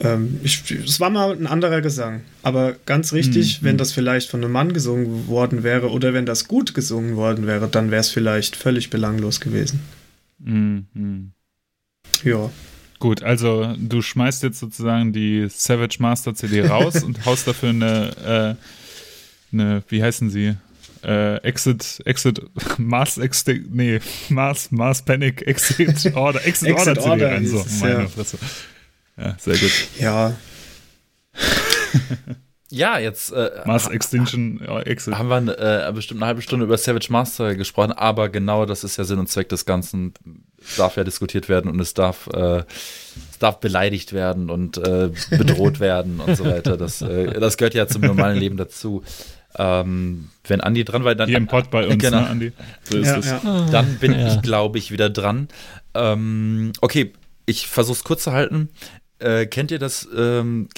[0.00, 2.22] ähm, ich, es war mal ein anderer Gesang.
[2.42, 3.66] Aber ganz richtig, Mhm.
[3.66, 7.46] wenn das vielleicht von einem Mann gesungen worden wäre oder wenn das gut gesungen worden
[7.46, 9.78] wäre, dann wäre es vielleicht völlig belanglos gewesen.
[10.40, 11.30] Mhm, mhm.
[12.24, 12.50] Ja.
[12.98, 18.56] Gut, also du schmeißt jetzt sozusagen die Savage Master CD raus und haust dafür eine,
[19.52, 20.56] äh, eine wie heißen sie?
[21.04, 22.42] Äh, Exit, Exit,
[22.78, 28.02] Mars Extinct, nee, Mars, Mars Panic, Exit Order, Exit, Exit Order Order rein, so, meine
[28.02, 28.08] ja.
[28.08, 28.38] Fresse.
[29.16, 29.72] Ja, sehr gut.
[30.00, 30.34] Ja,
[32.70, 35.14] Ja, jetzt äh, Mars Extinction, ja, Exit.
[35.14, 38.96] haben wir äh, bestimmt eine halbe Stunde über Savage Master gesprochen, aber genau das ist
[38.96, 40.12] ja Sinn und Zweck des Ganzen.
[40.60, 42.64] Es darf ja diskutiert werden und es darf, äh,
[43.30, 46.76] es darf beleidigt werden und äh, bedroht werden und so weiter.
[46.76, 49.04] Das, äh, das gehört ja zum normalen Leben dazu.
[49.56, 52.20] Ähm, wenn Andi dran war, dann, Hier im Pod bei uns, Genau.
[52.22, 52.52] ne, Andi?
[52.84, 53.26] So ist ja, es.
[53.26, 53.66] ja.
[53.70, 54.34] dann bin Ja.
[54.34, 55.48] ich, glaube ich, wieder dran.
[55.94, 57.12] Ähm, okay,
[57.46, 58.68] ich versuche es kurz zu halten.
[59.20, 60.68] Äh, kennt ihr das, ähm,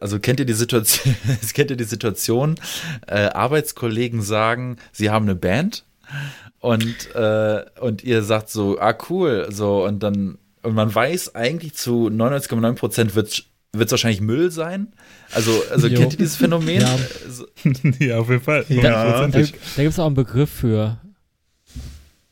[0.00, 1.14] also kennt ihr die Situation,
[1.54, 2.56] kennt ihr die Situation,
[3.06, 5.84] äh, Arbeitskollegen sagen, sie haben eine Band
[6.58, 11.74] und, äh, und ihr sagt so, ah cool, so und dann, und man weiß eigentlich
[11.74, 13.44] zu 99,9 Prozent wird
[13.82, 14.88] es wahrscheinlich Müll sein.
[15.32, 15.98] Also, also Jo.
[15.98, 16.80] kennt ihr dieses Phänomen?
[16.80, 16.94] Ja.
[16.94, 17.46] Äh, so-
[18.04, 18.64] ja, auf jeden Fall.
[18.68, 18.82] Ja.
[18.82, 20.98] Da, da gibt es auch einen Begriff für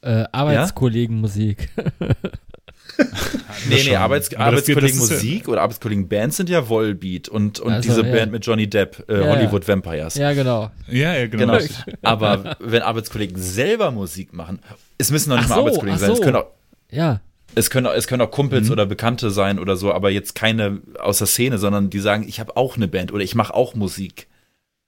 [0.02, 1.68] äh, Arbeitskollegenmusik.
[3.68, 8.06] nee, nee, Arbeits Arbeitskollegen Musik oder Arbeitskollegen Bands sind ja Volbeat und, und also, diese
[8.06, 8.12] ja.
[8.12, 10.14] Band mit Johnny Depp, äh, ja, Hollywood Vampires.
[10.14, 10.70] Ja, genau.
[10.88, 11.58] Ja, ja, genau.
[11.58, 11.72] genau.
[12.02, 14.60] Aber wenn Arbeitskollegen selber Musik machen,
[14.98, 16.14] es müssen noch nicht ach mal so, Arbeitskollegen sein, so.
[16.14, 16.50] es können auch,
[16.90, 17.20] ja.
[17.54, 18.72] Es können, es können auch Kumpels mhm.
[18.72, 22.40] oder Bekannte sein oder so, aber jetzt keine aus der Szene, sondern die sagen, ich
[22.40, 24.28] habe auch eine Band oder ich mache auch Musik.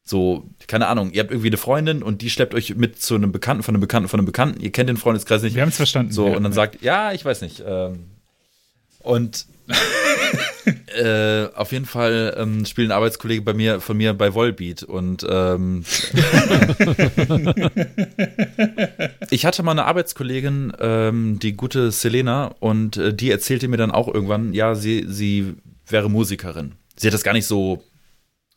[0.07, 3.33] So, keine Ahnung, ihr habt irgendwie eine Freundin und die schleppt euch mit zu einem
[3.33, 4.61] Bekannten, von einem Bekannten, von einem Bekannten.
[4.61, 5.55] Ihr kennt den Freundeskreis nicht.
[5.55, 6.13] Wir haben es verstanden.
[6.13, 6.57] So, ja, und dann ja.
[6.57, 7.63] sagt, ja, ich weiß nicht.
[7.67, 8.11] Ähm,
[9.05, 9.47] und
[10.97, 15.27] äh, auf jeden Fall ähm, spielt ein Arbeitskollege bei mir, von mir bei Volbeat und
[15.29, 15.85] ähm,
[19.31, 23.91] ich hatte mal eine Arbeitskollegin, ähm, die gute Selena, und äh, die erzählte mir dann
[23.91, 25.55] auch irgendwann, ja, sie, sie
[25.87, 26.75] wäre Musikerin.
[26.97, 27.83] Sie hat das gar nicht so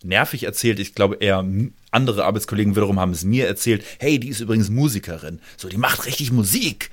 [0.03, 0.79] nervig erzählt.
[0.79, 1.45] Ich glaube, eher
[1.91, 3.83] andere Arbeitskollegen wiederum haben es mir erzählt.
[3.99, 5.39] Hey, die ist übrigens Musikerin.
[5.57, 6.91] So, die macht richtig Musik.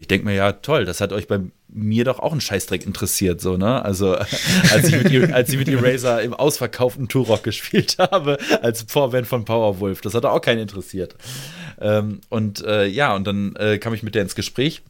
[0.00, 3.40] Ich denke mir, ja, toll, das hat euch bei mir doch auch einen Scheißdreck interessiert,
[3.40, 3.84] so, ne?
[3.84, 4.14] Also,
[4.72, 9.44] als ich mit, als ich mit Eraser im ausverkauften Turok gespielt habe, als Vorband von
[9.44, 11.16] Powerwolf, das hat auch keinen interessiert.
[11.80, 14.82] Ähm, und äh, ja, und dann äh, kam ich mit der ins Gespräch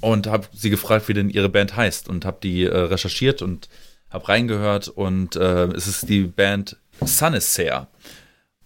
[0.00, 3.68] und habe sie gefragt, wie denn ihre Band heißt und habe die äh, recherchiert und
[4.10, 7.88] habe reingehört und äh, es ist die Band Sun is Sanisair.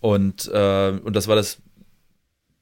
[0.01, 1.59] Und, äh, und das war das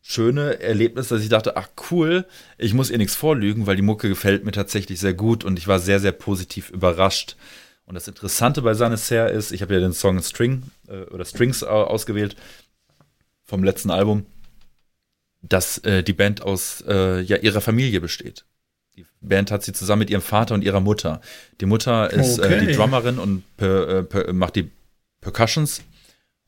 [0.09, 2.27] schöne Erlebnis, dass ich dachte, ach cool,
[2.59, 5.67] ich muss ihr nichts vorlügen, weil die Mucke gefällt mir tatsächlich sehr gut und ich
[5.67, 7.37] war sehr, sehr positiv überrascht.
[7.87, 11.65] Und das Interessante bei Sanisair ist, ich habe ja den Song String äh, oder Strings
[11.65, 12.37] ausgewählt
[13.45, 14.27] vom letzten Album,
[15.43, 18.45] dass äh, die Band aus äh, ja, ihrer Familie besteht.
[18.95, 21.21] Die Band hat sie zusammen mit ihrem Vater und ihrer Mutter.
[21.61, 22.55] Die Mutter ist okay.
[22.55, 24.71] äh, die Drummerin und per, äh, per, macht die
[25.21, 25.83] Percussions.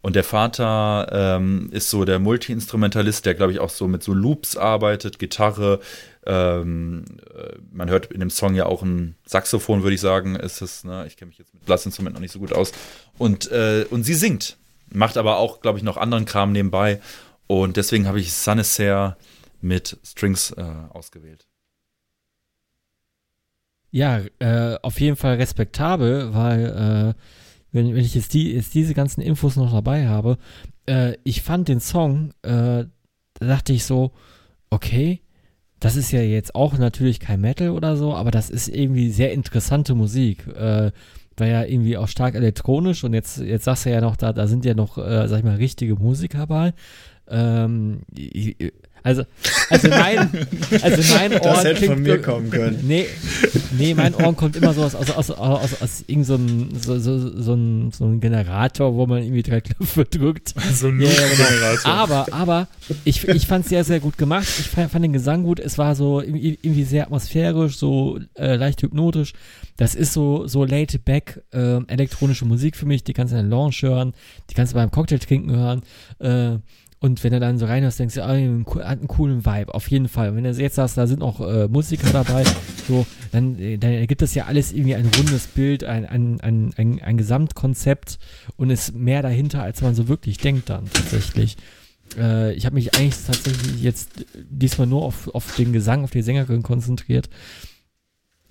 [0.00, 4.14] Und der Vater ähm, ist so der Multi-Instrumentalist, der, glaube ich, auch so mit so
[4.14, 5.80] Loops arbeitet, Gitarre.
[6.24, 7.04] Ähm,
[7.34, 10.84] äh, man hört in dem Song ja auch ein Saxophon, würde ich sagen, ist es.
[10.84, 11.04] Ne?
[11.08, 12.72] Ich kenne mich jetzt mit Blassinstrument noch nicht so gut aus.
[13.18, 14.56] Und, äh, und sie singt,
[14.90, 17.00] macht aber auch, glaube ich, noch anderen Kram nebenbei.
[17.48, 19.16] Und deswegen habe ich Sanisair
[19.60, 21.46] mit Strings äh, ausgewählt.
[23.90, 27.20] Ja, äh, auf jeden Fall respektabel, weil äh,
[27.78, 30.36] wenn, wenn ich jetzt, die, jetzt diese ganzen Infos noch dabei habe,
[30.86, 32.84] äh, ich fand den Song, äh,
[33.34, 34.12] da dachte ich so,
[34.70, 35.22] okay,
[35.80, 39.32] das ist ja jetzt auch natürlich kein Metal oder so, aber das ist irgendwie sehr
[39.32, 40.46] interessante Musik.
[40.48, 40.90] Äh,
[41.36, 44.48] war ja irgendwie auch stark elektronisch und jetzt, jetzt sagst du ja noch, da, da
[44.48, 46.74] sind ja noch, äh, sag ich mal, richtige Musiker bei.
[47.28, 48.00] Ähm,
[49.08, 49.24] also,
[49.70, 50.18] also mein,
[50.82, 51.38] also mein Ohr.
[51.40, 52.78] Das hätte von mir kommen können.
[52.82, 53.06] Nee,
[53.78, 57.40] nee, mein Ohr kommt immer so aus, aus, aus, aus, aus irgendeinem so, so, so,
[57.42, 60.54] so, ein, so ein Generator, wo man irgendwie drei Knöpfe drückt.
[60.74, 61.90] So ein ja, genau.
[61.90, 62.68] Aber, aber
[63.06, 64.46] ich, ich fand es sehr, sehr gut gemacht.
[64.46, 65.58] Ich fand, fand, den Gesang gut.
[65.58, 69.32] Es war so irgendwie sehr atmosphärisch, so äh, leicht hypnotisch.
[69.78, 73.04] Das ist so, so laid back äh, elektronische Musik für mich.
[73.04, 74.12] Die kannst du in der Lounge hören,
[74.50, 75.82] die kannst du beim Cocktail trinken hören.
[76.18, 76.58] Äh,
[77.00, 80.08] und wenn du dann so reinhörst, denkst du, ah, hat einen coolen Vibe, auf jeden
[80.08, 80.30] Fall.
[80.30, 82.42] Und wenn du jetzt sagst, da sind auch äh, Musiker dabei,
[82.88, 86.72] so, dann, äh, dann ergibt das ja alles irgendwie ein rundes Bild, ein, ein, ein,
[86.76, 88.18] ein, ein Gesamtkonzept
[88.56, 91.56] und ist mehr dahinter, als man so wirklich denkt dann tatsächlich.
[92.16, 96.22] Äh, ich habe mich eigentlich tatsächlich jetzt diesmal nur auf, auf den Gesang, auf die
[96.22, 97.28] Sängerin konzentriert.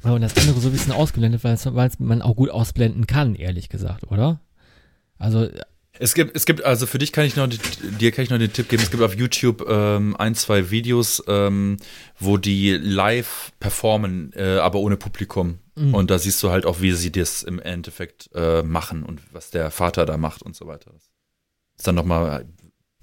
[0.03, 3.67] Und das andere so ein bisschen ausgeblendet, weil es man auch gut ausblenden kann, ehrlich
[3.67, 4.39] gesagt, oder?
[5.17, 5.49] Also
[5.99, 8.53] es gibt, es gibt, also für dich kann ich noch, dir kann ich noch den
[8.53, 11.77] Tipp geben, es gibt auf YouTube ähm, ein, zwei Videos, ähm,
[12.19, 15.59] wo die live performen, äh, aber ohne Publikum.
[15.75, 15.93] Mhm.
[15.93, 19.49] Und da siehst du halt auch, wie sie das im Endeffekt äh, machen und was
[19.49, 20.91] der Vater da macht und so weiter.
[20.91, 21.09] Das
[21.77, 22.45] ist dann noch mal,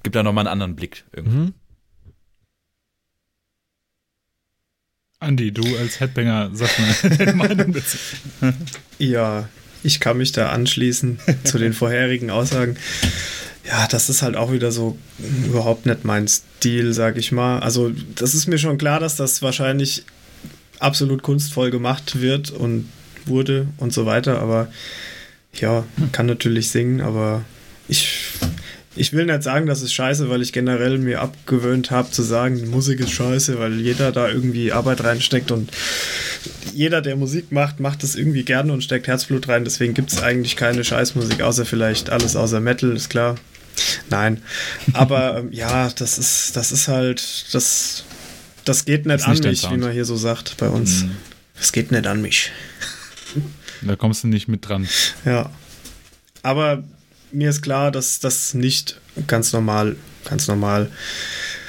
[0.03, 1.37] gibt da nochmal einen anderen Blick irgendwie.
[1.37, 1.55] Mhm.
[5.21, 7.97] Andi, du als Headbanger, sag mal deine Meinung dazu.
[8.99, 9.49] Ja,
[9.85, 12.77] ich kann mich da anschließen zu den vorherigen Aussagen.
[13.66, 14.98] Ja, das ist halt auch wieder so
[15.47, 17.61] überhaupt nicht mein Stil, sag ich mal.
[17.61, 20.05] Also, das ist mir schon klar, dass das wahrscheinlich
[20.81, 22.89] absolut kunstvoll gemacht wird und
[23.27, 24.69] wurde und so weiter, aber
[25.55, 27.43] ja, kann natürlich singen, aber
[27.89, 28.32] ich
[28.97, 32.71] ich will nicht sagen, das ist scheiße, weil ich generell mir abgewöhnt habe zu sagen,
[32.71, 35.71] Musik ist scheiße, weil jeder da irgendwie Arbeit reinsteckt und
[36.73, 39.65] jeder, der Musik macht, macht das irgendwie gerne und steckt Herzblut rein.
[39.65, 43.37] Deswegen gibt es eigentlich keine Scheißmusik, außer vielleicht alles außer Metal, ist klar.
[44.11, 44.43] Nein.
[44.93, 48.05] Aber ähm, ja, das ist, das ist halt, das,
[48.65, 51.05] das geht nicht, das an mich, wie man hier so sagt bei uns.
[51.05, 51.12] Mhm.
[51.61, 52.51] Es geht nicht an mich.
[53.83, 54.89] Da kommst du nicht mit dran.
[55.25, 55.51] Ja.
[56.43, 56.85] Aber
[57.35, 60.90] mir ist klar, dass das nicht ganz normal, ganz normal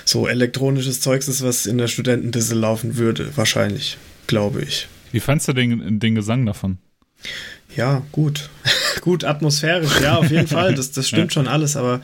[0.06, 3.98] so elektronisches Zeugs ist, was in der Studentendisse laufen würde, wahrscheinlich,
[4.28, 4.88] glaube ich.
[5.12, 6.78] Wie fandst du den, den Gesang davon?
[7.76, 8.50] Ja, gut.
[9.02, 10.76] gut, atmosphärisch, ja, auf jeden Fall.
[10.76, 11.42] Das, das stimmt ja.
[11.42, 12.02] schon alles, aber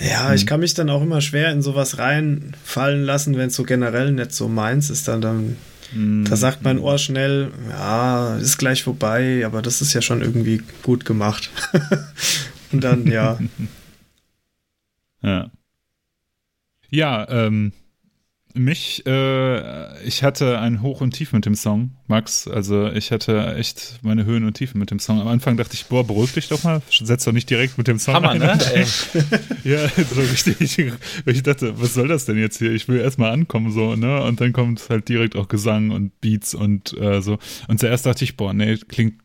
[0.00, 0.46] ja, ich mhm.
[0.46, 4.32] kann mich dann auch immer schwer in sowas reinfallen lassen, wenn es so generell nicht
[4.32, 5.56] so meins ist, dann, dann
[5.92, 6.24] mhm.
[6.24, 10.62] da sagt mein Ohr schnell, ja, ist gleich vorbei, aber das ist ja schon irgendwie
[10.82, 11.50] gut gemacht.
[12.72, 13.38] Und dann, ja.
[15.22, 15.50] ja.
[16.90, 17.72] Ja, ähm,
[18.54, 22.48] mich, äh, ich hatte ein Hoch und Tief mit dem Song, Max.
[22.48, 25.20] Also ich hatte echt meine Höhen und Tiefen mit dem Song.
[25.20, 27.98] Am Anfang dachte ich, boah, beruhig dich doch mal, setz doch nicht direkt mit dem
[27.98, 28.38] Song Hammer, ein.
[28.38, 28.58] ne?
[29.64, 30.78] ja, so richtig.
[31.26, 32.72] Ich dachte, was soll das denn jetzt hier?
[32.72, 34.22] Ich will erstmal ankommen, so, ne?
[34.22, 37.38] Und dann kommt halt direkt auch Gesang und Beats und äh, so.
[37.68, 39.20] Und zuerst dachte ich, boah, nee, klingt,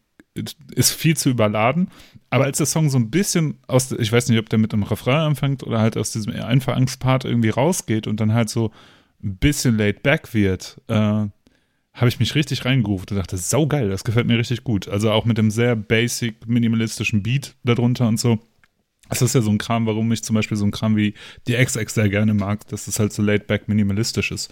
[0.76, 1.90] ist viel zu überladen.
[2.34, 4.82] Aber als der Song so ein bisschen aus, ich weiß nicht, ob der mit einem
[4.82, 8.72] Refrain anfängt oder halt aus diesem Einfangspart irgendwie rausgeht und dann halt so
[9.24, 14.04] ein bisschen laid back wird, äh, habe ich mich richtig reingerufen und dachte, saugeil, das
[14.04, 14.88] gefällt mir richtig gut.
[14.88, 18.40] Also auch mit dem sehr basic, minimalistischen Beat darunter und so.
[19.10, 21.14] Das ist ja so ein Kram, warum ich zum Beispiel so ein Kram wie
[21.48, 24.52] die XX sehr gerne mag, dass es halt so laid back minimalistisch ist.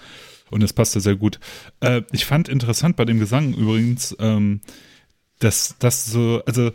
[0.51, 1.39] Und das passte sehr gut.
[1.79, 4.61] Äh, ich fand interessant bei dem Gesang übrigens, ähm,
[5.39, 6.69] dass das so, also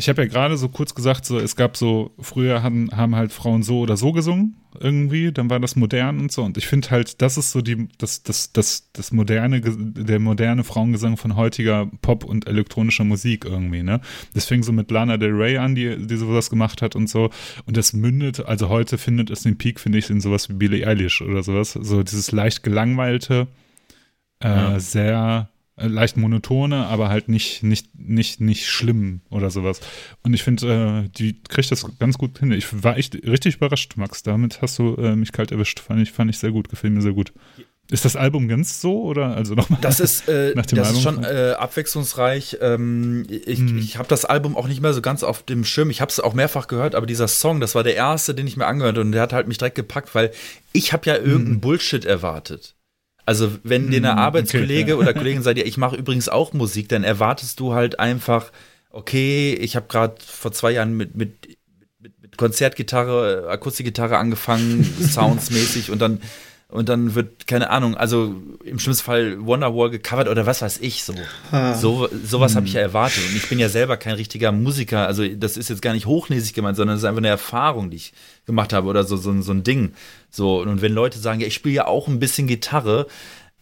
[0.00, 3.32] ich habe ja gerade so kurz gesagt, so es gab so, früher haben, haben halt
[3.32, 6.42] Frauen so oder so gesungen, irgendwie, dann war das modern und so.
[6.42, 10.64] Und ich finde halt, das ist so die, das, das, das, das moderne, der moderne
[10.64, 14.00] Frauengesang von heutiger Pop- und elektronischer Musik irgendwie, ne?
[14.32, 17.28] Das fing so mit Lana Del Rey an, die, die sowas gemacht hat und so.
[17.66, 20.86] Und das mündet, also heute findet es den Peak, finde ich, in sowas wie Billie
[20.86, 21.74] Eilish oder sowas.
[21.74, 23.48] So dieses leicht gelangweilte,
[24.42, 24.80] äh, ja.
[24.80, 25.49] sehr
[25.86, 29.80] leicht monotone, aber halt nicht, nicht, nicht, nicht schlimm oder sowas.
[30.22, 32.52] Und ich finde, äh, die kriegt das ganz gut hin.
[32.52, 34.22] Ich war echt richtig überrascht, Max.
[34.22, 35.80] Damit hast du äh, mich kalt erwischt.
[35.80, 37.32] Fand ich, fand ich sehr gut, gefiel mir sehr gut.
[37.90, 39.80] Ist das Album ganz so oder also nochmal?
[39.82, 42.58] Das ist, äh, das ist schon äh, abwechslungsreich.
[42.60, 43.78] Ähm, ich hm.
[43.78, 45.90] ich habe das Album auch nicht mehr so ganz auf dem Schirm.
[45.90, 48.56] Ich habe es auch mehrfach gehört, aber dieser Song, das war der erste, den ich
[48.56, 50.30] mir angehört und der hat halt mich direkt gepackt, weil
[50.72, 51.60] ich habe ja irgendeinen hm.
[51.60, 52.76] Bullshit erwartet.
[53.30, 56.52] Also wenn dir eine hm, Arbeitskollege okay, oder Kollegin sagt, ja, ich mache übrigens auch
[56.52, 58.50] Musik, dann erwartest du halt einfach,
[58.90, 61.46] okay, ich habe gerade vor zwei Jahren mit, mit,
[62.00, 66.20] mit, mit Konzertgitarre, Akustikgitarre angefangen, soundsmäßig und dann
[66.70, 68.34] und dann wird, keine Ahnung, also
[68.64, 71.14] im schlimmsten Fall Wonderwall gecovert oder was weiß ich so.
[71.50, 71.74] Ah.
[71.74, 72.56] So sowas hm.
[72.56, 73.22] habe ich ja erwartet.
[73.28, 75.06] Und ich bin ja selber kein richtiger Musiker.
[75.06, 77.96] Also das ist jetzt gar nicht hochnäsig gemeint, sondern das ist einfach eine Erfahrung, die
[77.96, 78.12] ich
[78.46, 79.94] gemacht habe oder so, so, so ein Ding.
[80.30, 83.08] So, und wenn Leute sagen, ja, ich spiele ja auch ein bisschen Gitarre,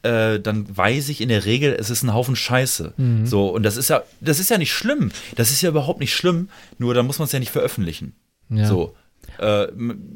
[0.02, 2.92] äh, dann weiß ich in der Regel, es ist ein Haufen Scheiße.
[2.96, 3.26] Mhm.
[3.26, 5.10] So, und das ist ja, das ist ja nicht schlimm.
[5.34, 8.14] Das ist ja überhaupt nicht schlimm, nur da muss man es ja nicht veröffentlichen.
[8.50, 8.66] Ja.
[8.66, 8.94] So.
[9.38, 9.68] Äh,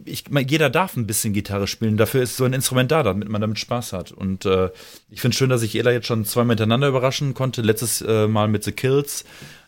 [0.04, 3.40] ich, jeder darf ein bisschen Gitarre spielen, dafür ist so ein Instrument da, damit man
[3.40, 4.12] damit Spaß hat.
[4.12, 4.70] Und äh,
[5.10, 7.62] ich finde es schön, dass ich Ela jetzt schon zweimal miteinander überraschen konnte.
[7.62, 9.24] Letztes äh, Mal mit The Kills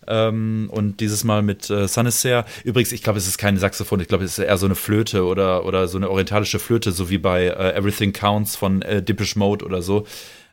[0.06, 2.44] ähm, und dieses Mal mit äh, Sanister.
[2.64, 5.24] Übrigens, ich glaube, es ist kein Saxophon, ich glaube, es ist eher so eine Flöte
[5.24, 9.36] oder, oder so eine orientalische Flöte, so wie bei äh, Everything Counts von äh, Dippish
[9.36, 10.06] Mode oder so.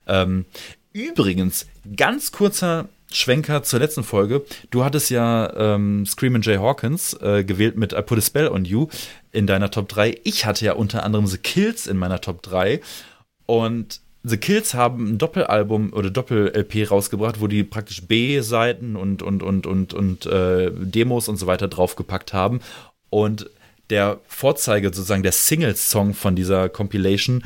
[0.07, 0.45] Ähm,
[0.93, 4.43] übrigens, ganz kurzer Schwenker zur letzten Folge.
[4.69, 8.65] Du hattest ja ähm, Screamin' Jay Hawkins äh, gewählt mit I Put a Spell on
[8.65, 8.87] You
[9.31, 10.19] in deiner Top 3.
[10.23, 12.81] Ich hatte ja unter anderem The Kills in meiner Top 3.
[13.45, 19.41] Und The Kills haben ein Doppelalbum oder Doppel-LP rausgebracht, wo die praktisch B-Seiten und, und,
[19.41, 22.59] und, und, und äh, Demos und so weiter draufgepackt haben.
[23.09, 23.49] Und
[23.89, 27.43] der Vorzeige, sozusagen der Single-Song von dieser Compilation,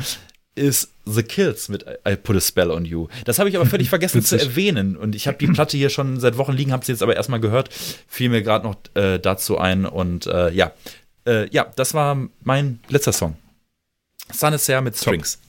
[0.55, 3.07] ist The Kills mit I Put a Spell on You.
[3.25, 4.97] Das habe ich aber völlig vergessen zu erwähnen.
[4.97, 7.39] Und ich habe die Platte hier schon seit Wochen liegen, habe sie jetzt aber erstmal
[7.39, 7.69] gehört,
[8.07, 9.85] fiel mir gerade noch äh, dazu ein.
[9.85, 10.71] Und äh, ja,
[11.27, 13.35] äh, ja, das war mein letzter Song.
[14.31, 15.39] Sun is There mit Strings.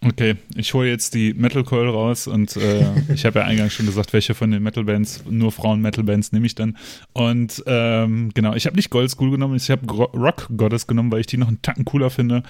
[0.00, 3.86] Okay, ich hole jetzt die Metal Coil raus und äh, ich habe ja eingangs schon
[3.86, 6.78] gesagt, welche von den Metal Bands, nur Frauen Metal Bands nehme ich dann.
[7.14, 11.20] Und ähm, genau, ich habe nicht Gold School genommen, ich habe Rock Goddess genommen, weil
[11.20, 12.44] ich die noch einen Tacken cooler finde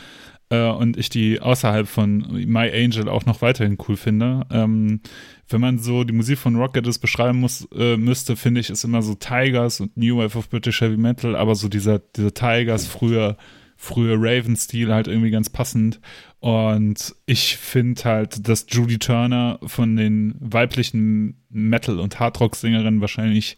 [0.51, 4.47] äh, und ich die außerhalb von My Angel auch noch weiterhin cool finde.
[4.51, 5.01] Ähm,
[5.49, 9.02] wenn man so die Musik von Rocket beschreiben muss, äh, müsste, finde ich, ist immer
[9.02, 13.36] so Tigers und New Wave of British Heavy Metal, aber so dieser, dieser Tigers früher,
[13.77, 16.01] früher Raven-Stil halt irgendwie ganz passend.
[16.41, 23.57] Und ich finde halt, dass Judy Turner von den weiblichen Metal- und Hardrock-Sängerinnen wahrscheinlich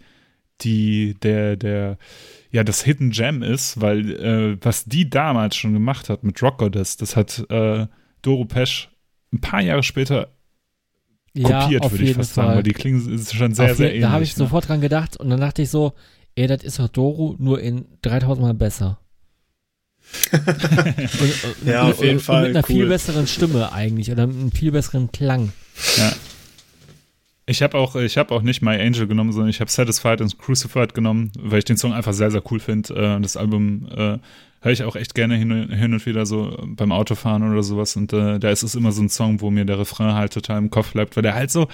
[0.62, 1.99] die, der, der,
[2.51, 6.59] ja das Hidden Gem ist, weil äh, was die damals schon gemacht hat mit Rock
[6.59, 7.87] Goddess, das hat äh,
[8.23, 8.91] Doro Pesch
[9.33, 10.29] ein paar Jahre später
[11.35, 12.45] kopiert, ja, würde ich fast Fall.
[12.45, 14.03] sagen, weil die klingen schon sehr, sehr ähnlich.
[14.03, 14.39] Da habe ich ne?
[14.39, 15.93] sofort dran gedacht und dann dachte ich so,
[16.35, 18.99] ey, das ist doch Doro nur in 3000 Mal besser.
[20.33, 22.43] und, ja, auf jeden und, Fall.
[22.43, 22.77] Und mit einer cool.
[22.77, 25.53] viel besseren Stimme eigentlich oder mit einem viel besseren Klang.
[25.99, 26.12] Ja.
[27.51, 30.95] Ich habe auch, habe auch nicht My Angel genommen, sondern ich habe Satisfied und Crucified
[30.95, 32.95] genommen, weil ich den Song einfach sehr, sehr cool finde.
[32.95, 34.19] Äh, das Album äh,
[34.61, 37.97] höre ich auch echt gerne hin, hin, und wieder so beim Autofahren oder sowas.
[37.97, 40.59] Und äh, da ist es immer so ein Song, wo mir der Refrain halt total
[40.59, 41.67] im Kopf bleibt, weil der halt so,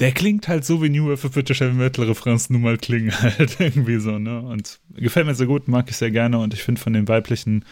[0.00, 3.12] der klingt halt so wie New Wave of British Heavy Metal Refrains nun mal klingen
[3.22, 4.40] halt irgendwie so, ne?
[4.40, 7.64] Und gefällt mir sehr gut, mag ich sehr gerne und ich finde von den weiblichen,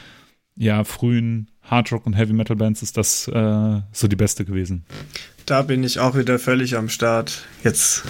[0.54, 4.84] ja, frühen Hard Rock und Heavy Metal Bands ist das äh, so die beste gewesen.
[5.48, 7.38] Da bin ich auch wieder völlig am Start.
[7.64, 8.02] Jetzt,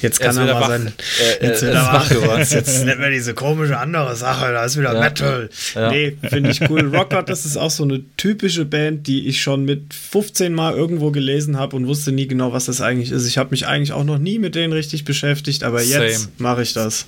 [0.00, 0.68] jetzt kann er, er mal wach.
[0.68, 0.92] sein.
[1.40, 2.44] Äh, jetzt, äh, wach geworden.
[2.50, 4.50] jetzt nennt man diese komische andere Sache.
[4.52, 4.98] Da ist wieder ja.
[4.98, 5.48] Metal.
[5.76, 5.92] Ja.
[5.92, 6.92] Nee, finde ich cool.
[6.92, 11.12] Rockart, das ist auch so eine typische Band, die ich schon mit 15 Mal irgendwo
[11.12, 13.28] gelesen habe und wusste nie genau, was das eigentlich ist.
[13.28, 16.72] Ich habe mich eigentlich auch noch nie mit denen richtig beschäftigt, aber jetzt mache ich
[16.72, 17.06] das.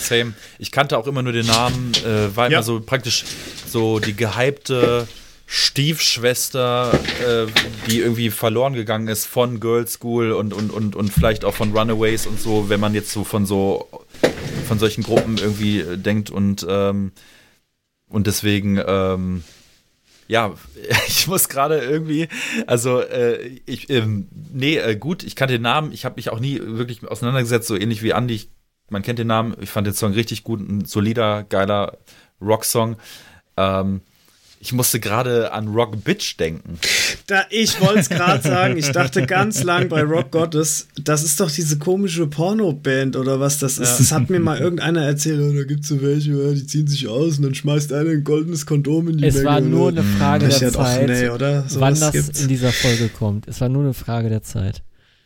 [0.00, 0.32] Same.
[0.58, 3.24] Ich kannte auch immer nur den Namen, äh, war immer so praktisch
[3.66, 5.06] so die gehypte
[5.52, 6.92] Stiefschwester,
[7.26, 7.46] äh,
[7.88, 11.76] die irgendwie verloren gegangen ist von Girls School und, und, und, und vielleicht auch von
[11.76, 13.88] Runaways und so, wenn man jetzt so von so
[14.68, 17.10] von solchen Gruppen irgendwie äh, denkt und ähm,
[18.08, 19.42] und deswegen ähm,
[20.28, 20.54] ja,
[21.08, 22.28] ich muss gerade irgendwie,
[22.68, 26.38] also äh, ich, ähm, nee, äh, gut, ich kannte den Namen, ich habe mich auch
[26.38, 28.50] nie wirklich auseinandergesetzt, so ähnlich wie Andy, ich,
[28.88, 31.98] man kennt den Namen, ich fand den Song richtig gut, ein solider, geiler
[32.40, 32.98] Rocksong.
[33.56, 34.02] Ähm,
[34.62, 36.78] ich musste gerade an Rock Bitch denken.
[37.26, 38.76] Da, ich wollte es gerade sagen.
[38.76, 43.58] Ich dachte ganz lang bei Rock Gottes, das ist doch diese komische Porno-Band oder was
[43.58, 43.92] das ist.
[43.92, 43.96] Ja.
[43.96, 45.40] Das hat mir mal irgendeiner erzählt.
[45.40, 48.22] Oh, da gibt es so welche, die ziehen sich aus und dann schmeißt einer ein
[48.22, 51.64] goldenes Kondom in die Es Menge, war nur eine Frage der Zeit, auch, nee, oder?
[51.66, 52.42] So wann das gibt's.
[52.42, 53.48] in dieser Folge kommt.
[53.48, 54.82] Es war nur eine Frage der Zeit.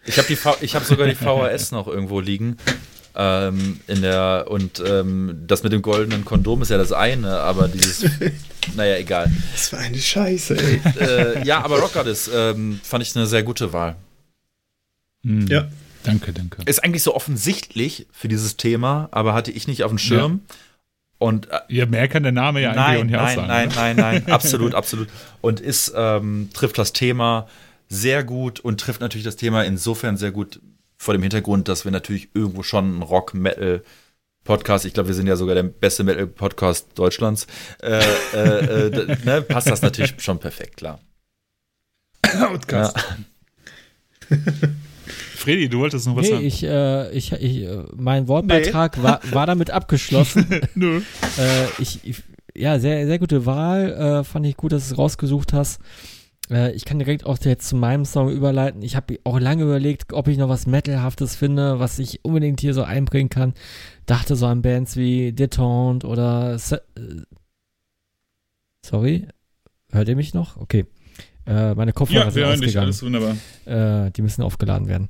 [0.07, 2.57] Ich habe hab sogar die VHS noch irgendwo liegen.
[3.17, 7.69] Ähm, in der, und ähm, das mit dem goldenen Kondom ist ja das eine, aber
[7.69, 8.11] dieses,
[8.77, 9.31] naja, egal.
[9.53, 10.81] Das war eine Scheiße, ey.
[10.99, 13.95] Äh, ja, aber Rock Goddess ähm, fand ich eine sehr gute Wahl.
[15.23, 15.47] Mhm.
[15.47, 15.69] Ja.
[16.03, 16.63] Danke, danke.
[16.67, 20.41] Ist eigentlich so offensichtlich für dieses Thema, aber hatte ich nicht auf dem Schirm.
[20.49, 20.57] Ja.
[21.19, 23.49] Und, äh, ja, mehr kann der Name ja nein, eigentlich auch nicht sagen.
[23.49, 25.09] Nein, nein, nein, nein, absolut, absolut.
[25.41, 27.49] Und ist, ähm, trifft das Thema
[27.89, 30.61] sehr gut und trifft natürlich das Thema insofern sehr gut,
[31.05, 33.83] vor dem Hintergrund, dass wir natürlich irgendwo schon ein Rock-Metal
[34.45, 37.47] Podcast, ich glaube, wir sind ja sogar der beste Metal-Podcast Deutschlands,
[37.83, 37.99] äh,
[38.35, 41.01] äh, äh, ne, passt das natürlich schon perfekt, klar.
[42.21, 42.97] Podcast.
[44.31, 44.37] Ja.
[45.37, 46.45] Freddy, du wolltest noch was nee, sagen?
[46.45, 49.03] Ich, äh, ich, ich, äh, mein Wortbeitrag nee.
[49.03, 50.61] war, war damit abgeschlossen.
[50.75, 51.01] Nö.
[51.39, 52.23] Äh, ich, ich,
[52.55, 53.93] ja, sehr, sehr gute Wahl.
[53.93, 55.81] Äh, fand ich gut, dass du es rausgesucht hast.
[56.51, 58.83] Äh, ich kann direkt auch jetzt zu meinem Song überleiten.
[58.83, 62.75] Ich habe auch lange überlegt, ob ich noch was Metalhaftes finde, was ich unbedingt hier
[62.75, 63.55] so einbringen kann.
[64.07, 66.59] Dachte so an Bands wie Detente oder.
[66.59, 67.23] Se äh,
[68.85, 69.27] Sorry,
[69.93, 70.59] hört ihr mich noch?
[70.59, 70.85] Okay.
[71.47, 73.37] Äh, meine Kopfhörer ja, hören dich, alles wunderbar.
[73.65, 75.09] Äh, die müssen aufgeladen werden.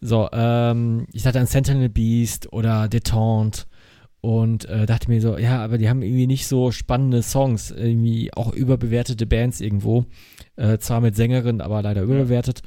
[0.00, 3.66] So, ähm, ich dachte an Sentinel Beast oder Detente
[4.20, 8.32] und äh, dachte mir so, ja, aber die haben irgendwie nicht so spannende Songs, irgendwie
[8.34, 10.06] auch überbewertete Bands irgendwo.
[10.62, 12.62] Äh, zwar mit Sängerin, aber leider überbewertet.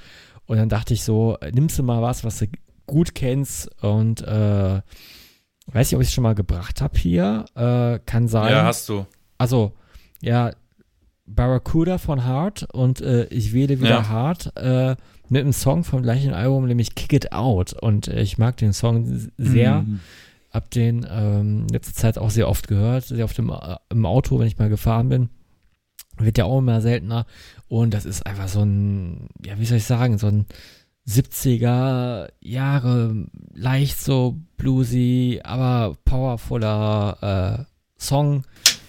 [0.48, 2.48] Und dann dachte ich so, nimmst du mal was, was du
[2.86, 4.82] gut kennst und äh,
[5.68, 7.46] weiß nicht, ob ich es schon mal gebracht habe hier.
[7.56, 8.52] Äh, kann sein.
[8.52, 9.06] Ja, hast du.
[9.38, 9.72] Also,
[10.22, 10.52] ja,
[11.26, 14.10] Barracuda von Hart und äh, ich wähle wieder ja.
[14.10, 14.98] Hart äh,
[15.30, 17.72] mit einem Song vom gleichen Album, nämlich Kick It Out.
[17.74, 19.82] Und äh, ich mag den Song sehr.
[19.84, 20.02] Mhm
[20.52, 24.40] hab den ähm, letzte Zeit auch sehr oft gehört, sehr oft im, äh, im Auto,
[24.40, 25.30] wenn ich mal gefahren bin.
[26.18, 27.26] Wird ja auch immer seltener.
[27.68, 30.46] Und das ist einfach so ein, ja, wie soll ich sagen, so ein
[31.08, 38.44] 70er Jahre, leicht so bluesy, aber powervoller äh, Song.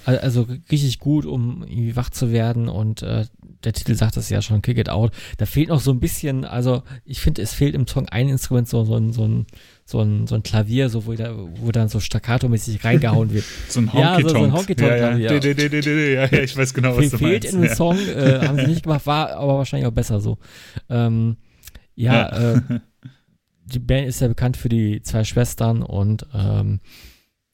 [0.05, 3.27] Also richtig gut, um irgendwie wach zu werden und äh,
[3.65, 5.13] der Titel sagt das ja schon, Kick It Out.
[5.39, 8.69] Da fehlt noch so ein bisschen, also ich finde, es fehlt im Song ein Instrument,
[8.69, 9.47] so, so, ein, so, ein,
[9.89, 13.45] so, ein, so ein Klavier, so, wo, da, wo dann so staccato-mäßig reingehauen wird.
[13.69, 14.25] so ein Honky-Tonk.
[14.25, 14.91] Ja, so, so ein Honky-Tonk.
[14.91, 15.33] Ja, ja.
[15.33, 16.27] Ja.
[16.27, 17.55] ja, ich weiß genau, was du fehlt meinst.
[17.55, 20.39] in dem Song, äh, haben sie nicht gemacht, war aber wahrscheinlich auch besser so.
[20.91, 21.37] Ähm,
[21.95, 22.61] ja, Äh,
[23.65, 26.81] die Band ist ja bekannt für die zwei Schwestern und ähm,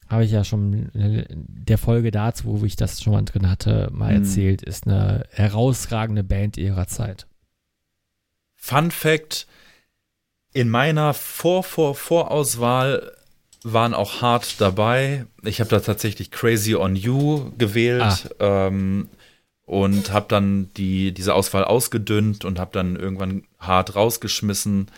[0.09, 3.89] habe ich ja schon in der Folge dazu, wo ich das schon mal drin hatte,
[3.93, 4.23] mal mhm.
[4.23, 7.27] erzählt, ist eine herausragende Band ihrer Zeit.
[8.55, 9.47] Fun Fact:
[10.53, 13.13] In meiner Vor-Vor-Vorauswahl
[13.63, 15.27] waren auch hart dabei.
[15.43, 18.67] Ich habe da tatsächlich Crazy on You gewählt ah.
[18.67, 19.09] ähm,
[19.65, 24.91] und habe dann die, diese Auswahl ausgedünnt und habe dann irgendwann hart rausgeschmissen.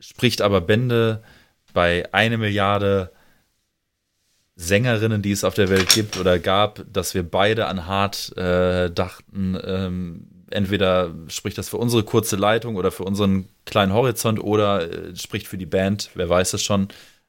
[0.00, 1.22] Spricht aber Bände
[1.72, 3.12] bei eine Milliarde
[4.56, 8.90] Sängerinnen, die es auf der Welt gibt oder gab, dass wir beide an Hart äh,
[8.90, 14.90] dachten, ähm, entweder spricht das für unsere kurze Leitung oder für unseren kleinen Horizont oder
[14.90, 16.88] äh, spricht für die Band, wer weiß es schon.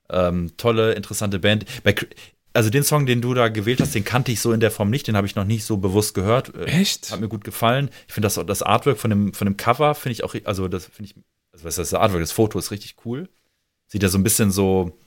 [0.09, 1.65] Ähm, tolle, interessante Band.
[1.83, 1.95] Bei,
[2.53, 4.89] also den Song, den du da gewählt hast, den kannte ich so in der Form
[4.89, 6.55] nicht, den habe ich noch nicht so bewusst gehört.
[6.55, 7.11] Äh, Echt?
[7.11, 7.89] Hat mir gut gefallen.
[8.07, 10.85] Ich finde das, das Artwork von dem, von dem Cover finde ich auch, also das
[10.85, 11.15] finde ich,
[11.53, 13.29] also was ist das Artwork, das Foto ist richtig cool.
[13.87, 14.98] Sieht ja so ein bisschen so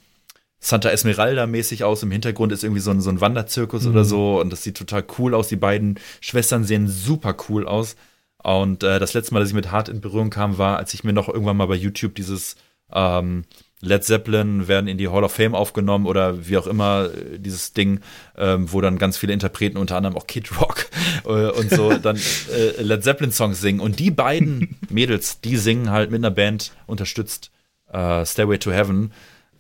[0.65, 2.03] Santa Esmeralda-mäßig aus.
[2.05, 3.91] Im Hintergrund ist irgendwie so ein, so ein Wanderzirkus mhm.
[3.91, 5.49] oder so und das sieht total cool aus.
[5.49, 7.97] Die beiden Schwestern sehen super cool aus.
[8.43, 11.05] Und äh, das letzte Mal, dass ich mit Hart in Berührung kam, war, als ich
[11.05, 12.57] mir noch irgendwann mal bei YouTube dieses
[12.93, 13.45] ähm,
[13.81, 17.73] Led Zeppelin werden in die Hall of Fame aufgenommen oder wie auch immer äh, dieses
[17.73, 18.01] Ding,
[18.37, 20.87] ähm, wo dann ganz viele Interpreten, unter anderem auch Kid Rock
[21.25, 23.81] äh, und so, dann äh, Led Zeppelin Songs singen.
[23.81, 27.51] Und die beiden Mädels, die singen halt mit einer Band unterstützt
[27.93, 29.13] äh, Stairway to Heaven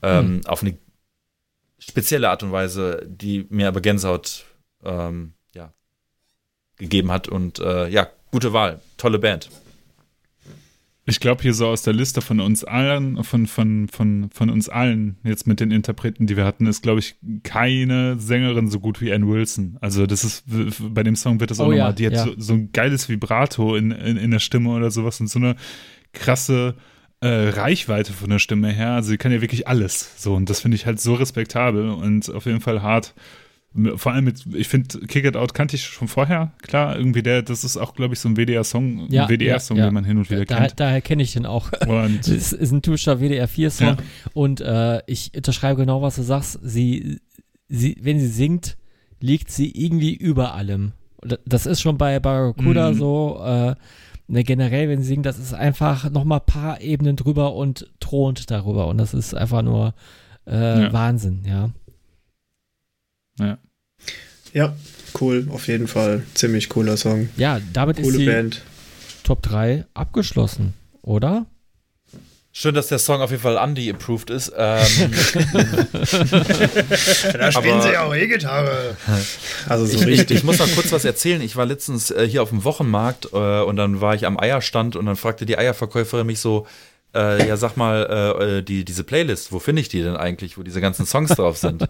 [0.02, 0.47] ähm, hm.
[0.47, 0.76] auf eine
[1.89, 4.44] spezielle Art und Weise, die mir aber Gänsehaut
[4.85, 5.73] ähm, ja,
[6.77, 7.28] gegeben hat.
[7.28, 9.51] Und äh, ja, gute Wahl, tolle Band.
[11.05, 14.69] Ich glaube, hier so aus der Liste von uns allen, von, von, von, von uns
[14.69, 19.01] allen, jetzt mit den Interpreten, die wir hatten, ist, glaube ich, keine Sängerin so gut
[19.01, 19.78] wie Ann Wilson.
[19.81, 20.44] Also, das ist,
[20.94, 22.25] bei dem Song wird das auch oh, nochmal, ja, die hat ja.
[22.25, 25.57] so, so, ein geiles Vibrato in, in, in der Stimme oder sowas und so eine
[26.12, 26.77] krasse
[27.23, 28.92] äh, Reichweite von der Stimme her.
[28.92, 30.23] Also, sie kann ja wirklich alles.
[30.23, 33.15] So, und das finde ich halt so respektabel und auf jeden Fall hart
[33.97, 37.42] vor allem mit, ich finde, Kick It Out kannte ich schon vorher, klar, irgendwie der,
[37.42, 39.91] das ist auch, glaube ich, so ein WDR-Song, ja, ein WDR-Song, ja, ja.
[39.91, 40.78] den man hin und wieder da, kennt.
[40.78, 41.73] Daher kenne ich den auch.
[41.86, 43.97] Und das ist, ist ein typischer WDR-4-Song
[44.34, 46.59] und äh, ich unterschreibe genau, was du sagst.
[46.62, 47.20] Sie,
[47.68, 48.76] sie, wenn sie singt,
[49.20, 50.92] liegt sie irgendwie über allem.
[51.47, 52.94] Das ist schon bei Barracuda mhm.
[52.94, 53.75] so, äh,
[54.33, 58.51] ne, generell, wenn sie singt, das ist einfach nochmal ein paar Ebenen drüber und thront
[58.51, 59.94] darüber und das ist einfach nur
[60.47, 61.70] äh, Wahnsinn, ja.
[63.39, 63.59] Ja.
[64.55, 64.77] Ja,
[65.20, 66.25] cool, auf jeden Fall.
[66.35, 67.28] Ziemlich cooler Song.
[67.36, 68.62] Ja, damit Coole ist die Band.
[69.23, 71.47] Top 3 abgeschlossen, oder?
[72.55, 74.52] Schön, dass der Song auf jeden Fall Andy-approved ist.
[74.55, 74.55] Ähm,
[77.32, 78.94] da spielen sie auch E-Gitarre.
[79.66, 80.39] Also so ich, richtig.
[80.39, 81.40] Ich muss noch kurz was erzählen.
[81.40, 84.97] Ich war letztens äh, hier auf dem Wochenmarkt äh, und dann war ich am Eierstand
[84.97, 86.66] und dann fragte die Eierverkäuferin mich so,
[87.14, 88.06] äh, ja sag mal,
[88.39, 91.31] äh, äh, die, diese Playlist, wo finde ich die denn eigentlich, wo diese ganzen Songs
[91.31, 91.89] drauf sind?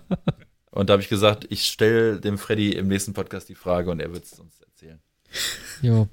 [0.71, 3.99] Und da habe ich gesagt, ich stelle dem Freddy im nächsten Podcast die Frage und
[3.99, 5.01] er wird es uns erzählen.
[5.83, 6.09] Jo.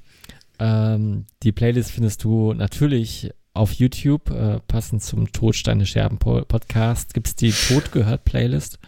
[0.60, 7.28] Ähm, die Playlist findest du natürlich auf YouTube, äh, passend zum Todsteine Scherben Podcast, gibt
[7.28, 8.80] es die Tod gehört Playlist.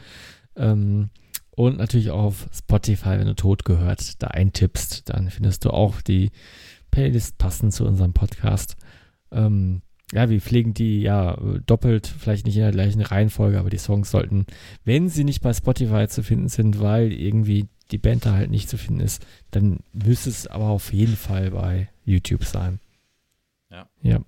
[0.56, 1.09] Ähm,
[1.51, 6.00] und natürlich auch auf Spotify, wenn du Tod gehört, da eintippst, dann findest du auch
[6.00, 6.32] die
[6.90, 8.77] Playlist passend zu unserem Podcast.
[9.32, 9.82] Ähm,
[10.14, 14.09] ja, wir pflegen die ja doppelt, vielleicht nicht in der gleichen Reihenfolge, aber die Songs
[14.09, 14.45] sollten,
[14.85, 18.69] wenn sie nicht bei Spotify zu finden sind, weil irgendwie die Band da halt nicht
[18.69, 22.80] zu finden ist, dann müsste es aber auf jeden Fall bei YouTube sein.
[23.69, 23.90] Ja.
[24.01, 24.22] Ja.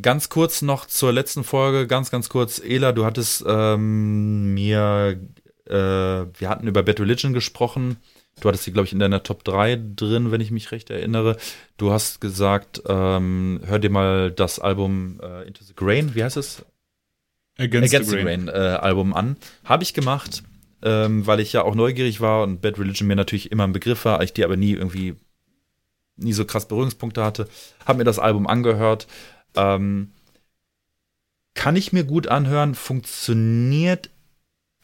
[0.00, 2.60] Ganz kurz noch zur letzten Folge, ganz, ganz kurz.
[2.60, 5.20] Ela, du hattest ähm, mir,
[5.66, 7.96] äh, wir hatten über Bad Religion gesprochen
[8.40, 11.36] Du hattest sie, glaube ich, in deiner Top 3 drin, wenn ich mich recht erinnere.
[11.76, 16.36] Du hast gesagt, ähm, hör dir mal das Album äh, Into the Grain, wie heißt
[16.36, 16.64] es?
[17.58, 19.36] Against, Against the, the Grain, Grain äh, Album an.
[19.64, 20.44] Habe ich gemacht,
[20.82, 24.04] ähm, weil ich ja auch neugierig war und Bad Religion mir natürlich immer ein Begriff
[24.04, 25.16] war, ich die aber nie irgendwie,
[26.16, 27.48] nie so krass Berührungspunkte hatte.
[27.84, 29.08] Habe mir das Album angehört.
[29.54, 30.12] Ähm,
[31.54, 34.10] kann ich mir gut anhören, funktioniert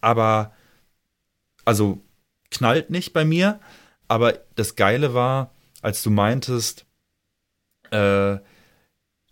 [0.00, 0.52] aber,
[1.64, 2.02] also
[2.50, 3.60] knallt nicht bei mir.
[4.06, 6.84] Aber das Geile war, als du meintest,
[7.90, 8.38] äh,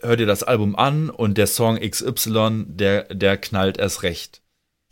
[0.01, 4.43] hör dir das Album an und der Song XY, der, der knallt erst recht.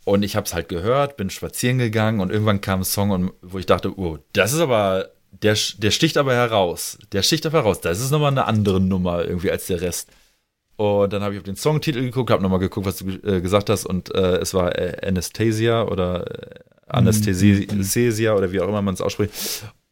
[0.05, 3.65] Und ich hab's halt gehört, bin spazieren gegangen und irgendwann kam ein Song, wo ich
[3.65, 6.97] dachte, oh, das ist aber, der, der sticht aber heraus.
[7.11, 7.81] Der sticht aber heraus.
[7.81, 10.09] Das ist nochmal eine andere Nummer irgendwie als der Rest.
[10.81, 13.69] Und dann habe ich auf den Songtitel geguckt, habe nochmal geguckt, was du äh, gesagt
[13.69, 18.95] hast und äh, es war äh, Anastasia oder äh, Anästhesia oder wie auch immer man
[18.95, 19.31] es ausspricht.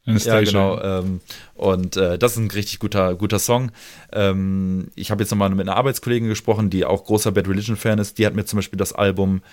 [0.06, 0.82] Ja, genau.
[0.82, 1.22] Ähm,
[1.54, 3.72] und äh, das ist ein richtig guter, guter Song.
[4.12, 8.18] Ähm, ich habe jetzt nochmal mit einer Arbeitskollegin gesprochen, die auch großer Bad Religion-Fan ist.
[8.18, 9.44] Die hat mir zum Beispiel das Album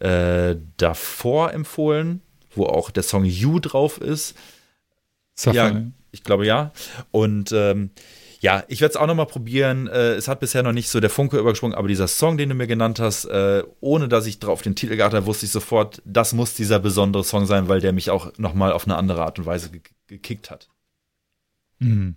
[0.00, 2.20] äh, davor empfohlen,
[2.56, 4.34] wo auch der Song You drauf ist.
[5.36, 5.56] Safari.
[5.56, 6.72] Ja, ich glaube ja.
[7.12, 7.90] Und ähm,
[8.40, 9.86] ja, ich werde es auch nochmal probieren.
[9.86, 12.54] Äh, es hat bisher noch nicht so der Funke übergesprungen, aber dieser Song, den du
[12.54, 16.00] mir genannt hast, äh, ohne dass ich drauf den Titel geachtet habe, wusste ich sofort,
[16.06, 19.38] das muss dieser besondere Song sein, weil der mich auch nochmal auf eine andere Art
[19.38, 20.68] und Weise ge gekickt hat.
[21.78, 22.16] Mhm.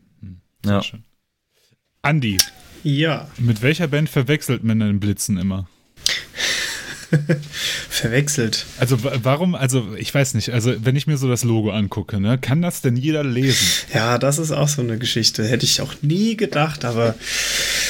[0.63, 0.81] Sehr ja.
[0.81, 1.03] schön.
[2.01, 2.39] Andi.
[2.83, 3.27] Ja.
[3.37, 5.67] Mit welcher Band verwechselt man den Blitzen immer?
[7.89, 8.65] Verwechselt.
[8.79, 12.37] Also warum, also ich weiß nicht, also wenn ich mir so das Logo angucke, ne,
[12.37, 13.67] kann das denn jeder lesen?
[13.93, 15.45] Ja, das ist auch so eine Geschichte.
[15.45, 17.15] Hätte ich auch nie gedacht, aber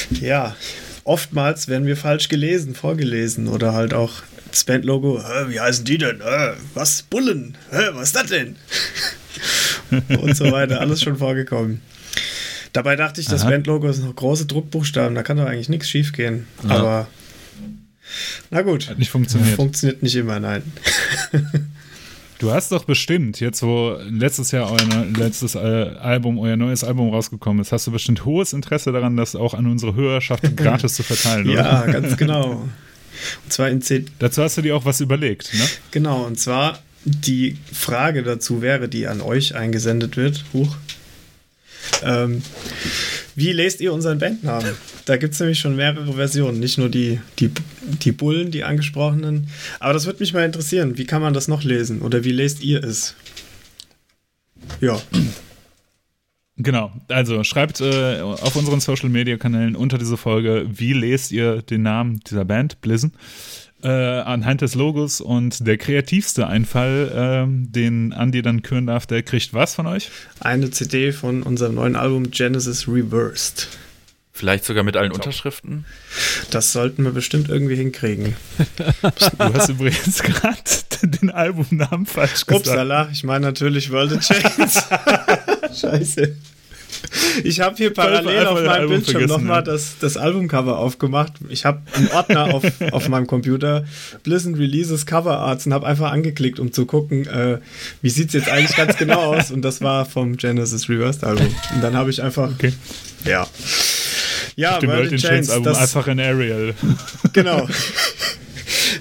[0.10, 0.56] ja,
[1.04, 6.22] oftmals werden wir falsch gelesen, vorgelesen oder halt auch das Bandlogo, wie heißen die denn?
[6.74, 7.02] was?
[7.04, 7.58] Bullen?
[7.72, 8.56] was ist das denn?
[10.22, 11.82] Und so weiter, alles schon vorgekommen.
[12.72, 13.46] Dabei dachte ich, das.
[13.46, 16.48] Bandlogo ist noch große Druckbuchstaben, da kann doch eigentlich nichts schief gehen.
[16.64, 16.76] Ja.
[16.76, 17.08] Aber
[18.50, 18.90] na gut.
[18.90, 19.56] Hat nicht funktioniert.
[19.56, 20.64] Funktioniert nicht immer, nein.
[22.40, 27.62] Du hast doch bestimmt, jetzt wo letztes Jahr euer letztes Album, euer neues Album rausgekommen
[27.62, 31.50] ist, hast du bestimmt hohes Interesse daran, das auch an unsere Hörerschaft gratis zu verteilen,
[31.50, 31.56] oder?
[31.56, 32.68] Ja, ganz genau.
[33.46, 35.64] Und zwar in C Dazu hast du dir auch was überlegt, ne?
[35.92, 40.44] Genau, und zwar die Frage dazu wäre, die an euch eingesendet wird.
[40.52, 40.76] Huch.
[42.04, 42.42] Ähm,
[43.36, 44.74] wie lest ihr unseren Bandnamen?
[45.06, 47.52] Da gibt es nämlich schon mehrere Versionen, nicht nur die, die,
[48.02, 49.48] die Bullen, die angesprochenen.
[49.80, 50.98] Aber das würde mich mal interessieren.
[50.98, 52.02] Wie kann man das noch lesen?
[52.02, 53.16] Oder wie lest ihr es?
[54.80, 55.02] Ja.
[56.56, 61.64] Genau, also schreibt äh, auf unseren Social Media Kanälen unter diese Folge, wie lest ihr
[61.64, 63.12] den Namen dieser Band, Blizzard?
[63.84, 69.24] Äh, anhand des Logos und der kreativste Einfall, äh, den Andy dann küren darf, der
[69.24, 70.10] kriegt was von euch?
[70.40, 73.68] Eine CD von unserem neuen Album Genesis Reversed.
[74.36, 75.20] Vielleicht sogar mit allen Top.
[75.20, 75.86] Unterschriften?
[76.50, 78.36] Das sollten wir bestimmt irgendwie hinkriegen.
[79.38, 80.58] Du hast übrigens gerade
[81.04, 82.68] den Albumnamen falsch gesagt.
[82.68, 84.84] Upsala, ich meine natürlich World of Chains.
[85.80, 86.36] Scheiße.
[87.44, 91.34] Ich habe hier parallel auf meinem Bildschirm nochmal das, das Albumcover aufgemacht.
[91.50, 93.86] Ich habe einen Ordner auf, auf meinem Computer,
[94.24, 97.60] Blizzard Releases Cover Arts und habe einfach angeklickt, um zu gucken, äh,
[98.02, 99.52] wie sieht es jetzt eigentlich ganz genau aus.
[99.52, 101.54] Und das war vom Genesis Reversed Album.
[101.74, 102.74] Und dann habe ich einfach, okay.
[103.26, 103.48] ja.
[104.56, 106.74] Ja, World in Chains, Album das, einfach in Arial.
[107.34, 107.68] Genau.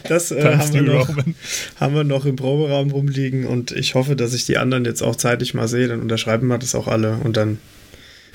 [0.08, 1.08] Das äh, haben, wir noch,
[1.78, 5.16] haben wir noch im Proberaum rumliegen und ich hoffe, dass ich die anderen jetzt auch
[5.16, 5.88] zeitig mal sehe.
[5.88, 7.58] Dann unterschreiben wir das auch alle und dann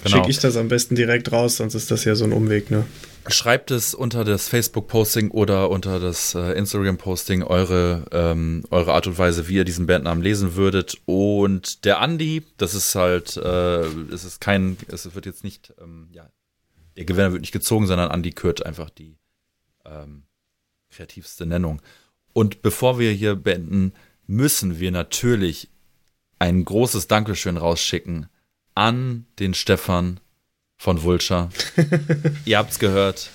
[0.07, 0.17] Genau.
[0.17, 2.85] Schicke ich das am besten direkt raus, sonst ist das ja so ein Umweg, ne?
[3.29, 9.17] Schreibt es unter das Facebook-Posting oder unter das äh, Instagram-Posting eure, ähm, eure Art und
[9.17, 10.97] Weise, wie ihr diesen Bandnamen lesen würdet.
[11.05, 13.81] Und der Andi, das ist halt, äh,
[14.13, 16.29] es ist kein, es wird jetzt nicht, ähm, ja,
[16.95, 19.17] der Gewinner wird nicht gezogen, sondern Andi kürt einfach die
[19.85, 20.23] ähm,
[20.89, 21.81] kreativste Nennung.
[22.31, 23.93] Und bevor wir hier beenden,
[24.25, 25.69] müssen wir natürlich
[26.39, 28.27] ein großes Dankeschön rausschicken
[28.77, 30.19] an den Stefan
[30.77, 31.49] von Vulture.
[32.45, 33.31] Ihr habt's gehört.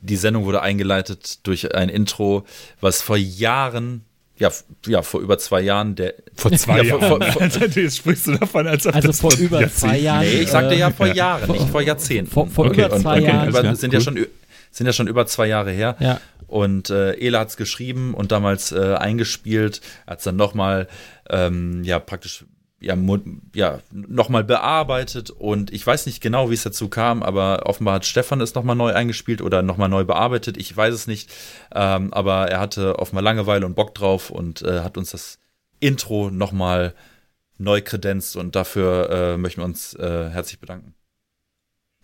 [0.00, 2.44] Die Sendung wurde eingeleitet durch ein Intro,
[2.80, 4.04] was vor Jahren
[4.38, 4.50] ja,
[4.86, 6.14] ja, vor über zwei Jahren der.
[6.34, 7.00] Vor zwei ja, Jahren.
[7.00, 10.24] Vor, vor, vor, Jetzt sprichst du davon, als ob Also das vor über zwei Jahren.
[10.24, 12.32] Nee, ich sagte ja vor Jahren, nicht vor Jahrzehnten.
[12.32, 13.48] Vor, vor okay, über zwei okay, Jahren.
[13.50, 14.26] Über, sind, ja schon,
[14.70, 15.96] sind ja schon über zwei Jahre her.
[16.00, 16.20] Ja.
[16.48, 20.88] Und äh, Ela hat's geschrieben und damals äh, eingespielt, hat's dann nochmal
[21.30, 22.44] ähm, ja praktisch
[22.82, 22.96] ja,
[23.54, 28.06] ja nochmal bearbeitet und ich weiß nicht genau, wie es dazu kam, aber offenbar hat
[28.06, 30.56] Stefan es nochmal neu eingespielt oder nochmal neu bearbeitet.
[30.56, 31.30] Ich weiß es nicht,
[31.74, 35.38] ähm, aber er hatte offenbar Langeweile und Bock drauf und äh, hat uns das
[35.80, 36.94] Intro nochmal
[37.58, 40.94] neu kredenzt und dafür äh, möchten wir uns äh, herzlich bedanken.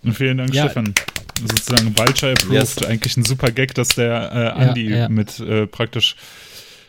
[0.03, 0.65] Und vielen Dank, ja.
[0.65, 0.95] Stefan.
[1.41, 2.53] Sozusagen Vulture approved.
[2.53, 2.83] Yes.
[2.83, 5.09] Eigentlich ein super Gag, dass der äh, Andy ja, ja.
[5.09, 6.17] mit äh, praktisch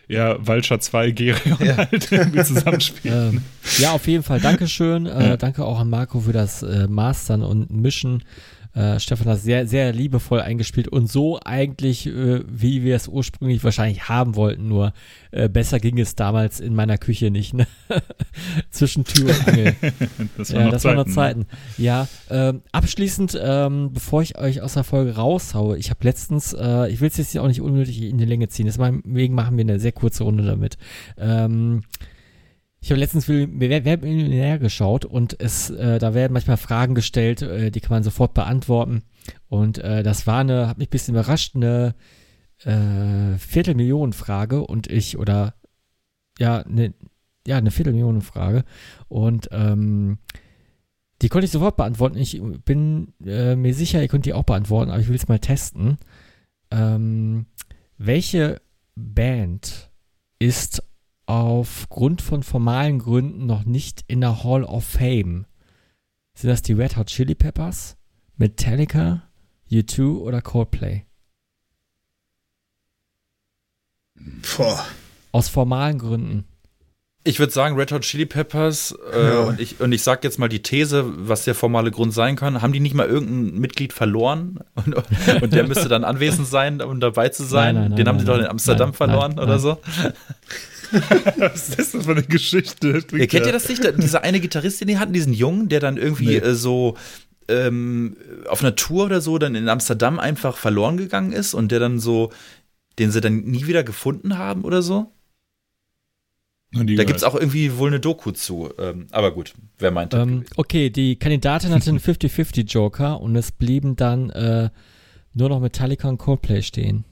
[0.10, 1.78] ja, Walcher 2 Gerion ja.
[1.78, 3.36] halt irgendwie zusammenspielen.
[3.36, 3.42] Ähm,
[3.78, 4.40] ja, auf jeden Fall.
[4.40, 5.06] Dankeschön.
[5.06, 8.24] Äh, danke auch an Marco für das äh, Mastern und Mischen.
[8.74, 13.64] Äh, Stefan hat sehr, sehr liebevoll eingespielt und so eigentlich, äh, wie wir es ursprünglich
[13.64, 14.94] wahrscheinlich haben wollten, nur
[15.32, 17.68] äh, besser ging es damals in meiner Küche nicht, ne?
[18.70, 19.76] Zwischen Tür und Angel.
[20.38, 20.98] das war ja, noch das Zeiten.
[20.98, 21.46] War noch Zeiten.
[21.78, 26.90] Ja, ähm, abschließend, ähm, bevor ich euch aus der Folge raushaue, ich habe letztens, äh,
[26.92, 29.80] ich will es jetzt auch nicht unnötig in die Länge ziehen, deswegen machen wir eine
[29.80, 30.78] sehr kurze Runde damit.
[31.18, 31.82] Ähm,
[32.82, 37.42] ich habe letztens Wer, wer Millionär geschaut und es, äh, da werden manchmal Fragen gestellt,
[37.42, 39.04] äh, die kann man sofort beantworten.
[39.48, 41.96] Und äh, das war eine, hat mich ein bisschen überrascht, eine
[42.64, 45.56] äh, Viertelmillionen-Frage und ich, oder
[46.40, 46.94] ja, eine,
[47.46, 48.64] ja, eine Viertelmillionen-Frage.
[49.10, 50.20] Und ähm,
[51.22, 52.18] die konnte ich sofort beantworten.
[52.18, 55.40] Ich bin äh, mir sicher, ihr könnt die auch beantworten, aber ich will es mal
[55.40, 55.98] testen.
[56.72, 57.46] Ähm,
[57.98, 58.62] welche
[58.96, 59.90] Band
[60.40, 60.82] ist
[61.30, 65.46] aufgrund von formalen Gründen noch nicht in der Hall of Fame.
[66.34, 67.98] Sind das die Red Hot Chili Peppers,
[68.38, 69.22] Metallica,
[69.70, 71.06] U2 oder Coldplay?
[74.58, 74.86] Boah.
[75.32, 76.46] Aus formalen Gründen.
[77.26, 79.40] Ich würde sagen, Red Hot Chili Peppers, äh, Ja.
[79.42, 82.62] und ich, und ich sag jetzt mal die These, was der formale Grund sein kann.
[82.62, 84.60] Haben die nicht mal irgendein Mitglied verloren?
[84.76, 84.96] Und,
[85.44, 87.76] und der müsste dann anwesend sein, um dabei zu sein?
[87.76, 88.46] Nein, nein, nein, Den haben sie doch in.
[88.48, 89.60] Amsterdam Nein, verloren nein, oder nein.
[89.60, 89.78] so.
[91.38, 93.04] Was ist das denn für eine Geschichte?
[93.14, 93.84] Ja, kennt ihr das nicht?
[94.02, 96.38] Dieser eine Gitarrist, den die hatten, diesen Jungen, der dann irgendwie Nee.
[96.38, 96.96] äh, so
[97.48, 101.80] ähm, auf einer Tour oder so dann in Amsterdam einfach verloren gegangen ist und der
[101.80, 102.32] dann so,
[103.00, 105.12] den sie dann nie wieder gefunden haben oder so?
[106.72, 108.70] Da gibt es auch irgendwie wohl eine Doku zu.
[108.78, 110.22] Ähm, aber gut, wer meint das?
[110.22, 114.70] Ähm, okay, die Kandidatin hatte einen 50-50 Joker und es blieben dann äh,
[115.34, 117.06] nur noch Metallica und Coldplay stehen.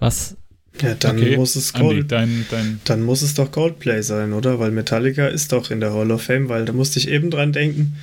[0.00, 0.36] Was?
[0.82, 1.36] Ja, dann okay.
[1.36, 4.58] muss es Andi, Cold, dein, dein dann muss es doch Coldplay sein, oder?
[4.58, 7.52] Weil Metallica ist doch in der Hall of Fame, weil da musste ich eben dran
[7.52, 7.96] denken.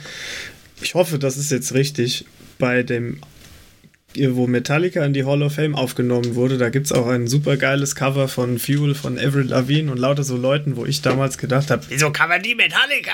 [0.81, 2.25] Ich hoffe, das ist jetzt richtig.
[2.59, 3.19] Bei dem,
[4.15, 7.57] wo Metallica in die Hall of Fame aufgenommen wurde, da gibt es auch ein super
[7.57, 11.71] geiles Cover von Fuel von Avril Lavigne und lauter so Leuten, wo ich damals gedacht
[11.71, 13.11] habe, wieso covern die Metallica?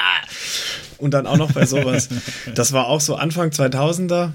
[0.99, 2.09] Und dann auch noch bei sowas.
[2.55, 4.33] das war auch so Anfang 2000er,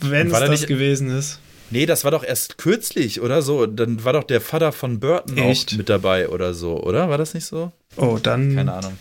[0.00, 1.40] wenn es das gewesen ist.
[1.70, 3.66] Nee, das war doch erst kürzlich, oder so?
[3.66, 5.72] Dann war doch der Vater von Burton Echt?
[5.72, 7.08] auch mit dabei oder so, oder?
[7.08, 7.72] War das nicht so?
[7.96, 8.92] Oh, dann Keine Ahnung.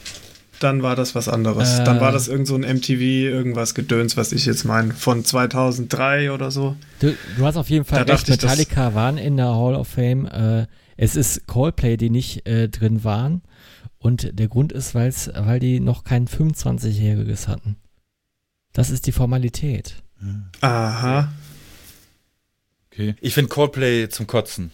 [0.59, 1.79] dann war das was anderes.
[1.79, 1.83] Äh.
[1.83, 6.31] dann war das irgend so ein MTV, irgendwas Gedöns, was ich jetzt meine, von 2003
[6.31, 6.75] oder so.
[6.99, 9.75] Du, du hast auf jeden Fall Da recht, dachte ich, Metallica waren in der Hall
[9.75, 10.25] of Fame.
[10.25, 13.41] Äh, es ist Coldplay, die nicht äh, drin waren.
[13.97, 17.77] Und der Grund ist, weil's, weil die noch kein 25-Jähriges hatten.
[18.73, 19.95] Das ist die Formalität.
[20.61, 21.31] Aha,
[22.93, 23.15] okay.
[23.21, 24.71] Ich finde Coldplay zum Kotzen.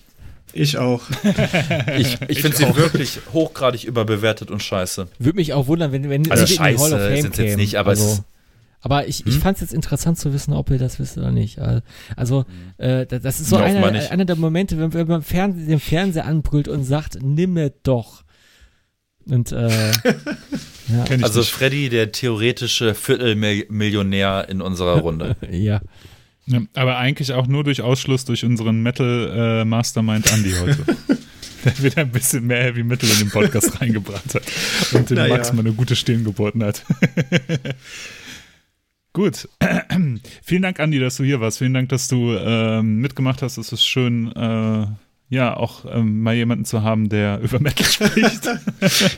[0.54, 1.02] ich auch.
[1.98, 5.08] Ich, ich finde sie wirklich hochgradig überbewertet und scheiße.
[5.20, 7.38] Würde mich auch wundern, wenn, wenn Also sie in die Hall of scheiße Fame sind's
[7.38, 8.24] jetzt nicht, aber es also, ist-
[8.82, 9.42] aber ich, ich Hm?
[9.42, 11.60] fand es jetzt interessant zu wissen, ob ihr das wisst oder nicht.
[12.16, 12.46] Also,
[12.78, 15.82] äh, da- das ist so Ja, einer, einer der Momente, wenn, wenn man Fern den
[15.82, 18.24] Fernseher anbrüllt und sagt, nimm mir doch.
[19.26, 19.68] Und äh,
[20.88, 21.52] ja, ich Also nicht.
[21.52, 25.36] Freddy, der theoretische Viertelmillionär in unserer Runde.
[25.52, 25.82] ja.
[26.50, 30.86] Ja, aber eigentlich auch nur durch Ausschluss durch unseren Metal äh, Mastermind Andy heute.
[31.66, 34.44] Der wieder ein bisschen mehr Heavy Metal in den Podcast reingebracht hat
[34.94, 35.36] und den Naja.
[35.36, 36.86] Max mal eine gute Stirn geboten hat.
[39.14, 39.50] Gut.
[40.44, 41.58] Vielen Dank, Andi, dass du hier warst.
[41.58, 43.58] Vielen Dank, dass du ähm, mitgemacht hast.
[43.58, 44.86] Es ist schön, äh,
[45.30, 48.46] ja, auch ähm, mal jemanden zu haben, der über Metal spricht.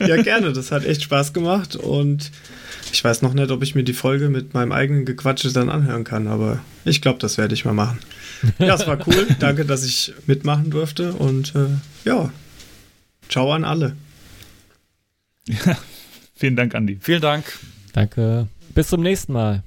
[0.00, 2.30] ja, gerne, das hat echt Spaß gemacht und
[2.92, 6.04] ich weiß noch nicht, ob ich mir die Folge mit meinem eigenen Gequatsche dann anhören
[6.04, 7.98] kann, aber ich glaube, das werde ich mal machen.
[8.58, 9.26] Ja, es war cool.
[9.38, 11.68] Danke, dass ich mitmachen durfte und äh,
[12.04, 12.30] ja,
[13.28, 13.96] ciao an alle.
[16.34, 16.98] Vielen Dank, Andi.
[17.00, 17.44] Vielen Dank.
[17.92, 18.48] Danke.
[18.74, 19.62] Bis zum nächsten Mal.